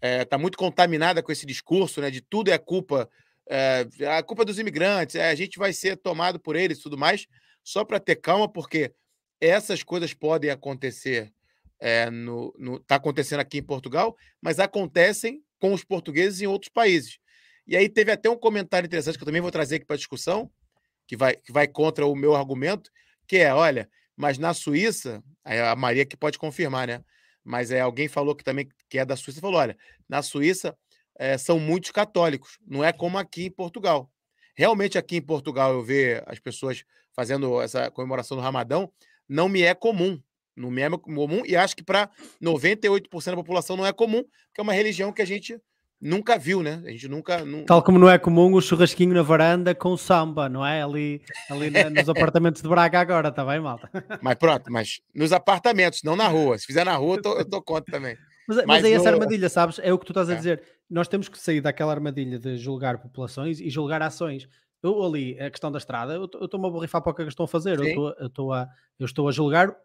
é, 0.00 0.24
tá 0.24 0.38
muito 0.38 0.56
contaminada 0.56 1.22
com 1.22 1.32
esse 1.32 1.44
discurso, 1.44 2.00
né? 2.00 2.10
De 2.10 2.20
tudo 2.20 2.50
é 2.50 2.58
culpa, 2.58 3.10
é, 3.48 3.86
a 4.16 4.22
culpa 4.22 4.44
dos 4.44 4.58
imigrantes, 4.58 5.16
é, 5.16 5.28
a 5.28 5.34
gente 5.34 5.58
vai 5.58 5.72
ser 5.72 5.96
tomado 5.96 6.38
por 6.38 6.54
eles 6.54 6.78
e 6.78 6.82
tudo 6.82 6.96
mais, 6.96 7.26
só 7.62 7.84
para 7.84 7.98
ter 8.00 8.16
calma, 8.16 8.48
porque 8.48 8.92
essas 9.40 9.82
coisas 9.82 10.14
podem 10.14 10.50
acontecer, 10.50 11.32
é, 11.78 12.08
no, 12.08 12.54
no, 12.58 12.78
tá 12.80 12.96
acontecendo 12.96 13.40
aqui 13.40 13.58
em 13.58 13.62
Portugal, 13.62 14.16
mas 14.40 14.58
acontecem 14.58 15.42
com 15.60 15.72
os 15.72 15.84
portugueses 15.84 16.40
em 16.40 16.46
outros 16.46 16.70
países. 16.72 17.18
E 17.66 17.76
aí 17.76 17.88
teve 17.88 18.10
até 18.10 18.28
um 18.28 18.36
comentário 18.36 18.86
interessante 18.86 19.16
que 19.16 19.22
eu 19.22 19.26
também 19.26 19.40
vou 19.40 19.52
trazer 19.52 19.76
aqui 19.76 19.84
para 19.84 19.96
discussão, 19.96 20.50
que 21.06 21.16
vai, 21.16 21.36
que 21.36 21.52
vai 21.52 21.68
contra 21.68 22.04
o 22.04 22.16
meu 22.16 22.34
argumento, 22.34 22.90
que 23.28 23.36
é, 23.36 23.54
olha, 23.54 23.88
mas 24.16 24.38
na 24.38 24.52
Suíça, 24.52 25.22
a 25.44 25.76
Maria 25.76 26.04
que 26.04 26.16
pode 26.16 26.38
confirmar, 26.38 26.88
né? 26.88 27.04
mas 27.44 27.70
é, 27.70 27.80
alguém 27.80 28.08
falou 28.08 28.34
que 28.34 28.44
também 28.44 28.68
que 28.88 28.98
é 28.98 29.04
da 29.04 29.16
Suíça, 29.16 29.40
falou: 29.40 29.60
olha, 29.60 29.76
na 30.08 30.22
Suíça 30.22 30.76
é, 31.18 31.36
são 31.38 31.58
muitos 31.58 31.90
católicos, 31.90 32.58
não 32.66 32.84
é 32.84 32.92
como 32.92 33.18
aqui 33.18 33.46
em 33.46 33.50
Portugal. 33.50 34.10
Realmente 34.54 34.98
aqui 34.98 35.16
em 35.16 35.22
Portugal 35.22 35.72
eu 35.72 35.82
ver 35.82 36.22
as 36.26 36.38
pessoas 36.38 36.84
fazendo 37.12 37.60
essa 37.60 37.90
comemoração 37.90 38.36
do 38.36 38.42
Ramadão, 38.42 38.92
não 39.28 39.48
me 39.48 39.62
é 39.62 39.74
comum. 39.74 40.20
Não 40.56 40.70
me 40.70 40.82
é 40.82 40.90
comum, 40.90 41.42
e 41.46 41.56
acho 41.56 41.76
que 41.76 41.82
para 41.82 42.10
98% 42.42 43.24
da 43.24 43.36
população 43.36 43.76
não 43.76 43.86
é 43.86 43.92
comum, 43.92 44.22
porque 44.22 44.60
é 44.60 44.62
uma 44.62 44.72
religião 44.72 45.12
que 45.12 45.22
a 45.22 45.24
gente 45.24 45.60
nunca 46.00 46.38
viu, 46.38 46.62
né? 46.62 46.82
A 46.86 46.90
gente 46.90 47.08
nunca. 47.08 47.44
Tal 47.66 47.82
como 47.82 47.98
não 47.98 48.08
é 48.08 48.18
comum 48.18 48.52
o 48.54 48.60
churrasquinho 48.60 49.14
na 49.14 49.22
varanda 49.22 49.74
com 49.74 49.96
samba, 49.96 50.48
não 50.48 50.64
é? 50.64 50.82
Ali, 50.82 51.22
ali 51.50 51.70
nos 51.70 52.08
apartamentos 52.08 52.62
de 52.62 52.68
Braga 52.68 53.00
agora, 53.00 53.30
tá 53.30 53.44
bem, 53.44 53.60
malta? 53.60 53.90
Mas 54.22 54.34
pronto, 54.36 54.72
mas 54.72 55.00
nos 55.14 55.32
apartamentos, 55.32 56.02
não 56.02 56.16
na 56.16 56.26
rua. 56.28 56.58
Se 56.58 56.66
fizer 56.66 56.84
na 56.84 56.96
rua, 56.96 57.16
eu 57.16 57.22
tô, 57.22 57.38
eu 57.38 57.44
tô 57.44 57.62
contra 57.62 57.92
também. 57.92 58.16
Mas, 58.48 58.56
mas, 58.56 58.66
mas 58.66 58.84
aí 58.84 58.92
essa 58.92 59.10
armadilha, 59.10 59.48
sabes? 59.48 59.78
É 59.80 59.92
o 59.92 59.98
que 59.98 60.06
tu 60.06 60.12
estás 60.12 60.28
a 60.30 60.32
é. 60.32 60.36
dizer. 60.36 60.62
Nós 60.88 61.06
temos 61.06 61.28
que 61.28 61.38
sair 61.38 61.60
daquela 61.60 61.92
armadilha 61.92 62.38
de 62.38 62.56
julgar 62.56 62.98
populações 62.98 63.60
e 63.60 63.70
julgar 63.70 64.02
ações. 64.02 64.48
Eu 64.82 65.00
ali, 65.04 65.38
a 65.38 65.50
questão 65.50 65.70
da 65.70 65.78
estrada, 65.78 66.14
eu 66.14 66.24
estou-me 66.24 66.66
a 66.66 66.70
borrifar 66.70 67.02
para 67.02 67.12
o 67.12 67.14
que 67.14 67.22
é 67.22 67.28
estão 67.28 67.44
a 67.44 67.48
fazer. 67.48 67.78
Eu 67.78 67.84
estou 68.26 68.52
a, 68.52 68.66
eu 68.98 69.06
estou 69.06 69.28
a 69.28 69.32
julgar 69.32 69.76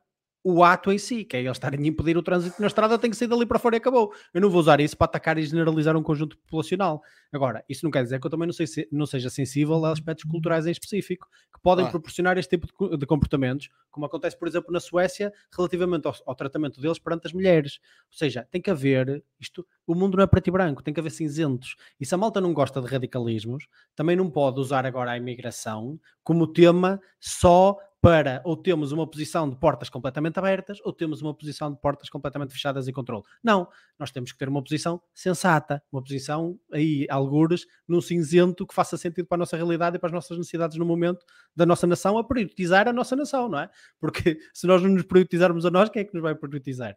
o 0.47 0.63
ato 0.63 0.91
em 0.91 0.99
si, 0.99 1.25
que 1.25 1.35
é 1.35 1.39
eles 1.39 1.53
estarem 1.53 1.83
a 1.83 1.87
impedir 1.87 2.15
o 2.15 2.21
trânsito 2.21 2.61
na 2.61 2.67
estrada, 2.67 2.99
tem 2.99 3.09
que 3.09 3.17
sair 3.17 3.27
dali 3.27 3.47
para 3.47 3.57
fora 3.57 3.77
e 3.77 3.79
acabou. 3.79 4.13
Eu 4.31 4.39
não 4.39 4.47
vou 4.47 4.59
usar 4.59 4.79
isso 4.79 4.95
para 4.95 5.05
atacar 5.05 5.39
e 5.39 5.43
generalizar 5.43 5.97
um 5.97 6.03
conjunto 6.03 6.37
populacional. 6.37 7.01
Agora, 7.33 7.65
isso 7.67 7.83
não 7.83 7.89
quer 7.89 8.03
dizer 8.03 8.19
que 8.19 8.27
eu 8.27 8.29
também 8.29 8.45
não, 8.45 8.53
sei 8.53 8.67
se, 8.67 8.87
não 8.91 9.07
seja 9.07 9.27
sensível 9.31 9.83
a 9.83 9.91
aspectos 9.91 10.23
culturais 10.29 10.67
em 10.67 10.71
específico, 10.71 11.27
que 11.51 11.59
podem 11.63 11.87
ah. 11.87 11.89
proporcionar 11.89 12.37
este 12.37 12.55
tipo 12.55 12.67
de, 12.91 12.95
de, 12.95 13.05
comportamentos, 13.07 13.71
como 13.89 14.05
acontece, 14.05 14.37
por 14.37 14.47
exemplo, 14.47 14.71
na 14.71 14.79
Suécia, 14.79 15.33
relativamente 15.57 16.05
ao, 16.05 16.13
ao, 16.27 16.35
tratamento 16.35 16.79
deles 16.79 16.99
perante 16.99 17.25
as 17.25 17.33
mulheres. 17.33 17.79
Ou 18.11 18.15
seja, 18.15 18.47
tem 18.51 18.61
que 18.61 18.69
haver 18.69 19.23
isto, 19.39 19.65
o 19.87 19.95
mundo 19.95 20.15
não 20.15 20.23
é 20.23 20.27
preto 20.27 20.49
e 20.49 20.51
branco, 20.51 20.83
tem 20.83 20.93
que 20.93 20.99
haver 20.99 21.09
cinzentos. 21.09 21.75
E 21.99 22.05
se 22.05 22.13
a 22.13 22.19
malta 22.19 22.39
não 22.39 22.53
gosta 22.53 22.79
de 22.79 22.87
radicalismos, 22.87 23.65
também 23.95 24.15
não 24.15 24.29
pode 24.29 24.59
usar 24.59 24.85
agora 24.85 25.09
a 25.09 25.17
imigração 25.17 25.99
como 26.23 26.45
tema 26.45 27.01
só 27.19 27.79
para 28.05 28.39
ou 28.43 28.55
temos 28.55 28.91
uma 28.91 29.09
posição 29.09 29.49
de 29.49 29.55
portas 29.55 29.89
completamente 29.89 30.37
abertas 30.37 30.77
ou 30.83 30.93
temos 30.93 31.23
uma 31.23 31.33
posição 31.33 31.73
de 31.73 31.81
portas 31.81 32.07
completamente 32.07 32.53
fechadas 32.53 32.87
e 32.87 32.93
controle. 32.93 33.23
Não, 33.43 33.67
nós 33.97 34.11
temos 34.11 34.31
que 34.31 34.37
ter 34.37 34.47
uma 34.47 34.61
posição 34.61 35.01
sensata, 35.11 35.81
uma 35.91 36.03
posição 36.03 36.59
aí, 36.71 37.07
algures, 37.09 37.65
num 37.87 37.99
cinzento 37.99 38.67
que 38.67 38.75
faça 38.75 38.95
sentido 38.95 39.25
para 39.25 39.37
a 39.37 39.39
nossa 39.39 39.57
realidade 39.57 39.95
e 39.95 39.99
para 39.99 40.09
as 40.09 40.13
nossas 40.13 40.37
necessidades 40.37 40.77
no 40.77 40.85
momento 40.85 41.25
da 41.55 41.65
nossa 41.65 41.87
nação, 41.87 42.15
a 42.19 42.23
priorizar 42.23 42.87
a 42.87 42.93
nossa 42.93 43.15
nação, 43.15 43.49
não 43.49 43.57
é? 43.57 43.71
Porque 43.99 44.37
se 44.53 44.67
nós 44.67 44.83
não 44.83 44.91
nos 44.91 45.01
priorizarmos 45.01 45.65
a 45.65 45.71
nós, 45.71 45.89
quem 45.89 46.03
é 46.03 46.05
que 46.05 46.13
nos 46.13 46.21
vai 46.21 46.35
priorizar? 46.35 46.95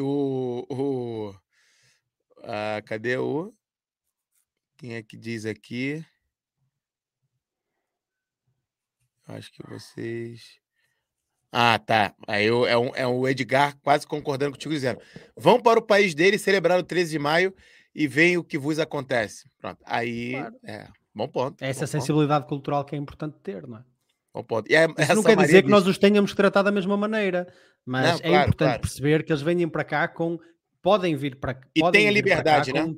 O, 0.00 0.66
o, 0.68 1.34
a, 2.42 2.82
cadê 2.82 3.18
o? 3.18 3.54
Quem 4.78 4.96
é 4.96 5.02
que 5.04 5.16
diz 5.16 5.46
aqui? 5.46 6.04
Acho 9.26 9.52
que 9.52 9.62
vocês. 9.68 10.58
Ah, 11.50 11.78
tá. 11.78 12.14
Aí 12.26 12.46
eu, 12.46 12.66
é, 12.66 12.76
um, 12.76 12.90
é 12.94 13.06
o 13.06 13.26
Edgar 13.28 13.76
quase 13.80 14.06
concordando 14.06 14.52
contigo, 14.52 14.74
dizendo: 14.74 15.00
vão 15.36 15.60
para 15.60 15.78
o 15.78 15.82
país 15.82 16.14
dele 16.14 16.38
celebrar 16.38 16.78
o 16.78 16.82
13 16.82 17.12
de 17.12 17.18
maio 17.18 17.54
e 17.94 18.06
veem 18.06 18.36
o 18.36 18.44
que 18.44 18.58
vos 18.58 18.78
acontece. 18.78 19.48
Pronto. 19.58 19.78
Aí, 19.86 20.32
claro. 20.32 20.54
é, 20.64 20.88
bom 21.14 21.28
ponto. 21.28 21.62
É 21.62 21.68
essa 21.68 21.86
sensibilidade 21.86 22.44
ponto. 22.44 22.48
cultural 22.48 22.84
que 22.84 22.94
é 22.94 22.98
importante 22.98 23.36
ter, 23.42 23.66
não 23.66 23.78
é? 23.78 23.84
Bom 24.34 24.42
ponto. 24.42 24.70
E 24.70 24.74
é, 24.74 24.86
Isso 24.98 25.14
não 25.14 25.22
quer 25.22 25.36
dizer 25.36 25.62
que 25.62 25.70
nós 25.70 25.86
os 25.86 25.96
tenhamos 25.96 26.32
que 26.32 26.36
tratar 26.36 26.62
da 26.62 26.72
mesma 26.72 26.96
maneira, 26.96 27.46
mas 27.86 28.04
não, 28.04 28.16
é 28.16 28.18
claro, 28.18 28.42
importante 28.42 28.68
claro. 28.68 28.80
perceber 28.80 29.24
que 29.24 29.32
eles 29.32 29.42
venham 29.42 29.70
para 29.70 29.84
cá 29.84 30.08
com. 30.08 30.38
Podem 30.82 31.16
vir 31.16 31.36
para 31.36 31.58
E 31.74 31.90
têm 31.92 32.08
a 32.08 32.10
liberdade, 32.10 32.72
né? 32.72 32.82
Com, 32.82 32.96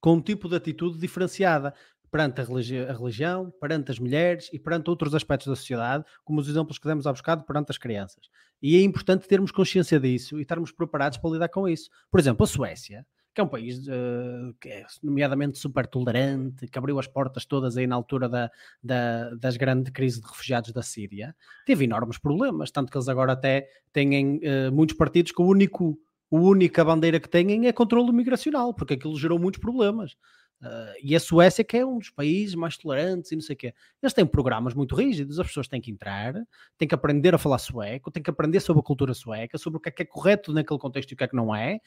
com 0.00 0.12
um 0.14 0.20
tipo 0.20 0.48
de 0.48 0.56
atitude 0.56 0.98
diferenciada 0.98 1.72
perante 2.10 2.40
a, 2.40 2.44
religi 2.44 2.78
a, 2.78 2.92
religião, 2.92 3.52
perante 3.60 3.90
as 3.90 3.98
mulheres 3.98 4.50
e 4.52 4.58
perante 4.58 4.90
outros 4.90 5.14
aspectos 5.14 5.46
da 5.46 5.56
sociedade, 5.56 6.04
como 6.24 6.40
os 6.40 6.48
exemplos 6.48 6.78
que 6.78 6.86
demos 6.86 7.06
há 7.06 7.12
bocado 7.12 7.44
perante 7.44 7.70
as 7.70 7.78
crianças. 7.78 8.28
E 8.62 8.76
é 8.76 8.82
importante 8.82 9.28
termos 9.28 9.50
consciência 9.50 9.98
disso 9.98 10.38
e 10.38 10.42
estarmos 10.42 10.72
preparados 10.72 11.18
para 11.18 11.30
lidar 11.30 11.48
com 11.48 11.68
isso. 11.68 11.88
Por 12.10 12.20
exemplo, 12.20 12.44
a 12.44 12.46
Suécia, 12.46 13.06
que 13.32 13.40
é 13.40 13.44
um 13.44 13.48
país 13.48 13.86
uh, 13.86 14.54
que 14.60 14.68
é 14.68 14.84
nomeadamente 15.02 15.56
super 15.56 15.86
tolerante, 15.86 16.66
que 16.66 16.78
abriu 16.78 16.98
as 16.98 17.06
portas 17.06 17.44
todas 17.44 17.76
aí 17.76 17.86
na 17.86 17.94
altura 17.94 18.28
da, 18.28 18.50
da, 18.82 19.30
das 19.36 19.56
grandes 19.56 19.92
crises 19.92 20.20
de 20.20 20.26
refugiados 20.26 20.72
da 20.72 20.82
Síria, 20.82 21.34
teve 21.64 21.84
enormes 21.84 22.18
problemas, 22.18 22.70
tanto 22.70 22.90
que 22.90 22.98
eles 22.98 23.08
agora 23.08 23.32
até 23.32 23.68
têm 23.92 24.38
uh, 24.38 24.72
muitos 24.72 24.96
partidos 24.96 25.32
que 25.32 25.40
o 25.40 25.46
único 25.46 25.98
a 26.32 26.36
única 26.36 26.84
bandeira 26.84 27.18
que 27.18 27.28
têm 27.28 27.66
é 27.66 27.72
controle 27.72 28.12
migracional, 28.12 28.72
porque 28.72 28.94
aquilo 28.94 29.18
gerou 29.18 29.38
muitos 29.38 29.60
problemas. 29.60 30.16
Uh, 30.62 30.92
e 31.02 31.16
a 31.16 31.20
Suécia, 31.20 31.64
que 31.64 31.78
é 31.78 31.86
um 31.86 31.98
dos 31.98 32.10
países 32.10 32.54
mais 32.54 32.76
tolerantes 32.76 33.32
e 33.32 33.34
não 33.34 33.40
sei 33.40 33.54
o 33.54 33.56
quê, 33.56 33.74
eles 34.02 34.12
têm 34.12 34.26
programas 34.26 34.74
muito 34.74 34.94
rígidos, 34.94 35.40
as 35.40 35.46
pessoas 35.46 35.66
têm 35.66 35.80
que 35.80 35.90
entrar, 35.90 36.34
têm 36.76 36.86
que 36.86 36.94
aprender 36.94 37.34
a 37.34 37.38
falar 37.38 37.56
sueco, 37.58 38.10
têm 38.10 38.22
que 38.22 38.28
aprender 38.28 38.60
sobre 38.60 38.80
a 38.80 38.82
cultura 38.82 39.14
sueca, 39.14 39.56
sobre 39.56 39.78
o 39.78 39.80
que 39.80 39.88
é 39.88 39.92
que 39.92 40.02
é 40.02 40.04
correto 40.04 40.52
naquele 40.52 40.78
contexto 40.78 41.12
e 41.12 41.14
o 41.14 41.16
que 41.16 41.24
é 41.24 41.28
que 41.28 41.36
não 41.36 41.54
é, 41.54 41.80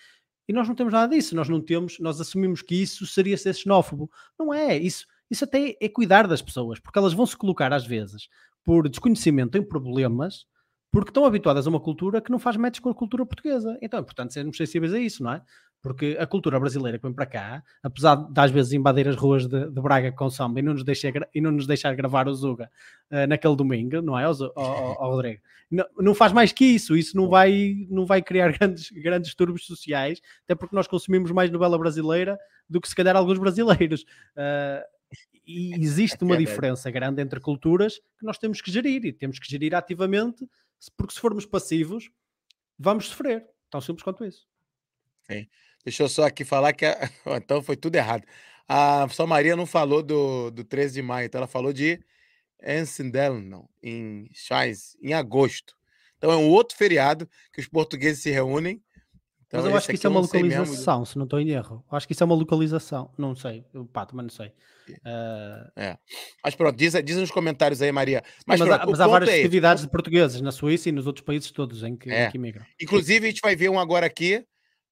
e 0.47 0.51
nós 0.51 0.67
não 0.67 0.76
temos 0.76 0.93
nada 0.93 1.13
disso, 1.13 1.36
nós 1.36 1.47
não 1.47 1.61
temos, 1.61 1.99
nós 1.99 2.19
assumimos 2.19 2.61
que 2.61 2.82
isso 2.82 3.05
seria 3.05 3.38
ser 3.38 3.53
xenófobo. 3.53 4.11
Não 4.38 4.53
é, 4.53 4.78
isso, 4.78 5.05
isso 5.32 5.45
até 5.45 5.78
é 5.80 5.88
cuidar 5.88 6.28
das 6.28 6.41
pessoas, 6.41 6.80
porque 6.80 6.99
elas 6.99 7.13
vão 7.13 7.26
se 7.26 7.38
colocar 7.38 7.71
às 7.71 7.86
vezes 7.86 8.28
por 8.63 8.89
desconhecimento 8.89 9.57
em 9.57 9.63
problemas, 9.63 10.45
porque 10.91 11.09
estão 11.09 11.26
habituadas 11.26 11.65
a 11.65 11.69
uma 11.69 11.80
cultura 11.80 12.21
que 12.21 12.32
não 12.32 12.39
faz 12.39 12.57
match 12.57 12.80
com 12.80 12.89
a 12.89 12.93
cultura 12.93 13.26
portuguesa. 13.26 13.78
Então 13.82 13.99
é 13.99 14.01
importante 14.01 14.34
sermos 14.34 14.57
sensíveis 14.57 14.93
a 14.93 14.99
isso, 14.99 15.24
não 15.24 15.32
é? 15.32 15.41
Porque 15.84 16.15
a 16.17 16.25
cultura 16.25 16.57
brasileira 16.57 16.97
que 16.97 17.03
vem 17.05 17.13
para 17.13 17.25
cá, 17.25 17.61
apesar 17.84 18.15
de 18.15 18.39
às 18.39 18.49
vezes 18.49 18.71
invadir 18.71 19.05
as 19.07 19.17
ruas 19.17 19.45
de, 19.45 19.69
de 19.69 19.81
Braga 19.81 20.13
com 20.13 20.29
samba 20.29 20.59
e 20.59 20.63
não 20.63 20.71
nos 20.73 20.84
deixar, 20.86 21.11
e 21.36 21.41
não 21.41 21.51
nos 21.51 21.67
deixar 21.67 21.93
gravar 21.93 22.25
o 22.29 22.34
Zuga 22.34 22.71
eh, 23.11 23.27
naquele 23.27 23.55
domingo, 23.57 24.01
não 24.01 24.17
é, 24.17 24.31
Zu- 24.34 24.53
ó- 24.55 24.63
ó- 24.63 24.95
ó, 24.97 25.09
Rodrigo? 25.11 25.41
Não, 25.69 25.86
não 25.99 26.15
faz 26.15 26.31
mais 26.31 26.53
que 26.53 26.63
isso, 26.63 26.95
isso 26.95 27.17
não 27.17 27.27
vai, 27.27 27.86
não 27.89 28.05
vai 28.05 28.21
criar 28.21 28.47
grandes, 28.57 28.89
grandes 28.91 29.27
distúrbios 29.27 29.65
sociais, 29.67 30.21
até 30.45 30.55
porque 30.55 30.73
nós 30.75 30.88
consumimos 30.88 31.31
mais 31.31 31.51
novela 31.51 31.77
brasileira 31.77 32.39
do 32.69 32.79
que 32.79 32.88
se 32.88 32.95
calhar 32.95 33.15
alguns 33.17 33.38
brasileiros. 33.38 34.05
Eh, 34.38 34.86
e 35.45 35.73
existe 35.84 36.23
uma 36.23 36.36
diferença 36.45 36.89
grande 36.91 37.21
entre 37.21 37.41
culturas 37.41 37.99
que 38.17 38.25
nós 38.25 38.38
temos 38.38 38.61
que 38.61 38.71
gerir 38.71 39.03
e 39.03 39.11
temos 39.11 39.38
que 39.38 39.51
gerir 39.51 39.75
ativamente, 39.75 40.47
porque 40.95 41.13
se 41.13 41.19
formos 41.19 41.45
passivos, 41.45 42.09
vamos 42.79 43.09
sofrer. 43.09 43.45
Tão 43.69 43.81
simples 43.81 44.01
quanto 44.03 44.23
isso. 44.23 44.47
Sim. 45.23 45.47
Deixa 45.86 46.03
eu 46.03 46.09
só 46.09 46.25
aqui 46.25 46.43
falar 46.45 46.73
que. 46.73 46.86
a- 46.86 46.97
Então 47.38 47.61
foi 47.61 47.75
tudo 47.75 47.95
errado. 47.95 48.23
A 48.67 49.07
São 49.09 49.27
Maria 49.27 49.55
não 49.55 49.65
falou 49.65 50.01
do, 50.01 50.49
do 50.51 50.63
13 50.63 50.93
de 50.95 51.01
maio, 51.01 51.25
então 51.25 51.39
ela 51.39 51.47
falou 51.47 51.73
de 51.73 51.99
Ensindelno, 52.65 53.69
em 53.81 54.27
Chais, 54.34 54.95
em 55.01 55.13
agosto. 55.13 55.75
Então 56.17 56.31
é 56.31 56.38
um 56.38 56.49
outro 56.49 56.77
feriado 56.77 57.27
que 57.51 57.59
os 57.59 57.67
portugueses 57.67 58.23
se 58.23 58.31
reúnem. 58.31 58.81
Então, 59.45 59.61
Mas 59.61 59.69
eu 59.69 59.77
acho 59.77 59.88
que 59.88 59.93
isso 59.95 60.07
é 60.07 60.09
uma 60.09 60.23
sei 60.23 60.41
mesmo. 60.41 60.59
localização, 60.61 61.05
se 61.05 61.15
não 61.17 61.25
estou 61.25 61.39
em 61.39 61.49
erro. 61.49 61.86
Eu 61.91 61.95
acho 61.97 62.07
que 62.07 62.13
isso 62.13 62.23
é 62.23 62.25
uma 62.25 62.34
localização. 62.36 63.11
Não 63.17 63.36
sei. 63.36 63.63
Eu, 63.73 63.86
pá, 63.86 64.03
também 64.05 64.23
não 64.23 64.29
sei. 64.31 64.51
Ah, 65.05 65.71
É. 65.75 65.97
Mas 66.43 66.55
pronto, 66.55 66.75
diz, 66.75 66.93
diz 67.03 67.17
nos 67.17 67.29
comentários 67.29 67.81
aí, 67.81 67.91
Maria. 67.91 68.23
Mas, 68.47 68.59
mas, 68.59 68.67
pronto, 68.69 68.81
há, 68.81 68.88
o 68.88 68.91
mas 68.91 68.99
há 69.01 69.07
várias 69.07 69.29
é 69.29 69.34
esse. 69.34 69.41
festividades 69.43 69.84
de 69.84 69.89
portugueses 69.91 70.41
na 70.41 70.51
Suíça 70.51 70.89
e 70.89 70.91
nos 70.91 71.05
outros 71.05 71.23
países 71.25 71.51
todos 71.51 71.84
em 71.84 71.95
que, 71.95 72.09
em 72.09 72.13
É. 72.13 72.31
que 72.31 72.38
imigram. 72.38 72.65
Inclusive, 72.81 73.27
a 73.27 73.29
gente 73.29 73.41
vai 73.41 73.55
ver 73.55 73.69
um 73.69 73.77
agora 73.77 74.05
aqui, 74.07 74.43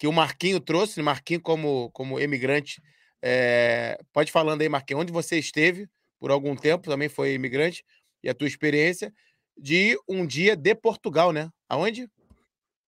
que 0.02 0.08
o 0.08 0.12
Marquinho 0.12 0.60
trouxe, 0.60 1.00
Marquinho 1.00 1.40
como, 1.40 1.92
como 1.92 2.20
imigrante. 2.20 2.82
É, 3.22 4.00
Pode 4.12 4.32
falando 4.32 4.60
aí, 4.60 4.68
Marquinho, 4.68 5.00
onde 5.00 5.14
você 5.14 5.38
esteve 5.38 5.88
por 6.20 6.32
algum 6.32 6.56
tempo, 6.56 6.90
também 6.90 7.08
foi 7.08 7.36
imigrante, 7.36 7.86
e 8.24 8.28
a 8.28 8.34
tua 8.34 8.48
experiência 8.48 9.14
de 9.56 9.96
um 10.10 10.26
dia 10.26 10.56
de 10.56 10.74
Portugal, 10.74 11.32
né? 11.32 11.52
Aonde? 11.70 12.10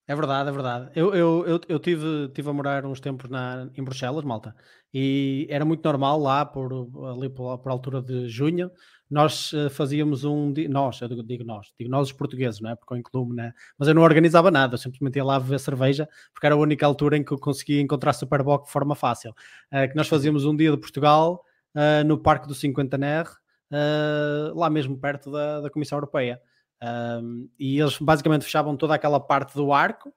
É 0.08 0.16
verdade, 0.16 0.50
é 0.50 0.52
verdade. 0.52 0.92
Eu, 0.96 1.14
eu, 1.14 1.46
eu, 1.46 1.62
eu 1.70 1.80
tive, 1.80 2.30
tive 2.34 2.50
a 2.50 2.54
morar 2.54 2.84
uns 2.84 3.00
tempos 3.00 3.30
na, 3.30 3.70
em 3.78 3.84
Bruxelas, 3.84 4.26
malta, 4.26 4.56
e 4.92 5.46
era 5.52 5.64
muito 5.64 5.86
normal 5.86 6.20
lá, 6.20 6.44
por, 6.44 6.90
ali 7.12 7.30
por, 7.30 7.60
por 7.60 7.72
altura 7.72 8.02
de 8.02 8.28
junho, 8.28 8.72
nós 9.14 9.54
eh, 9.54 9.70
fazíamos 9.70 10.24
um 10.24 10.54
nós, 10.70 11.00
eu 11.02 11.08
digo, 11.24 11.44
nós, 11.44 11.72
digo 11.78 11.90
nós 11.90 12.08
os 12.08 12.14
portugueses, 12.14 12.60
não 12.60 12.72
é? 12.72 12.76
Porque 12.76 12.94
eu 12.94 12.98
incluo-me, 12.98 13.36
né? 13.36 13.54
Mas 13.78 13.88
eu 13.88 13.94
não 13.94 14.02
organizava 14.02 14.50
nada, 14.50 14.74
eu 14.74 14.78
simplesmente 14.78 15.16
ia 15.18 15.24
lá 15.24 15.40
beber 15.40 15.60
cerveja, 15.60 16.10
porque 16.34 16.46
era 16.46 16.56
a 16.56 16.58
única 16.58 16.86
altura 16.86 17.16
em 17.18 17.24
que 17.24 17.32
eu 17.32 17.38
conseguia 17.38 17.80
encontrar 17.80 18.14
Superboc 18.14 18.66
de 18.66 18.72
forma 18.72 18.96
fácil. 18.96 19.34
Eh, 19.72 19.88
que 19.88 19.96
nós 19.96 20.08
fazíamos 20.08 20.46
um 20.46 20.56
dia 20.56 20.72
de 20.72 20.78
Portugal 20.78 21.46
eh, 21.76 22.04
no 22.04 22.18
Parque 22.18 22.48
do 22.48 22.56
50NR, 22.56 23.28
eh, 23.72 24.52
lá 24.56 24.70
mesmo 24.70 24.98
perto 24.98 25.32
da, 25.32 25.62
da 25.62 25.70
Comissão 25.70 25.98
Europeia. 25.98 26.42
Um, 26.84 27.50
e 27.58 27.80
eles 27.80 27.98
basicamente 27.98 28.44
fechavam 28.44 28.76
toda 28.76 28.94
aquela 28.94 29.18
parte 29.18 29.56
do 29.56 29.72
arco 29.72 30.14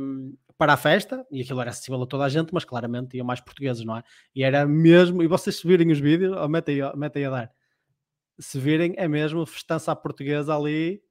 um, 0.00 0.34
para 0.56 0.72
a 0.72 0.76
festa, 0.76 1.26
e 1.30 1.42
aquilo 1.42 1.60
era 1.60 1.70
acessível 1.70 2.02
a 2.02 2.06
toda 2.06 2.24
a 2.24 2.28
gente, 2.28 2.52
mas 2.52 2.64
claramente 2.64 3.16
iam 3.16 3.26
mais 3.26 3.40
portugueses, 3.40 3.84
não 3.84 3.96
é? 3.96 4.02
E 4.34 4.42
era 4.42 4.66
mesmo, 4.66 5.22
e 5.22 5.26
vocês 5.26 5.56
se 5.56 5.66
virem 5.66 5.92
os 5.92 6.00
vídeos, 6.00 6.34
oh, 6.34 6.70
aí, 6.70 6.82
oh, 6.82 6.96
mete 6.96 7.18
aí 7.18 7.24
a 7.26 7.30
dar, 7.30 7.52
se 8.38 8.58
virem, 8.60 8.94
é 8.96 9.06
mesmo 9.08 9.44
festança 9.46 9.92
à 9.92 9.96
portuguesa 9.96 10.54
ali, 10.56 11.02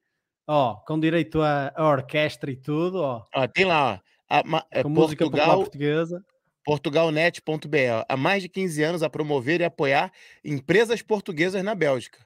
ó, 0.48 0.76
com 0.76 1.00
direito 1.00 1.42
a, 1.42 1.72
a 1.76 1.88
orquestra 1.90 2.52
e 2.52 2.56
tudo, 2.56 3.02
ó, 3.02 3.24
Ó, 3.34 3.48
tem 3.48 3.66
lá, 3.66 4.02
ó, 4.30 4.36
a, 4.40 4.44
ma- 4.44 4.66
é 4.72 4.84
com 4.84 4.90
música 4.90 5.26
Portugal, 5.26 5.58
portuguesa. 5.58 6.24
portugalnet.br. 6.64 8.06
Há 8.08 8.18
mais 8.18 8.44
de 8.44 8.50
15 8.50 8.84
anos 8.84 9.04
a 9.04 9.10
promover 9.10 9.62
e 9.62 9.64
apoiar 9.66 10.12
empresas 10.44 11.02
portuguesas 11.02 11.64
na 11.64 11.76
Bélgica. 11.76 12.26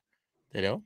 Entendeu? 0.50 0.84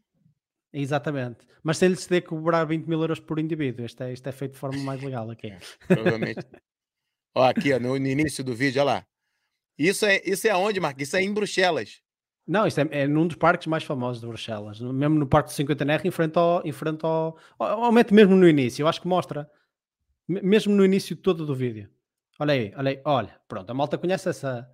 Exatamente, 0.72 1.46
mas 1.62 1.78
sem 1.78 1.90
lhes 1.90 2.06
ter 2.08 2.22
que 2.22 2.28
cobrar 2.30 2.66
20 2.66 2.86
mil 2.88 3.00
euros 3.00 3.20
por 3.20 3.38
indivíduo, 3.40 3.86
isto 3.86 4.02
é, 4.04 4.12
isto 4.12 4.28
é 4.28 4.32
feito 4.32 4.54
de 4.54 4.58
forma 4.58 4.82
mais 4.84 5.02
legal 5.02 5.30
aqui. 5.30 5.54
Provavelmente. 5.88 6.40
ó, 7.36 7.44
aqui, 7.44 7.72
ó, 7.74 7.80
no, 7.80 7.90
no 8.00 8.08
início 8.08 8.44
do 8.44 8.56
vídeo, 8.56 8.82
olha 8.82 8.94
lá. 8.94 9.06
Isso 9.78 10.06
é, 10.06 10.22
isso 10.26 10.48
é 10.48 10.52
aonde, 10.52 10.80
Marcos? 10.80 11.04
Isso 11.04 11.16
é 11.18 11.22
em 11.22 11.34
Bruxelas. 11.34 12.02
Não, 12.46 12.68
isto 12.68 12.80
é, 12.82 12.88
é 13.04 13.08
num 13.08 13.26
dos 13.28 13.38
parques 13.38 13.68
mais 13.68 13.84
famosos 13.84 14.22
de 14.22 14.28
Bruxelas, 14.28 14.80
mesmo 14.82 15.16
no 15.16 15.28
Parque 15.28 15.50
do 15.50 15.54
50NR, 15.54 16.06
em 16.06 16.12
frente 16.12 16.38
ao, 16.38 16.66
em 16.66 16.72
frente 16.74 17.06
ao, 17.06 17.38
ao, 17.58 17.86
ao 17.86 17.92
mete 17.92 18.14
mesmo 18.14 18.36
no 18.36 18.48
início, 18.48 18.84
eu 18.84 18.88
acho 18.88 19.02
que 19.02 19.08
mostra, 19.08 19.50
me- 20.28 20.42
mesmo 20.42 20.76
no 20.76 20.86
início 20.86 21.16
todo 21.16 21.46
do 21.46 21.56
vídeo. 21.56 21.90
Olha 22.40 22.54
aí, 22.54 22.74
olha 22.78 22.92
aí, 22.92 23.02
olha, 23.06 23.40
pronto, 23.48 23.70
a 23.70 23.74
malta 23.74 23.98
conhece 23.98 24.30
essa, 24.30 24.68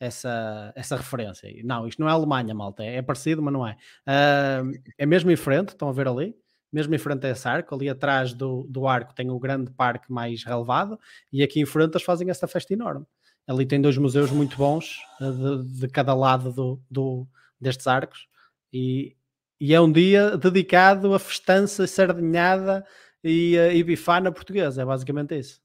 essa, 0.00 0.72
essa 0.76 0.96
referência. 0.96 1.50
Não, 1.64 1.86
isto 1.88 2.00
não 2.00 2.08
é 2.08 2.12
Alemanha, 2.12 2.54
malta, 2.54 2.84
é, 2.84 2.96
é 2.96 3.02
parecido, 3.02 3.42
mas 3.42 3.52
não 3.54 3.66
é. 3.66 3.76
Ah, 4.06 4.62
é 4.98 5.06
mesmo 5.06 5.30
em 5.30 5.36
frente, 5.36 5.70
estão 5.70 5.88
a 5.88 5.92
ver 5.92 6.08
ali, 6.08 6.34
mesmo 6.72 6.94
em 6.94 6.98
frente 6.98 7.26
a 7.26 7.30
esse 7.30 7.48
arco, 7.48 7.74
ali 7.74 7.88
atrás 7.88 8.34
do, 8.34 8.66
do 8.68 8.86
arco 8.86 9.14
tem 9.14 9.30
o 9.30 9.38
grande 9.38 9.70
parque 9.72 10.12
mais 10.12 10.44
relevado, 10.44 10.98
e 11.32 11.42
aqui 11.42 11.60
em 11.60 11.66
frente 11.66 11.92
eles 11.94 12.02
fazem 12.02 12.28
esta 12.30 12.48
festa 12.48 12.72
enorme. 12.74 13.06
Ali 13.46 13.66
tem 13.66 13.80
dois 13.80 13.96
museus 13.98 14.30
muito 14.30 14.56
bons 14.56 15.00
eh, 15.20 15.30
de, 15.30 15.80
de 15.80 15.88
cada 15.88 16.14
lado 16.14 16.52
do, 16.52 16.80
do- 16.90 17.28
destes 17.60 17.86
arcos 17.86 18.26
e, 18.72 19.16
e 19.60 19.74
é 19.74 19.80
um 19.80 19.90
dia 19.92 20.36
dedicado 20.36 21.12
a 21.14 21.18
festança, 21.18 21.86
sardinhada 21.86 22.84
e, 23.22 23.56
e 23.56 23.82
bifana 23.82 24.32
portuguesa, 24.32 24.82
é 24.82 24.84
basicamente 24.84 25.38
isso. 25.38 25.62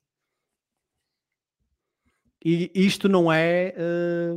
E 2.44 2.72
isto 2.74 3.10
não 3.10 3.32
é. 3.32 3.74
eh, 3.76 4.34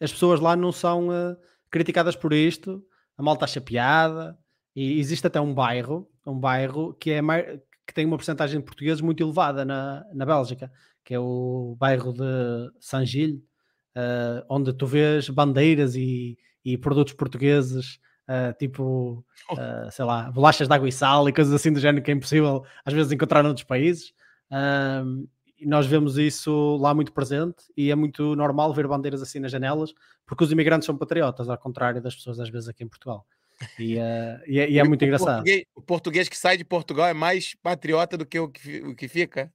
as 0.00 0.10
pessoas 0.12 0.40
lá 0.40 0.56
não 0.56 0.72
são 0.72 1.12
eh, 1.12 1.36
criticadas 1.70 2.16
por 2.16 2.32
isto, 2.32 2.84
a 3.16 3.22
malta 3.22 3.46
chapeada, 3.46 4.38
e 4.74 4.98
existe 4.98 5.26
até 5.26 5.40
um 5.40 5.52
bairro, 5.54 6.10
um 6.26 6.38
bairro 6.38 6.94
que, 6.94 7.10
é 7.10 7.20
que 7.86 7.92
tem 7.94 8.06
uma 8.06 8.16
porcentagem 8.16 8.58
de 8.58 8.64
portugueses 8.64 9.02
muito 9.02 9.22
elevada 9.22 9.64
na, 9.64 10.04
na 10.14 10.24
Bélgica, 10.24 10.72
que 11.04 11.14
é 11.14 11.18
o 11.18 11.76
bairro 11.78 12.12
de 12.12 12.72
Saint-Gilles, 12.80 13.40
eh, 13.94 14.44
onde 14.48 14.72
tu 14.72 14.86
vês 14.86 15.28
bandeiras 15.28 15.94
e, 15.94 16.38
e 16.64 16.78
produtos 16.78 17.12
portugueses, 17.12 17.98
eh, 18.28 18.52
tipo, 18.54 19.24
eh, 19.58 19.88
sei 19.90 20.04
lá, 20.04 20.30
bolachas 20.30 20.68
de 20.68 20.74
água 20.74 20.88
e 20.88 20.92
sal 20.92 21.28
e 21.28 21.32
coisas 21.32 21.52
assim 21.52 21.72
do 21.72 21.80
género 21.80 22.04
que 22.04 22.10
é 22.10 22.14
impossível 22.14 22.64
às 22.84 22.94
vezes 22.94 23.12
encontrar 23.12 23.42
noutros 23.42 23.64
países. 23.64 24.14
E 25.58 25.66
nós 25.66 25.86
vemos 25.86 26.18
isso 26.18 26.76
lá 26.80 26.92
muito 26.92 27.12
presente 27.12 27.64
e 27.76 27.90
é 27.90 27.94
muito 27.94 28.34
normal 28.34 28.74
ver 28.74 28.88
bandeiras 28.88 29.22
assim 29.22 29.38
nas 29.38 29.52
janelas, 29.52 29.94
porque 30.26 30.42
os 30.42 30.50
imigrantes 30.50 30.86
são 30.86 30.98
patriotas, 30.98 31.48
ao 31.48 31.56
contrário 31.56 32.02
das 32.02 32.16
pessoas 32.16 32.40
às 32.40 32.50
vezes 32.50 32.68
aqui 32.68 32.82
em 32.82 32.88
Portugal. 32.88 33.24
E, 33.78 33.96
eh, 33.98 34.42
e 34.46 34.58
é, 34.58 34.70
e 34.70 34.78
é 34.78 34.84
muito 34.84 35.02
o 35.02 35.04
engraçado. 35.04 35.36
Português, 35.36 35.64
o 35.74 35.82
português 35.82 36.28
que 36.28 36.36
sai 36.36 36.56
de 36.56 36.64
Portugal 36.64 37.06
é 37.06 37.14
mais 37.14 37.54
patriota 37.62 38.16
do 38.16 38.26
que 38.26 38.38
o 38.38 38.48
que, 38.48 38.82
o 38.82 38.94
que 38.94 39.08
fica. 39.08 39.52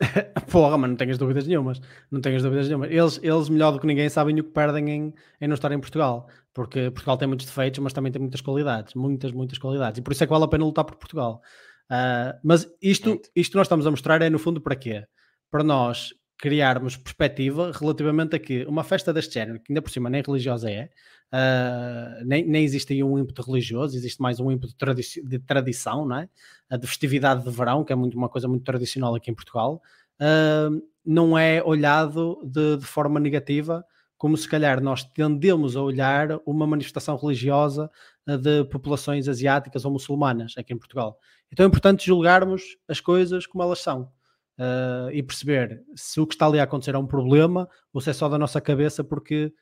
Porra, 0.50 0.78
mas 0.78 0.90
não 0.90 0.96
tenhas 0.96 1.18
dúvidas 1.18 1.46
nenhumas. 1.46 1.80
Não 2.10 2.20
tenhas 2.20 2.42
dúvidas 2.42 2.68
nenhumas. 2.68 2.90
Eles, 2.90 3.20
eles, 3.22 3.48
melhor 3.48 3.72
do 3.72 3.80
que 3.80 3.86
ninguém, 3.86 4.08
sabem 4.08 4.38
o 4.38 4.44
que 4.44 4.50
perdem 4.50 4.90
em, 4.90 5.14
em 5.40 5.48
não 5.48 5.54
estar 5.54 5.72
em 5.72 5.80
Portugal. 5.80 6.28
Porque 6.54 6.90
Portugal 6.90 7.16
tem 7.16 7.26
muitos 7.28 7.46
defeitos, 7.46 7.80
mas 7.80 7.92
também 7.92 8.12
tem 8.12 8.20
muitas 8.20 8.40
qualidades. 8.40 8.94
Muitas, 8.94 9.32
muitas 9.32 9.58
qualidades. 9.58 9.98
E 9.98 10.02
por 10.02 10.12
isso 10.12 10.22
é 10.22 10.26
que 10.26 10.32
vale 10.32 10.44
a 10.44 10.48
pena 10.48 10.64
lutar 10.64 10.84
por 10.84 10.96
Portugal. 10.96 11.42
Ah, 11.90 12.38
mas 12.44 12.66
isto, 12.82 13.20
isto 13.34 13.56
nós 13.56 13.66
estamos 13.66 13.86
a 13.86 13.90
mostrar 13.90 14.20
é, 14.22 14.30
no 14.30 14.38
fundo, 14.38 14.60
para 14.60 14.76
quê? 14.76 15.04
Para 15.50 15.64
nós 15.64 16.10
criarmos 16.38 16.96
perspectiva 16.96 17.72
relativamente 17.72 18.36
a 18.36 18.38
que 18.38 18.64
uma 18.66 18.84
festa 18.84 19.12
deste 19.12 19.34
género, 19.34 19.60
que 19.60 19.72
ainda 19.72 19.82
por 19.82 19.90
cima 19.90 20.08
nem 20.08 20.22
religiosa 20.22 20.70
é, 20.70 20.90
ah, 21.32 22.20
nem, 22.24 22.46
nem 22.46 22.64
existe 22.64 23.02
um 23.02 23.18
ímpeto 23.18 23.42
religioso, 23.42 23.96
existe 23.96 24.20
mais 24.20 24.40
um 24.40 24.50
ímpeto 24.50 24.74
de, 24.94 25.22
de 25.22 25.38
tradição, 25.38 26.06
não 26.06 26.16
é? 26.16 26.28
A 26.70 26.76
de 26.76 26.86
festividade 26.86 27.44
de 27.44 27.50
verão, 27.50 27.84
que 27.84 27.92
é 27.92 27.96
muito, 27.96 28.16
uma 28.16 28.28
coisa 28.28 28.48
muito 28.48 28.64
tradicional 28.64 29.14
aqui 29.14 29.30
em 29.30 29.34
Portugal, 29.34 29.82
ah, 30.20 30.68
não 31.04 31.38
é 31.38 31.62
olhado 31.62 32.38
de, 32.44 32.76
de 32.78 32.84
forma 32.84 33.18
negativa, 33.20 33.84
como 34.16 34.36
se 34.36 34.48
calhar 34.48 34.82
nós 34.82 35.04
tendemos 35.04 35.76
a 35.76 35.82
olhar 35.82 36.40
uma 36.44 36.66
manifestação 36.66 37.16
religiosa 37.16 37.90
ah, 38.26 38.36
de 38.36 38.64
populações 38.64 39.28
asiáticas 39.28 39.84
ou 39.84 39.92
muçulmanas 39.92 40.54
aqui 40.56 40.72
em 40.74 40.78
Portugal. 40.78 41.18
Então 41.52 41.64
é 41.64 41.68
importante 41.68 42.04
julgarmos 42.06 42.62
as 42.88 43.00
coisas 43.00 43.46
como 43.46 43.62
elas 43.62 43.80
são. 43.80 44.10
ah, 44.58 45.08
e 45.12 45.22
perceber 45.22 45.82
se 45.94 46.20
o 46.20 46.26
que 46.26 46.34
está 46.34 46.46
ali 46.46 46.58
a 46.60 46.64
acontecer 46.64 46.94
é 46.94 46.98
um 46.98 47.06
problema 47.06 47.68
ou 47.92 48.00
se 48.00 48.10
é 48.10 48.12
só 48.12 48.28
da 48.28 48.38
nossa 48.38 48.60
cabeça 48.60 49.04
porque 49.04 49.52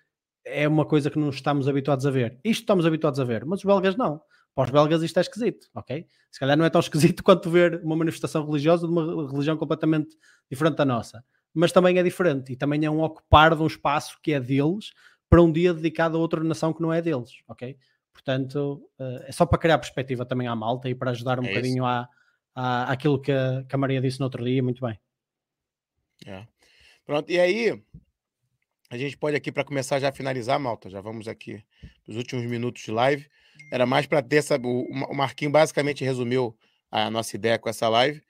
é 0.47 0.67
uma 0.69 0.87
coisa 0.87 1.11
que 1.11 1.19
não 1.19 1.31
estamos 1.31 1.69
habituados 1.69 2.07
a 2.07 2.11
ver. 2.11 2.39
Isto 2.45 2.63
estamos 2.63 2.87
habituados 2.87 3.19
a 3.19 3.25
ver, 3.25 3.45
mas 3.45 3.59
os 3.59 3.65
belgas 3.65 3.97
não. 3.97 4.21
Para 4.55 4.65
os 4.65 4.71
belgas 4.71 5.03
isto 5.03 5.19
é 5.19 5.21
esquisito, 5.21 5.69
ok? 5.75 6.07
Se 6.31 6.39
calhar 6.39 6.57
não 6.57 6.65
é 6.65 6.71
tão 6.71 6.81
esquisito 6.81 7.23
quanto 7.23 7.51
ver 7.51 7.83
uma 7.83 7.97
manifestação 7.97 8.47
religiosa 8.47 8.87
de 8.87 8.93
uma 8.93 9.29
religião 9.29 9.57
completamente 9.57 10.17
diferente 10.51 10.77
da 10.77 10.85
nossa. 10.85 11.25
Mas 11.53 11.73
também 11.73 11.99
é 11.99 12.03
diferente 12.03 12.53
e 12.53 12.57
também 12.57 12.85
é 12.85 12.91
um 12.91 13.03
ocupar 13.03 13.57
de 13.57 13.63
um 13.63 13.67
espaço 13.67 14.19
que 14.23 14.33
é 14.33 14.41
deles 14.41 14.93
para 15.29 15.43
um 15.43 15.51
dia 15.51 15.75
dedicado 15.75 16.17
a 16.17 16.21
outra 16.21 16.43
nação 16.45 16.73
que 16.73 16.81
não 16.81 16.93
é 16.93 17.03
deles, 17.03 17.31
ok? 17.49 17.77
Portanto, 18.13 18.89
uh, 18.99 19.25
é 19.25 19.33
só 19.33 19.45
para 19.45 19.59
criar 19.59 19.79
perspectiva 19.79 20.25
também 20.25 20.47
à 20.47 20.55
malta 20.55 20.89
e 20.89 20.95
para 20.95 21.11
ajudar 21.11 21.41
um 21.41 21.45
É 21.45 21.49
bocadinho 21.49 21.85
à, 21.85 22.09
à, 22.55 22.93
àquilo 22.93 23.21
que 23.21 23.33
a, 23.33 23.65
que 23.69 23.75
a 23.75 23.79
Maria 23.79 24.01
disse 24.01 24.21
no 24.21 24.25
outro 24.25 24.45
dia. 24.45 24.63
Muito 24.63 24.81
bem. 24.81 24.99
É. 26.25 26.47
Pronto, 27.05 27.31
e 27.31 27.39
aí 27.39 27.83
a 28.89 28.97
gente 28.97 29.17
pode 29.17 29.37
aqui 29.37 29.51
para 29.51 29.65
começar 29.65 29.99
já 29.99 30.11
a 30.11 30.13
finalizar, 30.13 30.61
malta. 30.61 30.89
Já 30.89 31.01
vamos 31.01 31.27
aqui 31.27 31.65
nos 32.07 32.17
últimos 32.17 32.45
minutos 32.47 32.83
de 32.83 32.91
live. 32.93 33.29
Era 33.73 33.85
mais 33.85 34.07
para 34.07 34.23
ter 34.23 34.37
essa. 34.37 34.57
O, 34.57 34.83
o 35.11 35.15
Marquinho 35.15 35.51
basicamente 35.51 36.05
resumiu 36.05 36.57
a 36.91 37.11
nossa 37.11 37.35
ideia 37.35 37.59
com 37.59 37.69
essa 37.69 37.89
live. 37.89 38.23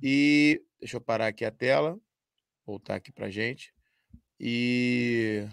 E 0.00 0.62
deixa 0.78 0.96
eu 0.96 1.00
parar 1.00 1.26
aqui 1.26 1.44
a 1.44 1.50
tela, 1.50 1.98
voltar 2.64 2.94
aqui 2.94 3.10
para 3.10 3.30
gente. 3.30 3.74
E 4.38 5.44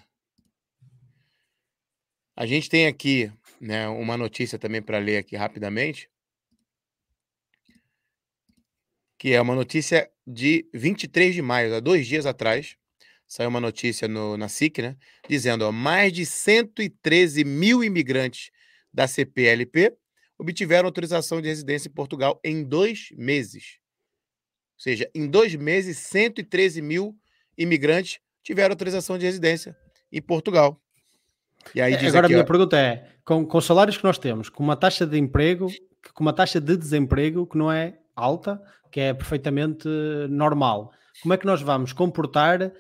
a 2.36 2.46
gente 2.46 2.70
tem 2.70 2.86
aqui 2.86 3.32
né, 3.60 3.88
uma 3.88 4.18
notícia 4.18 4.60
também 4.60 4.82
para 4.82 5.00
ler 5.00 5.18
aqui 5.18 5.36
rapidamente. 5.36 6.10
Que 9.18 9.34
é 9.34 9.42
uma 9.42 9.56
notícia 9.56 10.12
de 10.28 10.70
23 10.74 11.34
de 11.34 11.42
maio, 11.42 11.74
há 11.74 11.80
dois 11.80 12.06
dias 12.06 12.28
atrás. 12.28 12.78
Saiu 13.34 13.50
uma 13.50 13.60
notícia 13.60 14.08
no, 14.08 14.38
na 14.38 14.48
SIC, 14.48 14.80
né? 14.80 14.96
Dizendo: 15.28 15.66
ó, 15.66 15.72
mais 15.72 16.14
de 16.14 16.24
113 16.24 17.44
mil 17.44 17.84
imigrantes 17.84 18.52
da 18.94 19.08
CPLP 19.08 19.92
obtiveram 20.38 20.86
autorização 20.86 21.42
de 21.42 21.48
residência 21.48 21.90
em 21.90 21.92
Portugal 21.92 22.40
em 22.44 22.64
dois 22.64 23.08
meses. 23.18 23.80
Ou 24.78 24.84
seja, 24.84 25.10
em 25.16 25.28
dois 25.28 25.56
meses, 25.56 25.98
113 25.98 26.80
mil 26.84 27.18
imigrantes 27.58 28.20
tiveram 28.44 28.74
autorização 28.74 29.18
de 29.18 29.26
residência 29.26 29.76
em 30.12 30.22
Portugal. 30.22 30.80
E 31.74 31.82
aí 31.82 31.96
Agora 31.96 32.10
aqui, 32.10 32.26
a 32.26 32.30
minha 32.30 32.42
ó, 32.42 32.46
pergunta 32.46 32.78
é: 32.78 33.16
com, 33.26 33.44
com 33.48 33.58
os 33.58 33.66
salários 33.66 33.98
que 33.98 34.04
nós 34.04 34.20
temos, 34.20 34.48
com 34.48 34.62
uma 34.62 34.76
taxa 34.76 35.08
de 35.08 35.18
emprego, 35.18 35.72
com 36.14 36.24
uma 36.24 36.34
taxa 36.34 36.62
de 36.62 36.78
desemprego 36.78 37.48
que 37.48 37.58
não 37.58 37.72
é 37.72 37.98
alta, 38.16 38.62
que 38.92 39.00
é 39.00 39.12
perfeitamente 39.12 39.88
normal, 40.30 40.94
como 41.24 41.34
é 41.34 41.38
que 41.38 41.48
nós 41.48 41.64
vamos 41.64 41.94
comportar 41.94 42.72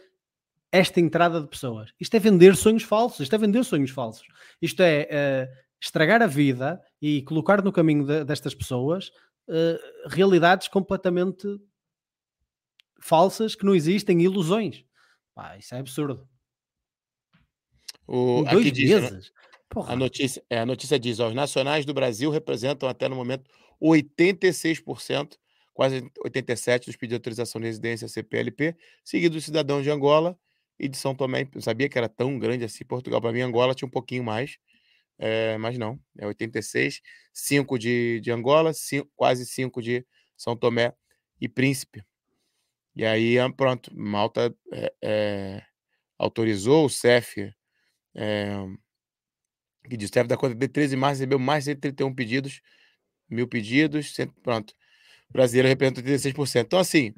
esta 0.73 0.99
entrada 0.99 1.39
de 1.39 1.47
pessoas? 1.47 1.93
Isto 1.99 2.15
é 2.15 2.19
vender 2.19 2.55
sonhos 2.55 2.81
falsos, 2.81 3.19
isto 3.19 3.35
é 3.35 3.37
vender 3.37 3.63
sonhos 3.63 3.91
falsos. 3.91 4.25
Isto 4.59 4.81
é 4.81 5.03
uh, 5.03 5.57
estragar 5.79 6.23
a 6.23 6.27
vida 6.27 6.81
e 6.99 7.21
colocar 7.21 7.61
no 7.61 7.71
caminho 7.71 8.03
de, 8.03 8.25
destas 8.25 8.55
pessoas 8.55 9.09
uh, 9.47 10.09
realidades 10.09 10.67
completamente 10.67 11.47
falsas 12.99 13.53
que 13.53 13.63
não 13.63 13.75
existem, 13.75 14.19
ilusões. 14.23 14.83
Pá, 15.35 15.55
isso 15.57 15.75
é 15.75 15.79
absurdo. 15.79 16.27
O, 18.07 18.43
dois 18.49 18.71
diz, 18.71 18.89
meses? 18.89 19.31
Né? 19.75 19.83
A 19.87 19.95
notícia, 19.95 20.43
é, 20.49 20.59
a 20.59 20.65
notícia 20.65 20.99
diz: 20.99 21.19
ó, 21.19 21.27
os 21.27 21.35
nacionais 21.35 21.85
do 21.85 21.93
Brasil 21.93 22.31
representam 22.31 22.89
até 22.89 23.07
no 23.07 23.15
momento 23.15 23.47
86%, 23.79 25.37
quase 25.71 26.01
87% 26.25 26.85
dos 26.85 26.95
pedidos 26.95 27.09
de 27.09 27.15
autorização 27.15 27.61
de 27.61 27.67
residência 27.67 28.07
CPLP, 28.07 28.75
seguido 29.03 29.35
dos 29.35 29.45
cidadãos 29.45 29.83
de 29.83 29.91
Angola 29.91 30.35
e 30.83 30.89
de 30.89 30.97
São 30.97 31.15
Tomé. 31.15 31.47
Eu 31.55 31.61
sabia 31.61 31.87
que 31.87 31.97
era 31.97 32.09
tão 32.09 32.37
grande 32.37 32.65
assim 32.65 32.83
Portugal. 32.83 33.21
Para 33.21 33.31
mim, 33.31 33.41
Angola 33.41 33.73
tinha 33.73 33.87
um 33.87 33.91
pouquinho 33.91 34.23
mais, 34.23 34.57
é, 35.17 35.57
mas 35.57 35.77
não. 35.77 35.99
É 36.17 36.27
86, 36.27 37.01
5 37.33 37.79
de, 37.79 38.19
de 38.21 38.31
Angola, 38.31 38.73
5, 38.73 39.09
quase 39.15 39.45
5 39.45 39.81
de 39.81 40.05
São 40.35 40.57
Tomé 40.57 40.93
e 41.39 41.47
Príncipe. 41.47 42.03
E 42.95 43.05
aí, 43.05 43.37
pronto, 43.55 43.91
Malta 43.95 44.53
é, 44.71 44.93
é, 45.01 45.63
autorizou 46.17 46.85
o 46.85 46.89
CEF, 46.89 47.51
que 49.89 49.97
diz, 49.97 50.09
o 50.09 50.13
CEF 50.13 50.27
da 50.27 50.37
conta 50.37 50.53
de 50.53 50.67
13 50.67 50.91
de 50.91 50.95
março 50.97 51.19
recebeu 51.19 51.39
mais 51.39 51.63
de 51.63 51.71
131 51.71 52.13
pedidos, 52.13 52.61
mil 53.29 53.47
pedidos, 53.47 54.15
pronto. 54.43 54.75
O 55.29 55.33
brasileiro 55.33 55.69
representa 55.69 56.03
36%. 56.03 56.65
Então, 56.65 56.77
assim, 56.77 57.15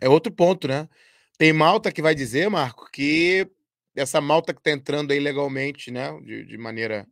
é 0.00 0.08
outro 0.08 0.30
ponto, 0.32 0.68
né? 0.68 0.88
Tem 1.36 1.52
Malta 1.52 1.90
que 1.90 2.02
vai 2.02 2.14
dizer, 2.14 2.48
Marco, 2.48 2.88
que 2.90 3.48
essa 3.94 4.20
Malta 4.20 4.52
que 4.52 4.60
está 4.60 4.70
entrando 4.70 5.12
aí 5.12 5.18
legalmente, 5.18 5.90
né, 5.90 6.12
de, 6.22 6.44
de 6.44 6.58
maneira 6.58 7.06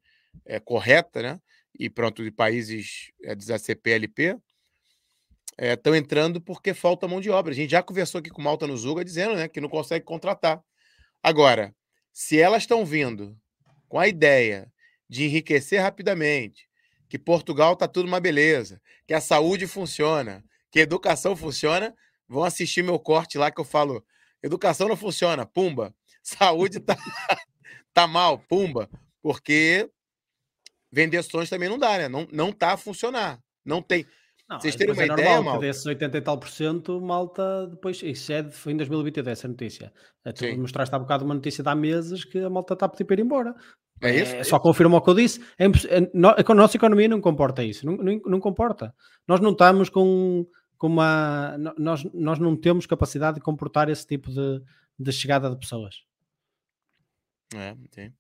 é, 0.45 0.61
correta, 0.61 1.23
né, 1.23 1.41
e 1.79 1.91
pronto, 1.91 2.23
de 2.23 2.31
países 2.31 3.11
é, 3.23 3.35
da 3.35 3.59
CPLP, 3.59 4.37
estão 5.59 5.95
é, 5.95 5.99
entrando 5.99 6.41
porque 6.41 6.73
falta 6.75 7.09
mão 7.09 7.21
de 7.21 7.31
obra. 7.31 7.53
A 7.53 7.55
gente 7.55 7.71
já 7.71 7.83
conversou 7.83 8.19
aqui 8.19 8.31
com 8.31 8.43
Malta 8.43 8.67
no 8.67 8.77
Zuga 8.77 9.05
dizendo 9.05 9.35
né, 9.35 9.49
que 9.49 9.61
não 9.61 9.69
consegue 9.69 10.05
contratar. 10.05 10.63
Agora, 11.23 11.75
se 12.13 12.39
elas 12.39 12.63
estão 12.63 12.85
vindo 12.85 13.37
com 13.89 13.99
a 13.99 14.09
ideia 14.09 14.71
de 15.09 15.25
enriquecer 15.25 15.81
rapidamente, 15.81 16.69
que 17.09 17.19
Portugal 17.19 17.75
está 17.75 17.87
tudo 17.87 18.07
uma 18.07 18.21
beleza, 18.21 18.81
que 19.07 19.13
a 19.13 19.21
saúde 19.21 19.67
funciona, 19.67 20.43
que 20.71 20.81
a 20.81 20.83
educação 20.83 21.37
funciona, 21.37 21.95
vão 22.33 22.45
assistir 22.45 22.83
meu 22.83 22.99
corte 22.99 23.39
lá 23.39 23.51
que 23.51 23.61
eu 23.61 23.65
falo: 23.65 24.05
educação 24.43 24.89
não 24.89 24.97
funciona, 24.97 25.47
pumba. 25.47 25.95
Saúde 26.23 26.81
tá, 26.81 26.97
tá 27.93 28.07
mal, 28.07 28.39
pumba. 28.39 28.89
Porque 29.23 29.89
vender 30.91 31.23
sonhos 31.23 31.51
também 31.51 31.69
não 31.69 31.79
dá, 31.79 31.99
né? 31.99 32.09
Não, 32.09 32.27
não 32.33 32.53
tá 32.53 32.73
a 32.73 32.77
funcionar. 32.77 33.41
Não 33.65 33.83
tem. 33.83 34.07
Não, 34.49 34.61
Vocês 34.61 34.75
terem 34.75 34.93
uma 34.93 35.03
é 35.03 35.07
ideia, 35.07 35.37
normal, 35.37 35.45
malta? 35.45 35.67
desses 35.67 35.87
80 35.87 36.19
e 36.19 36.21
tal 36.21 36.39
por 36.39 36.49
cento, 36.49 37.01
malta 37.01 37.69
depois, 37.69 38.03
isso 38.03 38.33
é, 38.33 38.51
foi 38.51 38.73
em 38.73 38.77
2022 38.77 39.27
essa 39.27 39.49
notícia. 39.49 39.93
É, 40.25 40.33
tu 40.33 40.45
mostraste 40.59 40.95
há 40.95 40.99
bocado 40.99 41.25
uma 41.25 41.35
notícia 41.35 41.63
de 41.63 41.71
há 41.71 41.75
meses 41.75 42.25
que 42.25 42.39
a 42.39 42.51
malta 42.51 42.75
está 42.75 42.87
a 42.87 42.89
pedir 42.89 43.05
para 43.05 43.17
ir 43.17 43.25
embora. 43.25 43.55
É, 44.03 44.15
isso, 44.15 44.35
é, 44.35 44.39
é 44.41 44.45
só 44.45 44.59
confirma 44.59 44.99
o 44.99 45.01
que 45.01 45.11
eu 45.11 45.15
disse. 45.15 45.41
É, 45.59 45.67
a 45.67 46.55
nossa 46.55 46.77
economia 46.77 47.09
não 47.09 47.21
comporta 47.21 47.63
isso, 47.63 47.87
não, 47.87 47.97
não, 47.97 48.21
não 48.27 48.41
comporta. 48.41 48.95
Nós 49.27 49.41
não 49.41 49.53
estamos 49.53 49.89
com, 49.89 50.45
com 50.83 50.89
uma. 50.89 51.57
Nós, 51.79 52.03
nós 52.13 52.41
não 52.41 52.57
temos 52.57 52.87
capacidade 52.87 53.37
de 53.37 53.41
comportar 53.41 53.89
esse 53.89 54.05
tipo 54.05 54.29
de, 54.33 54.61
de 54.99 55.13
chegada 55.13 55.49
de 55.49 55.57
pessoas. 55.57 56.03
É, 57.55 57.77
tem. 57.93 58.13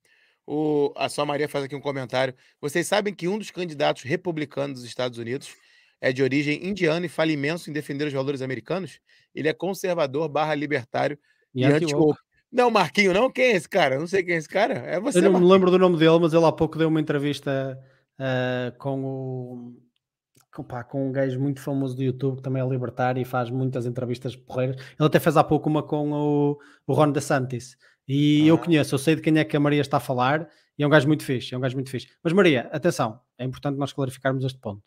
O, 0.46 0.92
a 0.96 1.08
sua 1.08 1.26
Maria 1.26 1.48
faz 1.48 1.64
aqui 1.64 1.74
um 1.74 1.80
comentário. 1.80 2.32
Vocês 2.60 2.86
sabem 2.86 3.12
que 3.12 3.26
um 3.26 3.36
dos 3.36 3.50
candidatos 3.50 4.04
republicanos 4.04 4.78
dos 4.78 4.88
Estados 4.88 5.18
Unidos 5.18 5.52
é 6.00 6.12
de 6.12 6.22
origem 6.22 6.64
indiana 6.64 7.04
e 7.04 7.08
fala 7.08 7.32
imenso 7.32 7.68
em 7.68 7.72
defender 7.72 8.06
os 8.06 8.12
valores 8.12 8.40
americanos. 8.40 9.00
Ele 9.34 9.48
é 9.48 9.52
conservador 9.52 10.28
barra 10.28 10.54
libertário 10.54 11.18
e, 11.52 11.62
e 11.62 11.66
Não, 12.52 12.70
Marquinho, 12.70 13.12
não? 13.12 13.28
Quem 13.28 13.46
é 13.46 13.56
esse 13.56 13.68
cara? 13.68 13.98
não 13.98 14.06
sei 14.06 14.22
quem 14.22 14.36
é 14.36 14.38
esse 14.38 14.48
cara. 14.48 14.74
É 14.74 15.00
você, 15.00 15.18
Eu 15.18 15.22
não 15.22 15.32
Marquinho. 15.32 15.48
me 15.48 15.52
lembro 15.52 15.70
do 15.72 15.80
nome 15.80 15.98
dele, 15.98 16.20
mas 16.20 16.32
ele 16.32 16.44
há 16.44 16.52
pouco 16.52 16.78
deu 16.78 16.86
uma 16.86 17.00
entrevista 17.00 17.76
uh, 18.20 18.78
com 18.78 19.04
o... 19.04 19.81
Com, 20.52 20.62
pá, 20.62 20.84
com 20.84 21.08
um 21.08 21.12
gajo 21.12 21.40
muito 21.40 21.60
famoso 21.60 21.96
do 21.96 22.02
YouTube 22.02 22.36
que 22.36 22.42
também 22.42 22.62
é 22.62 22.68
libertário 22.68 23.20
e 23.20 23.24
faz 23.24 23.48
muitas 23.48 23.86
entrevistas 23.86 24.36
porreiras. 24.36 24.76
Ele 24.76 25.06
até 25.06 25.18
fez 25.18 25.36
há 25.36 25.42
pouco 25.42 25.68
uma 25.68 25.82
com 25.82 26.12
o, 26.12 26.58
o 26.86 26.92
Ron 26.92 27.10
DeSantis. 27.10 27.76
E 28.06 28.42
ah. 28.42 28.46
eu 28.48 28.58
conheço, 28.58 28.94
eu 28.94 28.98
sei 28.98 29.16
de 29.16 29.22
quem 29.22 29.38
é 29.38 29.44
que 29.44 29.56
a 29.56 29.60
Maria 29.60 29.80
está 29.80 29.96
a 29.96 30.00
falar 30.00 30.48
e 30.78 30.82
é 30.82 30.86
um 30.86 30.90
gajo 30.90 31.06
muito 31.06 31.24
fixe, 31.24 31.54
é 31.54 31.58
um 31.58 31.60
gajo 31.60 31.74
muito 31.74 31.90
fixe. 31.90 32.08
Mas 32.22 32.32
Maria, 32.32 32.68
atenção, 32.72 33.18
é 33.38 33.44
importante 33.44 33.78
nós 33.78 33.92
clarificarmos 33.92 34.44
este 34.44 34.58
ponto. 34.58 34.82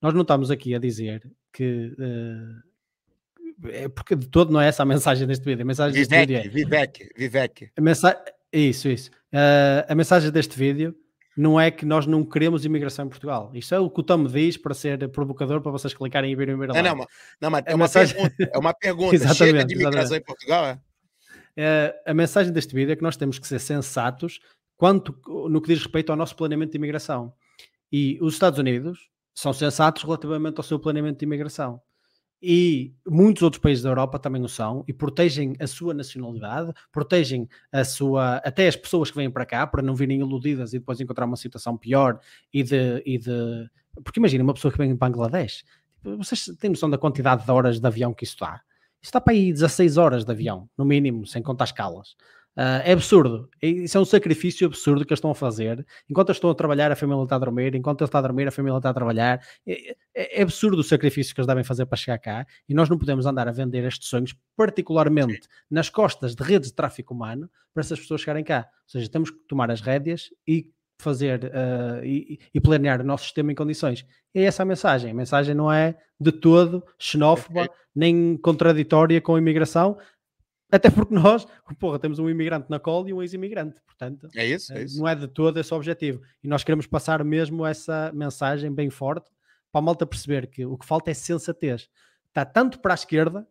Nós 0.00 0.14
não 0.14 0.22
estamos 0.22 0.50
aqui 0.50 0.74
a 0.74 0.78
dizer 0.78 1.30
que. 1.52 1.94
Uh, 1.98 2.70
é 3.68 3.88
porque 3.88 4.16
de 4.16 4.26
todo 4.26 4.50
não 4.50 4.60
é 4.60 4.68
essa 4.68 4.82
a 4.82 4.86
mensagem 4.86 5.26
deste 5.26 5.44
vídeo. 5.44 5.62
A 5.62 5.66
mensagem 5.66 5.92
Vivek, 5.92 6.26
deste 6.26 6.48
vídeo 6.48 6.50
é, 6.50 6.64
Vivek, 6.64 7.10
Vivek. 7.14 7.70
A 7.76 7.80
mensa 7.80 8.18
isso, 8.52 8.88
isso. 8.88 9.10
Uh, 9.32 9.84
a 9.86 9.94
mensagem 9.94 10.30
deste 10.30 10.58
vídeo 10.58 10.94
não 11.40 11.58
é 11.58 11.70
que 11.70 11.86
nós 11.86 12.06
não 12.06 12.22
queremos 12.22 12.66
imigração 12.66 13.06
em 13.06 13.08
Portugal. 13.08 13.50
Isto 13.54 13.74
é 13.74 13.78
o 13.78 13.88
que 13.88 14.00
o 14.00 14.02
Tom 14.02 14.24
diz 14.24 14.58
para 14.58 14.74
ser 14.74 15.08
provocador 15.08 15.62
para 15.62 15.72
vocês 15.72 15.94
clicarem 15.94 16.30
e 16.30 16.36
virem 16.36 16.54
ver 16.58 16.68
Não, 16.68 16.82
não, 16.82 17.06
não, 17.40 17.50
mas 17.50 17.62
é, 17.64 17.74
uma 17.74 17.84
mensagem... 17.84 18.14
pergunta. 18.14 18.50
É 18.52 18.58
uma 18.58 18.74
pergunta. 18.74 19.16
Chega 19.34 19.64
de 19.64 19.74
imigração 19.74 20.00
exatamente. 20.00 20.22
em 20.22 20.26
Portugal, 20.26 20.66
é? 20.66 20.80
Uh, 21.56 22.10
a 22.10 22.14
mensagem 22.14 22.52
deste 22.52 22.74
vídeo 22.74 22.92
é 22.92 22.96
que 22.96 23.02
nós 23.02 23.16
temos 23.16 23.38
que 23.38 23.46
ser 23.46 23.58
sensatos 23.58 24.38
quanto 24.76 25.18
no 25.48 25.62
que 25.62 25.68
diz 25.68 25.82
respeito 25.82 26.10
ao 26.10 26.16
nosso 26.16 26.36
planeamento 26.36 26.72
de 26.72 26.76
imigração. 26.76 27.32
E 27.90 28.18
os 28.20 28.34
Estados 28.34 28.58
Unidos 28.58 29.08
são 29.34 29.54
sensatos 29.54 30.02
relativamente 30.02 30.58
ao 30.58 30.62
seu 30.62 30.78
planeamento 30.78 31.20
de 31.20 31.24
imigração. 31.24 31.80
E 32.42 32.94
muitos 33.06 33.42
outros 33.42 33.60
países 33.60 33.82
da 33.82 33.90
Europa 33.90 34.18
também 34.18 34.42
o 34.42 34.48
são 34.48 34.82
e 34.88 34.94
protegem 34.94 35.54
a 35.60 35.66
sua 35.66 35.92
nacionalidade, 35.92 36.72
protegem 36.90 37.46
a 37.70 37.84
sua, 37.84 38.36
até 38.36 38.66
as 38.66 38.76
pessoas 38.76 39.10
que 39.10 39.16
vêm 39.16 39.30
para 39.30 39.44
cá 39.44 39.66
para 39.66 39.82
não 39.82 39.94
virem 39.94 40.20
iludidas 40.20 40.72
e 40.72 40.78
depois 40.78 41.00
encontrar 41.00 41.26
uma 41.26 41.36
situação 41.36 41.76
pior 41.76 42.18
e 42.52 42.62
de. 42.62 43.02
E 43.04 43.18
de... 43.18 43.68
Porque 44.02 44.18
imagina 44.18 44.42
uma 44.42 44.54
pessoa 44.54 44.72
que 44.72 44.78
vem 44.78 44.88
de 44.88 44.94
Bangladesh, 44.94 45.64
tipo, 46.00 46.16
vocês 46.16 46.46
têm 46.58 46.70
noção 46.70 46.88
da 46.88 46.96
quantidade 46.96 47.44
de 47.44 47.50
horas 47.50 47.78
de 47.78 47.86
avião 47.86 48.14
que 48.14 48.24
isso 48.24 48.34
está? 48.34 48.62
Isso 49.02 49.08
está 49.08 49.20
para 49.20 49.32
aí 49.32 49.52
16 49.52 49.96
horas 49.96 50.24
de 50.24 50.30
avião, 50.30 50.68
no 50.76 50.84
mínimo, 50.84 51.26
sem 51.26 51.42
contar 51.42 51.64
escalas. 51.64 52.16
Uh, 52.60 52.84
é 52.84 52.92
absurdo. 52.92 53.48
Isso 53.62 53.96
é 53.96 54.00
um 54.02 54.04
sacrifício 54.04 54.66
absurdo 54.66 55.06
que 55.06 55.10
eles 55.14 55.16
estão 55.16 55.30
a 55.30 55.34
fazer. 55.34 55.86
Enquanto 56.10 56.28
eles 56.28 56.36
estão 56.36 56.50
a 56.50 56.54
trabalhar, 56.54 56.92
a 56.92 56.96
família 56.96 57.22
está 57.22 57.36
a 57.36 57.38
dormir. 57.38 57.74
Enquanto 57.74 58.02
ele 58.02 58.08
está 58.08 58.18
a 58.18 58.22
dormir, 58.22 58.46
a 58.46 58.50
família 58.50 58.76
está 58.76 58.90
a 58.90 58.92
trabalhar. 58.92 59.40
É, 59.66 59.92
é, 60.14 60.40
é, 60.40 60.42
absurdo 60.42 60.78
o 60.78 60.84
sacrifício 60.84 61.34
que 61.34 61.40
eles 61.40 61.46
devem 61.46 61.64
fazer 61.64 61.86
para 61.86 61.96
chegar 61.96 62.18
cá. 62.18 62.46
E 62.68 62.74
nós 62.74 62.90
não 62.90 62.98
podemos 62.98 63.24
andar 63.24 63.48
a 63.48 63.50
vender 63.50 63.84
estes 63.84 64.10
sonhos, 64.10 64.34
particularmente 64.54 65.48
nas 65.70 65.88
costas 65.88 66.34
de 66.34 66.42
redes 66.42 66.68
de 66.68 66.74
tráfico 66.74 67.14
humano, 67.14 67.48
para 67.72 67.80
essas 67.80 67.98
pessoas 67.98 68.20
chegarem 68.20 68.44
cá. 68.44 68.68
Ou 68.70 68.90
seja, 68.90 69.08
temos 69.08 69.30
que 69.30 69.38
tomar 69.48 69.70
as 69.70 69.80
rédeas 69.80 70.28
e 70.46 70.70
fazer 71.00 71.44
uh, 71.44 72.04
e, 72.04 72.38
e, 72.52 72.60
planear 72.60 73.00
o 73.00 73.04
nosso 73.04 73.24
sistema 73.24 73.52
em 73.52 73.54
condições. 73.54 74.04
É 74.34 74.42
essa 74.42 74.64
a 74.64 74.66
mensagem. 74.66 75.12
A 75.12 75.14
mensagem 75.14 75.54
não 75.54 75.72
é 75.72 75.96
de 76.20 76.30
todo 76.30 76.84
xenófoba, 76.98 77.70
nem 77.94 78.36
contraditória 78.36 79.18
com 79.18 79.34
a 79.34 79.38
imigração, 79.38 79.96
até 80.70 80.90
porque 80.90 81.14
nós, 81.14 81.46
porra, 81.78 81.98
temos 81.98 82.18
um 82.18 82.28
imigrante 82.28 82.70
na 82.70 82.78
cola 82.78 83.08
e 83.08 83.12
um 83.12 83.22
ex-imigrante, 83.22 83.80
portanto, 83.86 84.28
é 84.34 84.46
isso, 84.46 84.72
é 84.72 84.80
eh, 84.80 84.84
isso. 84.84 84.98
não 84.98 85.08
é 85.08 85.14
de 85.14 85.28
todo 85.28 85.58
esse 85.58 85.72
objetivo. 85.74 86.20
E 86.42 86.48
nós 86.48 86.64
queremos 86.64 86.86
passar 86.86 87.24
mesmo 87.24 87.66
essa 87.66 88.10
mensagem 88.14 88.72
bem 88.72 88.90
forte 88.90 89.30
para 89.72 89.80
a 89.80 89.82
malta 89.82 90.06
perceber 90.06 90.46
que 90.48 90.66
o 90.66 90.76
que 90.76 90.86
falta 90.86 91.10
é 91.10 91.14
sensatez. 91.14 91.88
Está 92.28 92.44
tanto 92.44 92.80
para 92.80 92.92
a 92.92 92.94
esquerda 92.94 93.46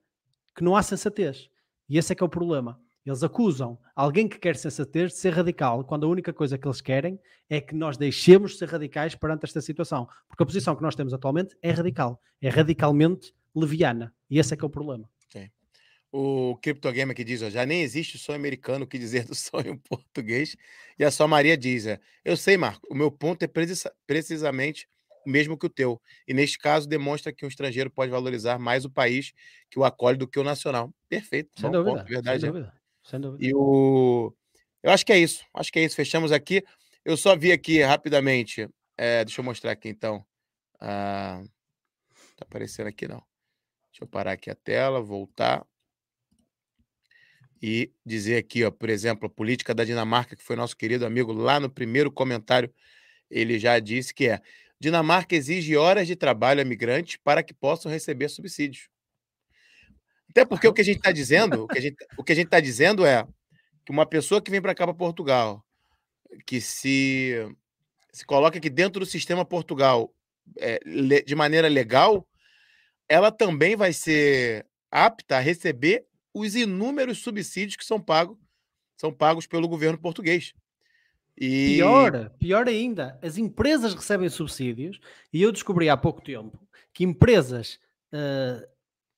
que 0.55 0.63
não 0.63 0.75
há 0.75 0.83
sensatez. 0.83 1.49
E 1.87 1.97
esse 1.97 2.11
é 2.11 2.15
que 2.15 2.23
é 2.23 2.25
o 2.25 2.29
problema. 2.29 2.79
Eles 3.05 3.23
acusam 3.23 3.79
alguém 3.95 4.27
que 4.27 4.37
quer 4.37 4.55
sensatez 4.55 5.13
de 5.13 5.17
ser 5.17 5.33
radical, 5.33 5.83
quando 5.83 6.05
a 6.05 6.09
única 6.09 6.31
coisa 6.31 6.57
que 6.57 6.67
eles 6.67 6.81
querem 6.81 7.19
é 7.49 7.59
que 7.59 7.73
nós 7.73 7.97
deixemos 7.97 8.51
de 8.51 8.57
ser 8.57 8.69
radicais 8.69 9.15
perante 9.15 9.45
esta 9.45 9.61
situação. 9.61 10.07
Porque 10.27 10.43
a 10.43 10.45
posição 10.45 10.75
que 10.75 10.81
nós 10.81 10.95
temos 10.95 11.13
atualmente 11.13 11.57
é 11.61 11.71
radical, 11.71 12.21
é 12.41 12.49
radicalmente 12.49 13.33
leviana. 13.55 14.13
E 14.29 14.37
esse 14.37 14.53
é 14.53 14.57
que 14.57 14.63
é 14.63 14.67
o 14.67 14.69
problema. 14.69 15.09
O 16.11 16.57
Cryptogame 16.61 17.11
aqui 17.11 17.23
diz: 17.23 17.41
ó, 17.43 17.49
já 17.49 17.65
nem 17.65 17.81
existe 17.81 18.17
sonho 18.17 18.37
americano, 18.37 18.85
o 18.85 18.87
que 18.87 18.97
dizer 18.97 19.25
do 19.25 19.35
sonho 19.35 19.79
português. 19.79 20.55
E 20.97 21.03
a 21.03 21.11
sua 21.11 21.27
Maria 21.27 21.55
diz: 21.55 21.85
é, 21.85 21.99
Eu 22.25 22.35
sei, 22.35 22.57
Marco, 22.57 22.87
o 22.89 22.95
meu 22.95 23.11
ponto 23.11 23.43
é 23.43 23.47
precisa, 23.47 23.93
precisamente 24.07 24.87
o 25.25 25.29
mesmo 25.29 25.57
que 25.57 25.67
o 25.67 25.69
teu. 25.69 26.01
E 26.27 26.33
neste 26.33 26.57
caso, 26.57 26.87
demonstra 26.87 27.31
que 27.31 27.45
um 27.45 27.47
estrangeiro 27.47 27.91
pode 27.91 28.11
valorizar 28.11 28.57
mais 28.57 28.85
o 28.85 28.89
país 28.89 29.33
que 29.69 29.77
o 29.77 29.83
acolhe 29.83 30.17
do 30.17 30.27
que 30.27 30.39
o 30.39 30.43
nacional. 30.43 30.91
Perfeito. 31.07 31.51
Sem 31.59 31.69
dúvida, 31.69 31.97
ponto, 31.97 32.07
verdade. 32.07 32.41
Sem 32.41 32.51
dúvida, 32.51 32.73
sem 33.03 33.19
dúvida. 33.19 33.45
E 33.45 33.53
o. 33.53 34.33
Eu 34.81 34.91
acho 34.91 35.05
que 35.05 35.13
é 35.13 35.19
isso. 35.19 35.45
Acho 35.53 35.71
que 35.71 35.79
é 35.79 35.83
isso. 35.83 35.95
Fechamos 35.95 36.31
aqui. 36.31 36.63
Eu 37.05 37.17
só 37.17 37.35
vi 37.35 37.51
aqui 37.51 37.83
rapidamente. 37.83 38.67
É, 38.97 39.23
deixa 39.23 39.41
eu 39.41 39.45
mostrar 39.45 39.71
aqui 39.71 39.89
então. 39.89 40.25
Ah, 40.79 41.43
tá 42.35 42.45
aparecendo 42.45 42.87
aqui 42.87 43.07
não. 43.07 43.21
Deixa 43.91 44.03
eu 44.03 44.07
parar 44.07 44.31
aqui 44.31 44.49
a 44.49 44.55
tela, 44.55 45.01
voltar 45.01 45.65
e 47.61 47.91
dizer 48.05 48.37
aqui, 48.37 48.63
ó, 48.63 48.71
por 48.71 48.89
exemplo, 48.89 49.27
a 49.27 49.29
política 49.29 49.73
da 49.73 49.83
Dinamarca, 49.83 50.35
que 50.35 50.43
foi 50.43 50.55
nosso 50.55 50.77
querido 50.77 51.05
amigo 51.05 51.33
lá 51.33 51.59
no 51.59 51.69
primeiro 51.69 52.11
comentário, 52.11 52.73
ele 53.29 53.59
já 53.59 53.77
disse 53.79 54.13
que 54.13 54.29
é: 54.29 54.41
Dinamarca 54.79 55.35
exige 55.35 55.75
horas 55.75 56.07
de 56.07 56.15
trabalho 56.15 56.61
a 56.61 56.65
migrantes 56.65 57.17
para 57.23 57.43
que 57.43 57.53
possam 57.53 57.91
receber 57.91 58.29
subsídios. 58.29 58.87
Até 60.29 60.45
porque 60.45 60.67
o 60.67 60.73
que 60.73 60.81
a 60.81 60.85
gente 60.85 60.97
está 60.97 61.11
dizendo, 61.11 61.63
o 61.63 61.67
que 61.67 61.77
a 61.77 61.81
gente, 61.81 61.97
o 62.17 62.23
que 62.23 62.31
a 62.31 62.35
gente 62.35 62.45
está 62.45 62.59
dizendo 62.59 63.05
é 63.05 63.27
que 63.85 63.91
uma 63.91 64.05
pessoa 64.05 64.41
que 64.41 64.51
vem 64.51 64.61
para 64.61 64.75
cá 64.75 64.85
para 64.85 64.93
Portugal, 64.93 65.65
que 66.45 66.61
se 66.61 67.35
se 68.11 68.25
coloca 68.25 68.57
aqui 68.57 68.69
dentro 68.69 68.99
do 68.99 69.05
sistema 69.05 69.45
Portugal 69.45 70.13
é, 70.57 70.79
de 71.25 71.35
maneira 71.35 71.67
legal, 71.67 72.27
ela 73.07 73.31
também 73.31 73.75
vai 73.75 73.93
ser 73.93 74.65
apta 74.91 75.37
a 75.37 75.39
receber 75.39 76.05
os 76.33 76.55
inúmeros 76.55 77.19
subsídios 77.19 77.75
que 77.75 77.85
são 77.85 77.99
pagos 77.99 78.37
são 78.97 79.13
pagos 79.13 79.47
pelo 79.47 79.67
governo 79.67 79.97
português. 79.97 80.53
E... 81.37 81.75
Pior, 81.77 82.29
pior 82.37 82.67
ainda, 82.67 83.17
as 83.21 83.37
empresas 83.37 83.93
recebem 83.93 84.27
subsídios 84.27 84.99
e 85.31 85.41
eu 85.41 85.53
descobri 85.53 85.89
há 85.89 85.95
pouco 85.95 86.21
tempo 86.21 86.59
que 86.93 87.05
empresas 87.05 87.79
uh, 88.13 88.67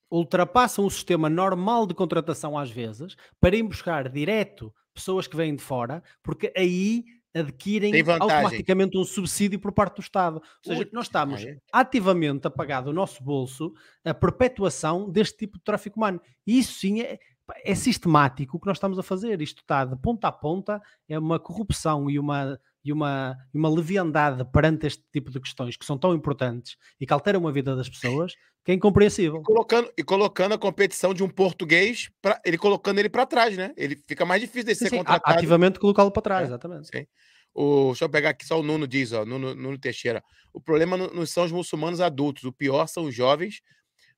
ultrapassam 0.10 0.86
o 0.86 0.92
sistema 0.92 1.30
normal 1.30 1.88
de 1.88 1.96
contratação 1.96 2.56
às 2.56 2.70
vezes 2.70 3.16
para 3.40 3.56
ir 3.56 3.64
buscar 3.64 4.08
direto 4.08 4.72
pessoas 4.94 5.26
que 5.26 5.36
vêm 5.36 5.56
de 5.56 5.64
fora, 5.64 6.04
porque 6.22 6.54
aí 6.56 7.06
adquirem 7.34 7.94
automaticamente 8.20 8.98
um 8.98 9.03
subsídio 9.03 9.60
por 9.60 9.72
parte 9.72 9.95
do 9.95 10.02
Estado. 10.02 10.41
Ou 10.66 10.74
seja, 10.74 10.90
nós 10.91 11.06
estamos 11.06 11.45
ativamente 11.72 12.48
a 12.48 12.52
pagar 12.52 12.82
do 12.82 12.94
nosso 12.94 13.24
bolso 13.24 13.74
a 14.03 14.14
perpetuação 14.14 15.10
deste 15.10 15.38
tipo 15.38 15.58
de 15.58 15.64
tráfico 15.64 15.98
humano. 15.98 16.22
E 16.45 16.60
isso 16.60 16.80
sim 16.80 17.02
é, 17.02 17.20
é 17.64 17.76
sistemático 17.76 18.58
o 18.58 18.60
que 18.60 18.68
nós 18.68 18.78
estamos 18.78 18.99
a 18.99 19.03
fazer. 19.03 19.41
Isto 19.41 19.62
está 19.62 19.86
de 19.86 19.95
ponta 19.95 20.28
a 20.28 20.32
ponta, 20.32 20.82
é 21.08 21.18
uma 21.18 21.40
corrupção 21.40 22.10
e 22.10 22.20
uma, 22.20 22.60
e 22.84 22.91
uma, 22.91 23.38
e 23.53 23.58
uma 23.58 23.70
leviandade 23.70 24.44
perante 24.52 24.88
este 24.88 25.03
tipo 25.12 25.30
de 25.30 25.40
questões 25.40 25.78
que 25.78 25.86
são 25.86 25.98
tão 25.98 26.14
importantes 26.14 26.76
e 26.99 27.06
que 27.06 27.14
alteram 27.14 27.48
a 27.48 27.52
vida 27.52 27.76
das 27.76 27.88
pessoas 27.88 28.34
que 28.64 28.72
é 28.72 28.76
incompreensível. 28.76 29.41
E 29.41 29.44
colocando, 29.44 29.91
e 29.98 30.03
colocando 30.03 30.53
a 30.53 30.58
competição 30.58 31.14
de 31.14 31.24
um 31.24 31.30
português, 31.30 32.10
pra, 32.22 32.40
ele 32.45 32.58
colocando 32.58 32.99
ele 32.99 33.10
para 33.10 33.26
trás, 33.26 33.58
né? 33.58 33.74
Ele 33.76 33.95
fica 34.08 34.24
mais 34.26 34.41
difícil 34.41 34.66
de 34.66 34.76
ser 34.76 34.90
sim, 34.90 34.98
contratado. 34.98 35.38
Ativamente 35.38 35.80
colocá-lo 35.80 36.12
para 36.12 36.22
trás, 36.22 36.44
é, 36.44 36.45
exatamente. 36.45 36.88
Sim. 36.88 37.06
O, 37.53 37.88
deixa 37.88 38.06
eu 38.06 38.10
pegar 38.10 38.30
aqui 38.30 38.45
só 38.45 38.60
o 38.60 38.64
Nuno 38.64 38.88
diz, 38.88 39.12
ó, 39.12 39.26
Nuno, 39.26 39.56
Nuno 39.56 39.78
Teixeira. 39.78 40.24
O 40.53 40.62
problema 40.62 40.95
não 40.95 41.26
são 41.26 41.44
os 41.44 41.52
muçulmanos 41.52 41.99
adultos, 41.99 42.44
o 42.44 42.52
pior 42.52 42.88
são 42.88 43.06
os 43.06 43.16
jovens, 43.16 43.62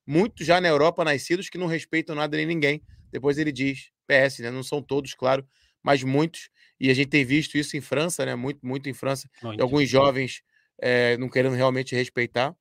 muitos 0.06 0.46
já 0.46 0.60
na 0.60 0.68
Europa 0.68 1.04
nascidos 1.04 1.50
que 1.50 1.58
não 1.58 1.68
respeitam 1.68 2.16
nada 2.16 2.36
nem 2.36 2.46
ninguém. 2.46 2.84
Depois 3.12 3.38
ele 3.38 3.52
diz, 3.52 3.92
PS, 4.08 4.40
né? 4.40 4.52
Não 4.52 4.64
são 4.64 4.82
todos, 4.82 5.14
claro, 5.14 5.48
mas 5.82 6.04
muitos. 6.04 6.50
E 6.84 6.92
a 6.92 6.94
gente 6.94 7.08
tem 7.08 7.24
visto 7.24 7.58
isso 7.58 7.78
em 7.78 7.82
França, 7.82 8.26
né? 8.26 8.36
Muito, 8.36 8.60
muito 8.62 8.90
em 8.90 8.94
França. 8.94 9.30
Muito. 9.42 9.64
Alguns 9.64 9.88
jovens 9.88 10.42
é, 10.78 11.16
não 11.16 11.30
querendo 11.30 11.56
realmente 11.56 11.96
respeitar. 11.96 12.54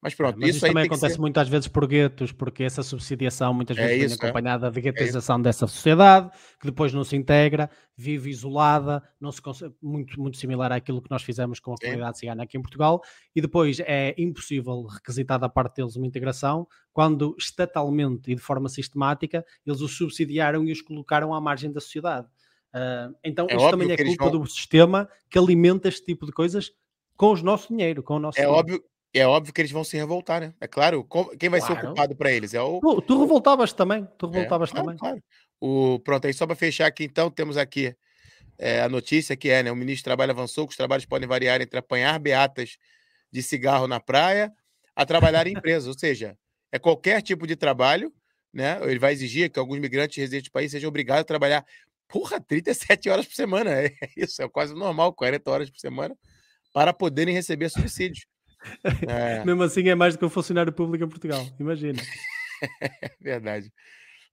Mas 0.00 0.12
é, 0.12 0.16
pronto, 0.16 0.38
mas 0.38 0.50
isso, 0.50 0.58
isso 0.58 0.66
também 0.68 0.84
acontece 0.84 1.16
ser... 1.16 1.20
muitas 1.20 1.48
vezes 1.48 1.66
por 1.66 1.84
guetos, 1.88 2.30
porque 2.30 2.62
essa 2.62 2.84
subsidiação 2.84 3.52
muitas 3.52 3.76
é 3.76 3.80
vezes 3.80 4.02
é 4.02 4.06
isso, 4.06 4.18
vem 4.20 4.28
acompanhada 4.28 4.68
é. 4.68 4.70
de 4.70 4.80
guetização 4.80 5.40
é 5.40 5.42
dessa 5.42 5.66
sociedade, 5.66 6.30
que 6.60 6.66
depois 6.66 6.92
não 6.92 7.02
se 7.02 7.16
integra, 7.16 7.68
vive 7.96 8.30
isolada, 8.30 9.02
não 9.20 9.32
se 9.32 9.42
consegue, 9.42 9.74
muito, 9.82 10.20
muito 10.20 10.36
similar 10.36 10.70
àquilo 10.70 11.02
que 11.02 11.10
nós 11.10 11.24
fizemos 11.24 11.58
com 11.58 11.72
a 11.72 11.76
comunidade 11.76 12.18
cigana 12.18 12.44
aqui 12.44 12.56
em 12.56 12.62
Portugal, 12.62 13.02
e 13.34 13.40
depois 13.40 13.80
é 13.80 14.14
impossível 14.16 14.84
requisitar 14.84 15.40
da 15.40 15.48
parte 15.48 15.76
deles 15.76 15.96
uma 15.96 16.06
integração, 16.06 16.68
quando 16.92 17.34
estatalmente 17.36 18.30
e 18.30 18.36
de 18.36 18.40
forma 18.40 18.68
sistemática 18.68 19.44
eles 19.66 19.80
os 19.80 19.96
subsidiaram 19.96 20.64
e 20.64 20.70
os 20.70 20.80
colocaram 20.80 21.34
à 21.34 21.40
margem 21.40 21.72
da 21.72 21.80
sociedade. 21.80 22.28
Uh, 22.74 23.14
então, 23.22 23.46
é 23.48 23.54
isto 23.54 23.70
também 23.70 23.92
é 23.92 23.96
culpa 23.96 24.30
vão... 24.30 24.40
do 24.40 24.46
sistema 24.48 25.08
que 25.30 25.38
alimenta 25.38 25.88
este 25.88 26.04
tipo 26.04 26.26
de 26.26 26.32
coisas 26.32 26.72
com 27.16 27.32
o 27.32 27.36
nosso 27.42 27.68
dinheiro, 27.68 28.02
com 28.02 28.16
o 28.16 28.18
nosso 28.18 28.38
É 28.38 28.42
dinheiro. 28.42 28.58
óbvio, 28.58 28.84
é 29.14 29.26
óbvio 29.26 29.54
que 29.54 29.60
eles 29.60 29.70
vão 29.70 29.84
se 29.84 29.96
revoltar, 29.96 30.40
né? 30.40 30.54
É 30.60 30.66
claro. 30.66 31.06
Quem 31.38 31.48
vai 31.48 31.60
claro. 31.60 31.80
ser 31.80 31.86
ocupado 31.86 32.16
para 32.16 32.32
eles? 32.32 32.52
É 32.52 32.60
o... 32.60 32.80
Tu, 32.80 33.02
tu 33.02 33.20
revoltavas 33.20 33.72
também. 33.72 34.08
Tu 34.18 34.26
revoltavas 34.26 34.70
é, 34.70 34.74
também. 34.74 34.96
Claro. 34.96 35.22
O, 35.60 36.00
pronto, 36.00 36.26
aí 36.26 36.34
só 36.34 36.46
para 36.46 36.56
fechar 36.56 36.86
aqui, 36.86 37.04
então, 37.04 37.30
temos 37.30 37.56
aqui 37.56 37.94
é, 38.58 38.82
a 38.82 38.88
notícia 38.88 39.36
que 39.36 39.48
é, 39.50 39.62
né? 39.62 39.70
O 39.70 39.76
ministro 39.76 40.02
do 40.02 40.06
Trabalho 40.06 40.32
avançou 40.32 40.66
que 40.66 40.72
os 40.72 40.76
trabalhos 40.76 41.06
podem 41.06 41.28
variar 41.28 41.60
entre 41.60 41.78
apanhar 41.78 42.18
beatas 42.18 42.76
de 43.30 43.42
cigarro 43.42 43.86
na 43.86 44.00
praia 44.00 44.52
a 44.96 45.06
trabalhar 45.06 45.46
em 45.46 45.52
empresas. 45.52 45.86
Ou 45.86 45.98
seja, 45.98 46.36
é 46.72 46.78
qualquer 46.78 47.22
tipo 47.22 47.46
de 47.46 47.54
trabalho, 47.54 48.12
né? 48.52 48.80
Ele 48.82 48.98
vai 48.98 49.12
exigir 49.12 49.48
que 49.48 49.58
alguns 49.58 49.78
migrantes 49.78 50.16
residentes 50.16 50.48
do 50.48 50.52
país 50.52 50.72
sejam 50.72 50.88
obrigados 50.88 51.22
a 51.22 51.24
trabalhar, 51.24 51.64
porra, 52.08 52.40
37 52.40 53.08
horas 53.08 53.26
por 53.26 53.34
semana. 53.34 53.70
É 53.70 53.90
isso, 54.16 54.42
é 54.42 54.48
quase 54.48 54.74
normal, 54.74 55.12
40 55.12 55.50
horas 55.50 55.70
por 55.70 55.78
semana, 55.78 56.16
para 56.72 56.92
poderem 56.92 57.34
receber 57.34 57.68
subsídios. 57.68 58.26
É. 59.06 59.44
Mesmo 59.44 59.62
assim 59.62 59.88
é 59.88 59.94
mais 59.94 60.14
do 60.14 60.18
que 60.18 60.24
um 60.24 60.30
funcionário 60.30 60.72
público 60.72 61.04
em 61.04 61.08
Portugal, 61.08 61.46
imagina. 61.60 62.00
Verdade. 63.20 63.72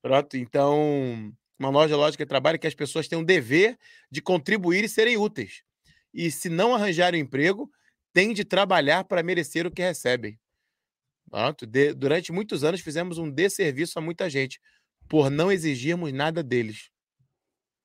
Pronto, 0.01 0.37
então, 0.37 1.33
uma 1.59 1.69
loja 1.69 1.95
lógica 1.95 2.23
de 2.23 2.29
trabalho 2.29 2.55
é 2.55 2.57
que 2.57 2.67
as 2.67 2.73
pessoas 2.73 3.07
têm 3.07 3.19
um 3.19 3.23
dever 3.23 3.77
de 4.09 4.21
contribuir 4.21 4.83
e 4.83 4.89
serem 4.89 5.17
úteis. 5.17 5.63
E 6.13 6.31
se 6.31 6.49
não 6.49 6.73
arranjarem 6.73 7.21
emprego, 7.21 7.69
têm 8.13 8.33
de 8.33 8.43
trabalhar 8.43 9.03
para 9.03 9.23
merecer 9.23 9.67
o 9.67 9.71
que 9.71 9.81
recebem. 9.81 10.39
Pronto, 11.29 11.65
de, 11.65 11.93
durante 11.93 12.31
muitos 12.31 12.63
anos 12.63 12.81
fizemos 12.81 13.17
um 13.17 13.29
desserviço 13.29 13.97
a 13.97 14.01
muita 14.01 14.29
gente 14.29 14.59
por 15.07 15.29
não 15.29 15.51
exigirmos 15.51 16.11
nada 16.11 16.43
deles. 16.43 16.89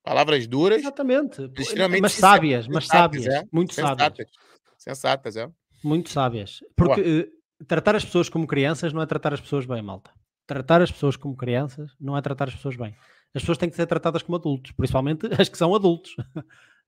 Palavras 0.07 0.47
duras. 0.47 0.79
Exatamente. 0.79 1.51
Extremamente 1.59 2.03
mas 2.03 2.13
sábias, 2.13 2.69
mas 2.69 2.87
sábias. 2.87 3.27
É? 3.27 3.45
Muito 3.51 3.75
sensatas. 3.75 4.07
sábias. 4.07 4.31
Sensatas, 4.79 5.37
é. 5.37 5.51
Muito 5.83 6.11
sábias. 6.11 6.61
Porque 6.77 7.01
uh, 7.01 7.65
tratar 7.67 7.97
as 7.97 8.05
pessoas 8.05 8.29
como 8.29 8.47
crianças 8.47 8.93
não 8.93 9.03
é 9.03 9.07
tratar 9.07 9.35
as 9.35 9.41
pessoas 9.41 9.67
bem, 9.67 9.83
malta. 9.83 10.13
Tratar 10.47 10.81
as 10.81 10.93
pessoas 10.93 11.17
como 11.17 11.37
crianças 11.37 11.91
não 12.01 12.17
é 12.17 12.23
tratar 12.23 12.47
as 12.47 12.55
pessoas 12.55 12.77
bem. 12.77 12.95
As 13.35 13.43
pessoas 13.43 13.59
têm 13.59 13.69
que 13.69 13.75
ser 13.75 13.87
tratadas 13.87 14.23
como 14.23 14.37
adultos, 14.37 14.71
principalmente 14.71 15.27
as 15.41 15.49
que 15.49 15.59
são 15.59 15.75
adultos. 15.75 16.15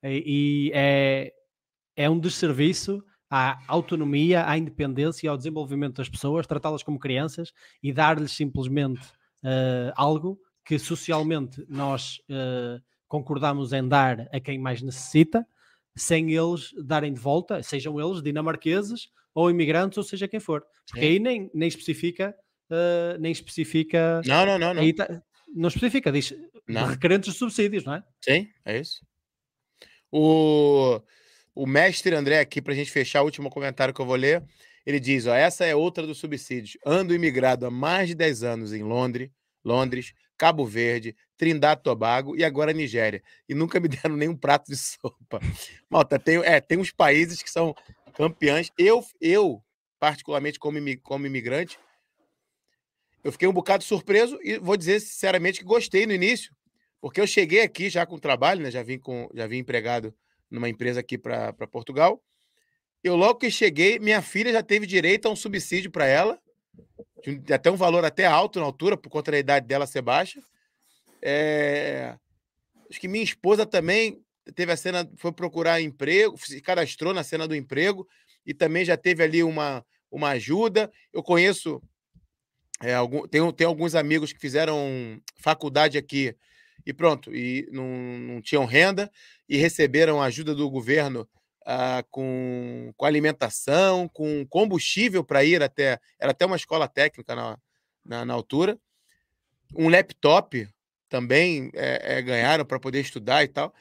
e, 0.00 0.68
e 0.68 0.72
é, 0.72 1.32
é 1.96 2.08
um 2.08 2.20
desserviço 2.20 3.02
à 3.28 3.58
autonomia, 3.66 4.48
à 4.48 4.56
independência 4.56 5.26
e 5.26 5.28
ao 5.28 5.36
desenvolvimento 5.36 5.96
das 5.96 6.08
pessoas, 6.08 6.46
tratá-las 6.46 6.84
como 6.84 7.00
crianças 7.00 7.52
e 7.82 7.92
dar-lhes 7.92 8.30
simplesmente 8.30 9.08
uh, 9.42 9.92
algo 9.96 10.38
que 10.64 10.78
socialmente 10.78 11.66
nós 11.68 12.18
uh, 12.30 12.80
concordamos 13.08 13.72
em 13.72 13.86
dar 13.86 14.28
a 14.32 14.38
quem 14.38 14.58
mais 14.58 14.82
necessita, 14.82 15.46
sem 15.96 16.30
eles 16.32 16.72
darem 16.84 17.12
de 17.12 17.18
volta, 17.18 17.62
sejam 17.62 17.98
eles 18.00 18.22
dinamarqueses 18.22 19.08
ou 19.34 19.50
imigrantes, 19.50 19.98
ou 19.98 20.04
seja 20.04 20.28
quem 20.28 20.38
for. 20.38 20.64
Porque 20.86 21.04
aí 21.04 21.18
nem, 21.18 21.50
nem 21.52 21.68
especifica, 21.68 22.34
uh, 22.70 23.18
nem 23.18 23.32
especifica. 23.32 24.20
Não, 24.24 24.46
não, 24.46 24.58
não. 24.58 24.74
Não, 24.74 24.94
tá, 24.94 25.22
não 25.54 25.68
especifica, 25.68 26.12
diz 26.12 26.34
não. 26.68 26.86
requerentes 26.86 27.32
de 27.32 27.38
subsídios, 27.38 27.84
não 27.84 27.94
é? 27.94 28.04
Sim, 28.20 28.48
é 28.64 28.78
isso. 28.78 29.04
O, 30.10 31.00
o 31.54 31.66
mestre 31.66 32.14
André 32.14 32.40
aqui, 32.40 32.62
para 32.62 32.72
a 32.72 32.76
gente 32.76 32.90
fechar 32.90 33.22
o 33.22 33.24
último 33.24 33.50
comentário 33.50 33.92
que 33.92 34.00
eu 34.00 34.06
vou 34.06 34.16
ler, 34.16 34.42
ele 34.86 35.00
diz: 35.00 35.26
ó, 35.26 35.34
essa 35.34 35.64
é 35.64 35.74
outra 35.74 36.06
dos 36.06 36.18
subsídios. 36.18 36.78
Ando 36.84 37.14
imigrado 37.14 37.66
há 37.66 37.70
mais 37.70 38.08
de 38.08 38.14
10 38.14 38.42
anos 38.42 38.72
em 38.72 38.82
Londres, 38.82 39.30
Londres, 39.64 40.14
Cabo 40.38 40.64
Verde, 40.64 41.16
Trindade 41.36 41.82
Tobago 41.82 42.36
e 42.36 42.44
agora 42.44 42.72
Nigéria. 42.72 43.22
E 43.48 43.54
nunca 43.54 43.80
me 43.80 43.88
deram 43.88 44.16
nenhum 44.16 44.36
prato 44.36 44.70
de 44.70 44.76
sopa. 44.76 45.40
Malta, 45.90 46.18
tem, 46.18 46.36
é, 46.38 46.60
tem 46.60 46.78
uns 46.78 46.92
países 46.92 47.42
que 47.42 47.50
são 47.50 47.74
campeões. 48.14 48.70
Eu, 48.78 49.04
eu 49.20 49.62
particularmente 49.98 50.58
como, 50.58 50.78
como 51.02 51.26
imigrante, 51.26 51.78
eu 53.22 53.32
fiquei 53.32 53.48
um 53.48 53.52
bocado 53.52 53.82
surpreso 53.82 54.38
e 54.42 54.58
vou 54.58 54.76
dizer 54.76 55.00
sinceramente 55.00 55.58
que 55.58 55.64
gostei 55.64 56.06
no 56.06 56.12
início, 56.12 56.54
porque 57.00 57.20
eu 57.20 57.26
cheguei 57.26 57.62
aqui 57.62 57.90
já 57.90 58.06
com 58.06 58.18
trabalho, 58.18 58.62
né? 58.62 58.70
Já 58.70 58.82
vim 58.82 58.98
com, 58.98 59.28
já 59.34 59.46
vim 59.46 59.58
empregado 59.58 60.14
numa 60.50 60.68
empresa 60.68 61.00
aqui 61.00 61.18
para 61.18 61.52
Portugal. 61.70 62.22
Eu 63.02 63.16
logo 63.16 63.38
que 63.38 63.50
cheguei, 63.50 63.98
minha 63.98 64.22
filha 64.22 64.52
já 64.52 64.62
teve 64.62 64.86
direito 64.86 65.26
a 65.26 65.30
um 65.30 65.36
subsídio 65.36 65.90
para 65.90 66.06
ela, 66.06 66.40
até 67.52 67.70
um 67.70 67.76
valor 67.76 68.04
até 68.04 68.26
alto 68.26 68.58
na 68.58 68.66
altura, 68.66 68.96
por 68.96 69.10
conta 69.10 69.30
da 69.30 69.38
idade 69.38 69.66
dela 69.66 69.86
ser 69.86 70.02
baixa. 70.02 70.40
É... 71.20 72.16
Acho 72.88 73.00
que 73.00 73.08
minha 73.08 73.24
esposa 73.24 73.66
também 73.66 74.22
teve 74.54 74.72
a 74.72 74.76
cena, 74.76 75.10
foi 75.16 75.32
procurar 75.32 75.80
emprego, 75.80 76.38
se 76.38 76.60
cadastrou 76.60 77.12
na 77.12 77.22
cena 77.22 77.46
do 77.46 77.54
emprego 77.54 78.08
e 78.46 78.54
também 78.54 78.84
já 78.84 78.96
teve 78.96 79.22
ali 79.22 79.42
uma, 79.42 79.84
uma 80.10 80.30
ajuda. 80.30 80.90
Eu 81.12 81.22
conheço, 81.22 81.82
é, 82.82 82.94
algum, 82.94 83.26
tem, 83.26 83.52
tem 83.52 83.66
alguns 83.66 83.94
amigos 83.94 84.32
que 84.32 84.40
fizeram 84.40 85.20
faculdade 85.38 85.98
aqui 85.98 86.34
e 86.86 86.92
pronto, 86.92 87.34
e 87.34 87.68
não, 87.70 87.84
não 87.84 88.40
tinham 88.40 88.64
renda 88.64 89.10
e 89.46 89.58
receberam 89.58 90.22
ajuda 90.22 90.54
do 90.54 90.70
governo 90.70 91.28
ah, 91.70 92.02
com, 92.10 92.94
com 92.96 93.04
alimentação, 93.04 94.08
com 94.08 94.46
combustível 94.46 95.22
para 95.22 95.44
ir 95.44 95.62
até. 95.62 96.00
Era 96.18 96.30
até 96.30 96.46
uma 96.46 96.56
escola 96.56 96.88
técnica 96.88 97.36
na, 97.36 97.58
na, 98.02 98.24
na 98.24 98.32
altura. 98.32 98.78
Um 99.76 99.90
laptop 99.90 100.66
também 101.10 101.70
é, 101.74 102.16
é, 102.16 102.22
ganharam 102.22 102.64
para 102.64 102.80
poder 102.80 103.02
estudar 103.02 103.44
e 103.44 103.48
tal. 103.48 103.74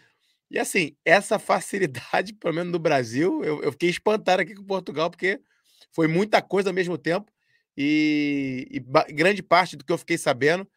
E 0.52 0.60
assim, 0.60 0.98
essa 1.06 1.40
facilidade, 1.40 2.34
pelo 2.36 2.56
menos 2.56 2.74
no 2.74 2.80
Brasil, 2.80 3.42
eu, 3.42 3.64
eu, 3.64 3.72
fiquei 3.72 3.90
espantado 3.90 4.42
aqui 4.42 4.54
com 4.54 4.66
Portugal, 4.66 5.10
porque 5.10 5.40
foi 5.94 6.10
muita 6.10 6.42
coisa 6.42 6.70
ao 6.72 6.76
mesmo 6.76 6.98
tempo. 6.98 7.32
E, 7.78 8.68
e 8.70 9.14
grande 9.14 9.42
parte 9.42 9.78
do 9.78 9.86
que 9.86 9.94
eu 9.94 9.98
fiquei 9.98 10.18
sabendo 10.18 10.68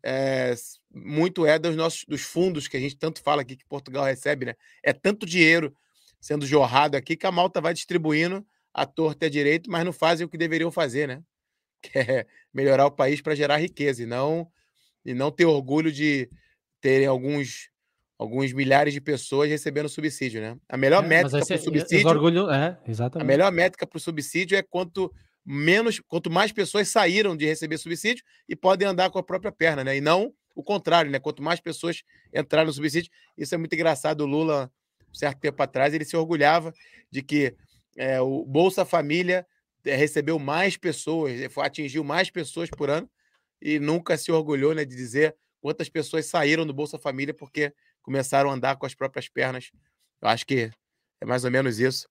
é, 0.00 0.54
muito 0.94 1.44
é 1.44 1.58
dos 1.58 1.74
nossos 1.74 2.04
dos 2.04 2.22
fundos 2.22 2.68
que 2.68 2.76
a 2.76 2.80
gente 2.80 2.96
tanto 2.96 3.20
fala 3.20 3.42
aqui 3.42 3.56
que 3.56 3.64
Portugal 3.64 4.04
recebe, 4.04 4.46
né? 4.46 4.54
É 4.80 4.92
tanto 4.92 5.26
dinheiro 5.26 5.74
sendo 6.22 6.46
jorrado 6.46 6.96
aqui 6.96 7.16
que 7.16 7.26
a 7.26 7.32
malta 7.32 7.60
vai 7.60 7.74
distribuindo 7.74 8.46
a 8.72 8.86
torta 8.86 9.26
e 9.26 9.28
a 9.28 9.30
direito, 9.30 9.68
mas 9.68 9.84
não 9.84 9.92
fazem 9.92 10.24
o 10.24 10.28
que 10.28 10.38
deveriam 10.38 10.70
fazer, 10.70 11.08
né? 11.08 11.22
Que 11.82 11.98
é 11.98 12.26
melhorar 12.54 12.86
o 12.86 12.92
país 12.92 13.20
para 13.20 13.34
gerar 13.34 13.56
riqueza 13.56 14.04
e 14.04 14.06
não 14.06 14.48
e 15.04 15.12
não 15.12 15.32
ter 15.32 15.46
orgulho 15.46 15.90
de 15.90 16.30
terem 16.80 17.08
alguns 17.08 17.70
alguns 18.16 18.52
milhares 18.52 18.94
de 18.94 19.00
pessoas 19.00 19.50
recebendo 19.50 19.88
subsídio, 19.88 20.40
né? 20.40 20.56
A 20.68 20.76
melhor 20.76 21.04
é, 21.04 21.08
métrica 21.08 21.44
para 21.44 21.56
o 21.56 21.58
subsídio, 21.58 22.08
orgulho, 22.08 22.50
é, 22.52 22.78
exatamente. 22.86 23.26
A 23.26 23.26
melhor 23.26 23.50
métrica 23.50 23.84
para 23.84 23.96
o 23.96 24.00
subsídio 24.00 24.56
é 24.56 24.62
quanto 24.62 25.12
menos, 25.44 26.00
quanto 26.06 26.30
mais 26.30 26.52
pessoas 26.52 26.88
saíram 26.88 27.36
de 27.36 27.46
receber 27.46 27.78
subsídio 27.78 28.24
e 28.48 28.54
podem 28.54 28.86
andar 28.86 29.10
com 29.10 29.18
a 29.18 29.24
própria 29.24 29.50
perna, 29.50 29.82
né? 29.82 29.96
E 29.96 30.00
não 30.00 30.32
o 30.54 30.62
contrário, 30.62 31.10
né? 31.10 31.18
Quanto 31.18 31.42
mais 31.42 31.58
pessoas 31.58 32.04
entraram 32.32 32.68
no 32.68 32.72
subsídio, 32.72 33.10
isso 33.36 33.56
é 33.56 33.58
muito 33.58 33.72
engraçado. 33.74 34.20
O 34.20 34.26
Lula, 34.26 34.70
certo 35.12 35.40
tempo 35.40 35.62
atrás, 35.62 35.94
ele 35.94 36.04
se 36.04 36.16
orgulhava 36.16 36.72
de 37.10 37.22
que 37.22 37.54
é, 37.96 38.20
o 38.20 38.44
Bolsa 38.44 38.84
Família 38.84 39.46
é, 39.84 39.94
recebeu 39.94 40.38
mais 40.38 40.76
pessoas, 40.76 41.32
atingiu 41.58 42.04
mais 42.04 42.30
pessoas 42.30 42.70
por 42.70 42.90
ano 42.90 43.08
e 43.60 43.78
nunca 43.78 44.16
se 44.16 44.32
orgulhou, 44.32 44.74
né, 44.74 44.84
de 44.84 44.96
dizer 44.96 45.36
quantas 45.60 45.88
pessoas 45.88 46.26
saíram 46.26 46.66
do 46.66 46.74
Bolsa 46.74 46.98
Família 46.98 47.34
porque 47.34 47.72
começaram 48.02 48.50
a 48.50 48.54
andar 48.54 48.76
com 48.76 48.86
as 48.86 48.94
próprias 48.94 49.28
pernas. 49.28 49.70
Eu 50.20 50.28
acho 50.28 50.46
que 50.46 50.70
é 51.20 51.24
mais 51.24 51.44
ou 51.44 51.50
menos 51.50 51.78
isso. 51.78 52.08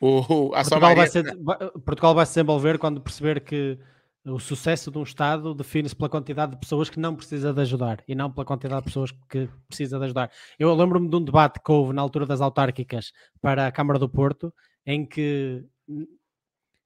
O, 0.00 0.50
Portugal, 0.50 0.80
Maria... 0.80 0.96
vai 0.96 1.08
ser, 1.08 1.36
Portugal 1.84 2.14
vai 2.14 2.26
se 2.26 2.32
desenvolver 2.32 2.78
quando 2.78 3.00
perceber 3.00 3.40
que 3.40 3.78
o 4.24 4.38
sucesso 4.38 4.90
de 4.90 4.98
um 4.98 5.02
Estado 5.02 5.54
define-se 5.54 5.96
pela 5.96 6.08
quantidade 6.08 6.52
de 6.52 6.58
pessoas 6.58 6.90
que 6.90 7.00
não 7.00 7.16
precisa 7.16 7.52
de 7.52 7.60
ajudar 7.62 8.02
e 8.06 8.14
não 8.14 8.30
pela 8.30 8.44
quantidade 8.44 8.82
de 8.82 8.86
pessoas 8.86 9.12
que 9.28 9.48
precisa 9.66 9.98
de 9.98 10.04
ajudar. 10.04 10.30
Eu 10.58 10.74
lembro-me 10.74 11.08
de 11.08 11.16
um 11.16 11.24
debate 11.24 11.60
que 11.64 11.72
houve 11.72 11.92
na 11.92 12.02
altura 12.02 12.26
das 12.26 12.40
autárquicas 12.40 13.12
para 13.40 13.66
a 13.66 13.72
Câmara 13.72 13.98
do 13.98 14.08
Porto, 14.08 14.52
em 14.84 15.06
que 15.06 15.64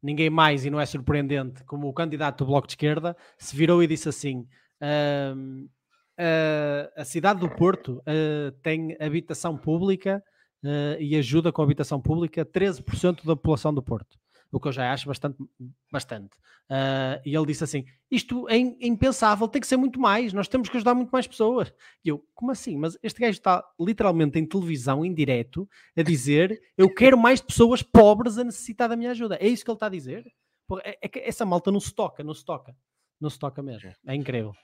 ninguém 0.02 0.30
mais, 0.30 0.64
e 0.64 0.70
não 0.70 0.78
é 0.78 0.86
surpreendente, 0.86 1.64
como 1.64 1.88
o 1.88 1.92
candidato 1.92 2.44
do 2.44 2.48
Bloco 2.48 2.66
de 2.66 2.72
Esquerda, 2.74 3.16
se 3.38 3.56
virou 3.56 3.82
e 3.82 3.86
disse 3.86 4.08
assim: 4.08 4.46
uh, 4.80 5.64
uh, 5.64 6.92
a 6.96 7.04
cidade 7.04 7.40
do 7.40 7.48
Porto 7.48 8.02
uh, 8.02 8.52
tem 8.62 8.96
habitação 9.00 9.56
pública 9.56 10.22
uh, 10.62 11.00
e 11.00 11.16
ajuda 11.16 11.50
com 11.50 11.62
a 11.62 11.64
habitação 11.64 12.00
pública 12.00 12.44
13% 12.44 13.24
da 13.24 13.34
população 13.34 13.74
do 13.74 13.82
Porto. 13.82 14.18
O 14.50 14.60
que 14.60 14.68
eu 14.68 14.72
já 14.72 14.92
acho 14.92 15.06
bastante. 15.06 15.36
bastante. 15.90 16.36
Uh, 16.70 17.20
e 17.24 17.34
ele 17.34 17.46
disse 17.46 17.64
assim: 17.64 17.84
Isto 18.10 18.48
é 18.48 18.56
impensável, 18.56 19.46
tem 19.48 19.60
que 19.60 19.66
ser 19.66 19.76
muito 19.76 20.00
mais, 20.00 20.32
nós 20.32 20.48
temos 20.48 20.68
que 20.68 20.76
ajudar 20.76 20.94
muito 20.94 21.10
mais 21.10 21.26
pessoas. 21.26 21.72
E 22.04 22.08
eu, 22.08 22.24
como 22.34 22.52
assim? 22.52 22.76
Mas 22.78 22.96
este 23.02 23.20
gajo 23.20 23.32
está 23.32 23.64
literalmente 23.78 24.38
em 24.38 24.46
televisão, 24.46 25.04
em 25.04 25.12
direto, 25.12 25.68
a 25.96 26.02
dizer: 26.02 26.62
Eu 26.78 26.92
quero 26.92 27.18
mais 27.18 27.40
pessoas 27.40 27.82
pobres 27.82 28.38
a 28.38 28.44
necessitar 28.44 28.88
da 28.88 28.96
minha 28.96 29.10
ajuda. 29.10 29.36
É 29.40 29.46
isso 29.46 29.64
que 29.64 29.70
ele 29.70 29.76
está 29.76 29.86
a 29.86 29.90
dizer? 29.90 30.24
É, 30.82 30.98
é 31.02 31.08
que 31.08 31.18
essa 31.18 31.44
malta 31.44 31.70
não 31.70 31.80
se 31.80 31.94
toca, 31.94 32.24
não 32.24 32.34
se 32.34 32.44
toca. 32.44 32.74
Não 33.20 33.28
se 33.28 33.38
toca 33.38 33.62
mesmo. 33.62 33.90
É, 33.90 33.96
é 34.06 34.14
incrível. 34.14 34.54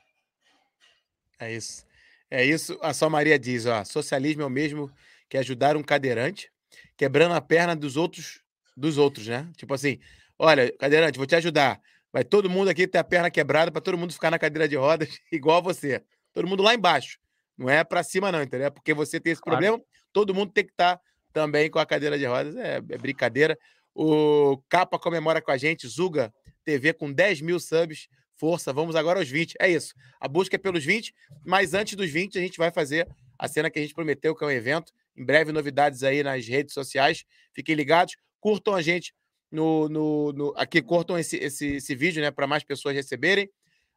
É 1.38 1.54
isso. 1.54 1.84
É 2.30 2.44
isso. 2.44 2.78
A 2.80 2.94
Só 2.94 3.10
Maria 3.10 3.38
diz: 3.38 3.66
ó, 3.66 3.84
socialismo 3.84 4.42
é 4.42 4.46
o 4.46 4.50
mesmo 4.50 4.90
que 5.28 5.36
ajudar 5.36 5.76
um 5.76 5.82
cadeirante, 5.82 6.50
quebrando 6.96 7.34
a 7.34 7.40
perna 7.40 7.74
dos 7.76 7.96
outros, 7.96 8.42
dos 8.76 8.98
outros, 8.98 9.26
né? 9.26 9.50
Tipo 9.56 9.74
assim, 9.74 9.98
olha, 10.38 10.72
cadeirante, 10.78 11.18
vou 11.18 11.26
te 11.26 11.34
ajudar. 11.34 11.80
Vai 12.12 12.24
todo 12.24 12.50
mundo 12.50 12.68
aqui 12.68 12.86
ter 12.86 12.98
a 12.98 13.04
perna 13.04 13.30
quebrada 13.30 13.70
para 13.70 13.80
todo 13.80 13.96
mundo 13.96 14.12
ficar 14.12 14.30
na 14.30 14.38
cadeira 14.38 14.68
de 14.68 14.76
rodas 14.76 15.08
igual 15.30 15.58
a 15.58 15.60
você. 15.60 16.02
Todo 16.32 16.46
mundo 16.46 16.62
lá 16.62 16.74
embaixo. 16.74 17.18
Não 17.56 17.68
é 17.68 17.84
para 17.84 18.02
cima 18.02 18.32
não, 18.32 18.42
entendeu? 18.42 18.68
É 18.68 18.70
porque 18.70 18.94
você 18.94 19.20
tem 19.20 19.32
esse 19.32 19.42
claro. 19.42 19.58
problema, 19.58 19.84
todo 20.12 20.34
mundo 20.34 20.52
tem 20.52 20.64
que 20.64 20.72
estar 20.72 20.96
tá 20.96 21.02
também 21.32 21.70
com 21.70 21.78
a 21.78 21.86
cadeira 21.86 22.18
de 22.18 22.24
rodas. 22.24 22.56
É, 22.56 22.76
é, 22.76 22.80
brincadeira. 22.80 23.58
O 23.94 24.62
Capa 24.68 24.98
comemora 24.98 25.42
com 25.42 25.50
a 25.50 25.56
gente, 25.56 25.86
Zuga 25.86 26.32
TV 26.64 26.92
com 26.92 27.12
10 27.12 27.40
mil 27.40 27.60
subs. 27.60 28.08
Força, 28.36 28.72
vamos 28.72 28.96
agora 28.96 29.18
aos 29.18 29.28
20. 29.28 29.54
É 29.60 29.68
isso. 29.68 29.92
A 30.18 30.26
busca 30.26 30.56
é 30.56 30.58
pelos 30.58 30.84
20, 30.84 31.14
mas 31.44 31.74
antes 31.74 31.94
dos 31.94 32.10
20 32.10 32.38
a 32.38 32.40
gente 32.40 32.56
vai 32.56 32.70
fazer 32.70 33.06
a 33.38 33.46
cena 33.46 33.70
que 33.70 33.78
a 33.78 33.82
gente 33.82 33.94
prometeu, 33.94 34.34
que 34.34 34.42
é 34.42 34.46
um 34.46 34.50
evento. 34.50 34.92
Em 35.16 35.24
breve, 35.24 35.52
novidades 35.52 36.02
aí 36.02 36.22
nas 36.22 36.46
redes 36.46 36.72
sociais. 36.72 37.24
Fiquem 37.52 37.74
ligados, 37.74 38.16
curtam 38.40 38.74
a 38.74 38.82
gente 38.82 39.14
no, 39.50 39.88
no, 39.88 40.32
no 40.32 40.54
aqui, 40.56 40.80
curtam 40.80 41.18
esse, 41.18 41.36
esse, 41.36 41.76
esse 41.76 41.94
vídeo, 41.94 42.22
né, 42.22 42.30
para 42.30 42.46
mais 42.46 42.62
pessoas 42.62 42.94
receberem. 42.94 43.50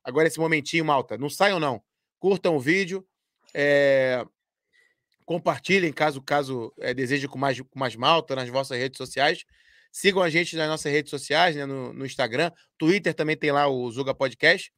Agora, 0.03 0.27
esse 0.27 0.39
momentinho, 0.39 0.83
malta, 0.83 1.17
não 1.17 1.29
saiam 1.29 1.59
não. 1.59 1.81
Curtam 2.19 2.55
o 2.55 2.59
vídeo, 2.59 3.05
é, 3.53 4.25
compartilhem 5.25 5.93
caso 5.93 6.21
caso 6.21 6.73
é, 6.79 6.93
desejem 6.93 7.29
com 7.29 7.37
mais, 7.37 7.59
com 7.59 7.79
mais 7.79 7.95
malta 7.95 8.35
nas 8.35 8.49
vossas 8.49 8.77
redes 8.77 8.97
sociais. 8.97 9.45
Sigam 9.91 10.23
a 10.23 10.29
gente 10.29 10.55
nas 10.55 10.67
nossas 10.67 10.91
redes 10.91 11.11
sociais, 11.11 11.55
né, 11.55 11.65
no, 11.65 11.93
no 11.93 12.05
Instagram, 12.05 12.51
Twitter 12.77 13.13
também 13.13 13.37
tem 13.37 13.51
lá 13.51 13.67
o 13.67 13.89
Zuga 13.91 14.13
Podcast. 14.13 14.73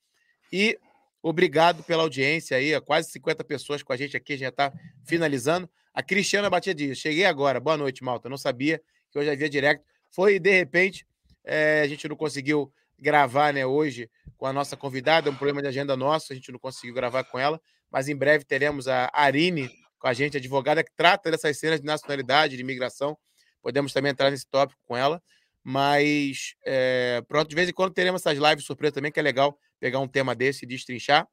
E 0.51 0.77
obrigado 1.23 1.83
pela 1.83 2.03
audiência 2.03 2.57
aí, 2.57 2.79
quase 2.81 3.09
50 3.11 3.43
pessoas 3.45 3.81
com 3.81 3.93
a 3.93 3.97
gente 3.97 4.15
aqui, 4.15 4.33
a 4.33 4.35
gente 4.35 4.43
já 4.43 4.49
está 4.49 4.73
finalizando. 5.05 5.69
A 5.93 6.03
Cristiana 6.03 6.49
Batia 6.49 6.75
Dias, 6.75 6.97
cheguei 6.97 7.23
agora. 7.23 7.57
Boa 7.59 7.77
noite, 7.77 8.03
Malta. 8.03 8.27
Não 8.27 8.37
sabia 8.37 8.81
que 9.15 9.19
hoje 9.19 9.29
havia 9.29 9.49
direto. 9.49 9.81
Foi, 10.11 10.37
de 10.37 10.51
repente, 10.51 11.07
é, 11.45 11.81
a 11.81 11.87
gente 11.87 12.05
não 12.09 12.17
conseguiu 12.17 12.69
gravar 12.99 13.53
né, 13.53 13.65
hoje 13.65 14.09
com 14.35 14.45
a 14.45 14.51
nossa 14.51 14.75
convidada, 14.75 15.29
é 15.29 15.31
um 15.31 15.35
problema 15.35 15.61
de 15.61 15.69
agenda 15.69 15.95
nosso, 15.95 16.33
a 16.33 16.35
gente 16.35 16.51
não 16.51 16.59
conseguiu 16.59 16.93
gravar 16.93 17.23
com 17.23 17.39
ela, 17.39 17.61
mas 17.89 18.09
em 18.09 18.15
breve 18.15 18.43
teremos 18.43 18.89
a 18.89 19.09
Arine 19.13 19.71
com 19.97 20.07
a 20.07 20.13
gente, 20.13 20.35
advogada 20.35 20.83
que 20.83 20.91
trata 20.97 21.31
dessas 21.31 21.57
cenas 21.57 21.79
de 21.79 21.85
nacionalidade, 21.85 22.57
de 22.57 22.61
imigração. 22.61 23.17
Podemos 23.61 23.93
também 23.93 24.11
entrar 24.11 24.29
nesse 24.29 24.45
tópico 24.47 24.81
com 24.85 24.97
ela. 24.97 25.23
Mas 25.63 26.53
é, 26.65 27.23
pronto, 27.27 27.47
de 27.49 27.55
vez 27.55 27.69
em 27.69 27.73
quando 27.73 27.93
teremos 27.93 28.21
essas 28.21 28.37
lives 28.37 28.65
surpresa 28.65 28.95
também, 28.95 29.11
que 29.11 29.19
é 29.19 29.23
legal 29.23 29.57
pegar 29.79 29.99
um 29.99 30.07
tema 30.07 30.35
desse 30.35 30.65
e 30.65 30.67
destrinchar. 30.67 31.27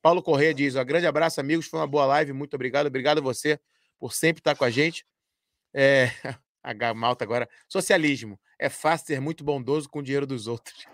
Paulo 0.00 0.22
Corrêa 0.22 0.54
diz: 0.54 0.76
ó, 0.76 0.84
grande 0.84 1.06
abraço, 1.06 1.40
amigos. 1.40 1.66
Foi 1.66 1.80
uma 1.80 1.86
boa 1.86 2.06
live, 2.06 2.32
muito 2.32 2.54
obrigado. 2.54 2.86
Obrigado 2.86 3.18
a 3.18 3.20
você 3.20 3.60
por 3.98 4.14
sempre 4.14 4.40
estar 4.40 4.54
com 4.54 4.64
a 4.64 4.70
gente. 4.70 5.04
É, 5.74 6.10
a 6.64 6.94
malta 6.94 7.24
agora. 7.24 7.48
Socialismo. 7.68 8.40
É 8.58 8.68
fácil 8.68 9.08
ser 9.08 9.20
muito 9.20 9.44
bondoso 9.44 9.88
com 9.88 9.98
o 9.98 10.02
dinheiro 10.02 10.26
dos 10.26 10.46
outros. 10.46 10.86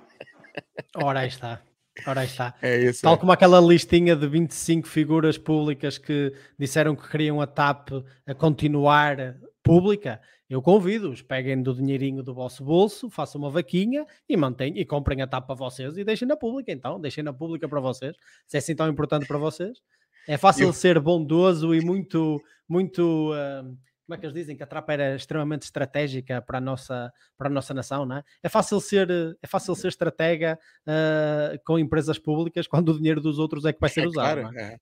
Ora 0.97 1.21
aí 1.21 1.29
está. 1.29 1.63
Ora 2.07 2.21
aí 2.23 2.27
está. 2.27 2.55
É 2.61 2.79
isso. 2.79 3.03
Tal 3.03 3.15
é. 3.15 3.17
como 3.17 3.31
aquela 3.33 3.61
listinha 3.61 4.17
de 4.17 4.27
25 4.27 4.89
figuras 4.89 5.39
públicas 5.39 5.99
que 5.99 6.33
disseram 6.59 6.97
que 6.97 7.09
queriam 7.09 7.41
a 7.41 7.47
TAP 7.47 7.91
a 8.27 8.35
continuar 8.35 9.37
pública, 9.63 10.21
eu 10.49 10.61
convido-os, 10.61 11.23
peguem 11.23 11.63
do 11.63 11.75
dinheirinho 11.75 12.23
do 12.23 12.35
vosso 12.35 12.65
bolso, 12.65 13.09
façam 13.09 13.41
uma 13.41 13.51
vaquinha 13.51 14.05
e 14.29 14.37
mantenham 14.37 14.77
e 14.77 14.85
comprem 14.85 15.23
a 15.23 15.27
TAP 15.27 15.47
para 15.47 15.55
vocês 15.55 15.97
e 15.97 16.03
deixem 16.03 16.27
na 16.27 16.37
pública, 16.37 16.73
então, 16.73 17.01
deixem 17.01 17.23
na 17.23 17.33
pública 17.33 17.69
para 17.69 17.79
vocês, 17.79 18.17
se 18.47 18.57
é 18.57 18.59
assim 18.59 18.75
tão 18.75 18.89
importante 18.89 19.27
para 19.27 19.39
vocês. 19.39 19.79
É 20.27 20.37
fácil 20.37 20.67
Eu- 20.67 20.73
ser 20.73 20.99
bondoso 20.99 21.75
e 21.75 21.81
muito, 21.81 22.43
muito, 22.69 23.31
ah, 23.35 23.65
como 24.11 24.17
é 24.17 24.19
que 24.19 24.27
eles 24.27 24.35
dizem 24.35 24.57
que 24.57 24.63
a 24.65 24.67
TAP 24.67 24.91
era 24.91 25.15
extremamente 25.15 25.63
estratégica 25.63 26.43
para 26.43 26.59
a 26.59 26.61
nossa, 26.61 27.13
para 27.39 27.47
a 27.47 27.51
nossa 27.51 27.73
nação, 27.73 28.05
não 28.05 28.17
é? 28.17 28.25
É 28.43 28.49
fácil 28.49 28.81
ser, 28.81 29.09
é 29.41 29.47
fácil 29.47 29.77
ser 29.77 29.87
estratega 29.87 30.59
ah, 30.85 31.57
com 31.65 31.79
empresas 31.79 32.19
públicas 32.19 32.67
quando 32.67 32.89
o 32.89 32.97
dinheiro 32.97 33.21
dos 33.21 33.39
outros 33.39 33.65
é 33.65 33.73
que 33.73 33.79
vai 33.79 33.89
ser 33.89 34.01
É 34.03 34.07
usado. 34.09 34.41
claro, 34.41 34.59
é? 34.59 34.63
é. 34.75 34.79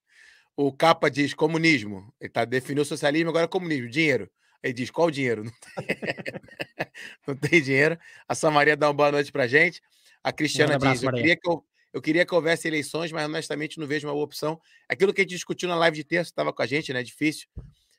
O 0.57 0.73
capa 0.73 1.11
diz 1.11 1.35
comunismo. 1.35 2.11
Ele 2.19 2.31
tá, 2.31 2.47
definiu 2.47 2.87
socialismo, 2.87 3.29
agora 3.29 3.45
é 3.45 3.49
comunismo. 3.49 3.91
Dinheiro. 3.91 4.31
Ele 4.63 4.73
diz 4.73 4.91
qual 4.91 5.09
o 5.09 5.11
dinheiro? 5.11 5.45
Não 5.45 5.53
tem, 5.53 5.87
não 7.29 7.37
tem 7.37 7.63
dinheiro. 7.63 7.99
A 8.27 8.35
Samaria 8.35 8.79
dá 8.79 8.89
uma 8.89 8.95
boa 8.95 9.13
noite 9.13 9.31
pra 9.31 9.47
gente. 9.47 9.83
A 10.25 10.33
Cristiana 10.33 10.77
abraço, 10.77 10.95
diz: 10.95 11.03
eu 11.03 11.13
queria, 11.13 11.37
que 11.37 11.49
eu, 11.49 11.65
eu 11.93 12.01
queria 12.01 12.25
que 12.25 12.35
houvesse 12.35 12.67
eleições, 12.67 13.13
mas 13.13 13.27
honestamente 13.27 13.79
não 13.79 13.87
vejo 13.87 14.09
uma 14.09 14.15
boa 14.15 14.25
opção. 14.25 14.59
Aquilo 14.89 15.13
que 15.13 15.21
a 15.21 15.25
gente 15.25 15.35
discutiu 15.35 15.69
na 15.69 15.77
live 15.77 15.99
de 15.99 16.05
terça 16.05 16.31
estava 16.31 16.51
com 16.51 16.63
a 16.63 16.67
gente, 16.67 16.95
né? 16.95 17.03
Difícil 17.03 17.47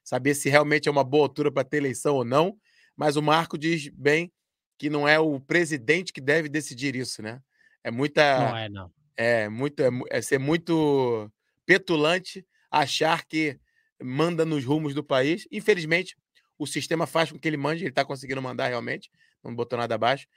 saber 0.03 0.33
se 0.33 0.49
realmente 0.49 0.87
é 0.87 0.91
uma 0.91 1.03
boa 1.03 1.25
altura 1.25 1.51
para 1.51 1.63
ter 1.63 1.77
eleição 1.77 2.15
ou 2.15 2.25
não. 2.25 2.57
Mas 2.95 3.15
o 3.15 3.21
Marco 3.21 3.57
diz 3.57 3.89
bem 3.89 4.31
que 4.77 4.89
não 4.89 5.07
é 5.07 5.19
o 5.19 5.39
presidente 5.39 6.13
que 6.13 6.21
deve 6.21 6.49
decidir 6.49 6.95
isso, 6.95 7.21
né? 7.21 7.41
É 7.83 7.91
muita. 7.91 8.39
Não 8.39 8.57
é, 8.57 8.69
não. 8.69 8.91
É 9.15 9.49
muito 9.49 9.83
é, 9.83 9.89
é 10.09 10.21
ser 10.21 10.39
muito 10.39 11.29
petulante 11.65 12.45
achar 12.71 13.25
que 13.25 13.59
manda 14.01 14.45
nos 14.45 14.63
rumos 14.63 14.93
do 14.93 15.03
país. 15.03 15.47
Infelizmente, 15.51 16.15
o 16.57 16.65
sistema 16.65 17.05
faz 17.05 17.31
com 17.31 17.39
que 17.39 17.47
ele 17.47 17.57
mande, 17.57 17.83
ele 17.83 17.89
está 17.89 18.05
conseguindo 18.05 18.41
mandar 18.41 18.67
realmente, 18.67 19.11
não 19.43 19.53
botou 19.53 19.77
nada 19.77 19.95
abaixo. 19.95 20.27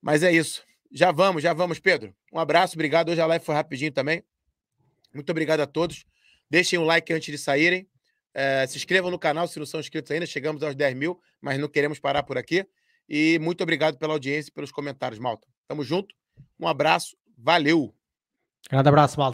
Mas 0.00 0.22
é 0.22 0.32
isso. 0.32 0.62
Já 0.92 1.12
vamos, 1.12 1.42
já 1.42 1.52
vamos, 1.52 1.78
Pedro. 1.78 2.14
Um 2.32 2.38
abraço, 2.38 2.74
obrigado. 2.74 3.10
Hoje 3.10 3.20
a 3.20 3.26
live 3.26 3.44
foi 3.44 3.54
rapidinho 3.54 3.92
também. 3.92 4.24
Muito 5.14 5.30
obrigado 5.30 5.60
a 5.60 5.66
todos. 5.66 6.04
Deixem 6.48 6.78
um 6.78 6.84
like 6.84 7.12
antes 7.12 7.30
de 7.30 7.38
saírem. 7.38 7.88
Eh, 8.34 8.66
se 8.66 8.76
inscrevam 8.76 9.10
no 9.10 9.18
canal 9.18 9.48
se 9.48 9.58
não 9.58 9.66
são 9.66 9.80
inscritos 9.80 10.10
ainda. 10.10 10.26
Chegamos 10.26 10.62
aos 10.62 10.74
10 10.74 10.94
mil, 10.94 11.20
mas 11.40 11.58
não 11.58 11.68
queremos 11.68 11.98
parar 11.98 12.22
por 12.22 12.38
aqui. 12.38 12.66
E 13.08 13.38
muito 13.40 13.62
obrigado 13.62 13.98
pela 13.98 14.12
audiência 14.12 14.50
e 14.50 14.52
pelos 14.52 14.70
comentários, 14.70 15.18
Malta. 15.18 15.46
Tamo 15.66 15.82
junto. 15.82 16.14
Um 16.58 16.68
abraço. 16.68 17.16
Valeu! 17.36 17.94
Grande 18.70 18.88
abraço, 18.88 19.18
malta. 19.18 19.28